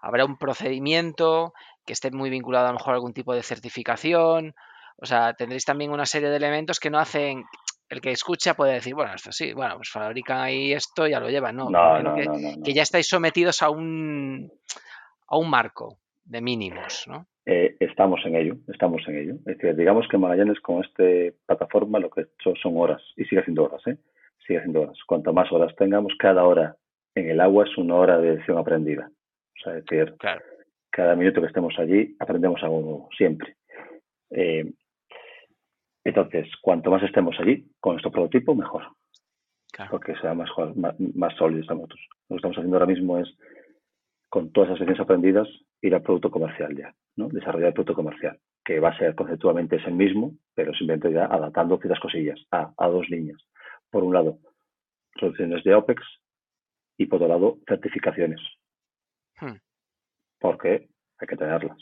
habrá 0.00 0.24
un 0.24 0.38
procedimiento 0.38 1.52
que 1.84 1.92
esté 1.92 2.10
muy 2.10 2.30
vinculado 2.30 2.66
a 2.66 2.70
lo 2.70 2.78
mejor 2.78 2.92
a 2.92 2.96
algún 2.96 3.14
tipo 3.14 3.34
de 3.34 3.42
certificación, 3.42 4.54
o 4.96 5.06
sea, 5.06 5.34
tendréis 5.34 5.64
también 5.64 5.92
una 5.92 6.06
serie 6.06 6.28
de 6.28 6.36
elementos 6.36 6.80
que 6.80 6.90
no 6.90 6.98
hacen 6.98 7.44
el 7.88 8.00
que 8.00 8.10
escucha 8.10 8.54
puede 8.54 8.74
decir, 8.74 8.94
bueno, 8.94 9.14
esto 9.14 9.32
sí, 9.32 9.52
bueno, 9.52 9.76
pues 9.76 9.90
fabrican 9.90 10.38
ahí 10.38 10.72
esto, 10.72 11.06
ya 11.06 11.20
lo 11.20 11.30
llevan, 11.30 11.56
¿no? 11.56 11.70
No, 11.70 12.02
no, 12.02 12.14
que, 12.14 12.24
no, 12.24 12.62
que, 12.62 12.72
ya 12.72 12.82
estáis 12.82 13.08
sometidos 13.08 13.62
a 13.62 13.70
un 13.70 14.50
a 15.28 15.38
un 15.38 15.50
marco 15.50 15.98
de 16.24 16.40
mínimos, 16.40 17.06
¿no? 17.06 17.26
Eh, 17.46 17.76
estamos 17.80 18.20
en 18.26 18.36
ello, 18.36 18.56
estamos 18.68 19.02
en 19.08 19.16
ello. 19.16 19.34
Es 19.46 19.56
decir, 19.56 19.74
digamos 19.74 20.06
que 20.08 20.18
Magallanes 20.18 20.60
con 20.60 20.84
esta 20.84 21.02
plataforma 21.46 21.98
lo 21.98 22.10
que 22.10 22.20
ha 22.20 22.24
hecho 22.24 22.54
son 22.62 22.76
horas 22.76 23.02
y 23.16 23.24
sigue 23.24 23.40
haciendo 23.40 23.64
horas, 23.64 23.80
¿eh? 23.86 23.96
Sigue 24.46 24.58
haciendo 24.58 24.82
horas. 24.82 24.98
Cuanto 25.06 25.32
más 25.32 25.50
horas 25.50 25.74
tengamos, 25.76 26.12
cada 26.18 26.44
hora 26.44 26.76
en 27.14 27.30
el 27.30 27.40
agua 27.40 27.64
es 27.64 27.76
una 27.78 27.94
hora 27.94 28.18
de 28.18 28.34
lección 28.34 28.58
aprendida. 28.58 29.10
O 29.10 29.62
sea, 29.62 29.78
es 29.78 29.84
decir, 29.86 30.14
cada 30.90 31.16
minuto 31.16 31.40
que 31.40 31.46
estemos 31.46 31.74
allí 31.78 32.14
aprendemos 32.20 32.62
algo 32.62 32.80
nuevo, 32.80 33.08
siempre. 33.16 33.56
Eh, 34.30 34.70
entonces, 36.08 36.48
cuanto 36.62 36.90
más 36.90 37.02
estemos 37.02 37.36
allí 37.38 37.66
con 37.80 37.94
nuestro 37.94 38.10
prototipo, 38.10 38.54
mejor. 38.54 38.84
Porque 39.90 40.16
sea 40.16 40.34
más, 40.34 40.48
más, 40.74 40.98
más 40.98 41.34
sólido 41.36 41.60
estamos. 41.60 41.88
Lo 42.28 42.34
que 42.34 42.36
estamos 42.36 42.56
haciendo 42.56 42.76
ahora 42.76 42.86
mismo 42.86 43.18
es 43.18 43.28
con 44.28 44.50
todas 44.52 44.70
esas 44.70 44.80
lecciones 44.80 45.00
aprendidas, 45.00 45.48
ir 45.80 45.94
al 45.94 46.02
producto 46.02 46.30
comercial 46.30 46.76
ya, 46.76 46.94
¿no? 47.16 47.28
Desarrollar 47.28 47.68
el 47.68 47.74
producto 47.74 47.94
comercial, 47.94 48.38
que 48.64 48.80
va 48.80 48.90
a 48.90 48.98
ser 48.98 49.14
conceptualmente 49.14 49.76
ese 49.76 49.90
mismo, 49.90 50.32
pero 50.54 50.72
simplemente 50.74 51.12
ya 51.12 51.26
adaptando 51.26 51.78
ciertas 51.78 52.00
cosillas 52.00 52.40
a, 52.50 52.72
a 52.76 52.88
dos 52.88 53.08
líneas. 53.08 53.40
Por 53.90 54.02
un 54.04 54.12
lado, 54.12 54.38
soluciones 55.18 55.62
de 55.64 55.74
OPEX 55.74 56.02
y 56.98 57.06
por 57.06 57.16
otro 57.16 57.28
lado, 57.28 57.58
certificaciones. 57.66 58.40
Hmm. 59.40 59.56
Porque 60.40 60.88
hay 61.18 61.26
que 61.26 61.36
tenerlas. 61.36 61.78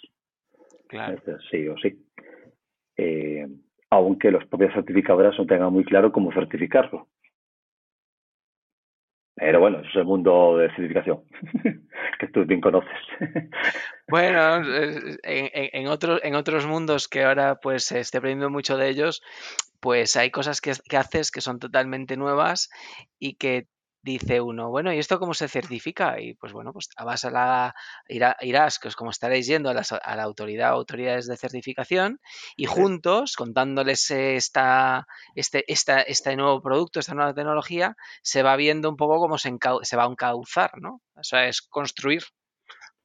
Claro. 0.89 1.21
Sí 1.51 1.67
o 1.69 1.77
sí. 1.79 2.07
Eh, 2.97 3.47
aunque 3.91 4.31
los 4.31 4.45
propias 4.47 4.75
certificadoras 4.75 5.39
no 5.39 5.47
tengan 5.47 5.73
muy 5.73 5.85
claro 5.85 6.13
cómo 6.13 6.33
certificarlo. 6.33 7.09
Pero 9.39 9.61
bueno, 9.61 9.81
eso 9.81 9.89
es 9.91 9.97
el 9.97 10.07
mundo 10.07 10.57
de 10.57 10.69
certificación, 10.71 11.23
que 12.19 12.29
tú 12.29 12.45
bien 12.45 12.61
conoces. 12.61 12.99
Bueno, 14.09 14.59
en, 14.65 15.19
en, 15.25 15.89
otros, 15.89 16.21
en 16.23 16.37
otros 16.37 16.65
mundos 16.65 17.09
que 17.09 17.25
ahora 17.25 17.57
pues 17.57 17.87
se 17.87 17.99
esté 17.99 18.19
aprendiendo 18.19 18.51
mucho 18.51 18.77
de 18.77 18.89
ellos, 18.89 19.21
pues 19.81 20.15
hay 20.15 20.31
cosas 20.31 20.61
que 20.61 20.97
haces 20.97 21.33
que 21.33 21.41
son 21.41 21.59
totalmente 21.59 22.17
nuevas 22.17 22.71
y 23.19 23.35
que 23.35 23.67
dice 24.07 24.41
uno, 24.41 24.71
bueno, 24.71 24.93
¿y 24.93 24.99
esto 24.99 25.19
cómo 25.19 25.35
se 25.35 25.49
certifica? 25.49 26.21
Y 26.21 26.35
pues 26.35 26.53
bueno, 26.53 26.73
pues 26.73 26.89
vas 27.05 27.25
a 27.25 27.31
la, 27.31 27.75
irás, 28.09 28.79
que 28.79 28.87
es 28.87 28.95
como 28.95 29.11
estaréis 29.11 29.49
yendo 29.49 29.69
a, 29.69 29.75
la 29.75 30.23
autoridad 30.23 30.73
o 30.73 30.77
autoridades 30.77 31.27
de 31.27 31.37
certificación 31.37 32.21
y 32.57 32.67
juntos, 32.67 33.35
contándoles 33.35 34.11
esta, 34.13 35.09
este, 35.35 35.71
esta, 35.71 36.01
este 36.03 36.37
nuevo 36.37 36.63
producto, 36.63 37.01
esta 37.01 37.15
nueva 37.15 37.35
tecnología, 37.35 37.97
se 38.23 38.45
va 38.45 38.55
viendo 38.55 38.89
un 38.89 38.97
poco 38.97 39.19
cómo 39.19 39.39
se, 39.39 39.53
se 39.83 39.97
va 39.97 40.05
a 40.05 40.09
encauzar, 40.09 40.71
¿no? 40.81 41.03
O 41.17 41.25
sea, 41.25 41.49
es 41.49 41.61
construir 41.61 42.23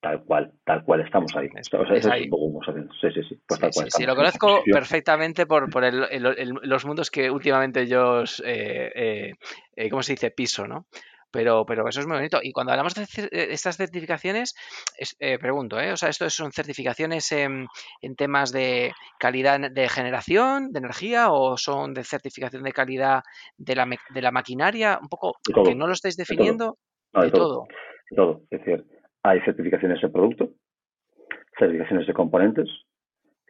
tal 0.02 0.24
cual, 0.24 0.52
tal 0.66 0.84
cual 0.84 1.02
estamos 1.02 1.34
ahí. 1.36 1.48
Sí, 3.00 3.08
sí, 3.14 3.22
sí. 3.30 3.40
Pues 3.48 3.60
sí, 3.90 4.06
lo 4.06 4.16
conozco 4.16 4.64
perfectamente 4.66 5.46
por, 5.46 5.70
por 5.70 5.84
los 5.94 6.86
mundos 6.86 7.12
que 7.12 7.30
últimamente 7.30 7.88
yo, 7.88 8.24
eh, 8.44 8.92
eh, 8.96 9.34
eh, 9.76 9.90
¿cómo 9.90 10.02
se 10.02 10.14
dice? 10.14 10.32
Piso, 10.32 10.68
¿no? 10.68 10.88
Pero, 11.30 11.66
pero 11.66 11.88
eso 11.88 12.02
es 12.02 12.08
muy 12.08 12.18
bonito. 12.18 12.40
Y 12.42 12.52
cuando 12.52 12.74
hablamos 12.74 12.94
de 12.96 13.08
estas 13.32 13.78
certificaciones, 13.78 14.54
pregunto, 15.40 15.80
¿eh? 15.80 15.94
O 15.94 15.98
sea, 15.98 16.10
¿esto 16.10 16.30
son 16.30 16.52
certificaciones 16.52 17.32
en, 17.32 17.68
temas 18.18 18.52
de 18.52 18.92
calidad 19.18 19.60
de 19.72 19.88
generación 19.88 20.74
de 20.74 20.80
energía 20.80 21.32
o 21.32 21.58
son 21.58 21.94
de 21.94 22.04
certificación 22.04 22.64
de 22.64 22.74
calidad 22.74 23.22
de 23.56 23.76
la, 23.76 23.88
de 24.10 24.22
la 24.22 24.32
maquinaria? 24.32 25.00
Un 25.02 25.08
poco, 25.08 25.38
que 25.64 25.76
no 25.76 25.88
lo 25.88 25.94
estáis 25.94 26.18
definiendo, 26.18 26.78
de 27.14 27.32
todo. 27.32 27.68
De 28.10 28.16
todo. 28.18 28.42
Es 28.50 28.60
decir, 28.60 28.86
hay 29.24 29.40
certificaciones 29.42 30.02
de 30.02 30.10
producto, 30.10 30.54
certificaciones 31.58 32.08
de 32.08 32.14
componentes, 32.14 32.70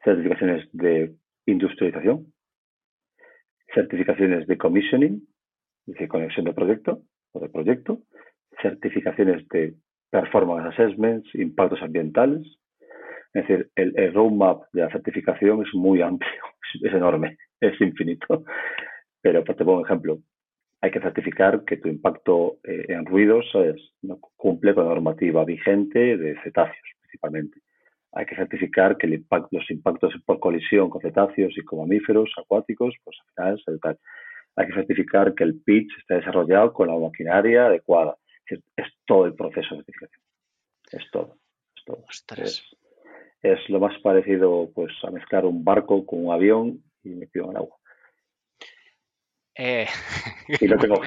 certificaciones 0.03 0.67
de 0.73 1.15
industrialización, 1.45 2.33
certificaciones 3.73 4.47
de 4.47 4.57
commissioning, 4.57 5.27
de 5.85 6.07
conexión 6.07 6.45
de 6.45 6.53
proyecto 6.53 7.03
o 7.31 7.39
de 7.39 7.49
proyecto, 7.49 7.99
certificaciones 8.61 9.47
de 9.49 9.75
performance 10.09 10.73
assessments, 10.73 11.33
impactos 11.35 11.81
ambientales. 11.81 12.45
Es 13.33 13.47
decir, 13.47 13.71
el, 13.75 14.13
roadmap 14.13 14.63
de 14.73 14.81
la 14.81 14.91
certificación 14.91 15.61
es 15.65 15.73
muy 15.73 16.01
amplio, 16.01 16.43
es 16.83 16.93
enorme, 16.93 17.37
es 17.61 17.79
infinito. 17.79 18.43
Pero 19.21 19.43
te 19.43 19.53
pongo 19.53 19.79
un 19.79 19.85
ejemplo 19.85 20.19
hay 20.81 20.89
que 20.89 20.99
certificar 20.99 21.63
que 21.63 21.77
tu 21.77 21.87
impacto 21.87 22.57
eh, 22.63 22.85
en 22.89 23.05
ruidos 23.05 23.45
no 24.01 24.19
cumple 24.35 24.73
con 24.73 24.85
la 24.85 24.89
normativa 24.89 25.45
vigente 25.45 26.17
de 26.17 26.35
cetáceos, 26.41 26.89
principalmente. 27.01 27.61
Hay 28.13 28.25
que 28.25 28.35
certificar 28.35 28.97
que 28.97 29.07
los 29.07 29.71
impactos 29.71 30.13
por 30.25 30.39
colisión 30.39 30.89
con 30.89 31.01
cetáceos 31.01 31.53
y 31.55 31.63
con 31.63 31.79
mamíferos 31.79 32.31
acuáticos, 32.35 32.95
pues 33.03 33.17
al 33.37 33.59
final 33.59 33.93
es 33.93 33.97
Hay 34.55 34.67
que 34.67 34.73
certificar 34.73 35.33
que 35.35 35.43
el 35.43 35.61
pitch 35.61 35.97
está 35.99 36.15
desarrollado 36.15 36.73
con 36.73 36.87
la 36.87 36.97
maquinaria 36.97 37.67
adecuada. 37.67 38.17
Es, 38.47 38.59
todo 39.05 39.27
el 39.27 39.35
proceso 39.35 39.75
de 39.75 39.83
certificación. 39.83 40.21
Es 40.91 41.11
todo. 41.11 41.37
Es, 41.75 41.85
todo. 41.85 42.03
Es, 43.43 43.69
lo 43.69 43.79
más 43.79 43.97
parecido 44.01 44.71
pues, 44.73 44.91
a 45.03 45.11
mezclar 45.11 45.45
un 45.45 45.63
barco 45.63 46.05
con 46.05 46.25
un 46.25 46.33
avión 46.33 46.83
y 47.03 47.09
metido 47.11 47.45
en 47.45 47.51
el 47.51 47.57
agua. 47.57 47.77
Eh, 49.63 49.85
y, 50.59 50.65
no 50.65 50.75
tengo, 50.79 50.99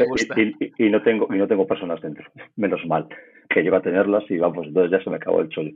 y, 0.78 0.88
no 0.88 1.02
tengo, 1.02 1.26
y 1.34 1.38
no 1.38 1.48
tengo 1.48 1.66
personas 1.66 2.00
dentro, 2.00 2.24
menos 2.56 2.86
mal, 2.86 3.08
que 3.50 3.62
lleva 3.62 3.78
a 3.78 3.82
tenerlas 3.82 4.22
y 4.28 4.38
vamos, 4.38 4.68
entonces 4.68 4.92
ya 4.92 5.02
se 5.02 5.10
me 5.10 5.16
acabó 5.16 5.40
el 5.40 5.48
chollo. 5.48 5.72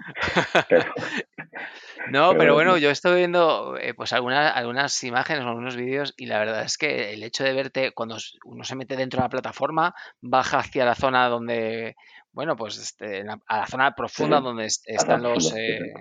no, 2.10 2.32
pero, 2.38 2.54
bueno, 2.54 2.78
yo 2.78 2.88
estoy 2.88 3.18
viendo 3.18 3.76
eh, 3.76 3.92
pues 3.92 4.14
algunas, 4.14 4.56
algunas 4.56 5.04
imágenes, 5.04 5.44
algunos 5.44 5.76
vídeos 5.76 6.14
y 6.16 6.24
la 6.24 6.38
verdad 6.38 6.62
es 6.62 6.78
que 6.78 7.12
el 7.12 7.22
hecho 7.22 7.44
de 7.44 7.52
verte 7.52 7.92
cuando 7.92 8.16
uno 8.46 8.64
se 8.64 8.76
mete 8.76 8.96
dentro 8.96 9.18
de 9.18 9.24
la 9.24 9.28
plataforma, 9.28 9.94
baja 10.22 10.60
hacia 10.60 10.86
la 10.86 10.94
zona 10.94 11.28
donde, 11.28 11.96
bueno, 12.32 12.56
pues 12.56 12.78
este, 12.78 13.26
a 13.46 13.58
la 13.58 13.66
zona 13.66 13.94
profunda 13.94 14.40
donde 14.40 14.64
están 14.64 15.22
los, 15.22 15.54
eh, 15.54 15.92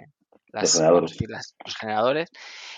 los 0.53 1.77
generadores, 1.79 2.29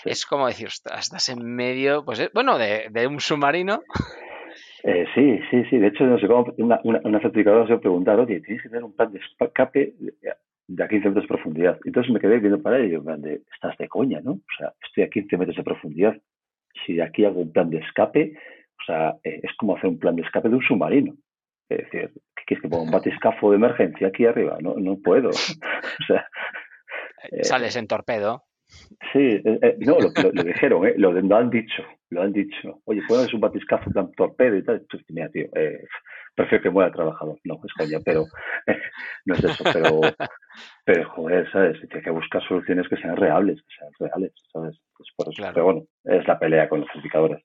es 0.04 0.26
como 0.26 0.46
decir, 0.46 0.68
estás 0.68 1.28
en 1.28 1.44
medio, 1.44 2.04
pues 2.04 2.20
eh, 2.20 2.30
bueno, 2.34 2.58
de, 2.58 3.06
un 3.06 3.20
submarino. 3.20 3.82
Eh, 4.84 5.06
sí, 5.14 5.38
sí, 5.50 5.64
sí. 5.70 5.78
De 5.78 5.88
hecho, 5.88 6.04
no 6.04 6.18
sé 6.18 6.26
cómo, 6.26 6.52
una, 6.58 6.80
una, 6.84 7.00
una 7.04 7.20
certificadora 7.20 7.66
se 7.66 7.78
preguntar, 7.78 8.18
oye, 8.18 8.40
tienes 8.40 8.62
que 8.62 8.68
tener 8.68 8.84
un 8.84 8.94
plan 8.94 9.12
de 9.12 9.20
escape 9.20 9.94
de 10.68 10.84
a 10.84 10.88
15 10.88 11.08
metros 11.08 11.24
de 11.24 11.28
profundidad. 11.28 11.78
Entonces 11.84 12.12
me 12.12 12.20
quedé 12.20 12.38
viendo 12.38 12.62
para 12.62 12.78
ello, 12.78 13.02
de, 13.02 13.42
estás 13.52 13.76
de 13.78 13.88
coña, 13.88 14.20
¿no? 14.22 14.32
O 14.32 14.56
sea, 14.56 14.72
estoy 14.86 15.04
a 15.04 15.10
15 15.10 15.36
metros 15.36 15.56
de 15.56 15.64
profundidad. 15.64 16.16
Si 16.86 17.00
aquí 17.00 17.24
hago 17.24 17.40
un 17.40 17.52
plan 17.52 17.70
de 17.70 17.78
escape, 17.78 18.34
o 18.80 18.84
sea, 18.84 19.16
eh, 19.24 19.40
es 19.42 19.50
como 19.56 19.76
hacer 19.76 19.90
un 19.90 19.98
plan 19.98 20.16
de 20.16 20.22
escape 20.22 20.48
de 20.48 20.56
un 20.56 20.62
submarino. 20.62 21.14
Es 21.68 21.78
decir, 21.78 22.10
¿qué 22.36 22.42
quieres 22.46 22.62
que 22.62 22.68
ponga 22.68 22.84
un 22.84 22.90
batiscafo 22.90 23.50
de 23.50 23.56
emergencia 23.56 24.08
aquí 24.08 24.26
arriba? 24.26 24.58
No, 24.60 24.74
no 24.76 24.96
puedo. 24.98 25.28
o 25.30 26.04
sea, 26.06 26.26
eh, 27.30 27.44
Sales 27.44 27.76
en 27.76 27.86
torpedo. 27.86 28.44
Sí, 29.12 29.18
eh, 29.18 29.58
eh, 29.62 29.76
no, 29.80 29.98
lo, 29.98 30.10
dijeron, 30.44 30.86
¿eh? 30.86 30.94
lo, 30.96 31.36
han 31.36 31.50
dicho, 31.50 31.82
lo 32.10 32.22
han 32.22 32.32
dicho. 32.32 32.80
Oye, 32.84 33.02
¿puedes 33.06 33.32
un 33.34 33.40
batiscafo 33.40 33.90
plan 33.90 34.10
torpedo 34.12 34.56
y 34.56 34.64
tal? 34.64 34.86
Mira, 35.08 35.28
tío, 35.28 35.46
prefiero 36.34 36.62
que 36.62 36.70
muera 36.70 36.88
el 36.88 36.94
trabajador. 36.94 37.38
No, 37.44 37.60
es 37.64 37.72
coña, 37.74 37.98
pero 38.04 38.24
no 39.26 39.34
es 39.34 39.44
eso, 39.44 39.64
pero, 39.72 40.00
pero 40.84 41.08
joder, 41.10 41.50
¿sabes? 41.52 41.78
Hay 41.92 42.02
que 42.02 42.10
buscar 42.10 42.42
soluciones 42.46 42.88
que 42.88 42.96
sean 42.96 43.16
reales, 43.16 43.60
que 43.60 43.74
sean 43.78 43.90
reales, 43.98 44.32
¿sabes? 44.52 44.80
por 45.16 45.28
eso. 45.28 45.42
Pero 45.52 45.64
bueno, 45.64 45.82
es 46.04 46.26
la 46.26 46.38
pelea 46.38 46.68
con 46.68 46.80
los 46.80 46.88
certificadores. 46.88 47.44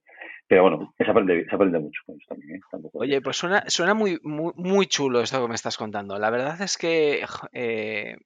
Pero 0.50 0.62
bueno, 0.62 0.94
se 0.98 1.04
aprende, 1.04 1.46
se 1.50 1.56
aprende 1.56 1.80
mucho 1.80 2.02
con 2.06 2.16
eso 2.16 2.26
también. 2.30 2.56
¿eh? 2.56 2.90
Oye, 2.94 3.22
pues 3.22 3.36
suena, 3.36 3.66
suena 3.68 3.94
muy, 3.94 4.18
muy, 4.24 4.54
muy, 4.56 4.86
chulo 4.86 5.20
esto 5.20 5.42
que 5.42 5.50
me 5.50 5.56
estás 5.56 5.78
contando. 5.78 6.18
La 6.18 6.30
verdad 6.30 6.62
es 6.62 6.78
que, 6.78 7.26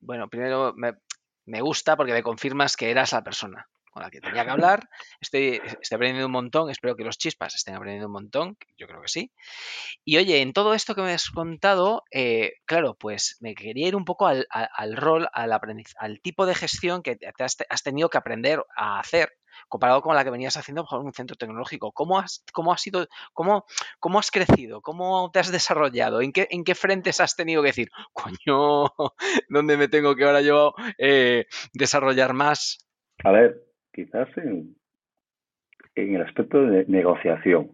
bueno, 0.02 0.28
primero 0.30 0.74
me, 0.76 0.94
me 1.52 1.60
gusta 1.60 1.98
porque 1.98 2.14
me 2.14 2.24
confirmas 2.24 2.78
que 2.78 2.92
eras 2.92 3.12
la 3.12 3.24
persona 3.24 3.70
con 3.92 4.02
la 4.02 4.10
que 4.10 4.22
tenía 4.22 4.44
que 4.44 4.50
hablar. 4.50 4.90
Estoy, 5.20 5.62
estoy, 5.64 5.96
aprendiendo 5.96 6.26
un 6.26 6.32
montón, 6.32 6.70
espero 6.70 6.96
que 6.96 7.04
los 7.04 7.18
chispas 7.18 7.54
estén 7.54 7.76
aprendiendo 7.76 8.08
un 8.08 8.14
montón, 8.14 8.58
yo 8.78 8.88
creo 8.88 9.02
que 9.02 9.08
sí. 9.08 9.32
Y 10.04 10.18
oye, 10.18 10.42
en 10.42 10.54
todo 10.54 10.74
esto 10.74 10.96
que 10.96 11.02
me 11.02 11.14
has 11.14 11.30
contado, 11.30 12.04
eh, 12.12 12.54
claro, 12.66 12.96
pues 12.96 13.38
me 13.42 13.54
quería 13.54 13.90
ir 13.90 13.96
un 13.96 14.06
poco 14.06 14.26
al, 14.28 14.48
rol, 14.96 15.28
al, 15.34 15.52
al 15.52 16.22
tipo 16.22 16.46
de 16.46 16.56
gestión 16.56 17.04
que 17.04 17.20
has, 17.38 17.84
tenido 17.84 18.10
que 18.10 18.18
aprender 18.18 18.64
a 18.76 19.00
hacer 19.00 19.34
comparado 19.68 20.02
con 20.02 20.16
la 20.16 20.24
que 20.24 20.30
venías 20.30 20.58
haciendo 20.58 20.88
en 20.92 21.00
un 21.00 21.14
centro 21.14 21.36
tecnológico. 21.36 21.92
¿Cómo 21.92 22.20
has, 22.20 22.44
cómo 22.54 22.74
has 22.74 22.82
sido, 22.82 23.08
cómo, 23.34 23.66
cómo 24.00 24.20
has 24.20 24.32
crecido? 24.32 24.82
¿Cómo 24.82 25.30
te 25.32 25.40
has 25.40 25.52
desarrollado? 25.52 26.22
¿En 26.22 26.32
qué, 26.32 26.48
en 26.50 26.64
qué 26.64 26.76
frentes 26.76 27.20
has 27.20 27.36
tenido 27.36 27.62
que 27.62 27.70
decir, 27.70 27.90
coño, 28.14 28.94
¿dónde 29.50 29.78
me 29.78 29.90
tengo 29.90 30.16
que 30.16 30.26
ahora 30.26 30.42
yo 30.42 30.74
eh, 30.98 31.46
desarrollar 31.74 32.34
más? 32.34 32.88
A 33.24 33.32
ver, 33.32 33.71
quizás 33.94 34.30
en, 34.38 34.76
el 35.96 36.22
aspecto 36.22 36.66
de 36.66 36.86
negociación. 36.88 37.72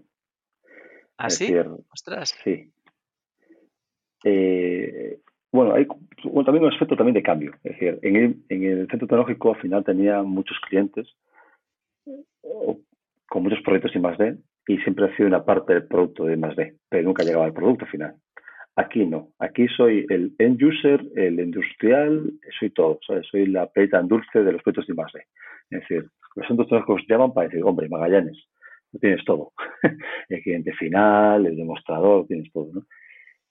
¿Ah, 1.17 1.29
sí? 1.29 1.53
Ostras. 1.91 2.37
Sí. 2.43 2.71
Eh, 4.23 5.19
bueno, 5.51 5.73
hay 5.73 5.87
también 6.45 6.65
un 6.65 6.71
aspecto 6.71 6.95
también 6.95 7.15
de 7.15 7.23
cambio. 7.23 7.53
Es 7.63 7.73
decir, 7.73 7.99
en 8.01 8.15
el, 8.15 8.43
en 8.49 8.63
el 8.63 8.87
centro 8.87 9.07
tecnológico 9.07 9.53
al 9.53 9.61
final 9.61 9.83
tenía 9.83 10.21
muchos 10.23 10.57
clientes 10.67 11.07
con 13.27 13.43
muchos 13.43 13.61
proyectos 13.61 13.95
y 13.95 13.99
más 13.99 14.17
D 14.17 14.37
y 14.67 14.77
siempre 14.79 15.05
ha 15.05 15.15
sido 15.15 15.27
una 15.27 15.45
parte 15.45 15.73
del 15.73 15.87
producto 15.87 16.25
de 16.25 16.37
más 16.37 16.55
D, 16.55 16.75
pero 16.89 17.03
nunca 17.03 17.23
llegaba 17.23 17.45
al 17.45 17.53
producto 17.53 17.85
final. 17.85 18.15
Aquí 18.75 19.05
no, 19.05 19.29
aquí 19.39 19.67
soy 19.69 20.05
el 20.09 20.35
end 20.37 20.61
user, 20.61 21.03
el 21.15 21.39
industrial, 21.39 22.31
soy 22.59 22.69
todo, 22.69 22.99
soy 23.31 23.47
la 23.47 23.67
pelita 23.67 24.01
dulce 24.03 24.43
de 24.43 24.51
los 24.51 24.61
proyectos 24.61 24.87
de 24.87 24.93
más 24.93 25.11
D. 25.13 25.25
Es 25.69 25.81
decir, 25.81 26.09
los 26.35 26.47
centros 26.47 26.67
tecnológicos 26.67 27.03
llaman 27.07 27.33
para 27.33 27.47
decir, 27.47 27.63
hombre, 27.63 27.89
Magallanes, 27.89 28.37
tienes 28.99 29.23
todo. 29.25 29.53
el 30.29 30.41
cliente 30.41 30.73
final, 30.73 31.45
el 31.45 31.55
demostrador, 31.55 32.25
tienes 32.27 32.51
todo. 32.51 32.69
¿no? 32.73 32.81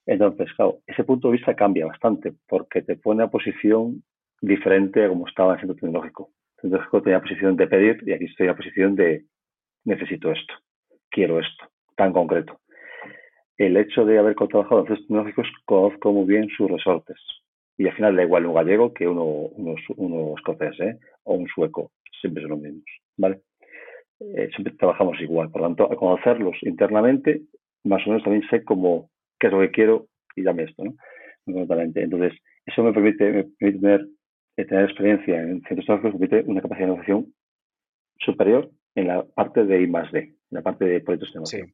Entonces, 0.07 0.53
claro, 0.55 0.79
ese 0.87 1.05
punto 1.05 1.29
de 1.29 1.37
vista 1.37 1.55
cambia 1.55 1.87
bastante 1.87 2.33
porque 2.49 2.83
te 2.83 2.97
pone 2.97 3.25
a 3.25 3.29
posición 3.29 4.03
diferente 4.41 5.05
a 5.05 5.09
como 5.09 5.27
estaba 5.27 5.53
en 5.53 5.55
el 5.55 5.61
centro 5.61 5.77
tecnológico. 5.77 6.31
El 6.57 6.63
centro 6.63 6.79
tecnológico 6.79 7.03
tenía 7.03 7.21
posición 7.21 7.57
de 7.57 7.67
pedir 7.67 8.03
y 8.07 8.13
aquí 8.13 8.25
estoy 8.27 8.45
en 8.45 8.53
la 8.53 8.57
posición 8.57 8.95
de 8.95 9.25
necesito 9.85 10.33
esto, 10.33 10.55
quiero 11.11 11.41
esto, 11.41 11.67
tan 11.97 12.13
concreto. 12.13 12.61
El 13.57 13.77
hecho 13.77 14.05
de 14.05 14.19
haber 14.19 14.35
trabajado 14.35 14.81
en 14.81 14.87
centros 14.87 15.07
tecnológicos, 15.07 15.49
conozco 15.65 16.13
muy 16.13 16.27
bien 16.27 16.49
sus 16.57 16.71
resortes. 16.71 17.19
Y 17.79 17.87
al 17.87 17.95
final 17.95 18.17
da 18.17 18.23
igual 18.23 18.47
un 18.47 18.55
gallego 18.55 18.93
que 18.95 19.07
uno, 19.07 19.25
uno, 19.25 20.35
escocés 20.37 20.81
¿eh? 20.81 20.99
o 21.25 21.35
un 21.35 21.47
sueco, 21.49 21.91
siempre 22.27 22.43
son 22.43 22.51
los 22.51 22.61
mismos. 22.61 22.85
¿vale? 23.17 23.41
Eh, 24.21 24.49
siempre 24.55 24.75
trabajamos 24.75 25.21
igual. 25.21 25.51
Por 25.51 25.61
lo 25.61 25.69
tanto, 25.69 25.93
a 25.93 25.97
conocerlos 25.97 26.57
internamente, 26.63 27.43
más 27.85 28.05
o 28.07 28.11
menos 28.11 28.25
también 28.25 28.49
sé 28.51 28.65
cómo, 28.65 29.11
qué 29.39 29.49
es 29.49 29.53
lo 29.53 29.61
que 29.61 29.71
quiero 29.71 30.07
y 30.35 30.43
dame 30.43 30.65
esto. 30.65 30.85
¿no? 30.85 30.95
Entonces, 31.47 32.33
eso 32.65 32.83
me 32.83 32.93
permite, 32.93 33.33
me 33.33 33.45
permite 33.45 33.79
tener, 33.79 34.07
eh, 34.57 34.65
tener 34.65 34.85
experiencia 34.85 35.41
en 35.41 35.63
centros 35.63 35.87
tecnológicos, 35.87 36.21
me 36.21 36.29
permite 36.29 36.51
una 36.51 36.63
capacidad 36.63 36.87
de 36.87 36.93
negociación 36.93 37.35
superior 38.19 38.71
en 38.95 39.09
la 39.09 39.25
parte 39.25 39.65
de 39.65 39.83
I 39.83 39.87
más 39.87 40.11
D, 40.11 40.19
en 40.21 40.35
la 40.51 40.63
parte 40.63 40.85
de 40.87 41.01
proyectos 41.01 41.33
de 41.33 41.39
negocio. 41.39 41.67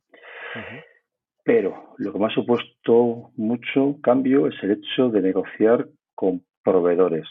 Pero 1.45 1.95
lo 1.99 2.12
que 2.12 2.19
me 2.19 2.27
ha 2.27 2.31
supuesto 2.31 3.31
mucho 3.37 3.99
cambio 4.03 4.47
es 4.47 4.55
el 4.62 4.73
hecho 4.73 5.09
de 5.09 5.23
negociar 5.23 5.89
con 6.15 6.45
proveedores. 6.62 7.27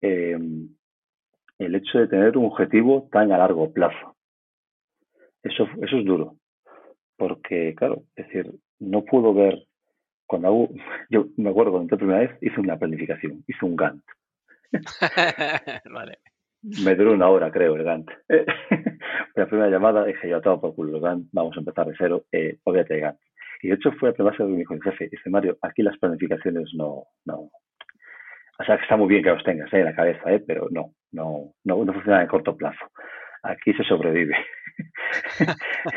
Em, 0.00 0.68
el 1.58 1.74
hecho 1.74 1.98
de 1.98 2.08
tener 2.08 2.36
un 2.36 2.46
objetivo 2.46 3.08
tan 3.10 3.32
a 3.32 3.38
largo 3.38 3.72
plazo. 3.72 4.16
Eso, 5.42 5.68
eso 5.82 5.96
es 5.96 6.04
duro. 6.04 6.36
Porque, 7.16 7.74
claro, 7.74 8.02
es 8.14 8.26
decir, 8.26 8.52
no 8.78 9.04
puedo 9.04 9.32
ver, 9.32 9.66
cuando 10.26 10.48
hago, 10.48 10.68
yo 11.10 11.26
me 11.36 11.50
acuerdo 11.50 11.72
cuando 11.72 11.84
entré 11.84 11.98
primera 11.98 12.20
vez, 12.20 12.38
hice 12.40 12.60
una 12.60 12.78
planificación, 12.78 13.44
hice 13.46 13.64
un 13.64 13.76
Gantt. 13.76 14.04
vale. 15.90 16.18
Me 16.84 16.94
duró 16.96 17.12
una 17.12 17.28
hora, 17.28 17.50
creo, 17.50 17.76
el 17.76 17.84
Gantt. 17.84 18.10
la 19.34 19.46
primera 19.46 19.70
llamada 19.70 20.04
dije, 20.04 20.28
yo 20.28 20.40
todo 20.40 20.60
por 20.60 20.74
culo, 20.74 21.00
Gantt, 21.00 21.28
vamos 21.32 21.56
a 21.56 21.60
empezar 21.60 21.86
de 21.86 21.94
cero, 21.96 22.24
eh, 22.32 22.58
obviamente 22.64 22.98
Gantt. 22.98 23.20
Y 23.62 23.68
de 23.68 23.74
hecho 23.74 23.92
fue 23.92 24.10
a 24.10 24.22
base 24.22 24.42
de 24.42 24.50
mi 24.50 24.64
jefe, 24.66 25.08
dice, 25.08 25.30
Mario, 25.30 25.56
aquí 25.62 25.82
las 25.82 25.96
planificaciones 25.98 26.74
no, 26.74 27.04
no, 27.24 27.50
o 28.58 28.64
sea, 28.64 28.76
que 28.76 28.82
está 28.82 28.96
muy 28.96 29.08
bien 29.08 29.22
que 29.22 29.30
los 29.30 29.44
tengas 29.44 29.72
¿eh? 29.72 29.78
en 29.78 29.84
la 29.86 29.94
cabeza, 29.94 30.32
¿eh? 30.32 30.42
pero 30.46 30.68
no, 30.70 30.94
no, 31.12 31.54
no, 31.64 31.84
no 31.84 31.92
funciona 31.92 32.22
en 32.22 32.28
corto 32.28 32.56
plazo. 32.56 32.84
Aquí 33.42 33.72
se 33.74 33.84
sobrevive. 33.84 34.36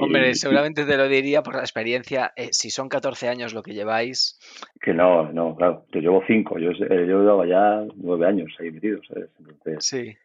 Hombre, 0.00 0.34
seguramente 0.34 0.84
te 0.84 0.96
lo 0.96 1.08
diría 1.08 1.42
por 1.42 1.54
la 1.54 1.62
experiencia. 1.62 2.32
Eh, 2.36 2.48
si 2.52 2.70
son 2.70 2.88
14 2.88 3.28
años 3.28 3.54
lo 3.54 3.62
que 3.62 3.72
lleváis. 3.72 4.38
Que 4.80 4.92
no, 4.94 5.32
no, 5.32 5.56
claro. 5.56 5.86
Yo 5.92 6.00
llevo 6.00 6.22
5. 6.26 6.58
Yo, 6.58 6.70
eh, 6.70 7.06
yo 7.08 7.20
llevaba 7.20 7.46
ya 7.46 7.84
9 7.96 8.26
años 8.26 8.54
ahí 8.60 8.70
metido, 8.70 9.00
¿sabes? 9.08 9.30
Entonces, 9.38 9.84
sí. 9.84 10.16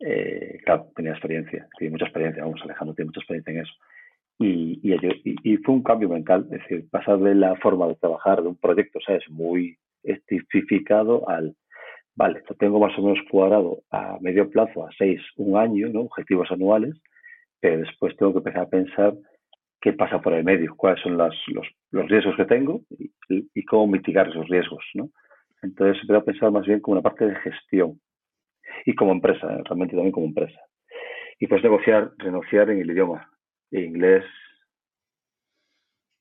Eh, 0.00 0.58
claro, 0.64 0.88
tenía 0.94 1.12
experiencia. 1.12 1.68
Tiene 1.78 1.92
mucha 1.92 2.06
experiencia. 2.06 2.44
Vamos, 2.44 2.60
Alejandro 2.62 2.94
tiene 2.94 3.06
mucha 3.06 3.20
experiencia 3.20 3.52
en 3.52 3.60
eso. 3.60 3.72
Y, 4.38 4.80
y, 4.82 4.96
y, 5.44 5.56
fue 5.58 5.74
un 5.76 5.82
cambio 5.82 6.08
mental. 6.08 6.46
Es 6.50 6.60
decir, 6.62 6.88
pasar 6.90 7.18
de 7.18 7.34
la 7.34 7.56
forma 7.56 7.86
de 7.86 7.94
trabajar 7.94 8.42
de 8.42 8.48
un 8.48 8.56
proyecto, 8.56 8.98
¿sabes? 9.06 9.22
Muy 9.30 9.78
estificado 10.04 11.28
al. 11.28 11.54
Vale, 12.16 12.42
lo 12.48 12.54
tengo 12.56 12.78
más 12.78 12.96
o 12.98 13.02
menos 13.02 13.18
cuadrado 13.28 13.82
a 13.90 14.18
medio 14.20 14.48
plazo, 14.48 14.86
a 14.86 14.90
6, 14.96 15.20
un 15.36 15.56
año, 15.56 15.88
¿no? 15.88 16.02
Objetivos 16.02 16.50
anuales 16.52 16.94
pero 17.64 17.78
después 17.78 18.14
tengo 18.18 18.30
que 18.34 18.40
empezar 18.40 18.60
a 18.60 18.68
pensar 18.68 19.14
qué 19.80 19.94
pasa 19.94 20.20
por 20.20 20.34
el 20.34 20.44
medio, 20.44 20.74
cuáles 20.76 21.02
son 21.02 21.16
los, 21.16 21.34
los, 21.92 22.08
riesgos 22.10 22.36
que 22.36 22.44
tengo 22.44 22.82
y, 23.30 23.64
cómo 23.64 23.86
mitigar 23.86 24.28
esos 24.28 24.46
riesgos. 24.48 24.84
¿no? 24.92 25.08
Entonces, 25.62 25.96
empecé 26.02 26.18
a 26.18 26.24
pensar 26.24 26.50
más 26.50 26.66
bien 26.66 26.80
como 26.80 26.92
una 26.92 27.02
parte 27.02 27.24
de 27.24 27.34
gestión 27.36 27.98
y 28.84 28.94
como 28.94 29.12
empresa, 29.12 29.46
realmente 29.64 29.94
también 29.94 30.12
como 30.12 30.26
empresa. 30.26 30.60
Y 31.38 31.46
pues 31.46 31.62
negociar, 31.62 32.12
renegociar 32.18 32.68
en 32.68 32.80
el 32.80 32.90
idioma. 32.90 33.30
Inglés, 33.70 34.26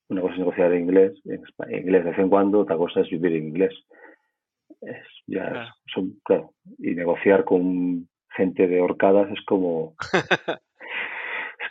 una 0.09 0.21
cosa 0.21 0.33
es 0.33 0.39
negociar 0.39 0.73
en 0.73 0.81
inglés, 0.81 1.21
en, 1.25 1.41
inglés 1.75 2.03
de 2.03 2.09
vez 2.11 2.19
en 2.19 2.29
cuando, 2.29 2.59
otra 2.59 2.77
cosa 2.77 3.01
es 3.01 3.09
vivir 3.09 3.33
en 3.33 3.47
inglés. 3.47 3.73
Es, 4.81 5.05
ya 5.27 5.73
Son, 5.93 6.19
claro, 6.23 6.53
y 6.79 6.93
negociar 6.95 7.45
con 7.45 8.07
gente 8.35 8.67
de 8.67 8.81
horcadas 8.81 9.31
es 9.31 9.43
como 9.45 9.95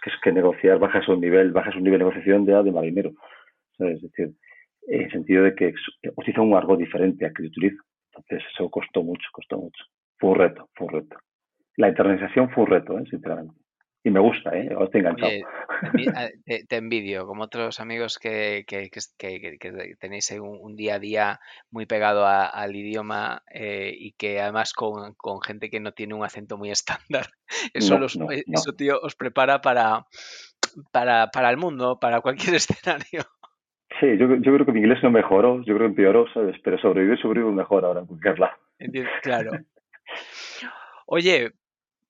que 0.03 0.11
es 0.11 0.17
que 0.23 0.33
negociar 0.33 0.79
bajas 0.79 1.09
un 1.09 1.21
nivel, 1.21 1.53
bajas 1.53 1.77
un 1.77 1.85
nivel 1.85 2.01
de 2.01 2.05
negociación 2.05 2.45
de, 2.45 2.63
de 2.63 2.73
marinero. 2.73 3.13
Es 3.79 4.03
decir, 4.03 4.33
en 4.89 5.03
el 5.03 5.11
sentido 5.11 5.45
de 5.45 5.55
que 5.55 5.75
utiliza 6.17 6.41
un 6.41 6.55
argot 6.55 6.79
diferente 6.79 7.25
al 7.25 7.33
que 7.33 7.45
yo 7.45 7.49
utilizo. 7.49 7.83
Entonces 8.15 8.43
eso 8.53 8.69
costó 8.69 9.03
mucho, 9.03 9.27
costó 9.33 9.59
mucho. 9.59 9.85
Fue 10.19 10.31
un 10.31 10.37
reto, 10.37 10.69
fue 10.75 10.87
un 10.89 10.93
reto. 10.95 11.17
La 11.77 11.89
internalización 11.89 12.51
fue 12.51 12.65
un 12.65 12.71
reto, 12.71 12.99
¿eh? 12.99 13.05
sinceramente 13.09 13.62
y 14.05 14.11
me 14.11 14.21
gusta, 14.21 14.51
¿eh? 14.57 14.69
estoy 14.81 15.01
enganchado. 15.01 15.31
te, 16.69 16.77
envidio, 16.77 17.27
como 17.27 17.45
otros 17.45 17.79
amigos 17.79 18.19
que, 18.19 18.65
que, 18.67 18.91
que, 18.91 19.97
tenéis 20.01 20.33
un, 20.33 20.75
día 20.75 20.97
a 20.97 20.99
día 20.99 21.41
muy 21.71 21.87
pegado 21.87 22.27
al 22.27 22.75
idioma 22.75 23.43
eh, 23.55 23.95
y 23.97 24.13
que 24.13 24.41
además 24.41 24.73
con, 24.73 25.15
con, 25.15 25.41
gente 25.41 25.71
que 25.71 25.79
no 25.79 25.93
tiene 25.93 26.15
un 26.15 26.25
acento 26.25 26.59
muy 26.59 26.71
estándar. 26.73 27.27
Eso, 27.73 27.97
eh, 28.33 28.43
eso 28.53 28.73
tío, 28.73 28.99
os 29.01 29.15
prepara 29.15 29.61
para, 29.61 30.07
para, 30.91 31.29
para 31.29 31.51
el 31.51 31.57
mundo, 31.57 31.99
para 32.01 32.21
cualquier 32.21 32.55
escenario. 32.57 33.23
Sí, 34.01 34.19
yo, 34.19 34.27
yo 34.37 34.55
creo 34.55 34.67
que 34.67 34.73
mi 34.73 34.81
inglés 34.81 35.01
no 35.03 35.11
mejoró, 35.11 35.59
yo 35.59 35.77
creo 35.77 35.81
que 35.81 35.91
empeoró, 35.91 36.27
¿sabes? 36.33 36.57
Pero 36.65 36.79
sobrevivir, 36.79 37.21
sobrevive 37.21 37.53
mejor 37.53 37.85
ahora 37.85 38.01
en 38.01 38.07
cualquier 38.07 38.39
lado. 38.41 38.57
Claro. 39.23 39.53
Oye, 41.07 41.53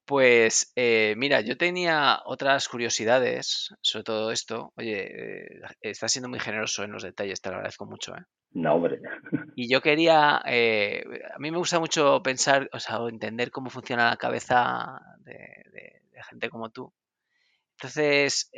pues 0.05 0.73
eh, 0.75 1.15
mira, 1.17 1.41
yo 1.41 1.57
tenía 1.57 2.21
otras 2.25 2.69
curiosidades 2.69 3.75
sobre 3.81 4.05
todo 4.05 4.33
esto. 4.33 4.73
Oye, 4.77 5.47
eh, 5.47 5.61
estás 5.81 6.13
siendo 6.13 6.29
muy 6.29 6.41
generoso 6.41 6.83
en 6.83 6.93
los 6.93 7.03
detalles, 7.03 7.41
te 7.41 7.51
lo 7.51 7.57
agradezco 7.57 7.87
mucho. 7.87 8.15
¿eh? 8.17 8.23
No, 8.53 8.75
hombre. 8.75 9.01
Y 9.55 9.71
yo 9.71 9.81
quería, 9.81 10.37
a 10.37 11.39
mí 11.39 11.51
me 11.51 11.59
gusta 11.59 11.79
mucho 11.79 12.23
pensar, 12.23 12.69
o 12.73 12.81
sea, 12.81 12.99
entender 13.09 13.51
cómo 13.51 13.71
funciona 13.71 14.11
la 14.11 14.17
cabeza 14.17 15.01
de, 15.21 16.03
gente 16.29 16.51
como 16.51 16.71
tú. 16.71 16.93
Entonces, 17.73 18.51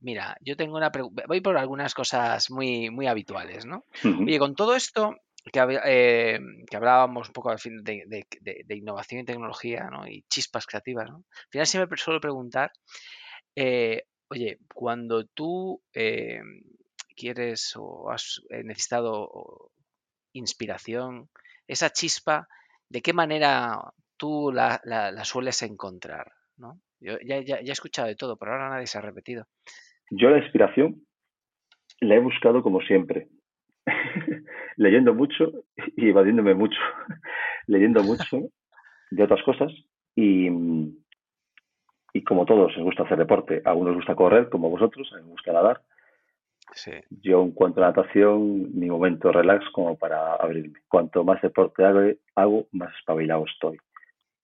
mira, 0.00 0.36
yo 0.40 0.56
tengo 0.56 0.76
una 0.76 0.90
pregunta, 0.90 1.24
voy 1.28 1.40
por 1.40 1.56
algunas 1.56 1.94
cosas 1.94 2.50
muy, 2.50 2.90
muy 2.90 3.06
habituales, 3.06 3.64
¿no? 3.66 3.84
Oye, 4.04 4.38
con 4.38 4.54
todo 4.54 4.74
esto, 4.74 5.14
que, 5.52 5.80
eh, 5.84 6.40
que, 6.68 6.76
hablábamos 6.76 7.28
un 7.28 7.32
poco 7.32 7.50
al 7.50 7.58
fin 7.58 7.82
de, 7.82 8.26
innovación 8.70 9.20
y 9.20 9.24
tecnología 9.24 9.88
¿no? 9.90 10.06
y 10.06 10.22
chispas 10.28 10.66
creativas. 10.66 11.10
Al 11.10 11.24
final 11.50 11.66
siempre 11.66 11.98
suelo 11.98 12.20
preguntar, 12.20 12.72
eh, 13.54 14.04
oye, 14.28 14.58
cuando 14.72 15.26
tú 15.26 15.82
eh, 15.92 16.40
quieres 17.14 17.74
o 17.76 18.10
has 18.10 18.42
necesitado 18.50 19.70
inspiración, 20.32 21.28
esa 21.68 21.90
chispa, 21.90 22.48
¿de 22.88 23.02
qué 23.02 23.12
manera 23.12 23.78
tú 24.16 24.50
la, 24.52 24.80
la, 24.84 25.24
sueles 25.24 25.62
encontrar? 25.62 26.32
¿no? 26.56 26.80
Yo 27.00 27.18
ya, 27.24 27.40
ya, 27.40 27.60
ya 27.60 27.70
he 27.70 27.72
escuchado 27.72 28.08
de 28.08 28.16
todo, 28.16 28.36
pero 28.36 28.52
ahora 28.52 28.70
nadie 28.70 28.86
se 28.86 28.98
ha 28.98 29.02
repetido. 29.02 29.46
Yo 30.10 30.30
la 30.30 30.38
inspiración 30.38 31.06
la 32.00 32.16
he 32.16 32.20
buscado 32.20 32.62
como 32.62 32.80
siempre, 32.80 33.28
leyendo 34.76 35.14
mucho 35.14 35.52
y 35.96 36.08
evadiéndome 36.08 36.54
mucho, 36.54 36.78
leyendo 37.66 38.02
mucho 38.02 38.48
de 39.10 39.22
otras 39.22 39.42
cosas 39.42 39.72
y, 40.14 40.48
y 42.12 42.24
como 42.24 42.46
todos 42.46 42.76
nos 42.76 42.84
gusta 42.84 43.02
hacer 43.04 43.18
deporte, 43.18 43.62
a 43.64 43.74
unos 43.74 43.96
gusta 43.96 44.14
correr 44.14 44.48
como 44.48 44.70
vosotros, 44.70 45.10
a 45.12 45.16
mí 45.16 45.22
me 45.24 45.30
gusta 45.30 45.52
nadar. 45.52 45.82
Yo 47.22 47.42
en 47.42 47.52
cuanto 47.52 47.82
a 47.82 47.88
natación, 47.88 48.76
mi 48.78 48.88
momento 48.88 49.30
relax 49.30 49.64
como 49.72 49.96
para 49.96 50.34
abrirme. 50.34 50.80
Cuanto 50.88 51.22
más 51.22 51.40
deporte 51.40 51.84
hago, 51.84 52.00
hago 52.34 52.66
más 52.72 52.94
espabilado 52.96 53.44
estoy. 53.46 53.78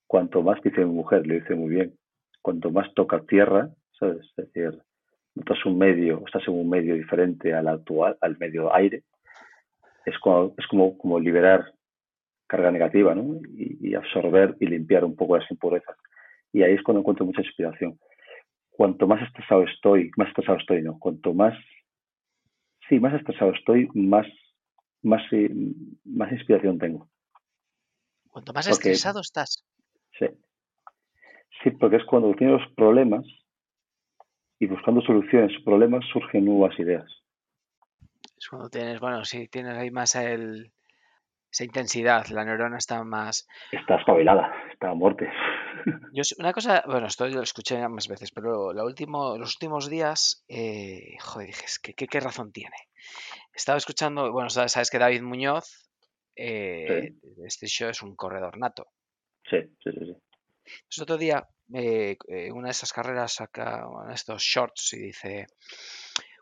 Cuanto 0.06 0.42
más 0.42 0.60
dice 0.62 0.84
mi 0.84 0.92
mujer, 0.92 1.26
le 1.26 1.40
dice 1.40 1.54
muy 1.54 1.70
bien. 1.70 1.94
Cuanto 2.42 2.70
más 2.70 2.92
toca 2.94 3.20
tierra, 3.20 3.70
¿sabes? 3.98 4.26
Es 4.36 4.52
decir, 4.52 4.80
estás 5.34 5.64
un 5.66 5.78
medio, 5.78 6.22
estás 6.26 6.46
en 6.46 6.54
un 6.54 6.68
medio 6.68 6.94
diferente 6.94 7.52
al 7.54 7.68
actual, 7.68 8.16
al 8.20 8.38
medio 8.38 8.74
aire, 8.74 9.02
es 10.04 10.18
como, 10.18 10.54
es 10.56 10.66
como, 10.66 10.96
como 10.98 11.18
liberar 11.18 11.72
carga 12.46 12.70
negativa, 12.70 13.14
¿no? 13.14 13.40
Y, 13.54 13.94
absorber 13.94 14.56
y 14.60 14.66
limpiar 14.66 15.04
un 15.04 15.14
poco 15.14 15.38
las 15.38 15.50
impurezas. 15.50 15.96
Y 16.52 16.62
ahí 16.62 16.74
es 16.74 16.82
cuando 16.82 17.00
encuentro 17.00 17.24
mucha 17.24 17.42
inspiración. 17.42 17.98
Cuanto 18.70 19.06
más 19.06 19.22
estresado 19.22 19.62
estoy, 19.64 20.10
más 20.16 20.28
estresado 20.28 20.58
estoy, 20.58 20.82
¿no? 20.82 20.98
Cuanto 20.98 21.32
más, 21.32 21.54
sí, 22.88 22.98
más 22.98 23.14
estresado 23.14 23.52
estoy, 23.52 23.88
más, 23.94 24.26
más, 25.02 25.22
eh, 25.32 25.50
más 26.04 26.32
inspiración 26.32 26.78
tengo. 26.78 27.08
Cuanto 28.28 28.52
más 28.52 28.66
estresado 28.66 29.20
estás. 29.20 29.64
Sí. 30.18 30.26
Sí, 31.62 31.70
porque 31.72 31.96
es 31.96 32.04
cuando 32.04 32.34
tienes 32.34 32.60
los 32.60 32.72
problemas 32.74 33.24
y 34.58 34.66
buscando 34.66 35.02
soluciones 35.02 35.52
a 35.56 35.64
problemas 35.64 36.04
surgen 36.12 36.44
nuevas 36.46 36.78
ideas. 36.78 37.19
Es 38.40 38.48
cuando 38.48 38.70
tienes, 38.70 38.98
bueno, 39.00 39.22
sí, 39.24 39.48
tienes 39.48 39.76
ahí 39.76 39.90
más 39.90 40.14
el, 40.14 40.72
esa 41.52 41.64
intensidad, 41.64 42.26
la 42.28 42.44
neurona 42.44 42.78
está 42.78 43.04
más... 43.04 43.46
Está 43.70 43.96
espabilada, 43.96 44.50
está 44.72 44.90
a 44.90 44.94
muerte. 44.94 45.28
Yo 46.14 46.22
una 46.38 46.52
cosa, 46.54 46.82
bueno, 46.86 47.06
esto 47.06 47.28
lo 47.28 47.42
escuché 47.42 47.86
más 47.88 48.08
veces, 48.08 48.30
pero 48.32 48.72
la 48.72 48.84
último, 48.84 49.36
los 49.36 49.54
últimos 49.56 49.90
días, 49.90 50.42
eh, 50.48 51.16
joder, 51.20 51.48
dije, 51.48 51.66
¿qué, 51.82 52.06
qué, 52.06 52.20
razón 52.20 52.50
tiene? 52.50 52.76
Estaba 53.52 53.76
escuchando, 53.76 54.32
bueno, 54.32 54.48
sabes 54.48 54.90
que 54.90 54.98
David 54.98 55.22
Muñoz, 55.22 55.90
eh, 56.34 57.12
este 57.44 57.66
show 57.66 57.90
es 57.90 58.02
un 58.02 58.16
corredor 58.16 58.56
nato. 58.56 58.86
Sí, 59.50 59.58
sí, 59.84 59.90
sí. 59.92 60.06
sí. 60.06 60.16
Entonces, 60.64 61.02
otro 61.02 61.18
día, 61.18 61.46
eh, 61.74 62.16
una 62.52 62.68
de 62.68 62.72
esas 62.72 62.92
carreras 62.92 63.34
saca 63.34 63.86
estos 64.14 64.42
shorts 64.42 64.94
y 64.94 64.98
dice, 64.98 65.46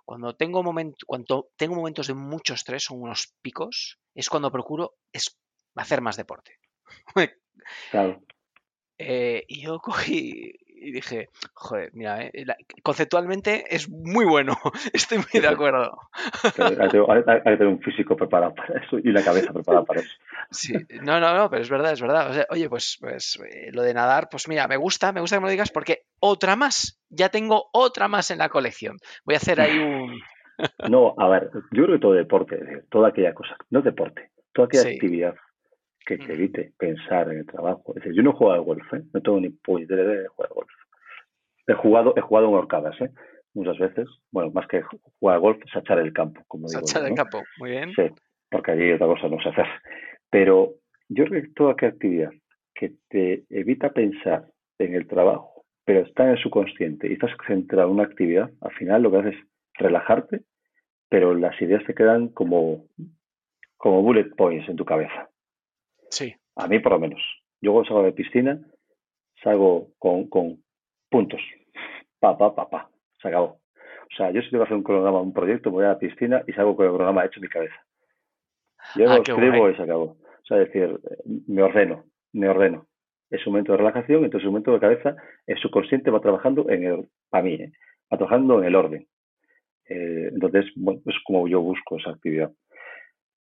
cuando 0.08 0.34
tengo, 0.34 0.64
cuando 1.06 1.50
tengo 1.58 1.74
momentos 1.74 2.06
de 2.06 2.14
mucho 2.14 2.54
estrés, 2.54 2.84
son 2.84 3.02
unos 3.02 3.34
picos, 3.42 4.00
es 4.14 4.30
cuando 4.30 4.50
procuro 4.50 4.94
es 5.12 5.38
hacer 5.74 6.00
más 6.00 6.16
deporte. 6.16 6.58
Claro. 7.90 8.22
Eh, 8.96 9.44
y 9.46 9.60
yo 9.60 9.78
cogí 9.82 10.54
y 10.80 10.92
dije, 10.92 11.28
joder, 11.54 11.90
mira, 11.92 12.24
eh, 12.24 12.44
conceptualmente 12.82 13.64
es 13.68 13.88
muy 13.88 14.24
bueno, 14.24 14.56
estoy 14.92 15.18
muy 15.18 15.40
de 15.40 15.48
acuerdo. 15.48 15.98
Hay 16.58 16.88
que 16.88 17.56
tener 17.56 17.66
un 17.66 17.80
físico 17.80 18.16
preparado 18.16 18.54
para 18.54 18.80
eso 18.80 18.98
y 19.02 19.08
una 19.08 19.22
cabeza 19.22 19.52
preparada 19.52 19.84
para 19.84 20.00
eso. 20.00 20.10
Sí, 20.50 20.74
no, 21.02 21.20
no, 21.20 21.34
no, 21.34 21.50
pero 21.50 21.62
es 21.62 21.70
verdad, 21.70 21.92
es 21.92 22.00
verdad. 22.00 22.46
oye, 22.50 22.68
pues, 22.68 22.98
pues 23.00 23.38
eh, 23.50 23.70
lo 23.72 23.82
de 23.82 23.94
nadar, 23.94 24.28
pues 24.30 24.48
mira, 24.48 24.66
me 24.68 24.76
gusta, 24.76 25.12
me 25.12 25.20
gusta 25.20 25.36
que 25.36 25.40
me 25.40 25.46
lo 25.46 25.52
digas 25.52 25.70
porque 25.70 26.02
otra 26.20 26.56
más, 26.56 27.00
ya 27.08 27.28
tengo 27.28 27.68
otra 27.72 28.08
más 28.08 28.30
en 28.30 28.38
la 28.38 28.48
colección. 28.48 28.96
Voy 29.24 29.34
a 29.34 29.38
hacer 29.38 29.60
ahí 29.60 29.78
un... 29.78 30.20
No, 30.90 31.14
a 31.16 31.28
ver, 31.28 31.50
yo 31.70 31.84
creo 31.84 31.94
que 31.94 32.00
todo 32.00 32.12
deporte, 32.14 32.82
toda 32.90 33.10
aquella 33.10 33.32
cosa, 33.32 33.56
no 33.70 33.80
deporte, 33.80 34.32
toda 34.52 34.66
aquella 34.66 34.90
actividad 34.90 35.36
que 36.08 36.16
te 36.16 36.32
evite 36.32 36.72
pensar 36.78 37.30
en 37.30 37.40
el 37.40 37.46
trabajo. 37.46 37.82
Es 37.88 37.96
decir, 37.96 38.14
yo 38.14 38.22
no 38.22 38.32
juego 38.32 38.54
al 38.54 38.62
golf, 38.62 38.94
¿eh? 38.94 39.02
no 39.12 39.20
tengo 39.20 39.38
ni 39.40 39.50
puñetera 39.50 40.02
idea 40.02 40.22
de 40.22 40.28
jugar 40.28 40.50
al 40.50 40.54
golf. 40.54 40.70
He 41.66 41.74
jugado, 41.74 42.14
he 42.16 42.20
jugado 42.22 42.48
en 42.48 42.54
horcadas, 42.54 42.98
¿eh? 43.02 43.10
muchas 43.52 43.78
veces. 43.78 44.08
Bueno, 44.32 44.50
más 44.52 44.66
que 44.68 44.80
jugar 45.20 45.34
al 45.34 45.40
golf 45.40 45.58
es 45.66 45.76
echar 45.76 45.98
el 45.98 46.14
campo, 46.14 46.42
como 46.48 46.66
digo. 46.66 46.80
Echar 46.80 47.04
el 47.06 47.14
campo, 47.14 47.42
muy 47.58 47.70
bien. 47.72 47.92
Sí, 47.94 48.04
porque 48.50 48.70
allí 48.70 48.92
otra 48.92 49.06
cosa 49.06 49.28
no 49.28 49.38
se 49.42 49.50
hace. 49.50 49.62
Pero 50.30 50.76
yo 51.10 51.26
creo 51.26 51.42
que 51.42 51.48
toda 51.48 51.72
aquella 51.72 51.92
actividad 51.92 52.30
que 52.74 52.94
te 53.10 53.44
evita 53.50 53.92
pensar 53.92 54.46
en 54.78 54.94
el 54.94 55.06
trabajo, 55.06 55.66
pero 55.84 56.00
está 56.00 56.24
en 56.24 56.30
el 56.30 56.42
subconsciente 56.42 57.08
y 57.08 57.14
estás 57.14 57.32
centrado 57.46 57.88
en 57.88 57.94
una 57.96 58.04
actividad, 58.04 58.50
al 58.62 58.72
final 58.72 59.02
lo 59.02 59.10
que 59.10 59.18
haces 59.18 59.34
es 59.34 59.44
relajarte, 59.74 60.40
pero 61.10 61.34
las 61.34 61.60
ideas 61.60 61.84
te 61.84 61.94
quedan 61.94 62.28
como, 62.28 62.86
como 63.76 64.02
bullet 64.02 64.30
points 64.36 64.68
en 64.70 64.76
tu 64.76 64.86
cabeza. 64.86 65.28
Sí. 66.10 66.34
A 66.56 66.66
mí 66.66 66.78
por 66.78 66.92
lo 66.92 66.98
menos. 66.98 67.20
Yo 67.60 67.72
cuando 67.72 67.88
salgo 67.88 68.04
de 68.04 68.12
piscina, 68.12 68.60
salgo 69.42 69.90
con, 69.98 70.28
con 70.28 70.62
puntos. 71.10 71.40
Pa, 72.20 72.36
pa, 72.36 72.54
pa, 72.54 72.68
pa. 72.68 72.90
Se 73.20 73.28
acabó. 73.28 73.60
O 74.10 74.16
sea, 74.16 74.30
yo 74.30 74.40
si 74.42 74.50
tengo 74.50 74.64
que 74.64 74.68
hacer 74.68 74.76
un 74.76 74.82
cronograma, 74.82 75.20
un 75.20 75.32
proyecto, 75.32 75.70
voy 75.70 75.84
a 75.84 75.88
la 75.88 75.98
piscina 75.98 76.42
y 76.46 76.52
salgo 76.52 76.76
con 76.76 76.86
el 76.86 76.92
cronograma 76.92 77.24
hecho 77.24 77.38
en 77.38 77.42
mi 77.42 77.48
cabeza. 77.48 77.76
Yo 78.96 79.10
ah, 79.10 79.16
lo 79.16 79.22
escribo 79.22 79.70
y 79.70 79.76
se 79.76 79.82
acabó. 79.82 80.04
O 80.04 80.44
sea, 80.44 80.62
es 80.62 80.72
decir, 80.72 80.98
me 81.46 81.62
ordeno, 81.62 82.04
me 82.32 82.48
ordeno. 82.48 82.86
Es 83.30 83.46
un 83.46 83.52
momento 83.52 83.72
de 83.72 83.78
relajación, 83.78 84.24
entonces 84.24 84.46
un 84.46 84.52
momento 84.52 84.72
de 84.72 84.80
cabeza, 84.80 85.16
el 85.46 85.58
subconsciente 85.58 86.10
va 86.10 86.20
trabajando 86.20 86.70
en 86.70 86.84
el, 86.84 87.08
a 87.32 87.42
mí, 87.42 87.54
¿eh? 87.54 87.72
va 88.10 88.16
trabajando 88.16 88.58
en 88.60 88.64
el 88.64 88.74
orden. 88.74 89.06
Eh, 89.88 90.30
entonces, 90.32 90.64
bueno, 90.76 91.00
es 91.04 91.16
como 91.24 91.46
yo 91.48 91.60
busco 91.60 91.98
esa 91.98 92.10
actividad 92.10 92.50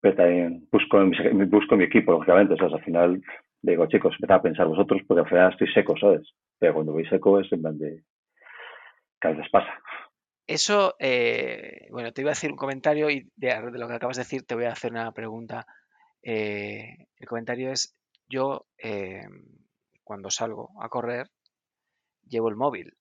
pero 0.06 0.16
también 0.16 0.68
busco, 0.70 0.98
busco 1.48 1.76
mi 1.76 1.84
equipo, 1.84 2.12
lógicamente, 2.12 2.54
sea, 2.54 2.68
al 2.68 2.84
final 2.84 3.22
digo, 3.60 3.86
chicos, 3.86 4.14
empezad 4.14 4.36
a 4.36 4.42
pensar 4.42 4.68
vosotros, 4.68 5.02
porque 5.06 5.22
al 5.22 5.28
final 5.28 5.50
estoy 5.50 5.72
seco, 5.72 5.96
¿sabes? 5.98 6.28
Pero 6.58 6.74
cuando 6.74 6.92
voy 6.92 7.04
seco 7.06 7.40
es 7.40 7.50
en 7.50 7.62
plan 7.62 7.76
de, 7.76 8.04
que 9.20 9.28
a 9.28 9.30
veces 9.32 9.50
pasa. 9.50 9.80
Eso, 10.46 10.94
eh, 11.00 11.88
bueno, 11.90 12.12
te 12.12 12.20
iba 12.20 12.30
a 12.30 12.34
decir 12.34 12.52
un 12.52 12.56
comentario 12.56 13.10
y 13.10 13.28
de, 13.34 13.60
lo 13.72 13.88
que 13.88 13.94
acabas 13.94 14.16
de 14.16 14.22
decir 14.22 14.44
te 14.44 14.54
voy 14.54 14.66
a 14.66 14.72
hacer 14.72 14.92
una 14.92 15.10
pregunta. 15.10 15.66
Eh, 16.22 17.08
el 17.18 17.26
comentario 17.26 17.72
es, 17.72 17.98
yo 18.28 18.66
eh, 18.78 19.26
cuando 20.04 20.30
salgo 20.30 20.70
a 20.80 20.88
correr 20.88 21.26
llevo 22.28 22.48
el 22.48 22.54
móvil, 22.54 22.92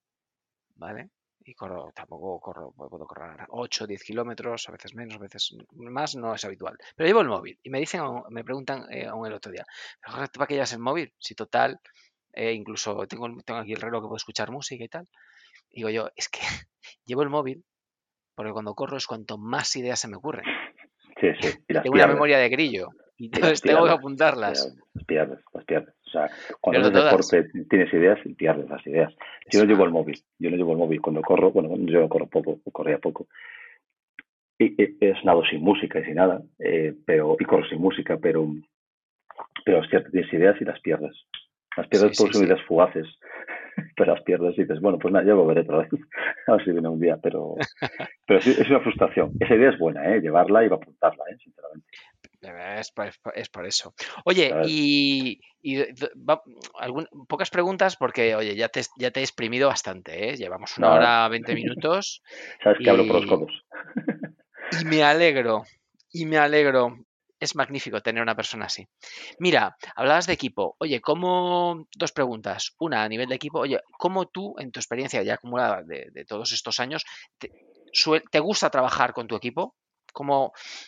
¿vale? 0.73 1.09
Y 1.45 1.53
corro, 1.53 1.91
tampoco 1.93 2.39
corro, 2.39 2.71
puedo 2.71 3.05
correr 3.05 3.45
8, 3.49 3.85
10 3.87 4.03
kilómetros, 4.03 4.67
a 4.67 4.71
veces 4.71 4.95
menos, 4.95 5.15
a 5.15 5.19
veces 5.19 5.55
más, 5.73 6.15
no 6.15 6.33
es 6.33 6.43
habitual. 6.43 6.75
Pero 6.95 7.07
llevo 7.07 7.21
el 7.21 7.27
móvil 7.27 7.59
y 7.61 7.69
me 7.69 7.79
dicen, 7.79 8.01
me 8.29 8.43
preguntan 8.43 8.85
eh, 8.91 9.05
aún 9.05 9.27
el 9.27 9.33
otro 9.33 9.51
día, 9.51 9.65
¿para 10.01 10.47
qué 10.47 10.55
llevas 10.55 10.73
el 10.73 10.79
móvil? 10.79 11.13
Si 11.19 11.35
total, 11.35 11.79
eh, 12.33 12.53
incluso 12.53 13.05
tengo, 13.07 13.27
tengo 13.45 13.59
aquí 13.59 13.73
el 13.73 13.81
reloj 13.81 14.01
que 14.01 14.07
puedo 14.07 14.17
escuchar 14.17 14.51
música 14.51 14.83
y 14.83 14.89
tal. 14.89 15.07
digo 15.69 15.89
yo, 15.89 16.09
es 16.15 16.29
que 16.29 16.39
llevo 17.05 17.21
el 17.21 17.29
móvil 17.29 17.63
porque 18.35 18.51
cuando 18.51 18.75
corro 18.75 18.97
es 18.97 19.07
cuanto 19.07 19.37
más 19.37 19.75
ideas 19.75 19.99
se 19.99 20.07
me 20.07 20.17
ocurren. 20.17 20.45
Sí, 21.19 21.27
sí. 21.39 21.57
tengo 21.67 21.95
una 21.95 22.07
memoria 22.07 22.37
de 22.37 22.49
grillo 22.49 22.89
y 23.17 23.25
entonces 23.25 23.61
tengo 23.61 23.85
que 23.85 23.91
apuntarlas. 23.91 24.75
Las 24.93 25.05
pierdes, 25.05 25.39
las 25.53 25.65
pierdes. 25.65 25.94
O 26.07 26.09
sea, 26.09 26.29
cuando 26.61 26.87
haces 26.87 26.93
deporte 26.93 27.63
tienes 27.69 27.93
ideas 27.93 28.19
y 28.25 28.33
pierdes 28.33 28.69
las 28.69 28.85
ideas. 28.85 29.13
Yo 29.51 29.59
no 29.59 29.65
llevo 29.65 29.85
el 29.85 29.91
móvil, 29.91 30.19
yo 30.39 30.49
no 30.49 30.57
llevo 30.57 30.73
el 30.73 30.77
móvil. 30.77 31.01
Cuando 31.01 31.21
corro, 31.21 31.51
bueno, 31.51 31.75
yo 31.79 32.07
corro 32.07 32.27
poco, 32.27 32.59
corría 32.71 32.99
poco. 32.99 33.27
Y, 34.57 34.75
es 35.05 35.23
nado 35.25 35.43
sin 35.45 35.61
música 35.61 35.99
y 35.99 36.05
sin 36.05 36.15
nada, 36.15 36.41
eh, 36.59 36.93
pero, 37.05 37.35
y 37.39 37.45
corro 37.45 37.67
sin 37.67 37.81
música, 37.81 38.17
pero, 38.21 38.47
pero 39.65 39.83
es 39.83 39.89
cierto, 39.89 40.11
tienes 40.11 40.31
ideas 40.31 40.55
y 40.61 40.65
las 40.65 40.79
pierdes. 40.79 41.13
Las 41.75 41.87
pierdes 41.87 42.17
por 42.17 42.31
sus 42.31 42.43
ideas 42.43 42.61
fugaces, 42.61 43.05
pero 43.97 44.13
las 44.13 44.23
pierdes 44.23 44.57
y 44.57 44.61
dices, 44.61 44.79
bueno, 44.79 44.97
pues 44.97 45.13
nada, 45.13 45.25
ya 45.25 45.33
volveré 45.33 45.61
otra 45.61 45.79
vez, 45.79 45.89
a 46.47 46.53
ver 46.53 46.63
si 46.63 46.71
viene 46.71 46.87
un 46.87 46.99
día, 46.99 47.17
pero, 47.21 47.55
pero 48.27 48.41
sí, 48.41 48.51
es 48.51 48.69
una 48.69 48.79
frustración. 48.79 49.31
Esa 49.39 49.55
idea 49.55 49.71
es 49.71 49.77
buena, 49.77 50.15
¿eh? 50.15 50.21
llevarla 50.21 50.63
y 50.63 50.67
apuntarla, 50.67 51.23
¿eh? 51.31 51.37
sinceramente. 51.43 51.87
Es 52.41 53.49
por, 53.49 53.65
eso. 53.65 53.93
Oye, 54.25 54.53
y, 54.65 55.39
pocas 57.27 57.49
preguntas 57.49 57.95
porque, 57.95 58.35
oye, 58.35 58.55
ya 58.55 58.69
te, 58.69 58.81
ya 58.97 59.11
te 59.11 59.19
he 59.19 59.23
exprimido 59.23 59.67
bastante, 59.67 60.29
¿eh? 60.29 60.37
Llevamos 60.37 60.77
una 60.77 60.93
hora, 60.93 61.27
20 61.27 61.53
minutos. 61.53 62.21
Sabes 62.63 62.79
que 62.83 62.89
hablo 62.89 63.07
por 63.07 63.15
los 63.15 63.25
codos. 63.25 63.65
Y 64.81 64.85
me 64.85 65.03
alegro, 65.03 65.63
y 66.11 66.25
me 66.25 66.37
alegro. 66.37 66.97
Es 67.37 67.55
magnífico 67.55 68.01
tener 68.01 68.23
una 68.23 68.35
persona 68.35 68.65
así. 68.65 68.87
Mira, 69.39 69.75
hablabas 69.95 70.25
de 70.25 70.33
equipo. 70.33 70.75
Oye, 70.79 71.01
¿cómo. 71.01 71.85
Dos 71.95 72.11
preguntas. 72.13 72.73
Una, 72.79 73.03
a 73.03 73.09
nivel 73.09 73.27
de 73.27 73.35
equipo. 73.35 73.59
Oye, 73.59 73.81
¿cómo 73.97 74.27
tú, 74.27 74.55
en 74.57 74.71
tu 74.71 74.79
experiencia 74.79 75.21
ya 75.21 75.33
acumulada 75.33 75.83
de, 75.83 76.25
todos 76.25 76.53
estos 76.53 76.79
años, 76.79 77.03
te 77.37 78.39
gusta 78.39 78.69
trabajar 78.69 79.13
con 79.13 79.27
tu 79.27 79.35
equipo? 79.35 79.75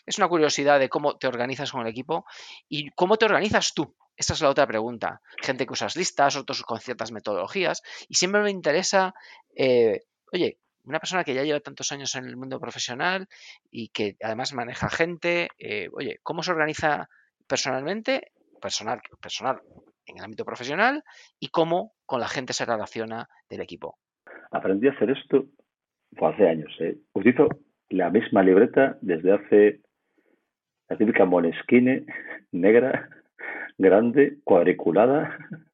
Es 0.06 0.18
una 0.18 0.28
curiosidad 0.28 0.80
de 0.80 0.90
cómo 0.90 1.18
te 1.18 1.28
organizas 1.28 1.72
con 1.72 1.82
el 1.82 1.88
equipo 1.88 2.26
y 2.68 2.90
cómo 2.92 3.18
te 3.18 3.26
organizas 3.26 3.74
tú. 3.74 3.96
Esta 4.16 4.34
es 4.34 4.42
la 4.42 4.50
otra 4.50 4.66
pregunta. 4.66 5.22
Gente 5.42 5.66
que 5.66 5.74
usas 5.74 5.96
listas, 5.96 6.36
otros 6.36 6.64
con 6.64 6.80
ciertas 6.80 7.12
metodologías. 7.12 7.84
Y 8.10 8.16
siempre 8.16 8.42
me 8.42 8.50
interesa, 8.50 9.14
eh, 9.56 10.02
oye, 10.34 10.58
una 10.86 11.00
persona 11.00 11.24
que 11.24 11.36
ya 11.36 11.44
lleva 11.44 11.60
tantos 11.60 11.92
años 11.92 12.16
en 12.16 12.26
el 12.26 12.38
mundo 12.38 12.60
profesional 12.60 13.28
y 13.70 13.90
que 13.90 14.16
además 14.24 14.54
maneja 14.54 14.90
gente, 14.90 15.50
eh, 15.60 15.90
oye, 15.94 16.20
¿cómo 16.24 16.42
se 16.42 16.52
organiza 16.52 17.10
personalmente? 17.46 18.32
Personal, 18.60 19.02
personal 19.22 19.62
en 20.08 20.18
el 20.18 20.24
ámbito 20.24 20.46
profesional 20.46 21.04
y 21.40 21.50
cómo 21.50 21.94
con 22.06 22.20
la 22.20 22.28
gente 22.28 22.54
se 22.54 22.66
relaciona 22.66 23.28
del 23.50 23.62
equipo. 23.62 23.98
Aprendí 24.52 24.88
a 24.88 24.92
hacer 24.92 25.12
esto 25.12 25.46
hace 26.22 26.48
años. 26.48 26.74
¿eh? 26.80 26.98
Utilizo 27.14 27.50
la 27.90 28.10
misma 28.10 28.44
libreta 28.44 28.98
desde 29.02 29.34
hace 29.34 29.82
la 30.90 30.98
típica 30.98 31.26
Monesquine 31.26 32.06
negra, 32.52 33.10
grande, 33.78 34.38
cuadriculada. 34.44 35.38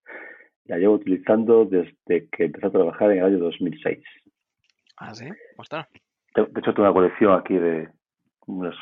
La 0.65 0.77
llevo 0.77 0.93
utilizando 0.93 1.65
desde 1.65 2.29
que 2.29 2.45
empecé 2.45 2.67
a 2.67 2.71
trabajar 2.71 3.11
en 3.11 3.17
el 3.17 3.25
año 3.25 3.39
2006. 3.39 3.99
Ah, 4.95 5.13
sí, 5.13 5.27
está? 5.61 5.89
De 6.35 6.43
hecho, 6.43 6.73
tengo 6.73 6.83
una 6.83 6.93
colección 6.93 7.37
aquí 7.37 7.55
de 7.55 7.89
unos 8.47 8.73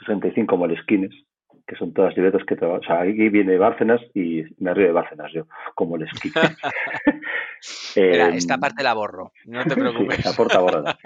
65 0.00 0.56
Moleskines, 0.56 1.14
que 1.72 1.78
son 1.78 1.94
todas 1.94 2.14
libretas 2.16 2.44
que 2.46 2.54
trabajo. 2.54 2.80
O 2.80 2.84
sea, 2.84 3.00
aquí 3.00 3.30
viene 3.30 3.56
Bárcenas 3.56 4.00
y 4.12 4.42
me 4.58 4.74
río 4.74 4.88
de 4.88 4.92
Bárcenas 4.92 5.32
yo, 5.32 5.46
como 5.74 5.92
Moleskine. 5.92 6.34
esta 7.96 8.58
parte 8.58 8.82
la 8.82 8.92
borro, 8.92 9.32
no 9.46 9.64
te 9.64 9.74
preocupes. 9.74 10.16
Sí, 10.16 10.28
esta 10.28 10.58
borrada. 10.60 10.98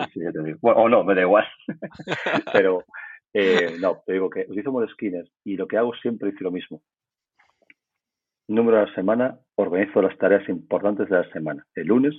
bueno, 0.60 0.80
o 0.80 0.88
no, 0.88 1.04
me 1.04 1.14
da 1.14 1.20
igual. 1.20 1.44
Pero 2.52 2.82
eh, 3.32 3.76
no, 3.78 4.02
te 4.04 4.14
digo 4.14 4.28
que 4.28 4.40
utilizo 4.48 4.72
Moleskines 4.72 5.30
y 5.44 5.56
lo 5.56 5.68
que 5.68 5.76
hago 5.76 5.94
siempre 6.02 6.30
es 6.30 6.40
lo 6.40 6.50
mismo. 6.50 6.82
Número 8.48 8.78
de 8.78 8.86
la 8.86 8.94
semana, 8.94 9.38
organizo 9.54 10.02
las 10.02 10.18
tareas 10.18 10.48
importantes 10.48 11.08
de 11.08 11.16
la 11.16 11.30
semana. 11.30 11.64
El 11.76 11.86
lunes 11.86 12.14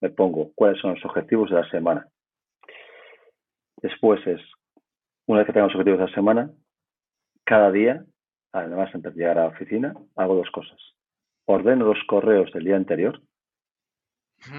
me 0.00 0.10
pongo 0.10 0.50
cuáles 0.56 0.80
son 0.80 0.94
los 0.94 1.04
objetivos 1.04 1.50
de 1.50 1.56
la 1.56 1.70
semana. 1.70 2.08
Después 3.80 4.26
es 4.26 4.40
una 5.26 5.38
vez 5.38 5.46
que 5.46 5.52
tengamos 5.52 5.74
objetivos 5.74 6.00
de 6.00 6.06
la 6.06 6.14
semana, 6.14 6.50
cada 7.44 7.70
día, 7.70 8.04
además 8.52 8.94
antes 8.94 9.14
de 9.14 9.20
llegar 9.20 9.38
a 9.38 9.42
la 9.42 9.48
oficina, 9.48 9.94
hago 10.16 10.34
dos 10.34 10.50
cosas. 10.50 10.78
Ordeno 11.46 11.86
los 11.86 12.02
correos 12.06 12.52
del 12.52 12.64
día 12.64 12.76
anterior, 12.76 13.20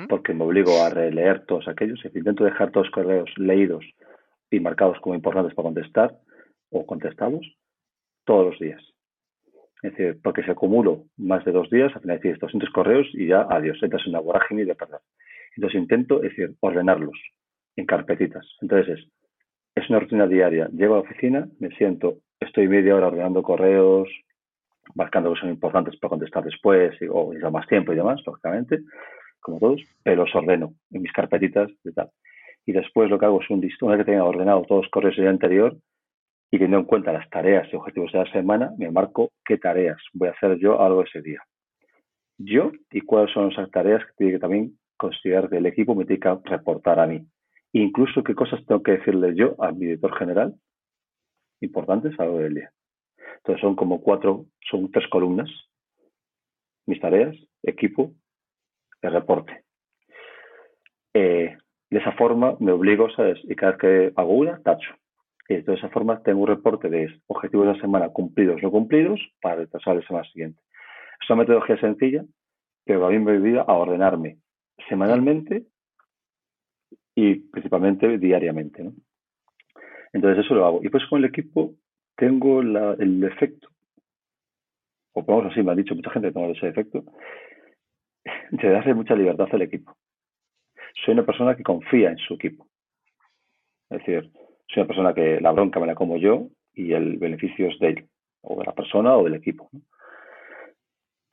porque 0.08 0.34
me 0.34 0.46
obligo 0.46 0.82
a 0.82 0.90
releer 0.90 1.46
todos 1.46 1.68
aquellos. 1.68 2.04
Intento 2.06 2.44
dejar 2.44 2.72
todos 2.72 2.88
los 2.88 2.94
correos 2.94 3.30
leídos 3.38 3.86
y 4.50 4.60
marcados 4.60 5.00
como 5.02 5.16
importantes 5.16 5.54
para 5.54 5.66
contestar 5.66 6.20
o 6.70 6.86
contestados 6.86 7.46
todos 8.26 8.52
los 8.52 8.60
días. 8.60 8.82
Es 9.82 9.92
decir, 9.92 10.20
porque 10.24 10.44
si 10.44 10.52
acumulo 10.52 11.06
más 11.18 11.44
de 11.44 11.52
dos 11.52 11.70
días, 11.70 11.92
al 11.94 12.02
final 12.02 12.18
decir 12.18 12.38
200 12.40 12.70
correos 12.70 13.08
y 13.14 13.28
ya 13.28 13.42
adiós, 13.50 13.78
entras 13.82 14.04
en 14.06 14.12
una 14.12 14.22
vorágine 14.22 14.64
de 14.64 14.76
perder. 14.76 15.02
Entonces 15.58 15.80
intento, 15.80 16.24
es 16.24 16.30
decir, 16.30 16.56
ordenarlos 16.62 17.20
en 17.76 17.86
carpetitas. 17.86 18.48
Entonces 18.62 18.98
es, 18.98 19.08
es 19.76 19.90
una 19.90 20.00
rutina 20.00 20.28
diaria. 20.28 20.70
Llego 20.70 20.94
a 20.94 20.98
la 20.98 21.04
oficina, 21.04 21.48
me 21.60 21.70
siento, 21.72 22.20
estoy 22.44 22.68
media 22.68 22.96
hora 22.96 23.08
ordenando 23.08 23.44
correos, 23.44 24.10
marcando 24.96 25.34
que 25.34 25.40
son 25.40 25.50
importantes 25.50 25.98
para 25.98 26.10
contestar 26.10 26.44
después 26.44 26.96
o 27.10 27.34
ya 27.34 27.50
más 27.50 27.68
tiempo 27.68 27.94
y 27.94 27.96
demás, 27.96 28.22
lógicamente, 28.26 28.80
como 29.40 29.60
todos, 29.60 29.82
pero 30.04 30.24
los 30.24 30.36
ordeno 30.36 30.74
en 30.92 31.02
mis 31.02 31.12
carpetitas 31.12 31.72
y 31.84 31.92
tal. 31.92 32.10
Y 32.66 32.72
después 32.72 33.10
lo 33.10 33.20
que 33.20 33.26
hago 33.26 33.42
es 33.42 33.50
un 33.50 33.68
una 33.82 33.96
vez 33.96 34.06
que 34.06 34.12
tenga 34.12 34.24
ordenado 34.24 34.64
todos 34.64 34.84
los 34.84 34.92
correos 34.92 35.16
del 35.16 35.26
día 35.26 35.32
anterior 35.32 35.78
y 36.50 36.58
teniendo 36.58 36.80
en 36.80 36.86
cuenta 36.86 37.12
las 37.12 37.30
tareas 37.30 37.68
y 37.72 37.76
objetivos 37.76 38.12
de 38.12 38.20
la 38.20 38.32
semana, 38.32 38.72
me 38.78 38.90
marco 38.92 39.32
qué 39.44 39.58
tareas 39.58 39.98
voy 40.14 40.30
a 40.30 40.32
hacer 40.32 40.58
yo 40.60 40.82
a 40.82 40.88
lo 40.88 41.00
de 41.00 41.06
ese 41.06 41.22
día. 41.22 41.42
Yo 42.38 42.72
y 42.92 43.02
cuáles 43.02 43.34
son 43.34 43.52
esas 43.52 43.70
tareas 43.72 44.06
que 44.06 44.14
tiene 44.18 44.34
que 44.34 44.40
también 44.40 44.78
considerar 44.98 45.50
que 45.50 45.58
el 45.58 45.66
equipo 45.66 45.96
me 45.96 46.06
tiene 46.06 46.20
que 46.20 46.50
reportar 46.50 47.00
a 47.00 47.08
mí. 47.08 47.26
Incluso 47.74 48.24
qué 48.24 48.36
cosas 48.36 48.64
tengo 48.66 48.84
que 48.84 48.94
decirle 48.94 49.36
yo 49.36 49.56
al 49.60 49.78
director 49.78 50.16
general 50.18 50.54
importantes 51.64 52.20
a 52.20 52.26
lo 52.26 52.38
del 52.38 52.56
día. 52.56 52.72
Entonces 53.38 53.62
son 53.62 53.76
como 53.76 54.02
cuatro, 54.02 54.46
son 54.70 54.92
tres 54.92 55.08
columnas. 55.10 55.50
Mis 56.86 57.00
tareas, 57.00 57.36
equipo, 57.64 58.14
el 59.02 59.14
reporte. 59.14 59.64
Eh, 61.14 61.58
de 61.90 62.00
esa 62.00 62.14
forma 62.14 62.58
me 62.60 62.72
obligo, 62.72 63.10
¿sabes? 63.12 63.40
Y 63.44 63.56
cada 63.56 63.74
vez 63.74 63.82
que 63.82 64.14
hago 64.16 64.34
una, 64.34 64.62
tacho. 64.62 64.90
Y 65.48 65.62
de 65.62 65.74
esa 65.74 65.90
forma 65.90 66.22
tengo 66.24 66.42
un 66.42 66.48
reporte 66.48 66.90
de 66.90 67.20
objetivos 67.28 67.68
de 67.68 67.74
la 67.74 67.82
semana 67.82 68.10
cumplidos 68.10 68.58
o 68.58 68.66
no 68.66 68.72
cumplidos 68.72 69.20
para 69.42 69.58
retrasar 69.58 69.98
la 69.98 70.08
semana 70.08 70.26
siguiente. 70.30 70.62
Es 71.22 71.30
una 71.30 71.40
metodología 71.40 71.78
sencilla, 71.80 72.26
pero 72.86 73.06
a 73.06 73.10
mí 73.10 73.20
me 73.20 73.34
ayuda 73.34 73.62
a 73.62 73.74
ordenarme 73.74 74.38
semanalmente 74.90 75.66
y 77.16 77.36
principalmente 77.36 78.18
diariamente. 78.18 78.84
¿no? 78.84 78.94
Entonces 80.14 80.46
eso 80.46 80.54
lo 80.54 80.66
hago. 80.66 80.80
Y 80.84 80.90
pues 80.90 81.06
con 81.08 81.20
el 81.20 81.26
equipo 81.26 81.74
tengo 82.16 82.62
el 82.62 83.24
efecto, 83.24 83.68
o 85.14 85.24
vamos 85.24 85.52
así, 85.52 85.62
me 85.62 85.72
han 85.72 85.78
dicho 85.78 85.96
mucha 85.96 86.12
gente 86.12 86.30
que 86.30 86.34
tengo 86.34 86.52
ese 86.52 86.68
efecto, 86.68 87.04
de 88.52 88.70
darle 88.70 88.94
mucha 88.94 89.16
libertad 89.16 89.48
al 89.52 89.64
equipo. 89.64 89.96
Soy 91.04 91.16
una 91.16 91.26
persona 91.26 91.56
que 91.56 91.64
confía 91.64 92.12
en 92.12 92.18
su 92.18 92.36
equipo. 92.36 92.68
Es 93.90 94.00
decir, 94.00 94.32
soy 94.68 94.82
una 94.82 94.88
persona 94.88 95.14
que 95.14 95.42
la 95.42 95.52
bronca 95.52 95.80
me 95.80 95.88
la 95.88 95.96
como 95.96 96.18
yo 96.18 96.48
y 96.74 96.94
el 96.94 97.18
beneficio 97.18 97.68
es 97.68 97.80
de 97.80 97.88
él, 97.90 98.08
o 98.42 98.60
de 98.60 98.66
la 98.66 98.74
persona 98.74 99.16
o 99.18 99.24
del 99.24 99.36
equipo. 99.36 99.70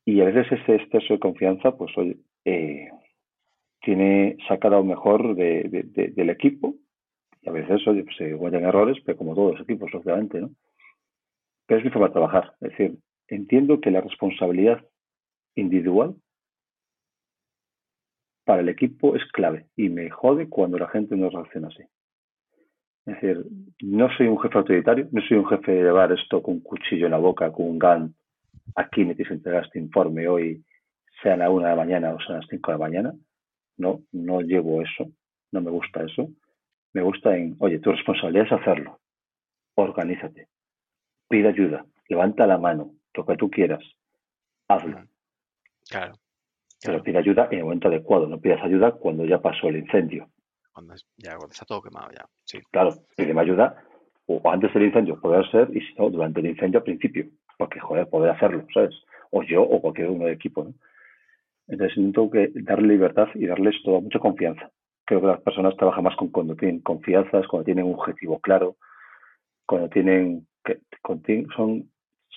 Y 0.04 0.20
a 0.22 0.24
veces 0.24 0.50
ese 0.60 0.76
exceso 0.76 1.14
de 1.14 1.20
confianza, 1.20 1.76
pues 1.76 1.96
oye, 1.96 2.16
eh, 2.44 2.88
tiene 3.82 4.36
sacado 4.48 4.76
lo 4.76 4.84
mejor 4.84 5.34
del 5.36 6.30
equipo 6.30 6.74
y 7.42 7.48
a 7.48 7.52
veces, 7.52 7.86
oye, 7.86 8.04
pues 8.04 8.16
se 8.16 8.34
guardan 8.34 8.64
errores, 8.64 8.98
pero 9.04 9.16
como 9.16 9.34
todos 9.34 9.52
los 9.52 9.62
equipos, 9.62 9.92
lógicamente, 9.92 10.40
¿no? 10.40 10.50
Pero 11.66 11.78
es 11.78 11.84
mi 11.84 11.90
forma 11.90 12.08
de 12.08 12.12
trabajar. 12.12 12.54
Es 12.60 12.70
decir, 12.70 12.98
entiendo 13.28 13.80
que 13.80 13.90
la 13.90 14.00
responsabilidad 14.00 14.84
individual 15.54 16.16
para 18.44 18.60
el 18.60 18.68
equipo 18.68 19.16
es 19.16 19.24
clave 19.32 19.66
y 19.76 19.88
me 19.88 20.10
jode 20.10 20.48
cuando 20.48 20.78
la 20.78 20.88
gente 20.88 21.16
no 21.16 21.30
reacciona 21.30 21.68
así. 21.68 21.82
Es 23.06 23.14
decir, 23.14 23.46
no 23.82 24.08
soy 24.16 24.26
un 24.26 24.38
jefe 24.40 24.58
autoritario, 24.58 25.08
no 25.10 25.22
soy 25.22 25.38
un 25.38 25.48
jefe 25.48 25.72
de 25.72 25.82
llevar 25.84 26.12
esto 26.12 26.42
con 26.42 26.54
un 26.54 26.60
cuchillo 26.60 27.06
en 27.06 27.12
la 27.12 27.18
boca, 27.18 27.50
con 27.50 27.66
un 27.66 27.78
GAN. 27.78 28.14
Aquí 28.74 29.04
me 29.04 29.14
tienes 29.14 29.32
entregar 29.32 29.64
este 29.64 29.78
informe 29.78 30.28
hoy, 30.28 30.62
sea 31.22 31.34
a 31.34 31.36
la 31.38 31.50
una 31.50 31.70
de 31.70 31.76
la 31.76 31.82
mañana 31.82 32.14
o 32.14 32.20
sea 32.20 32.36
a 32.36 32.38
las 32.38 32.46
cinco 32.50 32.70
de 32.70 32.78
la 32.78 32.84
mañana. 32.84 33.14
No, 33.78 34.02
no 34.12 34.42
llevo 34.42 34.82
eso, 34.82 35.10
no 35.52 35.62
me 35.62 35.70
gusta 35.70 36.04
eso 36.04 36.28
me 36.92 37.02
gusta 37.02 37.36
en, 37.36 37.56
oye, 37.60 37.78
tu 37.78 37.92
responsabilidad 37.92 38.46
es 38.46 38.52
hacerlo. 38.52 38.98
Organízate. 39.74 40.48
Pide 41.28 41.48
ayuda. 41.48 41.84
Levanta 42.08 42.46
la 42.46 42.58
mano. 42.58 42.92
Lo 43.14 43.26
que 43.26 43.36
tú 43.36 43.50
quieras. 43.50 43.82
Hazlo. 44.68 45.04
Claro. 45.88 46.14
Pero 46.82 47.02
pide 47.02 47.18
ayuda 47.18 47.48
en 47.50 47.58
el 47.58 47.64
momento 47.64 47.88
adecuado. 47.88 48.26
No 48.26 48.40
pidas 48.40 48.62
ayuda 48.62 48.92
cuando 48.92 49.24
ya 49.24 49.40
pasó 49.40 49.68
el 49.68 49.76
incendio. 49.76 50.28
Cuando 50.72 50.94
ya 51.16 51.36
cuando 51.36 51.52
está 51.52 51.64
todo 51.64 51.82
quemado 51.82 52.10
ya. 52.10 52.26
Sí. 52.44 52.60
Claro, 52.70 52.94
pídeme 53.16 53.40
ayuda 53.40 53.84
o 54.26 54.40
antes 54.48 54.72
del 54.72 54.84
incendio, 54.84 55.20
poder 55.20 55.48
ser, 55.50 55.68
y 55.76 55.80
si 55.80 55.92
no, 55.94 56.08
durante 56.08 56.38
el 56.38 56.46
incendio 56.46 56.78
al 56.78 56.84
principio. 56.84 57.26
Porque, 57.58 57.80
joder, 57.80 58.08
poder 58.08 58.30
hacerlo, 58.30 58.64
¿sabes? 58.72 58.94
O 59.30 59.42
yo 59.42 59.62
o 59.62 59.80
cualquier 59.80 60.08
uno 60.08 60.26
de 60.26 60.32
equipo, 60.32 60.64
¿no? 60.64 60.74
Entonces, 61.66 61.96
tengo 61.96 62.30
que 62.30 62.50
darle 62.54 62.88
libertad 62.88 63.28
y 63.34 63.46
darles 63.46 63.74
toda 63.82 64.00
mucha 64.00 64.20
confianza 64.20 64.70
creo 65.10 65.22
que 65.22 65.26
las 65.26 65.40
personas 65.40 65.76
trabajan 65.76 66.04
más 66.04 66.14
con 66.14 66.28
cuando 66.28 66.54
tienen 66.54 66.82
confianza, 66.82 67.42
cuando 67.50 67.64
tienen 67.64 67.84
un 67.84 67.94
objetivo 67.94 68.38
claro, 68.38 68.76
cuando 69.66 69.88
tienen 69.88 70.46
que 70.62 70.78
son 71.56 71.90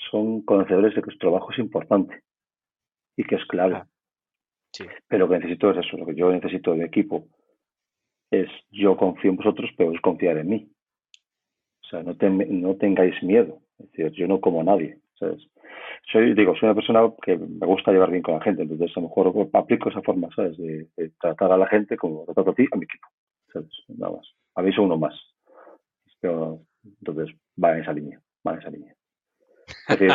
son 0.09 0.41
conocedores 0.41 0.95
de 0.95 1.03
que 1.03 1.11
su 1.11 1.19
trabajo 1.19 1.51
es 1.51 1.59
importante 1.59 2.23
y 3.15 3.25
que 3.25 3.35
es 3.35 3.45
clave. 3.45 3.83
Pero 5.07 5.27
lo 5.27 5.29
que 5.29 5.37
necesito 5.37 5.69
es 5.69 5.85
eso, 5.85 5.97
lo 5.97 6.07
que 6.07 6.15
yo 6.15 6.31
necesito 6.31 6.73
de 6.73 6.85
equipo 6.85 7.27
es 8.31 8.49
yo 8.71 8.97
confío 8.97 9.29
en 9.29 9.37
vosotros, 9.37 9.69
pero 9.77 9.91
es 9.91 10.01
confiar 10.01 10.39
en 10.39 10.49
mí. 10.49 10.71
O 11.83 11.87
sea, 11.87 12.01
no, 12.01 12.15
no 12.19 12.75
tengáis 12.77 13.21
miedo. 13.21 13.59
Es 13.77 13.91
decir, 13.91 14.11
yo 14.13 14.27
no 14.27 14.41
como 14.41 14.61
a 14.61 14.63
nadie. 14.63 14.97
¿sabes? 15.19 15.47
Soy, 16.11 16.33
digo, 16.33 16.53
soy 16.55 16.67
una 16.67 16.75
persona 16.75 17.01
que 17.21 17.37
me 17.37 17.65
gusta 17.65 17.91
llevar 17.91 18.11
bien 18.11 18.23
con 18.23 18.35
la 18.35 18.41
gente, 18.41 18.63
entonces 18.63 18.91
a 18.95 18.99
lo 18.99 19.07
mejor 19.07 19.49
aplico 19.53 19.89
esa 19.89 20.01
forma, 20.01 20.29
¿sabes? 20.35 20.57
De, 20.57 20.87
tratar 21.19 21.51
a 21.51 21.57
la 21.57 21.67
gente 21.67 21.97
como 21.97 22.25
trato 22.25 22.51
a 22.51 22.55
ti, 22.55 22.67
a 22.71 22.77
mi 22.77 22.85
equipo, 22.85 23.07
¿sabes? 23.51 23.69
Nada 23.87 24.17
más. 24.17 24.27
A 24.55 24.61
mí 24.61 24.71
soy 24.73 24.85
uno 24.85 24.97
más. 24.97 25.15
entonces, 26.21 27.35
va 27.61 27.73
en 27.73 27.81
esa 27.81 27.93
línea, 27.93 28.21
va 28.45 28.53
en 28.53 28.59
esa 28.59 28.69
línea. 28.69 28.95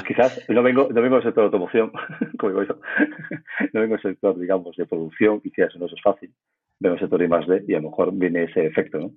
quizás 0.07 0.45
no 0.49 0.63
vengo, 0.63 0.89
no 0.91 1.01
vengo 1.01 1.17
del 1.17 1.25
sector 1.25 1.43
de 1.43 1.47
automoción, 1.47 1.93
como 2.39 2.53
digo 2.53 2.63
yo, 2.65 2.81
no 3.73 3.81
vengo 3.81 3.95
del 3.95 4.03
sector, 4.03 4.39
digamos, 4.39 4.77
de 4.77 4.87
producción, 4.87 5.41
quizás 5.41 5.71
eso 5.71 5.79
no 5.79 5.87
es 5.87 6.03
fácil, 6.03 6.33
vengo 6.79 6.95
del 6.95 7.05
sector 7.05 7.21
de 7.21 7.29
más 7.29 7.47
de 7.47 7.65
y 7.67 7.75
a 7.75 7.81
lo 7.81 7.91
mejor 7.91 8.13
viene 8.13 8.45
ese 8.45 8.67
efecto, 8.67 8.99
¿no? 8.99 9.13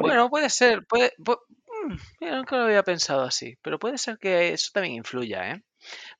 Bueno, 0.00 0.30
puede 0.30 0.48
ser, 0.48 0.86
puede, 0.86 1.12
mm, 1.18 1.94
yo 2.22 2.36
nunca 2.36 2.56
lo 2.56 2.62
había 2.62 2.82
pensado 2.82 3.24
así, 3.24 3.56
pero 3.62 3.78
puede 3.78 3.98
ser 3.98 4.16
que 4.16 4.54
eso 4.54 4.70
también 4.72 4.94
influya, 4.94 5.50
¿eh? 5.50 5.62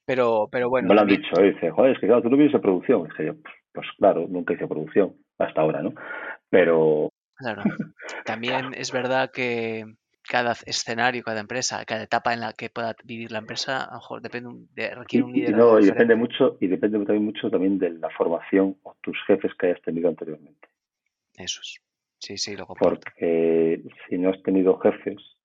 Pero, 0.04 0.48
pero 0.50 0.68
bueno. 0.68 0.88
Me 0.88 0.94
lo 0.94 1.00
han 1.00 1.08
dicho, 1.08 1.40
dice, 1.40 1.70
joder, 1.70 1.92
es 1.92 1.98
que 1.98 2.06
claro, 2.06 2.22
tú 2.22 2.30
no 2.30 2.36
vienes 2.36 2.52
de 2.52 2.60
producción. 2.60 3.08
yo, 3.18 3.34
pues 3.72 3.86
claro, 3.98 4.26
nunca 4.28 4.54
hice 4.54 4.66
producción 4.66 5.14
hasta 5.38 5.60
ahora, 5.60 5.82
¿no? 5.82 5.92
Pero. 6.50 7.10
Claro. 7.36 7.62
También 8.24 8.72
es 8.74 8.92
verdad 8.92 9.30
que 9.32 9.84
cada 10.28 10.52
escenario, 10.66 11.22
cada 11.22 11.40
empresa, 11.40 11.84
cada 11.84 12.02
etapa 12.02 12.32
en 12.32 12.40
la 12.40 12.52
que 12.52 12.70
pueda 12.70 12.94
vivir 13.04 13.30
la 13.30 13.38
empresa, 13.38 13.84
a 13.84 13.92
lo 13.92 13.98
mejor 13.98 14.22
depende 14.22 14.66
de, 14.74 14.94
requiere 14.94 15.24
un 15.24 15.32
liderazgo. 15.32 15.72
no, 15.74 15.80
y 15.80 15.86
depende 15.86 16.16
mucho, 16.16 16.56
y 16.60 16.66
depende 16.66 16.98
también 16.98 17.24
mucho 17.24 17.50
también 17.50 17.78
de 17.78 17.90
la 17.90 18.10
formación 18.10 18.76
o 18.82 18.96
tus 19.00 19.16
jefes 19.26 19.52
que 19.58 19.66
hayas 19.66 19.82
tenido 19.82 20.08
anteriormente. 20.08 20.68
Eso 21.36 21.60
es. 21.60 21.80
Sí, 22.18 22.38
sí, 22.38 22.56
lo 22.56 22.66
Porque 22.66 23.82
si 24.08 24.18
no 24.18 24.30
has 24.30 24.42
tenido 24.42 24.78
jefes 24.78 25.35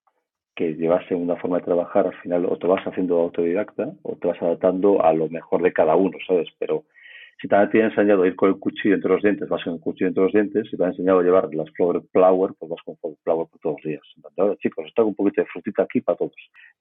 que 0.62 0.76
llevase 0.76 1.16
una 1.16 1.38
forma 1.38 1.58
de 1.58 1.66
trabajar, 1.66 2.06
al 2.06 2.22
final 2.22 2.46
o 2.46 2.56
te 2.56 2.68
vas 2.68 2.86
haciendo 2.86 3.20
autodidacta 3.20 3.94
o 4.04 4.16
te 4.16 4.28
vas 4.28 4.40
adaptando 4.40 5.04
a 5.04 5.12
lo 5.12 5.28
mejor 5.28 5.64
de 5.64 5.74
cada 5.74 5.96
uno, 5.96 6.16
¿sabes? 6.28 6.50
Pero 6.60 6.84
si 7.42 7.48
también 7.48 7.72
te 7.72 7.82
han 7.82 7.90
enseñado 7.90 8.22
a 8.22 8.28
ir 8.28 8.36
con 8.36 8.50
el 8.50 8.60
cuchillo 8.60 8.94
entre 8.94 9.10
los 9.10 9.24
dientes, 9.24 9.50
vas 9.50 9.64
con 9.64 9.74
el 9.74 9.80
cuchillo 9.80 10.10
entre 10.10 10.24
los 10.24 10.32
dientes. 10.32 10.68
Si 10.70 10.78
te 10.78 10.84
han 10.84 10.92
enseñado 10.92 11.20
a 11.20 11.24
llevar 11.24 11.50
las 11.56 11.68
Flower 11.72 12.04
Flower, 12.12 12.52
pues 12.60 12.70
vas 12.70 12.80
con 12.86 12.96
Flower 13.24 13.48
por 13.50 13.60
todos 13.60 13.78
los 13.78 13.84
días. 13.84 14.04
Entonces, 14.16 14.60
chicos, 14.60 14.86
está 14.86 15.04
un 15.04 15.16
poquito 15.16 15.42
de 15.42 15.48
frutita 15.48 15.82
aquí 15.82 16.02
para 16.02 16.20
todos. 16.20 16.36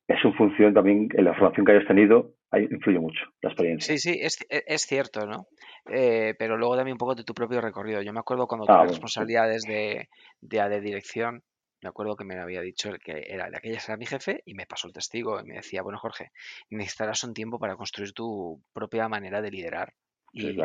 Es 0.07 0.23
en 0.23 0.35
función 0.35 0.75
también, 0.75 1.09
en 1.15 1.25
la 1.25 1.33
formación 1.33 1.65
que 1.65 1.73
hayas 1.73 1.89
tenido, 1.89 2.33
ahí 2.51 2.69
influye 2.71 2.99
mucho 2.99 3.25
la 3.41 3.49
experiencia. 3.49 3.97
Sí, 3.97 3.99
sí, 3.99 4.19
es, 4.21 4.47
es 4.51 4.83
cierto, 4.83 5.25
¿no? 5.25 5.47
Eh, 5.91 6.35
pero 6.39 6.59
luego 6.59 6.77
también 6.77 6.97
un 6.97 6.99
poco 6.99 7.15
de 7.15 7.25
tu 7.25 7.33
propio 7.33 7.63
recorrido. 7.63 8.03
Yo 8.03 8.13
me 8.13 8.21
acuerdo 8.21 8.47
cuando 8.47 8.67
ah, 8.69 8.81
tuve 8.83 8.89
responsabilidades 8.89 9.63
de, 9.63 10.09
de, 10.43 10.69
de 10.69 10.81
dirección, 10.83 11.43
me 11.83 11.89
acuerdo 11.89 12.17
que 12.17 12.25
me 12.25 12.39
había 12.39 12.61
dicho 12.61 12.91
el 12.91 12.99
que 12.99 13.27
era 13.29 13.51
de 13.51 13.57
aquella 13.57 13.81
era 13.83 13.97
mi 13.97 14.07
jefe 14.07 14.43
y 14.45 14.55
me 14.55 14.67
pasó 14.67 14.87
el 14.87 14.93
testigo 14.93 15.41
y 15.41 15.45
me 15.45 15.55
decía, 15.55 15.83
bueno 15.83 15.99
Jorge, 15.99 16.33
necesitarás 16.69 17.25
un 17.25 17.35
tiempo 17.35 17.59
para 17.59 17.77
construir 17.77 18.13
tu 18.13 18.63
propia 18.73 19.09
manera 19.09 19.41
de 19.43 19.51
liderar. 19.51 19.95
Y, 20.33 20.57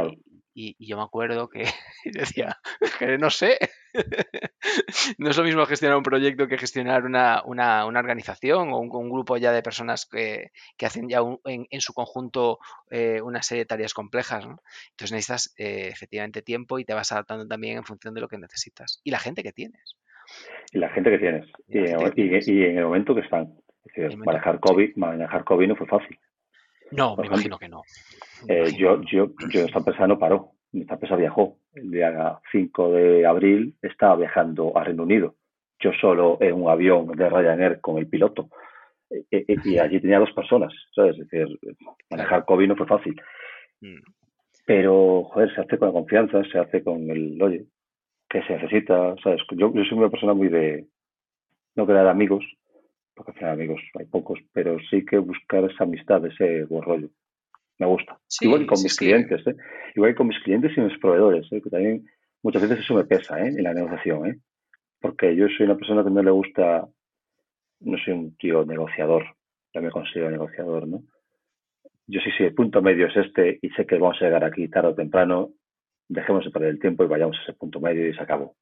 y, 0.53 0.87
yo 0.87 0.97
me 0.97 1.03
acuerdo 1.03 1.49
que 1.49 1.65
decía, 2.05 2.59
que 2.99 3.17
no 3.17 3.29
sé, 3.31 3.57
no 5.17 5.29
es 5.29 5.37
lo 5.37 5.43
mismo 5.43 5.65
gestionar 5.65 5.97
un 5.97 6.03
proyecto 6.03 6.47
que 6.47 6.57
gestionar 6.57 7.03
una, 7.03 7.41
una, 7.45 7.85
una 7.85 7.99
organización 7.99 8.71
o 8.71 8.77
un, 8.77 9.09
grupo 9.09 9.37
ya 9.37 9.51
de 9.51 9.63
personas 9.63 10.05
que, 10.05 10.51
que 10.77 10.85
hacen 10.85 11.09
ya 11.09 11.19
en, 11.45 11.65
en, 11.69 11.81
su 11.81 11.93
conjunto 11.93 12.59
eh, 12.91 13.21
una 13.21 13.41
serie 13.41 13.63
de 13.63 13.67
tareas 13.67 13.93
complejas. 13.93 14.45
¿no? 14.45 14.61
Entonces 14.91 15.11
necesitas 15.11 15.53
eh, 15.57 15.89
efectivamente 15.91 16.41
tiempo 16.41 16.77
y 16.77 16.85
te 16.85 16.93
vas 16.93 17.11
adaptando 17.11 17.47
también 17.47 17.77
en 17.77 17.83
función 17.83 18.13
de 18.13 18.21
lo 18.21 18.27
que 18.27 18.37
necesitas 18.37 19.01
y 19.03 19.11
la 19.11 19.19
gente 19.19 19.41
que 19.41 19.51
tienes. 19.51 19.95
Y 20.71 20.79
la 20.79 20.89
gente 20.89 21.09
que 21.09 21.19
tienes. 21.19 21.45
Y, 21.67 21.79
y, 21.79 22.63
en 22.65 22.77
el 22.77 22.85
momento 22.85 23.15
que 23.15 23.21
están. 23.21 23.53
manejar, 24.17 24.59
COVID, 24.59 24.95
manejar 24.95 25.43
COVID 25.43 25.67
no 25.67 25.75
fue 25.75 25.87
fácil. 25.87 26.17
No, 26.91 27.15
me 27.15 27.27
imagino 27.27 27.57
que 27.57 27.69
no. 27.69 27.81
Eh, 28.47 28.73
yo, 28.77 29.01
yo, 29.03 29.31
yo, 29.49 29.65
esta 29.65 29.79
empresa 29.79 30.07
no 30.07 30.19
paró. 30.19 30.51
Esta 30.73 30.95
empresa 30.95 31.15
viajó. 31.15 31.57
El 31.73 31.91
día 31.91 32.39
5 32.51 32.91
de 32.91 33.25
abril 33.25 33.75
estaba 33.81 34.15
viajando 34.15 34.77
a 34.77 34.83
Reino 34.83 35.03
Unido. 35.03 35.35
Yo 35.79 35.91
solo 35.99 36.37
en 36.41 36.53
un 36.53 36.69
avión 36.69 37.07
de 37.07 37.29
Ryanair 37.29 37.81
con 37.81 37.97
el 37.97 38.07
piloto. 38.07 38.49
Eh, 39.09 39.25
eh, 39.31 39.55
y 39.63 39.77
allí 39.77 39.99
tenía 39.99 40.19
dos 40.19 40.31
personas. 40.31 40.73
¿sabes? 40.93 41.17
Es 41.17 41.29
decir, 41.29 41.59
manejar 42.09 42.45
COVID 42.45 42.67
no 42.67 42.75
fue 42.75 42.87
fácil. 42.87 43.19
Mm. 43.81 43.99
Pero, 44.65 45.25
joder, 45.25 45.53
se 45.53 45.61
hace 45.61 45.77
con 45.77 45.89
la 45.89 45.93
confianza, 45.93 46.43
se 46.51 46.57
hace 46.57 46.83
con 46.83 47.09
el, 47.09 47.41
oye, 47.41 47.65
que 48.29 48.41
se 48.43 48.53
necesita, 48.53 49.15
¿sabes? 49.23 49.41
Yo, 49.51 49.73
yo 49.73 49.83
soy 49.83 49.97
una 49.97 50.09
persona 50.09 50.33
muy 50.33 50.49
de 50.49 50.87
no 51.75 51.85
crear 51.85 52.07
amigos, 52.07 52.43
porque 53.13 53.31
al 53.31 53.37
final 53.37 53.53
amigos 53.53 53.81
hay 53.97 54.05
pocos, 54.05 54.39
pero 54.53 54.77
sí 54.89 55.05
que 55.05 55.17
buscar 55.17 55.63
esa 55.69 55.83
amistad, 55.83 56.25
ese 56.25 56.63
buen 56.65 56.83
rollo. 56.83 57.09
Me 57.77 57.85
gusta. 57.85 58.17
Igual 58.41 58.61
que 58.61 58.67
con 58.67 58.83
mis 58.83 58.95
clientes, 58.95 59.45
¿eh? 59.47 59.55
Igual 59.95 60.11
que 60.11 60.15
con 60.15 60.27
mis 60.27 60.39
clientes 60.39 60.71
y 60.77 60.81
mis 60.81 60.97
proveedores, 60.99 61.51
¿eh? 61.51 61.61
que 61.61 61.69
también 61.69 62.05
muchas 62.41 62.61
veces 62.61 62.79
eso 62.79 62.93
me 62.93 63.03
pesa 63.03 63.39
¿eh? 63.41 63.49
en 63.49 63.63
la 63.63 63.73
negociación, 63.73 64.27
¿eh? 64.27 64.37
Porque 65.01 65.35
yo 65.35 65.47
soy 65.49 65.65
una 65.65 65.75
persona 65.75 66.03
que 66.03 66.09
no 66.09 66.23
le 66.23 66.31
gusta, 66.31 66.87
no 67.81 67.97
soy 67.97 68.13
un 68.13 68.35
tío 68.37 68.65
negociador, 68.65 69.25
ya 69.73 69.81
me 69.81 69.91
considero 69.91 70.31
negociador, 70.31 70.87
¿no? 70.87 71.03
Yo 72.07 72.21
sí, 72.21 72.29
sí, 72.37 72.43
el 72.43 72.53
punto 72.53 72.81
medio 72.81 73.07
es 73.07 73.17
este 73.17 73.59
y 73.61 73.69
sé 73.71 73.85
que 73.85 73.97
vamos 73.97 74.21
a 74.21 74.25
llegar 74.25 74.43
aquí 74.43 74.67
tarde 74.67 74.89
o 74.89 74.95
temprano, 74.95 75.49
dejemos 76.07 76.45
de 76.45 76.51
perder 76.51 76.69
el 76.69 76.79
tiempo 76.79 77.03
y 77.03 77.07
vayamos 77.07 77.37
a 77.37 77.43
ese 77.43 77.53
punto 77.53 77.79
medio 77.79 78.07
y 78.07 78.13
se 78.13 78.21
acabó. 78.21 78.55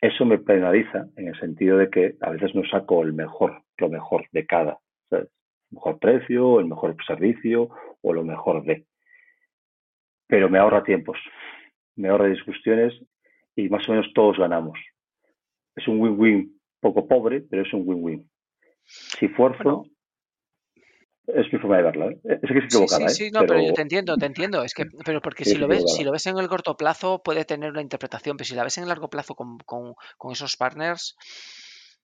Eso 0.00 0.24
me 0.24 0.38
penaliza 0.38 1.06
en 1.16 1.28
el 1.28 1.38
sentido 1.38 1.78
de 1.78 1.88
que 1.88 2.16
a 2.20 2.30
veces 2.30 2.54
no 2.54 2.64
saco 2.64 3.02
el 3.02 3.12
mejor, 3.12 3.62
lo 3.78 3.88
mejor 3.88 4.26
de 4.32 4.46
cada. 4.46 4.78
El 5.10 5.28
mejor 5.70 5.98
precio, 5.98 6.58
el 6.58 6.66
mejor 6.66 6.96
servicio 7.06 7.70
o 8.00 8.12
lo 8.12 8.24
mejor 8.24 8.64
de. 8.64 8.84
Pero 10.26 10.50
me 10.50 10.58
ahorra 10.58 10.82
tiempos, 10.82 11.18
me 11.94 12.08
ahorra 12.08 12.26
discusiones 12.26 13.00
y 13.54 13.68
más 13.68 13.88
o 13.88 13.92
menos 13.92 14.12
todos 14.12 14.38
ganamos. 14.38 14.78
Es 15.76 15.86
un 15.86 16.00
win-win 16.00 16.60
poco 16.80 17.06
pobre, 17.06 17.40
pero 17.40 17.62
es 17.62 17.72
un 17.72 17.82
win-win. 17.86 18.28
Si 18.84 19.28
fuerzo, 19.28 19.86
es 21.26 21.52
mi 21.52 21.58
forma 21.58 21.76
de 21.76 21.82
verla. 21.82 22.06
¿eh? 22.06 22.18
Es 22.24 22.50
que 22.50 22.58
es 22.58 22.64
equivocada. 22.64 23.08
Sí, 23.08 23.14
sí, 23.14 23.24
¿eh? 23.26 23.30
no, 23.32 23.40
pero... 23.40 23.60
yo 23.60 23.72
te 23.72 23.82
entiendo, 23.82 24.16
te 24.16 24.26
entiendo. 24.26 24.62
Es 24.62 24.74
que, 24.74 24.84
pero 25.04 25.20
porque 25.20 25.44
si 25.44 25.56
lo 25.56 25.68
ves, 25.68 25.84
si 25.96 26.04
lo 26.04 26.12
ves 26.12 26.26
en 26.26 26.38
el 26.38 26.48
corto 26.48 26.76
plazo 26.76 27.22
puede 27.22 27.44
tener 27.44 27.70
una 27.70 27.82
interpretación, 27.82 28.36
pero 28.36 28.46
si 28.46 28.54
la 28.54 28.64
ves 28.64 28.78
en 28.78 28.84
el 28.84 28.88
largo 28.88 29.08
plazo 29.08 29.34
con, 29.34 29.58
con, 29.58 29.94
con 30.18 30.32
esos 30.32 30.56
partners, 30.56 31.16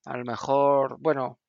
a 0.05 0.17
lo 0.17 0.25
mejor, 0.25 0.97
bueno, 0.99 1.39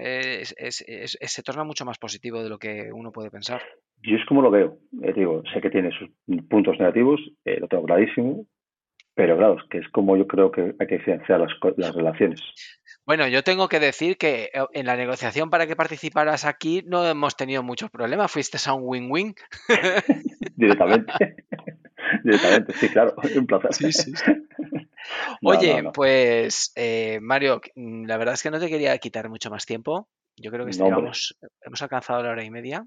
es, 0.00 0.54
es, 0.56 1.18
se 1.20 1.42
torna 1.42 1.64
mucho 1.64 1.84
más 1.84 1.98
positivo 1.98 2.42
de 2.42 2.48
lo 2.48 2.58
que 2.58 2.90
uno 2.92 3.12
puede 3.12 3.30
pensar. 3.30 3.62
Yo 4.02 4.16
es 4.16 4.24
como 4.26 4.42
lo 4.42 4.50
veo. 4.50 4.78
Eh, 5.02 5.12
digo, 5.14 5.42
sé 5.52 5.60
que 5.60 5.70
tiene 5.70 5.90
sus 5.90 6.10
puntos 6.48 6.78
negativos, 6.78 7.20
eh, 7.44 7.58
lo 7.60 7.68
tengo 7.68 7.84
clarísimo, 7.84 8.46
pero 9.14 9.36
claro, 9.36 9.56
es 9.58 9.68
que 9.68 9.78
es 9.78 9.88
como 9.90 10.16
yo 10.16 10.26
creo 10.26 10.50
que 10.50 10.74
hay 10.78 10.86
que 10.86 10.98
diferenciar 10.98 11.40
las, 11.40 11.52
las 11.76 11.94
relaciones. 11.94 12.40
Bueno, 13.06 13.28
yo 13.28 13.44
tengo 13.44 13.68
que 13.68 13.80
decir 13.80 14.16
que 14.16 14.50
eh, 14.54 14.64
en 14.72 14.86
la 14.86 14.96
negociación 14.96 15.50
para 15.50 15.66
que 15.66 15.76
participaras 15.76 16.44
aquí 16.44 16.82
no 16.86 17.06
hemos 17.06 17.36
tenido 17.36 17.62
muchos 17.62 17.90
problemas. 17.90 18.30
Fuiste 18.30 18.58
a 18.66 18.72
un 18.72 18.82
win-win. 18.84 19.34
Directamente. 20.56 21.12
Directamente, 22.24 22.72
sí, 22.74 22.88
claro. 22.88 23.14
Un 23.36 23.46
placer. 23.46 23.74
Sí, 23.74 23.92
sí. 23.92 24.12
Oye, 25.42 25.90
pues 25.92 26.72
eh, 26.76 27.18
Mario, 27.20 27.60
la 27.74 28.16
verdad 28.16 28.34
es 28.34 28.42
que 28.42 28.50
no 28.50 28.58
te 28.58 28.68
quería 28.68 28.96
quitar 28.98 29.28
mucho 29.28 29.50
más 29.50 29.66
tiempo. 29.66 30.08
Yo 30.36 30.50
creo 30.50 30.66
que 30.66 30.72
hemos 30.72 31.82
alcanzado 31.82 32.22
la 32.22 32.30
hora 32.30 32.44
y 32.44 32.50
media. 32.50 32.86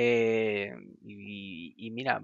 Eh, 0.00 0.72
y, 1.02 1.90
mira, 1.90 2.20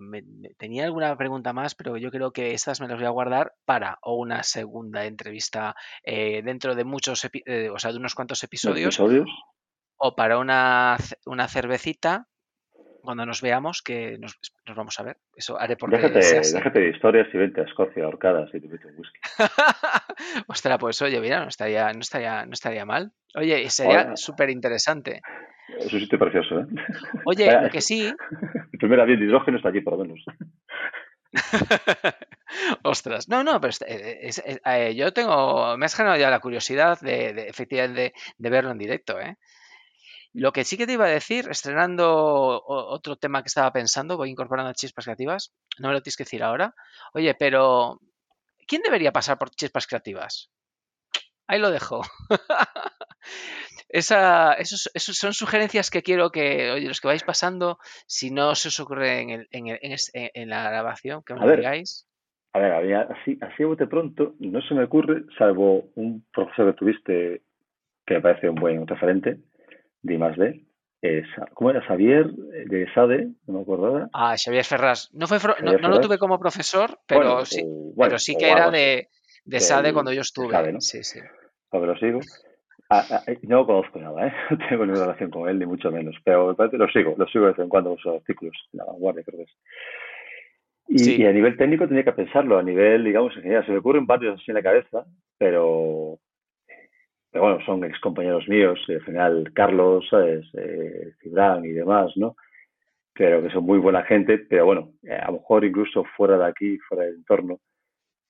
tenía 0.59 0.85
alguna 0.85 1.17
pregunta 1.17 1.53
más, 1.53 1.75
pero 1.75 1.97
yo 1.97 2.13
creo 2.13 2.33
que 2.33 2.55
estas 2.55 2.81
me 2.81 2.87
las 2.87 2.97
voy 2.97 3.07
a 3.07 3.11
guardar 3.11 3.55
para 3.65 3.99
o 4.03 4.15
una 4.15 4.45
segunda 4.45 5.07
entrevista 5.07 5.75
eh, 6.05 6.43
dentro 6.45 6.77
de 6.77 6.85
muchos, 6.85 7.29
eh, 7.47 7.71
o 7.71 7.79
sea, 7.81 7.91
de 7.91 7.99
unos 7.99 8.15
cuantos 8.15 8.45
episodios, 8.45 9.01
o 9.97 10.15
para 10.15 10.39
una, 10.39 10.97
una 11.27 11.49
cervecita 11.49 12.29
cuando 13.03 13.27
nos 13.27 13.43
veamos, 13.43 13.83
que 13.83 14.19
nos, 14.19 14.39
vamos 14.77 15.01
a 15.01 15.03
ver. 15.03 15.17
Eso 15.35 15.59
haré 15.59 15.77
porque 15.77 15.97
déjate, 15.97 16.21
déjate 16.21 16.79
de 16.79 16.91
historias 16.91 17.27
y 17.35 17.39
vente 17.39 17.61
a 17.61 17.65
Escocia 17.65 18.05
ahorcadas 18.05 18.51
y 18.55 18.61
te 18.61 18.69
meto 18.69 18.87
un 18.87 18.99
whisky. 18.99 19.19
Ostras, 20.47 20.79
pues 20.79 21.03
oye, 21.03 21.21
mira, 21.21 21.41
no 21.41 21.49
estaría, 21.49 21.93
no 21.93 22.01
estaría, 22.01 22.47
no 22.47 22.53
estaría 22.53 22.85
mal. 22.85 23.13
Oye, 23.35 23.69
sería 23.69 24.17
súper 24.17 24.51
interesante. 24.51 25.21
Es 25.69 25.93
un 25.93 26.01
sitio 26.01 26.19
precioso, 26.19 26.61
¿eh? 26.61 26.67
Oye, 27.25 27.61
lo 27.61 27.71
que 27.71 27.81
sí. 27.81 28.13
El 28.73 28.79
primer 28.79 29.01
avión 29.01 29.19
de 29.19 29.27
hidrógeno 29.27 29.57
está 29.57 29.71
allí, 29.71 29.81
por 29.81 29.97
lo 29.97 30.05
menos. 30.05 30.25
Ostras, 32.83 33.29
no, 33.29 33.43
no, 33.43 33.61
pero 33.61 33.73
eh, 33.87 34.95
yo 34.95 35.13
tengo, 35.13 35.77
me 35.77 35.87
has 35.87 35.95
generado 35.95 36.19
ya 36.19 36.31
la 36.31 36.41
curiosidad 36.41 37.01
de, 37.01 37.33
de 37.33 37.49
efectivamente 37.49 38.13
de, 38.39 38.51
verlo 38.51 38.71
en 38.71 38.79
directo, 38.79 39.19
¿eh? 39.19 39.37
Lo 40.33 40.53
que 40.53 40.65
sí 40.65 40.77
que 40.77 40.87
te 40.87 40.95
iba 40.95 41.05
a 41.05 41.09
decir, 41.09 41.47
estrenando 41.49 42.61
otro 42.67 43.17
tema 43.17 43.43
que 43.43 43.47
estaba 43.47 43.73
pensando, 43.73 44.17
voy 44.17 44.31
incorporando 44.31 44.73
chispas 44.73 45.05
creativas, 45.05 45.55
no 45.79 45.89
me 45.89 45.95
lo 45.95 46.03
tienes 46.03 46.17
que 46.17 46.25
decir 46.25 46.43
ahora. 46.43 46.75
Oye, 47.13 47.35
pero 47.35 48.01
¿quién 48.67 48.83
debería 48.83 49.13
pasar 49.13 49.39
por 49.39 49.51
chispas 49.51 49.87
creativas? 49.87 50.51
Ahí 51.47 51.59
lo 51.59 51.71
dejo. 51.71 52.03
Esa, 53.89 54.55
esos, 54.55 54.91
son 54.97 55.33
sugerencias 55.35 55.89
que 55.89 56.03
quiero 56.03 56.31
que, 56.31 56.73
oye, 56.73 56.89
los 56.89 57.01
que 57.01 57.07
vais 57.07 57.23
pasando, 57.23 57.79
si 58.09 58.33
no 58.33 58.57
se 58.57 58.67
os 58.67 58.81
ocurre 58.81 59.21
en, 59.21 59.31
el, 59.31 59.49
en, 59.53 59.79
en, 60.13 60.49
la 60.49 60.69
grabación, 60.69 61.23
que 61.23 61.35
me 61.35 61.47
lo 61.47 61.57
digáis. 61.57 62.09
A 62.55 62.59
ver, 62.59 62.73
había, 62.73 63.03
así, 63.03 63.39
así 63.41 63.63
de 63.63 63.87
pronto, 63.87 64.35
no 64.41 64.61
se 64.63 64.75
me 64.75 64.83
ocurre, 64.83 65.23
salvo 65.39 65.91
un 65.95 66.25
profesor 66.33 66.73
que 66.73 66.79
tuviste 66.79 67.43
que 68.05 68.15
me 68.15 68.21
parece 68.21 68.49
un 68.49 68.57
buen 68.57 68.85
referente, 68.85 69.39
de 70.03 70.19
más 70.19 70.37
de, 70.37 70.65
¿cómo 71.55 71.71
era? 71.71 71.81
Xavier 71.87 72.27
de 72.33 72.93
SADE, 72.95 73.29
no 73.47 73.55
me 73.55 73.61
acuerdo 73.61 74.09
Ah, 74.13 74.35
Xavier 74.37 74.65
Ferraz. 74.65 75.11
No, 75.13 75.27
fue, 75.27 75.39
no, 75.63 75.89
lo 75.89 76.01
tuve 76.01 76.19
como 76.19 76.39
profesor, 76.39 76.99
pero, 77.07 77.45
sí, 77.45 77.63
pero 77.97 78.19
sí 78.19 78.37
que 78.37 78.51
era 78.51 78.71
de, 78.71 79.09
de 79.45 79.61
SADE 79.61 79.93
cuando 79.93 80.13
yo 80.13 80.23
estuve. 80.23 80.81
Sí, 80.81 81.03
sí. 81.05 81.21
lo 81.73 81.97
sigo. 81.97 82.21
Ah, 82.91 83.05
ah, 83.11 83.23
eh, 83.27 83.39
no 83.43 83.67
conozco 83.67 83.99
nada, 83.99 84.27
¿eh? 84.27 84.33
no 84.51 84.59
tengo 84.59 84.85
ninguna 84.85 85.07
relación 85.07 85.31
con 85.31 85.49
él, 85.49 85.59
ni 85.59 85.67
mucho 85.67 85.91
menos, 85.91 86.15
pero 86.23 86.49
me 86.49 86.55
parece 86.55 86.77
lo 86.77 86.89
sigo, 86.89 87.15
lo 87.17 87.27
sigo 87.27 87.47
de 87.47 87.53
vez 87.53 87.59
en 87.59 87.69
cuando 87.69 87.97
sus 87.97 88.13
artículos 88.15 88.55
en 88.73 88.79
la 88.79 88.85
vanguardia, 88.85 89.25
creo 89.25 89.39
que 89.39 89.45
es. 89.45 89.57
Y, 90.87 91.25
a 91.25 91.33
nivel 91.33 91.57
técnico 91.57 91.89
tenía 91.89 92.05
que 92.05 92.13
pensarlo, 92.13 92.59
a 92.59 92.63
nivel, 92.63 93.05
digamos, 93.05 93.35
ingeniería. 93.37 93.65
Se 93.65 93.73
me 93.73 93.79
ocurren 93.79 94.07
varios 94.07 94.39
así 94.39 94.51
en 94.51 94.57
la 94.57 94.63
cabeza, 94.63 95.07
pero, 95.39 96.19
pero 97.31 97.45
bueno, 97.45 97.65
son 97.65 97.85
ex 97.85 97.99
compañeros 98.01 98.47
míos, 98.49 98.79
en 98.89 99.01
general 99.01 99.51
Carlos, 99.55 100.07
¿sabes? 100.11 100.45
Eh, 100.55 101.15
y 101.25 101.73
demás, 101.73 102.13
¿no? 102.17 102.37
Pero 103.15 103.43
que 103.43 103.51
son 103.51 103.65
muy 103.65 103.79
buena 103.79 104.03
gente, 104.03 104.39
pero 104.39 104.67
bueno, 104.67 104.93
eh, 105.05 105.15
a 105.15 105.29
lo 105.29 105.39
mejor 105.39 105.65
incluso 105.65 106.05
fuera 106.17 106.37
de 106.37 106.47
aquí, 106.47 106.79
fuera 106.81 107.05
del 107.05 107.15
entorno, 107.15 107.61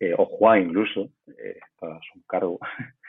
eh, 0.04 0.14
o 0.16 0.26
Juan 0.26 0.62
incluso, 0.62 1.10
para 1.78 1.98
su 2.12 2.24
cargo, 2.26 2.58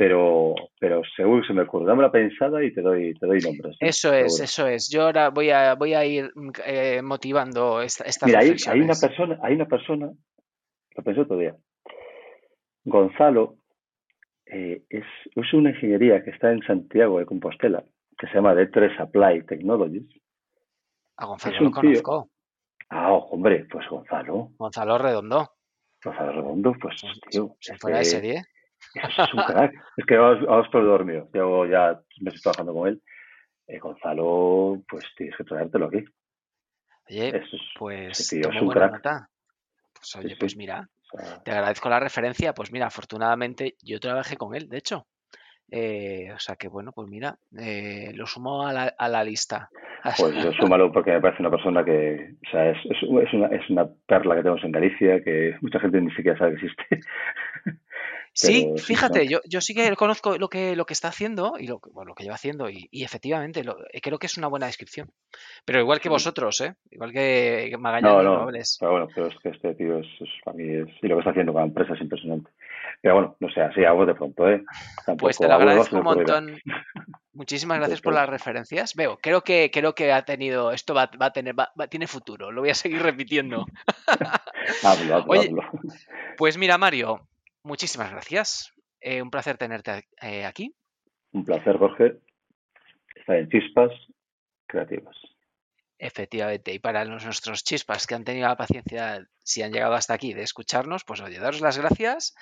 pero, 0.00 0.54
pero 0.78 1.02
seguro 1.14 1.42
que 1.42 1.48
se 1.48 1.52
me 1.52 1.60
ocurre. 1.60 1.84
Dame 1.84 2.00
la 2.00 2.10
pensada 2.10 2.64
y 2.64 2.72
te 2.72 2.80
doy, 2.80 3.12
te 3.14 3.26
doy 3.26 3.38
nombres. 3.40 3.76
Eso 3.80 4.14
es, 4.14 4.40
eso 4.40 4.66
es. 4.66 4.88
Yo 4.88 5.02
ahora 5.02 5.28
voy 5.28 5.50
a, 5.50 5.74
voy 5.74 5.92
a 5.92 6.06
ir 6.06 6.32
eh, 6.64 7.02
motivando 7.02 7.82
esta, 7.82 8.04
esta 8.04 8.24
Mira, 8.24 8.38
hay, 8.38 8.56
hay, 8.66 8.80
una 8.80 8.94
persona, 8.94 9.38
hay 9.42 9.54
una 9.56 9.66
persona, 9.66 10.10
lo 10.96 11.02
pensé 11.04 11.20
otro 11.20 11.36
día. 11.36 11.54
Gonzalo 12.84 13.56
eh, 14.46 14.84
es, 14.88 15.04
es 15.34 15.52
una 15.52 15.68
ingeniería 15.68 16.24
que 16.24 16.30
está 16.30 16.50
en 16.50 16.62
Santiago 16.62 17.18
de 17.18 17.26
Compostela, 17.26 17.84
que 18.16 18.26
se 18.28 18.36
llama 18.36 18.54
D3 18.54 19.00
Apply 19.00 19.44
Technologies. 19.44 20.08
A 21.18 21.26
Gonzalo 21.26 21.60
lo 21.60 21.70
conozco. 21.72 22.30
Ah, 22.88 23.12
hombre, 23.12 23.66
pues 23.70 23.86
Gonzalo. 23.86 24.48
Gonzalo 24.56 24.96
Redondo. 24.96 25.50
Gonzalo 26.02 26.32
Redondo, 26.32 26.74
pues, 26.80 27.00
pues 27.02 27.20
tío. 27.30 27.56
Si 27.60 27.76
fuera 27.76 27.98
de 27.98 28.04
serie. 28.04 28.42
Es 28.94 29.34
un 29.34 29.42
crack. 29.42 29.72
es 29.96 30.06
que 30.06 30.16
vamos, 30.16 30.68
por 30.68 30.84
dormido. 30.84 31.28
Llevo 31.32 31.66
ya 31.66 32.00
meses 32.20 32.42
trabajando 32.42 32.72
con 32.74 32.88
él. 32.88 33.02
Eh, 33.66 33.78
Gonzalo, 33.78 34.82
pues 34.88 35.04
tienes 35.16 35.36
que 35.36 35.44
traértelo 35.44 35.86
aquí. 35.86 36.04
Oye, 37.08 37.42
pues 37.78 38.28
tomo 38.42 38.64
buena 38.64 38.88
nota. 38.88 39.28
Pues 39.92 40.16
oye, 40.16 40.36
pues 40.38 40.56
mira, 40.56 40.88
te 41.44 41.50
agradezco 41.50 41.88
la 41.88 42.00
referencia. 42.00 42.54
Pues 42.54 42.72
mira, 42.72 42.86
afortunadamente 42.86 43.76
yo 43.82 44.00
trabajé 44.00 44.36
con 44.36 44.54
él, 44.54 44.68
de 44.68 44.78
hecho. 44.78 45.06
Eh, 45.70 46.32
o 46.34 46.38
sea 46.38 46.56
que 46.56 46.68
bueno, 46.68 46.92
pues 46.92 47.08
mira, 47.08 47.36
eh, 47.56 48.10
lo 48.14 48.26
sumo 48.26 48.66
a 48.66 48.72
la, 48.72 48.94
a 48.96 49.08
la 49.08 49.24
lista. 49.24 49.70
Pues 50.18 50.34
yo 50.42 50.50
súmalo 50.52 50.90
porque 50.90 51.12
me 51.12 51.20
parece 51.20 51.42
una 51.42 51.50
persona 51.50 51.84
que, 51.84 52.30
o 52.46 52.50
sea, 52.50 52.70
es, 52.70 52.78
es, 52.86 53.02
una, 53.34 53.48
es 53.48 53.68
una 53.68 53.86
perla 54.06 54.34
que 54.34 54.40
tenemos 54.40 54.64
en 54.64 54.72
Galicia 54.72 55.22
que 55.22 55.54
mucha 55.60 55.78
gente 55.78 56.00
ni 56.00 56.10
siquiera 56.12 56.38
sabe 56.38 56.56
que 56.56 56.66
existe. 56.66 57.00
Sí, 58.32 58.72
fíjate, 58.78 59.26
yo, 59.26 59.40
yo 59.44 59.60
sí 59.60 59.74
que 59.74 59.94
conozco 59.96 60.38
lo 60.38 60.48
que, 60.48 60.76
lo 60.76 60.84
que 60.84 60.92
está 60.92 61.08
haciendo 61.08 61.54
y 61.58 61.66
lo, 61.66 61.80
lo 62.06 62.14
que 62.14 62.22
lleva 62.22 62.36
haciendo 62.36 62.70
y, 62.70 62.88
efectivamente 62.92 63.64
lo, 63.64 63.78
eh, 63.92 64.00
creo 64.00 64.18
que 64.18 64.26
es 64.26 64.38
una 64.38 64.46
buena 64.46 64.66
descripción. 64.66 65.10
Pero 65.64 65.80
igual 65.80 66.00
que 66.00 66.08
vosotros, 66.08 66.60
¿eh? 66.60 66.74
Igual 66.90 67.12
que 67.12 67.74
Magallanes 67.78 68.24
no, 68.24 68.46
no, 68.46 68.50
Pero 68.80 68.90
bueno, 68.92 69.08
pero 69.14 69.26
es 69.26 69.38
que 69.42 69.48
este 69.50 69.74
tío 69.74 69.98
es, 69.98 70.06
para 70.44 70.56
mí 70.56 70.64
es, 70.64 70.88
y 71.02 71.08
lo 71.08 71.16
que 71.16 71.20
está 71.20 71.30
haciendo 71.30 71.52
con 71.52 71.62
la 71.62 71.68
empresa 71.68 71.94
es 71.94 72.00
impresionante. 72.00 72.50
Pero 73.02 73.14
bueno, 73.14 73.36
no 73.40 73.50
sé, 73.50 73.62
así 73.62 73.82
hago 73.84 74.04
de 74.04 74.14
pronto, 74.14 74.48
¿eh? 74.48 74.62
pues 75.18 75.38
te 75.38 75.48
lo 75.48 75.54
agradezco 75.54 75.96
un 75.96 76.04
montón. 76.04 76.58
Muchísimas 77.32 77.78
gracias 77.78 78.02
por 78.02 78.12
las 78.12 78.28
referencias. 78.28 78.94
Veo, 78.94 79.18
creo 79.22 79.42
que 79.42 79.70
creo 79.72 79.94
que 79.94 80.12
ha 80.12 80.24
tenido, 80.24 80.72
esto 80.72 80.92
va, 80.92 81.10
va 81.20 81.26
a 81.26 81.32
tener, 81.32 81.58
va, 81.58 81.70
tiene 81.88 82.06
futuro. 82.06 82.50
Lo 82.50 82.60
voy 82.60 82.70
a 82.70 82.74
seguir 82.74 83.02
repitiendo. 83.02 83.64
hablo, 84.84 85.14
hablo, 85.14 85.32
Oye, 85.32 85.50
Pues 86.36 86.58
mira, 86.58 86.76
Mario, 86.76 87.26
muchísimas 87.62 88.10
gracias. 88.10 88.74
Eh, 89.00 89.22
un 89.22 89.30
placer 89.30 89.56
tenerte 89.56 90.04
eh, 90.20 90.44
aquí. 90.44 90.74
Un 91.32 91.44
placer, 91.46 91.78
Jorge. 91.78 92.18
Estar 93.14 93.36
en 93.36 93.48
Chispas 93.48 93.92
Creativas. 94.66 95.16
Efectivamente, 95.98 96.72
y 96.74 96.78
para 96.78 97.04
los, 97.04 97.24
nuestros 97.24 97.62
chispas 97.62 98.06
que 98.06 98.14
han 98.14 98.24
tenido 98.24 98.48
la 98.48 98.56
paciencia, 98.56 99.26
si 99.42 99.62
han 99.62 99.72
llegado 99.72 99.94
hasta 99.94 100.14
aquí, 100.14 100.32
de 100.32 100.42
escucharnos, 100.42 101.04
pues 101.04 101.20
oye, 101.20 101.38
daros 101.38 101.60
las 101.60 101.78
gracias 101.78 102.34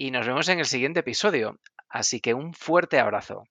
y 0.00 0.12
nos 0.12 0.26
vemos 0.26 0.48
en 0.48 0.60
el 0.60 0.64
siguiente 0.64 1.00
episodio. 1.00 1.58
Así 1.88 2.20
que 2.20 2.32
un 2.32 2.54
fuerte 2.54 3.00
abrazo. 3.00 3.42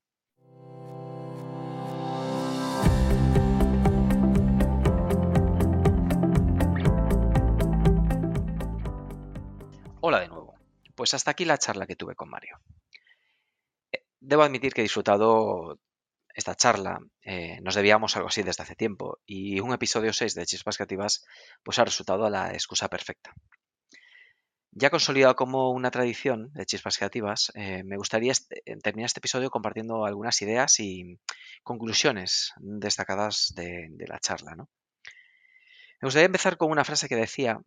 Hola 9.99 10.21
de 10.21 10.29
nuevo. 10.29 10.55
Pues 10.95 11.13
hasta 11.13 11.31
aquí 11.31 11.43
la 11.43 11.57
charla 11.57 11.85
que 11.85 11.97
tuve 11.97 12.15
con 12.15 12.29
Mario. 12.29 12.61
Eh, 13.91 14.05
debo 14.21 14.43
admitir 14.43 14.73
que 14.73 14.79
he 14.79 14.83
disfrutado 14.83 15.79
esta 16.33 16.55
charla. 16.55 16.99
Eh, 17.23 17.59
nos 17.61 17.75
debíamos 17.75 18.15
algo 18.15 18.29
así 18.29 18.41
desde 18.41 18.63
hace 18.63 18.75
tiempo 18.75 19.19
y 19.25 19.59
un 19.59 19.73
episodio 19.73 20.13
6 20.13 20.33
de 20.33 20.45
Chispas 20.45 20.77
Creativas 20.77 21.25
pues 21.61 21.77
ha 21.77 21.83
resultado 21.83 22.29
la 22.29 22.53
excusa 22.53 22.87
perfecta. 22.87 23.33
Ya 24.79 24.91
consolidado 24.91 25.35
como 25.35 25.71
una 25.71 25.89
tradición 25.89 26.51
de 26.53 26.67
Chispas 26.67 26.97
Creativas, 26.97 27.51
eh, 27.55 27.81
me 27.83 27.97
gustaría 27.97 28.31
terminar 28.83 29.07
este 29.07 29.19
episodio 29.19 29.49
compartiendo 29.49 30.05
algunas 30.05 30.39
ideas 30.43 30.79
y 30.79 31.19
conclusiones 31.63 32.53
destacadas 32.57 33.53
de, 33.55 33.89
la 34.07 34.19
charla. 34.19 34.55
Me 34.55 34.67
gustaría 36.03 36.27
empezar 36.27 36.57
con 36.57 36.69
una 36.69 36.83
frase 36.83 37.09
que 37.09 37.15
decía 37.15 37.59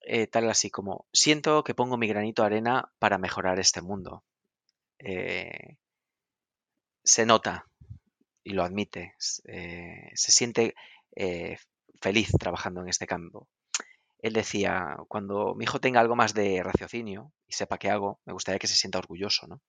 eh, 0.00 0.26
tal 0.26 0.50
así 0.50 0.68
como, 0.68 1.06
siento 1.12 1.62
que 1.62 1.76
pongo 1.76 1.96
mi 1.98 2.08
granito 2.08 2.42
de 2.42 2.46
arena 2.46 2.90
para 2.98 3.16
mejorar 3.16 3.60
este 3.60 3.80
mundo. 3.80 4.24
Eh, 4.98 5.76
se 7.04 7.26
nota 7.26 7.66
y 8.42 8.54
lo 8.54 8.64
admite, 8.64 9.14
eh, 9.44 10.10
se 10.14 10.32
siente 10.32 10.74
feliz 12.00 12.32
trabajando 12.40 12.80
en 12.80 12.88
este 12.88 13.06
campo. 13.06 13.46
Él 14.18 14.32
decía, 14.32 14.96
cuando 15.08 15.54
mi 15.54 15.64
hijo 15.64 15.80
tenga 15.80 16.00
algo 16.00 16.16
más 16.16 16.34
de 16.34 16.62
raciocinio 16.62 17.32
y 17.46 17.52
sepa 17.52 17.78
qué 17.78 17.90
hago, 17.90 18.20
me 18.24 18.32
gustaría 18.32 18.58
que 18.58 18.66
se 18.66 18.76
sienta 18.76 18.98
orgulloso, 18.98 19.46
¿no? 19.46 19.60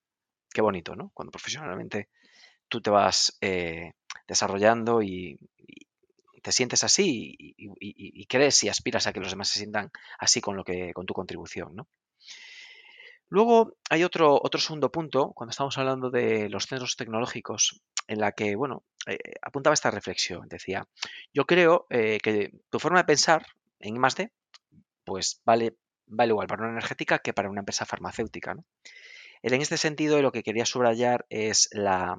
Qué 0.50 0.62
bonito, 0.62 0.96
¿no? 0.96 1.12
Cuando 1.14 1.32
profesionalmente 1.32 2.10
tú 2.70 2.82
te 2.82 2.90
vas 2.90 3.38
desarrollando 4.28 5.02
y, 5.02 5.38
te 6.48 6.54
sientes 6.54 6.86
así 6.86 7.36
y, 7.38 8.26
crees 8.28 8.64
y 8.64 8.70
aspiras 8.70 9.06
a 9.06 9.12
que 9.12 9.20
los 9.20 9.32
demás 9.32 9.50
se 9.50 9.60
sientan 9.60 9.92
así 10.18 10.40
con, 10.40 10.56
lo 10.56 10.64
que, 10.64 10.94
con 10.94 11.06
tu 11.06 11.14
contribución. 11.14 11.76
¿no? 11.76 11.90
Luego 13.28 13.76
hay 13.90 14.06
otro, 14.06 14.40
otro 14.42 14.62
segundo 14.62 14.90
punto, 14.90 15.34
cuando 15.34 15.52
estamos 15.52 15.78
hablando 15.78 16.10
de 16.10 16.48
los 16.48 16.66
centros 16.66 16.96
tecnológicos, 16.96 17.82
en 18.08 18.22
la 18.22 18.32
que, 18.32 18.56
bueno, 18.56 18.84
eh, 19.06 19.18
apuntaba 19.42 19.74
esta 19.74 19.92
reflexión. 19.92 20.48
Decía, 20.48 20.88
yo 21.34 21.46
creo 21.46 21.86
eh, 21.90 22.20
que 22.24 22.52
tu 22.70 22.80
forma 22.80 23.00
de 23.00 23.06
pensar 23.06 23.46
en 23.80 23.96
I+.D., 23.96 24.32
pues 25.04 25.42
vale, 25.46 25.78
vale 26.06 26.32
igual 26.32 26.48
para 26.48 26.64
una 26.64 26.72
energética 26.72 27.20
que 27.20 27.34
para 27.34 27.50
una 27.50 27.62
empresa 27.62 27.86
farmacéutica. 27.86 28.54
¿no? 28.54 28.66
En 29.42 29.62
este 29.62 29.78
sentido, 29.78 30.22
lo 30.22 30.32
que 30.32 30.44
quería 30.44 30.66
subrayar 30.66 31.26
es 31.30 31.70
la, 31.72 32.16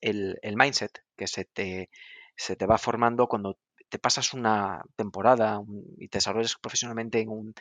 el, 0.00 0.38
el 0.42 0.56
mindset 0.56 1.04
que 1.16 1.26
se 1.26 1.44
te, 1.44 1.90
se 2.36 2.56
te 2.56 2.66
va 2.66 2.78
formando 2.78 3.28
cuando 3.28 3.58
te 3.88 3.98
pasas 3.98 4.32
una 4.32 4.82
temporada 4.96 5.60
y 5.98 6.08
te 6.08 6.16
desarrollas 6.16 6.56
profesionalmente 6.56 7.20
en 7.20 7.28
un, 7.28 7.54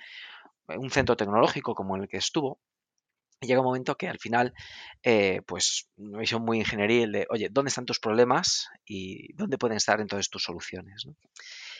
centro 0.89 1.17
tecnológico 1.17 1.75
como 1.75 1.97
el 1.97 2.07
que 2.07 2.17
estuvo, 2.17 2.59
llega 3.41 3.61
un 3.61 3.65
momento 3.65 3.95
que 3.95 4.07
al 4.07 4.19
final, 4.19 4.53
eh, 5.03 5.41
pues, 5.45 5.89
una 5.97 6.19
visión 6.19 6.43
muy 6.43 6.59
ingenieril 6.59 7.11
de, 7.11 7.27
oye, 7.29 7.49
¿dónde 7.51 7.69
están 7.69 7.85
tus 7.85 7.99
problemas 7.99 8.69
y 8.85 9.33
dónde 9.33 9.57
pueden 9.57 9.77
estar 9.77 9.99
entonces 9.99 10.29
tus 10.29 10.43
soluciones? 10.43 11.05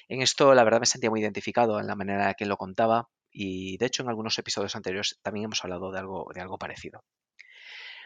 En 0.08 0.22
esto, 0.22 0.54
la 0.54 0.64
verdad, 0.64 0.80
me 0.80 0.86
sentía 0.86 1.10
muy 1.10 1.22
identificado 1.22 1.80
en 1.80 1.88
la 1.88 1.96
manera 1.96 2.30
en 2.30 2.36
que 2.38 2.46
lo 2.46 2.58
contaba 2.58 3.10
y, 3.32 3.78
de 3.78 3.86
hecho, 3.86 4.04
en 4.04 4.10
algunos 4.10 4.38
episodios 4.38 4.76
anteriores 4.76 5.20
también 5.22 5.46
hemos 5.46 5.64
hablado 5.64 5.92
de 5.92 6.00
algo, 6.00 6.30
de 6.34 6.42
algo 6.42 6.58
parecido. 6.58 7.04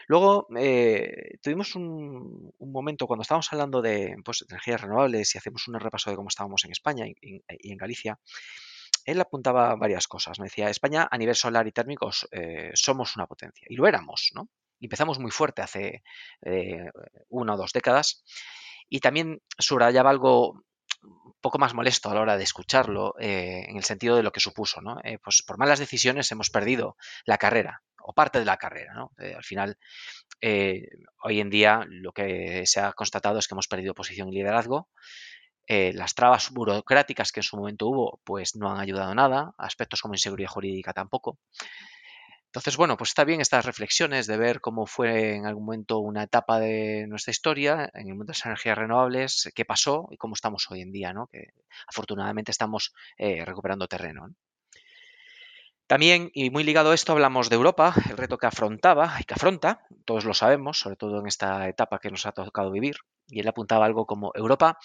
Luego 0.08 0.46
eh, 0.56 1.38
tuvimos 1.42 1.74
un, 1.74 2.52
momento 2.60 3.06
cuando 3.06 3.22
estábamos 3.22 3.52
hablando 3.52 3.82
de 3.82 4.16
pues, 4.24 4.44
energías 4.48 4.80
renovables 4.80 5.34
y 5.34 5.38
hacemos 5.38 5.66
un 5.66 5.80
repaso 5.80 6.10
de 6.10 6.16
cómo 6.16 6.28
estábamos 6.28 6.64
en 6.64 6.70
España 6.70 7.06
y, 7.08 7.42
en 7.48 7.76
Galicia. 7.76 8.18
Él 9.06 9.20
apuntaba 9.20 9.74
varias 9.76 10.06
cosas. 10.06 10.38
Me 10.38 10.46
decía, 10.46 10.68
España 10.68 11.08
a 11.10 11.16
nivel 11.16 11.34
solar 11.34 11.66
y 11.66 11.72
térmicos 11.72 12.28
eh, 12.30 12.70
somos 12.74 13.16
una 13.16 13.26
potencia. 13.26 13.66
Y 13.70 13.76
lo 13.76 13.86
éramos, 13.86 14.32
¿no? 14.34 14.50
Empezamos 14.80 15.18
muy 15.18 15.30
fuerte 15.30 15.62
hace 15.62 16.02
eh, 16.42 16.90
una 17.30 17.54
o 17.54 17.56
dos 17.56 17.72
décadas. 17.72 18.24
Y 18.88 19.00
también 19.00 19.40
subrayaba 19.58 20.10
algo 20.10 20.62
un 21.02 21.34
poco 21.40 21.58
más 21.58 21.72
molesto 21.72 22.10
a 22.10 22.14
la 22.14 22.20
hora 22.20 22.36
de 22.36 22.44
escucharlo, 22.44 23.14
en 23.18 23.76
el 23.76 23.84
sentido 23.84 24.16
de 24.16 24.22
lo 24.22 24.32
que 24.32 24.40
supuso. 24.40 24.80
¿no? 24.80 24.98
pues 25.22 25.42
por 25.46 25.58
malas 25.58 25.78
decisiones 25.78 26.30
hemos 26.32 26.50
perdido 26.50 26.96
la 27.24 27.38
carrera 27.38 27.82
o 28.06 28.12
parte 28.12 28.38
de 28.38 28.44
la 28.44 28.56
carrera. 28.56 29.08
Eh, 29.18 29.34
al 29.36 29.42
final, 29.42 29.78
eh, 30.40 30.88
hoy 31.22 31.40
en 31.40 31.50
día 31.50 31.84
lo 31.88 32.12
que 32.12 32.64
se 32.64 32.80
ha 32.80 32.92
constatado 32.92 33.38
es 33.38 33.48
que 33.48 33.54
hemos 33.54 33.66
perdido 33.66 33.94
posición 33.94 34.28
y 34.28 34.36
liderazgo. 34.36 34.88
Eh, 35.66 35.92
las 35.94 36.14
trabas 36.14 36.50
burocráticas 36.50 37.32
que 37.32 37.40
en 37.40 37.44
su 37.44 37.56
momento 37.56 37.88
hubo, 37.88 38.20
pues 38.24 38.56
no 38.56 38.70
han 38.70 38.80
ayudado 38.80 39.14
nada. 39.14 39.54
Aspectos 39.58 40.00
como 40.00 40.14
inseguridad 40.14 40.50
jurídica 40.50 40.92
tampoco. 40.92 41.38
Entonces, 42.46 42.76
bueno, 42.76 42.96
pues 42.96 43.10
está 43.10 43.24
bien 43.24 43.40
estas 43.40 43.66
reflexiones 43.66 44.26
de 44.26 44.36
ver 44.38 44.60
cómo 44.60 44.86
fue 44.86 45.34
en 45.34 45.44
algún 45.44 45.66
momento 45.66 45.98
una 45.98 46.22
etapa 46.22 46.58
de 46.58 47.06
nuestra 47.06 47.30
historia 47.30 47.90
en 47.92 48.08
el 48.08 48.14
mundo 48.14 48.32
de 48.32 48.38
las 48.38 48.46
energías 48.46 48.78
renovables, 48.78 49.50
qué 49.54 49.64
pasó 49.64 50.08
y 50.10 50.16
cómo 50.16 50.34
estamos 50.34 50.70
hoy 50.70 50.80
en 50.80 50.92
día, 50.92 51.12
¿no? 51.12 51.26
Que 51.26 51.52
afortunadamente 51.86 52.52
estamos 52.52 52.94
recuperando 53.18 53.88
terreno. 53.88 54.30
También, 55.86 56.30
y 56.34 56.50
muy 56.50 56.64
ligado 56.64 56.90
a 56.90 56.94
esto, 56.94 57.12
hablamos 57.12 57.48
de 57.48 57.54
Europa, 57.56 57.94
el 58.10 58.16
reto 58.16 58.38
que 58.38 58.46
afrontaba 58.46 59.16
y 59.20 59.24
que 59.24 59.34
afronta, 59.34 59.86
todos 60.04 60.24
lo 60.24 60.34
sabemos, 60.34 60.80
sobre 60.80 60.96
todo 60.96 61.20
en 61.20 61.28
esta 61.28 61.68
etapa 61.68 62.00
que 62.00 62.10
nos 62.10 62.26
ha 62.26 62.32
tocado 62.32 62.72
vivir, 62.72 62.96
y 63.28 63.38
él 63.38 63.46
apuntaba 63.46 63.86
algo 63.86 64.04
como 64.04 64.32
Europa, 64.34 64.78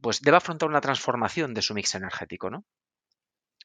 pues 0.00 0.20
debe 0.20 0.36
afrontar 0.36 0.68
una 0.68 0.80
transformación 0.80 1.54
de 1.54 1.62
su 1.62 1.74
mix 1.74 1.94
energético, 1.94 2.50
¿no? 2.50 2.64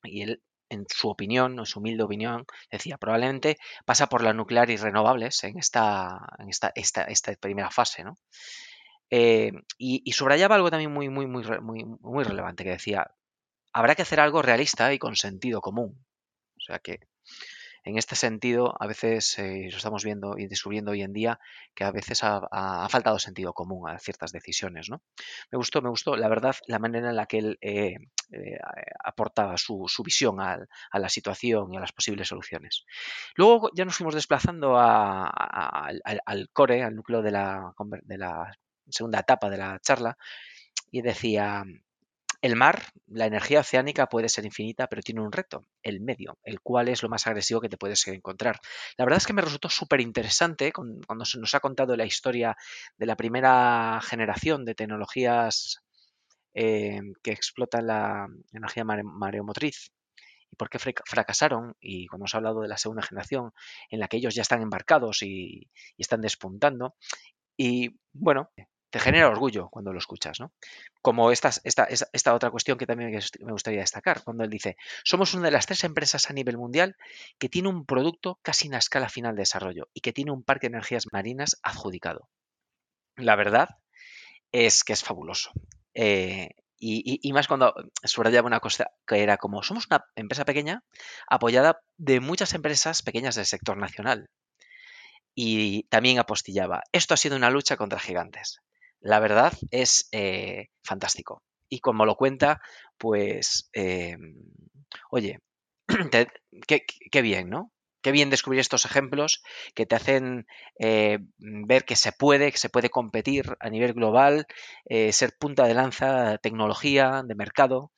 Y 0.03 0.23
él, 0.23 0.43
en 0.69 0.85
su 0.89 1.10
opinión, 1.10 1.60
en 1.60 1.65
su 1.65 1.80
humilde 1.80 2.03
opinión, 2.03 2.45
decía, 2.72 2.97
probablemente 2.97 3.57
pasa 3.85 4.07
por 4.07 4.23
la 4.23 4.34
nuclear 4.34 4.69
y 4.69 4.77
renovables 4.77 5.43
en 5.43 5.57
esta, 5.57 6.19
en 6.39 6.49
esta, 6.49 6.72
esta, 6.76 7.03
esta 7.03 7.34
primera 7.35 7.69
fase, 7.69 8.03
¿no? 8.03 8.15
Eh, 9.10 9.51
y, 9.77 10.11
subrayaba 10.11 10.55
algo 10.55 10.72
también 10.72 10.91
muy, 10.91 11.10
muy, 11.10 11.27
muy, 11.27 11.43
muy, 11.61 11.85
muy 11.85 12.23
relevante, 12.23 12.64
que 12.64 12.72
decía, 12.72 13.11
habrá 13.72 13.95
que 13.95 14.01
hacer 14.01 14.19
algo 14.19 14.41
realista 14.41 14.93
y 14.93 14.99
con 14.99 15.15
sentido 15.15 15.61
común. 15.61 16.03
O 16.57 16.61
sea 16.61 16.80
que 16.80 16.99
en 17.84 17.97
este 17.97 18.15
sentido, 18.15 18.76
a 18.80 18.88
veces 18.88 19.38
eh, 19.39 19.68
lo 19.69 19.77
estamos 19.77 20.03
viendo 20.03 20.38
y 20.38 20.47
descubriendo 20.47 20.91
hoy 20.91 21.01
en 21.01 21.11
día 21.11 21.39
que 21.76 21.84
a 21.84 21.91
veces 21.91 22.23
ha, 22.23 22.88
faltado 22.89 23.19
sentido 23.19 23.53
común 23.53 23.89
a 23.89 23.99
ciertas 23.99 24.31
decisiones. 24.31 24.89
¿no? 24.89 25.01
Me 25.51 25.57
gustó, 25.57 25.81
me 25.81 25.89
gustó, 25.89 26.15
la 26.15 26.30
verdad, 26.30 26.55
la 26.68 26.80
manera 26.80 27.10
en 27.10 27.15
la 27.15 27.26
que 27.26 27.39
él 27.39 27.57
eh, 27.61 27.95
eh, 28.31 28.57
aportaba 29.03 29.57
su, 29.57 29.85
visión 30.03 30.39
a 30.39 30.68
la 30.93 31.10
situación 31.10 31.73
y 31.73 31.77
a 31.77 31.81
las 31.81 31.91
posibles 31.91 32.27
soluciones. 32.27 32.85
Luego 33.35 33.69
ya 33.76 33.85
nos 33.85 33.95
fuimos 33.95 34.15
desplazando 34.15 34.77
al, 34.77 36.01
core, 36.53 36.84
al 36.84 36.95
núcleo 36.95 37.22
de 37.22 37.31
la, 37.31 37.73
de 38.03 38.18
la 38.18 38.57
segunda 38.89 39.19
etapa 39.19 39.49
de 39.49 39.57
la 39.57 39.80
charla, 39.80 40.18
y 40.91 41.01
decía, 41.01 41.64
El 42.44 42.57
mar, 42.57 42.84
la 43.07 43.26
energía 43.26 43.61
oceánica 43.61 44.07
puede 44.07 44.28
ser 44.28 44.44
infinita, 44.44 44.88
pero 44.88 45.02
tiene 45.02 45.22
un 45.22 45.32
reto, 45.32 45.65
el 45.82 46.02
medio, 46.02 46.40
el 46.44 46.60
cual 46.60 46.90
es 46.90 47.02
lo 47.02 47.07
más 47.07 47.26
agresivo 47.26 47.61
que 47.61 47.70
te 47.70 47.78
puedes 47.78 48.06
encontrar. 48.10 48.60
La 48.98 49.06
verdad 49.06 49.20
es 49.20 49.26
que 49.26 49.32
me 49.32 49.41
resultó 49.41 49.70
súper 49.70 50.02
interesante 50.02 50.74
cuando 50.74 51.24
se 51.24 51.40
nos 51.40 51.56
ha 51.56 51.61
contado 51.61 51.95
la 51.95 52.03
historia 52.03 52.57
de 52.98 53.06
la 53.06 53.15
primera 53.15 54.02
generación 54.03 54.65
de 54.65 54.76
tecnologías 54.76 55.86
eh, 56.53 56.99
que 57.22 57.32
explotan 57.32 57.88
la 57.88 58.28
energía 58.52 58.84
mareomotriz 58.84 59.94
y 60.52 60.57
por 60.57 60.70
qué 60.70 60.80
fracasaron, 60.80 61.78
y 61.80 62.07
cuando 62.07 62.24
hemos 62.24 62.36
hablado 62.36 62.60
de 62.60 62.68
la 62.68 62.78
segunda 62.78 63.03
generación, 63.03 63.53
en 63.90 64.02
la 64.02 64.10
que 64.10 64.18
ellos 64.18 64.36
ya 64.36 64.41
están 64.41 64.61
embarcados 64.61 65.24
y, 65.24 65.72
y 65.95 66.02
están 66.02 66.20
despuntando, 66.20 66.98
y 67.56 67.91
bueno, 68.11 68.52
te 68.94 68.99
genera 68.99 69.28
orgullo 69.28 69.70
cuando 69.70 69.91
lo 69.91 69.98
escuchas, 69.98 70.40
¿no? 70.40 70.53
Como 71.02 71.32
esta, 71.32 71.49
otra 72.32 72.52
cuestión 72.52 72.78
que 72.78 72.86
también 72.86 73.10
me 73.40 73.52
gustaría 73.52 73.80
destacar, 73.80 74.24
cuando 74.24 74.44
él 74.44 74.52
dice, 74.52 74.78
somos 75.03 75.34
una 75.34 75.45
de 75.45 75.52
las 75.52 75.65
tres 75.65 75.84
empresas 75.84 76.30
a 76.30 76.34
nivel 76.34 76.60
mundial 76.60 76.95
que 77.40 77.49
tiene 77.49 77.70
un 77.70 77.88
producto 77.88 78.38
casi 78.44 78.68
en 78.68 78.74
la 78.74 78.78
escala 78.78 79.10
final 79.10 79.34
de 79.34 79.41
desarrollo 79.41 79.90
y 79.95 80.02
que 80.02 80.14
tiene 80.14 80.30
un 80.30 80.44
parque 80.44 80.68
de 80.68 80.76
energías 80.76 81.07
marinas 81.11 81.60
adjudicado. 81.64 82.30
La 83.15 83.36
verdad 83.36 83.70
es 84.52 84.84
que 84.84 84.94
es 84.94 85.03
fabuloso. 85.03 85.49
Eh, 85.95 86.52
y, 86.78 87.20
y, 87.28 87.34
más 87.34 87.48
cuando 87.48 87.74
subrayaba 88.03 88.45
una 88.45 88.60
cosa 88.60 88.91
que 89.07 89.24
era 89.24 89.38
como, 89.38 89.64
somos 89.64 89.88
una 89.88 90.06
empresa 90.15 90.45
pequeña 90.45 90.84
apoyada 91.28 91.80
de 91.98 92.20
muchas 92.20 92.53
empresas 92.53 93.02
pequeñas 93.02 93.34
del 93.34 93.48
sector 93.48 93.76
nacional. 93.76 94.30
Y 95.34 95.88
también 95.88 96.20
apostillaba, 96.20 96.84
esto 96.91 97.15
ha 97.15 97.18
sido 97.18 97.38
una 97.38 97.49
lucha 97.49 97.76
contra 97.76 97.99
gigantes 97.99 98.60
la 99.04 99.20
verdad 99.20 99.54
es 99.70 100.08
eh, 100.12 100.70
fantástico. 100.84 101.44
Y 101.70 101.80
como 101.80 102.06
lo 102.06 102.16
cuenta, 102.16 102.62
pues, 102.98 103.70
em, 103.74 104.36
oye, 105.12 105.40
qué, 106.68 107.22
bien, 107.22 107.50
¿no? 107.50 107.72
Qué 108.02 108.12
bien 108.12 108.30
descubrir 108.30 108.60
estos 108.60 108.86
ejemplos 108.86 109.44
que 109.76 109.86
te 109.86 109.96
hacen 109.96 110.46
eh, 110.80 111.20
ver 111.38 111.86
que 111.86 111.96
se 111.96 112.12
puede, 112.12 112.52
que 112.52 112.58
se 112.58 112.70
puede 112.70 112.90
competir 112.90 113.56
a 113.60 113.70
nivel 113.70 113.94
global, 113.94 114.46
eh, 114.86 115.12
ser 115.14 115.34
punta 115.38 115.66
de 115.68 115.74
lanza, 115.74 116.38
tecnología, 116.38 117.24
de 117.26 117.36
mercado. 117.36 117.92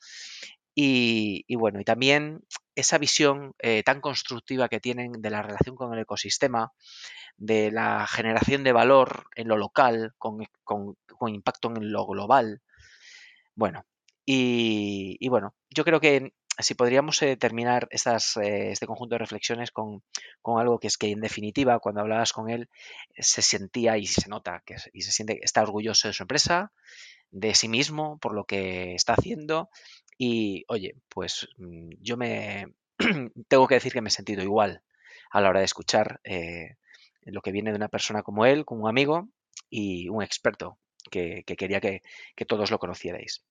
Y, 0.78 1.56
bueno, 1.56 1.80
y 1.80 1.84
también 1.84 2.44
esa 2.74 2.98
visión 2.98 3.54
tan 3.84 4.02
constructiva 4.02 4.68
que 4.68 4.78
tienen 4.78 5.12
de 5.12 5.30
la 5.30 5.40
relación 5.40 5.74
con 5.74 5.94
el 5.94 6.00
ecosistema, 6.00 6.72
de 7.36 7.70
la 7.70 8.06
generación 8.06 8.64
de 8.64 8.72
valor 8.72 9.26
en 9.34 9.48
lo 9.48 9.56
local, 9.56 10.14
con, 10.18 10.38
impacto 11.28 11.68
en 11.68 11.92
lo 11.92 12.06
global. 12.06 12.62
Bueno, 13.54 13.86
y, 14.24 15.28
bueno, 15.28 15.54
yo 15.70 15.84
creo 15.84 16.00
que 16.00 16.32
si 16.58 16.74
podríamos 16.74 17.20
eh, 17.22 17.36
terminar 17.36 17.86
estas, 17.90 18.36
eh, 18.38 18.72
este 18.72 18.86
conjunto 18.86 19.14
de 19.14 19.18
reflexiones 19.18 19.70
con, 19.70 20.02
algo 20.58 20.78
que 20.78 20.86
es 20.86 20.96
que 20.96 21.10
en 21.10 21.20
definitiva 21.20 21.78
cuando 21.80 22.00
hablabas 22.00 22.32
con 22.32 22.48
él 22.48 22.70
se 23.18 23.42
sentía 23.42 23.98
y 23.98 24.06
se 24.06 24.30
nota 24.30 24.62
que 24.64 24.76
y 24.94 25.02
se 25.02 25.12
siente 25.12 25.38
está 25.42 25.62
orgulloso 25.62 26.08
de 26.08 26.14
su 26.14 26.22
empresa, 26.22 26.72
de 27.30 27.54
sí 27.54 27.68
mismo 27.68 28.18
por 28.18 28.34
lo 28.34 28.44
que 28.44 28.94
está 28.94 29.12
haciendo 29.12 29.68
y 30.18 30.64
oye, 30.68 30.94
pues 31.08 31.48
mm, 31.58 31.90
yo 32.00 32.16
me 32.16 32.66
tengo 33.48 33.66
que 33.66 33.74
decir 33.74 33.92
que 33.92 34.00
me 34.00 34.08
he 34.08 34.12
sentido 34.12 34.42
igual 34.42 34.82
a 35.30 35.40
la 35.40 35.50
hora 35.50 35.60
de 35.60 35.66
escuchar 35.66 36.20
eh, 36.24 36.76
lo 37.24 37.42
que 37.42 37.52
viene 37.52 37.70
de 37.70 37.76
una 37.76 37.88
persona 37.88 38.22
como 38.22 38.46
él, 38.46 38.64
como 38.64 38.84
un 38.84 38.88
amigo 38.88 39.28
y 39.68 40.08
un 40.08 40.22
experto 40.22 40.78
que, 41.10 41.44
quería 41.44 41.80
que, 41.80 42.02
todos 42.46 42.70
lo 42.70 42.78
conocierais. 42.78 43.44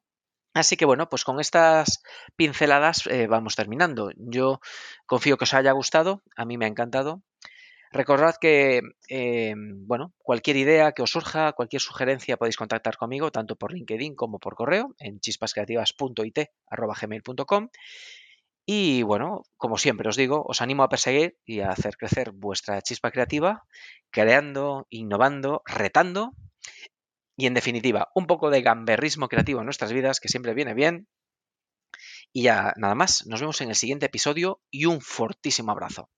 Así 0.53 0.77
que 0.77 0.85
bueno, 0.85 1.09
pues 1.09 1.25
con 1.25 1.39
estas 1.39 2.01
pinceladas 2.37 3.07
eh, 3.07 3.27
vamos 3.27 3.55
terminando. 3.55 4.11
Yo 4.15 4.61
confío 5.05 5.37
que 5.37 5.43
os 5.43 5.53
haya 5.53 5.73
gustado, 5.73 6.23
a 6.37 6.45
mí 6.45 6.57
me 6.57 6.65
ha 6.65 6.69
encantado. 6.69 7.21
Recordad 7.91 8.35
que, 8.39 8.81
eh, 9.09 9.55
bueno, 9.57 10.13
cualquier 10.17 10.57
idea 10.57 10.91
que 10.91 11.01
os 11.01 11.09
surja, 11.11 11.53
cualquier 11.53 11.81
sugerencia 11.81 12.37
podéis 12.37 12.57
contactar 12.57 12.97
conmigo, 12.97 13.31
tanto 13.31 13.55
por 13.55 13.73
LinkedIn 13.73 14.15
como 14.15 14.37
por 14.39 14.55
correo, 14.55 14.93
en 14.99 15.19
chispascreativas.it.gmail.com 15.19 17.69
y 18.67 19.03
bueno, 19.03 19.43
como 19.57 19.77
siempre 19.77 20.09
os 20.09 20.15
digo, 20.15 20.43
os 20.47 20.61
animo 20.61 20.83
a 20.83 20.89
perseguir 20.89 21.37
y 21.45 21.59
a 21.59 21.69
hacer 21.69 21.97
crecer 21.97 22.31
vuestra 22.31 22.81
chispa 22.81 23.11
creativa, 23.11 23.63
creando, 24.09 24.87
innovando, 24.89 25.61
retando 25.65 26.33
y 27.37 27.45
en 27.45 27.53
definitiva, 27.53 28.09
un 28.15 28.27
poco 28.27 28.49
de 28.49 28.61
gamberrismo 28.61 29.27
creativo 29.27 29.59
en 29.59 29.65
nuestras 29.65 29.91
vidas 29.91 30.19
que 30.19 30.29
siempre 30.29 30.53
viene 30.53 30.73
bien. 30.73 31.07
Y 32.33 32.43
ya 32.43 32.73
nada 32.77 32.95
más, 32.95 33.25
nos 33.27 33.41
vemos 33.41 33.61
en 33.61 33.69
el 33.69 33.75
siguiente 33.75 34.07
episodio 34.07 34.61
y 34.71 34.85
un 34.85 35.01
fortísimo 35.01 35.71
abrazo. 35.71 36.09